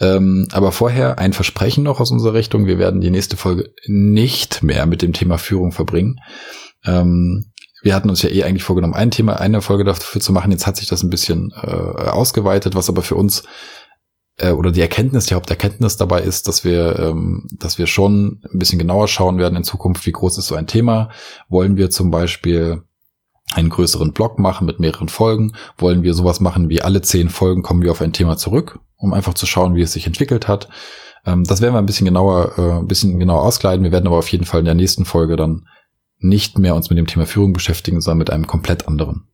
Ähm, 0.00 0.48
aber 0.52 0.72
vorher 0.72 1.18
ein 1.18 1.32
Versprechen 1.32 1.84
noch 1.84 2.00
aus 2.00 2.10
unserer 2.10 2.34
Richtung. 2.34 2.66
Wir 2.66 2.78
werden 2.78 3.00
die 3.00 3.10
nächste 3.10 3.36
Folge 3.36 3.72
nicht 3.86 4.62
mehr 4.62 4.86
mit 4.86 5.02
dem 5.02 5.12
Thema 5.12 5.38
Führung 5.38 5.72
verbringen. 5.72 6.20
Ähm, 6.84 7.52
wir 7.82 7.94
hatten 7.94 8.08
uns 8.08 8.22
ja 8.22 8.30
eh 8.30 8.44
eigentlich 8.44 8.64
vorgenommen, 8.64 8.94
ein 8.94 9.10
Thema, 9.10 9.34
eine 9.34 9.60
Folge 9.60 9.84
dafür 9.84 10.20
zu 10.20 10.32
machen. 10.32 10.50
Jetzt 10.50 10.66
hat 10.66 10.76
sich 10.76 10.88
das 10.88 11.02
ein 11.02 11.10
bisschen 11.10 11.52
äh, 11.52 11.66
ausgeweitet, 11.66 12.74
was 12.74 12.88
aber 12.88 13.02
für 13.02 13.14
uns 13.14 13.44
äh, 14.38 14.50
oder 14.50 14.72
die 14.72 14.80
Erkenntnis, 14.80 15.26
die 15.26 15.34
Haupterkenntnis 15.34 15.96
dabei 15.96 16.22
ist, 16.22 16.48
dass 16.48 16.64
wir, 16.64 16.98
ähm, 16.98 17.46
dass 17.52 17.78
wir 17.78 17.86
schon 17.86 18.40
ein 18.52 18.58
bisschen 18.58 18.78
genauer 18.78 19.06
schauen 19.06 19.38
werden 19.38 19.56
in 19.56 19.64
Zukunft, 19.64 20.06
wie 20.06 20.12
groß 20.12 20.38
ist 20.38 20.46
so 20.46 20.54
ein 20.54 20.66
Thema. 20.66 21.10
Wollen 21.48 21.76
wir 21.76 21.90
zum 21.90 22.10
Beispiel 22.10 22.82
einen 23.54 23.70
größeren 23.70 24.12
Blog 24.12 24.38
machen 24.38 24.66
mit 24.66 24.80
mehreren 24.80 25.08
Folgen? 25.08 25.52
Wollen 25.78 26.02
wir 26.02 26.14
sowas 26.14 26.40
machen 26.40 26.68
wie 26.68 26.82
alle 26.82 27.02
zehn 27.02 27.28
Folgen 27.28 27.62
kommen 27.62 27.82
wir 27.82 27.90
auf 27.90 28.00
ein 28.00 28.12
Thema 28.12 28.36
zurück, 28.36 28.80
um 28.96 29.12
einfach 29.12 29.34
zu 29.34 29.46
schauen, 29.46 29.74
wie 29.74 29.82
es 29.82 29.92
sich 29.92 30.06
entwickelt 30.06 30.48
hat? 30.48 30.68
Ähm, 31.26 31.44
das 31.44 31.60
werden 31.60 31.74
wir 31.74 31.78
ein 31.78 31.86
bisschen 31.86 32.06
genauer, 32.06 32.58
äh, 32.58 32.78
ein 32.80 32.86
bisschen 32.86 33.18
genauer 33.18 33.42
auskleiden. 33.42 33.84
Wir 33.84 33.92
werden 33.92 34.06
aber 34.06 34.18
auf 34.18 34.28
jeden 34.28 34.44
Fall 34.44 34.60
in 34.60 34.66
der 34.66 34.74
nächsten 34.74 35.04
Folge 35.04 35.36
dann 35.36 35.66
nicht 36.18 36.58
mehr 36.58 36.74
uns 36.74 36.90
mit 36.90 36.98
dem 36.98 37.06
Thema 37.06 37.26
Führung 37.26 37.52
beschäftigen, 37.52 38.00
sondern 38.00 38.18
mit 38.18 38.30
einem 38.30 38.46
komplett 38.46 38.88
anderen. 38.88 39.28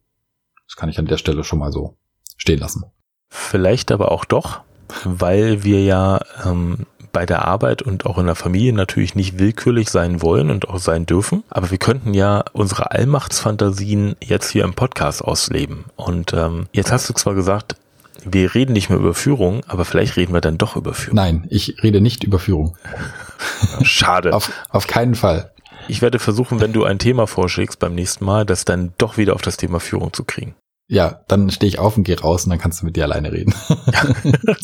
Das 0.66 0.76
kann 0.76 0.88
ich 0.88 0.98
an 0.98 1.06
der 1.06 1.18
Stelle 1.18 1.44
schon 1.44 1.58
mal 1.58 1.72
so 1.72 1.96
stehen 2.36 2.60
lassen. 2.60 2.84
Vielleicht 3.28 3.92
aber 3.92 4.12
auch 4.12 4.24
doch, 4.24 4.60
weil 5.04 5.62
wir 5.62 5.82
ja 5.82 6.20
ähm, 6.44 6.86
bei 7.12 7.26
der 7.26 7.46
Arbeit 7.46 7.82
und 7.82 8.06
auch 8.06 8.18
in 8.18 8.26
der 8.26 8.34
Familie 8.34 8.72
natürlich 8.72 9.14
nicht 9.14 9.38
willkürlich 9.38 9.90
sein 9.90 10.22
wollen 10.22 10.50
und 10.50 10.68
auch 10.68 10.78
sein 10.78 11.06
dürfen. 11.06 11.42
Aber 11.50 11.70
wir 11.70 11.78
könnten 11.78 12.14
ja 12.14 12.44
unsere 12.52 12.90
Allmachtsfantasien 12.90 14.16
jetzt 14.22 14.50
hier 14.50 14.64
im 14.64 14.74
Podcast 14.74 15.22
ausleben. 15.22 15.84
Und 15.96 16.32
ähm, 16.32 16.66
jetzt 16.72 16.92
hast 16.92 17.08
du 17.08 17.14
zwar 17.14 17.34
gesagt, 17.34 17.76
wir 18.24 18.54
reden 18.54 18.72
nicht 18.72 18.90
mehr 18.90 18.98
über 18.98 19.14
Führung, 19.14 19.62
aber 19.66 19.84
vielleicht 19.84 20.16
reden 20.16 20.34
wir 20.34 20.40
dann 20.40 20.58
doch 20.58 20.76
über 20.76 20.94
Führung. 20.94 21.16
Nein, 21.16 21.46
ich 21.50 21.82
rede 21.82 22.00
nicht 22.00 22.24
über 22.24 22.38
Führung. 22.38 22.76
Schade. 23.82 24.34
auf, 24.34 24.50
auf 24.68 24.86
keinen 24.86 25.14
Fall. 25.14 25.52
Ich 25.88 26.02
werde 26.02 26.18
versuchen, 26.18 26.61
wenn 26.61 26.72
du 26.72 26.84
ein 26.84 26.98
Thema 26.98 27.26
vorschlägst 27.26 27.78
beim 27.78 27.94
nächsten 27.94 28.24
Mal, 28.24 28.44
das 28.44 28.64
dann 28.64 28.92
doch 28.98 29.16
wieder 29.16 29.34
auf 29.34 29.42
das 29.42 29.56
Thema 29.56 29.80
Führung 29.80 30.12
zu 30.12 30.24
kriegen. 30.24 30.54
Ja, 30.91 31.20
dann 31.28 31.51
stehe 31.51 31.68
ich 31.68 31.78
auf 31.78 31.97
und 31.97 32.03
gehe 32.03 32.18
raus 32.18 32.45
und 32.45 32.51
dann 32.51 32.59
kannst 32.59 32.82
du 32.82 32.86
mit 32.86 32.97
dir 32.97 33.05
alleine 33.05 33.30
reden. 33.30 33.55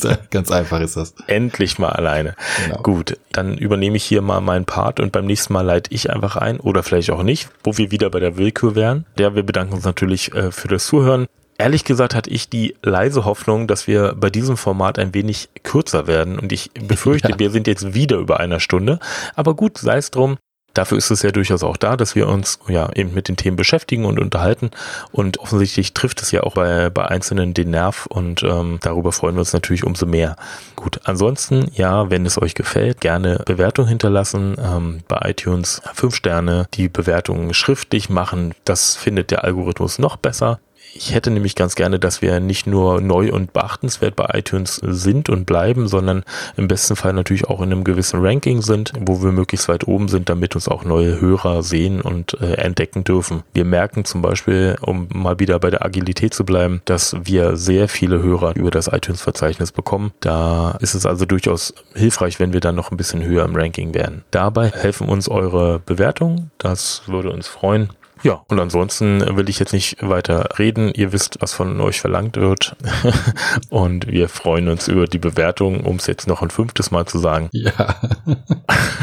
Ganz 0.31 0.51
einfach 0.51 0.81
ist 0.81 0.97
das. 0.97 1.15
Endlich 1.29 1.79
mal 1.79 1.91
alleine. 1.91 2.35
Genau. 2.65 2.83
Gut, 2.83 3.17
dann 3.31 3.57
übernehme 3.57 3.97
ich 3.97 4.03
hier 4.03 4.23
mal 4.23 4.41
meinen 4.41 4.65
Part 4.65 4.99
und 4.99 5.13
beim 5.13 5.25
nächsten 5.25 5.53
Mal 5.53 5.61
leite 5.61 5.95
ich 5.95 6.11
einfach 6.11 6.35
ein 6.35 6.59
oder 6.59 6.83
vielleicht 6.83 7.13
auch 7.13 7.23
nicht, 7.23 7.49
wo 7.63 7.79
wir 7.79 7.93
wieder 7.93 8.11
bei 8.11 8.19
der 8.19 8.37
Willkür 8.37 8.75
wären. 8.75 9.07
Ja, 9.17 9.37
wir 9.37 9.45
bedanken 9.45 9.75
uns 9.75 9.85
natürlich 9.85 10.35
äh, 10.35 10.51
für 10.51 10.67
das 10.67 10.87
Zuhören. 10.87 11.27
Ehrlich 11.59 11.85
gesagt 11.85 12.17
hatte 12.17 12.29
ich 12.31 12.51
die 12.51 12.75
leise 12.83 13.25
Hoffnung, 13.25 13.69
dass 13.69 13.87
wir 13.87 14.15
bei 14.17 14.29
diesem 14.29 14.57
Format 14.57 14.99
ein 14.99 15.15
wenig 15.15 15.49
kürzer 15.63 16.09
werden 16.09 16.41
und 16.41 16.51
ich 16.51 16.73
befürchte, 16.73 17.29
ja. 17.31 17.39
wir 17.39 17.51
sind 17.53 17.69
jetzt 17.69 17.95
wieder 17.95 18.17
über 18.17 18.41
einer 18.41 18.59
Stunde. 18.59 18.99
Aber 19.37 19.55
gut, 19.55 19.79
sei 19.79 19.99
es 19.99 20.11
drum. 20.11 20.39
Dafür 20.77 20.99
ist 20.99 21.11
es 21.11 21.23
ja 21.23 21.31
durchaus 21.31 21.63
auch 21.63 21.77
da, 21.77 21.97
dass 21.97 22.15
wir 22.15 22.29
uns 22.29 22.59
ja 22.69 22.91
eben 22.95 23.15
mit 23.15 23.29
den 23.29 23.37
Themen 23.37 23.57
beschäftigen 23.57 24.05
und 24.05 24.21
unterhalten. 24.21 24.71
Und 25.11 25.39
offensichtlich 25.39 25.95
trifft 25.95 26.21
es 26.21 26.31
ja 26.33 26.43
auch 26.43 26.55
bei, 26.55 26.91
bei 26.91 27.07
Einzelnen 27.07 27.55
den 27.55 27.71
Nerv 27.71 28.07
und 28.07 28.43
ähm, 28.43 28.79
darüber 28.83 29.13
freuen 29.13 29.37
wir 29.37 29.41
uns 29.41 29.53
natürlich 29.53 29.85
umso 29.85 30.05
mehr. 30.05 30.37
Gut, 30.75 31.01
ansonsten, 31.05 31.71
ja, 31.75 32.11
wenn 32.11 32.27
es 32.27 32.41
euch 32.41 32.55
gefällt, 32.55 33.01
gerne 33.01 33.43
Bewertung 33.47 33.87
hinterlassen 33.87 34.57
ähm, 34.59 35.01
bei 35.09 35.31
iTunes. 35.31 35.81
Fünf 35.95 36.15
Sterne, 36.15 36.67
die 36.75 36.89
Bewertungen 36.89 37.55
schriftlich 37.55 38.11
machen. 38.11 38.55
Das 38.65 38.97
findet 38.97 39.31
der 39.31 39.45
Algorithmus 39.45 39.99
noch 39.99 40.17
besser. 40.17 40.61
Ich 40.97 41.15
hätte 41.15 41.31
nämlich 41.31 41.55
ganz 41.55 41.75
gerne, 41.75 41.99
dass 41.99 42.23
wir 42.23 42.41
nicht 42.41 42.67
nur 42.67 43.03
neu 43.03 43.31
und 43.31 43.53
beachtenswert 43.53 44.17
bei 44.17 44.31
iTunes 44.33 44.77
sind 44.77 45.29
und 45.29 45.45
bleiben, 45.45 45.89
sondern 45.89 46.25
im 46.57 46.69
besten 46.69 46.97
Fall 46.97 47.13
natürlich 47.13 47.47
auch 47.49 47.61
in 47.61 47.71
einem 47.71 47.85
gewissen 47.85 48.25
Ranking 48.25 48.63
sind, 48.63 48.93
wo 48.99 49.23
wir 49.23 49.31
möglichst 49.31 49.69
weit 49.69 49.87
oben 49.87 50.09
sind, 50.09 50.31
damit 50.31 50.55
uns 50.55 50.69
auch 50.69 50.85
neue 50.85 51.21
Hörer 51.21 51.63
sehen 51.63 52.01
und 52.01 52.41
äh, 52.41 52.55
entdecken 52.55 53.05
dürfen. 53.05 53.43
Wir 53.53 53.67
merken 53.67 54.07
zum 54.07 54.23
Beispiel, 54.23 54.77
um 54.81 55.09
mal 55.13 55.39
wieder 55.39 55.59
bei 55.59 55.69
der 55.69 55.85
Agilität 55.85 56.33
zu 56.33 56.45
bleiben, 56.45 56.81
dass 56.87 57.15
wir 57.25 57.57
sehr 57.57 57.89
viele 57.89 58.23
Hörer 58.23 58.57
über 58.57 58.71
das 58.71 58.89
iTunes-Verzeichnis 58.89 59.73
bekommen. 59.73 60.13
Da 60.21 60.79
ist 60.81 60.95
es 60.95 61.05
also 61.05 61.27
durchaus 61.27 61.75
hilfreich, 61.95 62.41
wenn 62.41 62.55
wir 62.55 62.61
dann 62.61 62.75
noch 62.75 62.91
ein 62.91 62.97
bisschen 62.97 63.23
höher 63.23 63.45
im 63.45 63.55
Ranking 63.55 63.93
werden. 63.93 64.25
Dabei 64.31 64.71
helfen 64.71 65.09
uns 65.09 65.29
eure 65.29 65.79
Bewertungen. 65.79 66.51
Das 66.59 67.03
würde 67.07 67.31
uns 67.31 67.49
freuen. 67.49 67.91
Ja, 68.23 68.45
und 68.49 68.59
ansonsten 68.59 69.37
will 69.37 69.49
ich 69.49 69.59
jetzt 69.59 69.73
nicht 69.73 69.97
weiter 70.01 70.59
reden. 70.59 70.93
Ihr 70.95 71.13
wisst, 71.13 71.37
was 71.41 71.53
von 71.53 71.81
euch 71.81 72.01
verlangt 72.01 72.37
wird. 72.37 72.77
und 73.71 74.07
wir 74.09 74.29
freuen 74.29 74.69
uns 74.69 74.89
über 74.89 75.07
die 75.07 75.19
Bewertung, 75.19 75.81
um 75.85 75.97
es 75.97 76.07
jetzt 76.07 76.27
noch 76.27 76.43
ein 76.43 76.51
fünftes 76.51 76.91
Mal 76.91 77.07
zu 77.07 77.19
sagen. 77.19 77.49
Ja. 77.53 77.97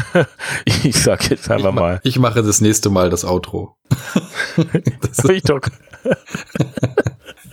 ich 0.64 1.00
sag 1.00 1.30
jetzt 1.30 1.50
einfach 1.50 1.70
ich 1.70 1.74
mal. 1.74 2.00
Ich 2.02 2.18
mache 2.18 2.42
das 2.42 2.60
nächste 2.60 2.90
Mal 2.90 3.10
das 3.10 3.24
Outro. 3.24 3.76
das 4.56 5.18
habe 5.18 5.34
ich 5.34 5.42
doch. 5.42 5.60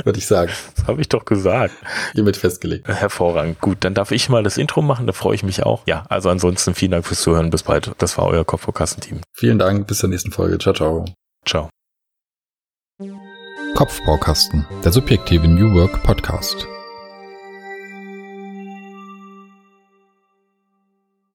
Würde 0.03 0.19
ich 0.19 0.25
sagen. 0.25 0.51
Das 0.75 0.87
habe 0.87 1.01
ich 1.01 1.09
doch 1.09 1.25
gesagt. 1.25 1.73
Hiermit 2.13 2.37
festgelegt. 2.37 2.87
Hervorragend. 2.87 3.61
Gut, 3.61 3.77
dann 3.81 3.93
darf 3.93 4.11
ich 4.11 4.29
mal 4.29 4.43
das 4.43 4.57
Intro 4.57 4.81
machen, 4.81 5.07
da 5.07 5.13
freue 5.13 5.35
ich 5.35 5.43
mich 5.43 5.63
auch. 5.63 5.83
Ja, 5.85 6.05
also 6.09 6.29
ansonsten 6.29 6.73
vielen 6.73 6.91
Dank 6.91 7.05
fürs 7.05 7.21
Zuhören. 7.21 7.49
Bis 7.49 7.63
bald. 7.63 7.91
Das 7.99 8.17
war 8.17 8.25
euer 8.25 8.45
Kopfvorkassenteam. 8.45 9.21
Vielen 9.31 9.59
Dank. 9.59 9.87
Bis 9.87 9.99
zur 9.99 10.09
nächsten 10.09 10.31
Folge. 10.31 10.57
Ciao, 10.57 10.73
ciao. 10.73 11.05
Ciao. 11.45 11.69
Kopfbaukasten, 13.75 14.65
der 14.83 14.91
subjektive 14.91 15.47
New 15.47 15.73
Work 15.73 16.03
Podcast. 16.03 16.67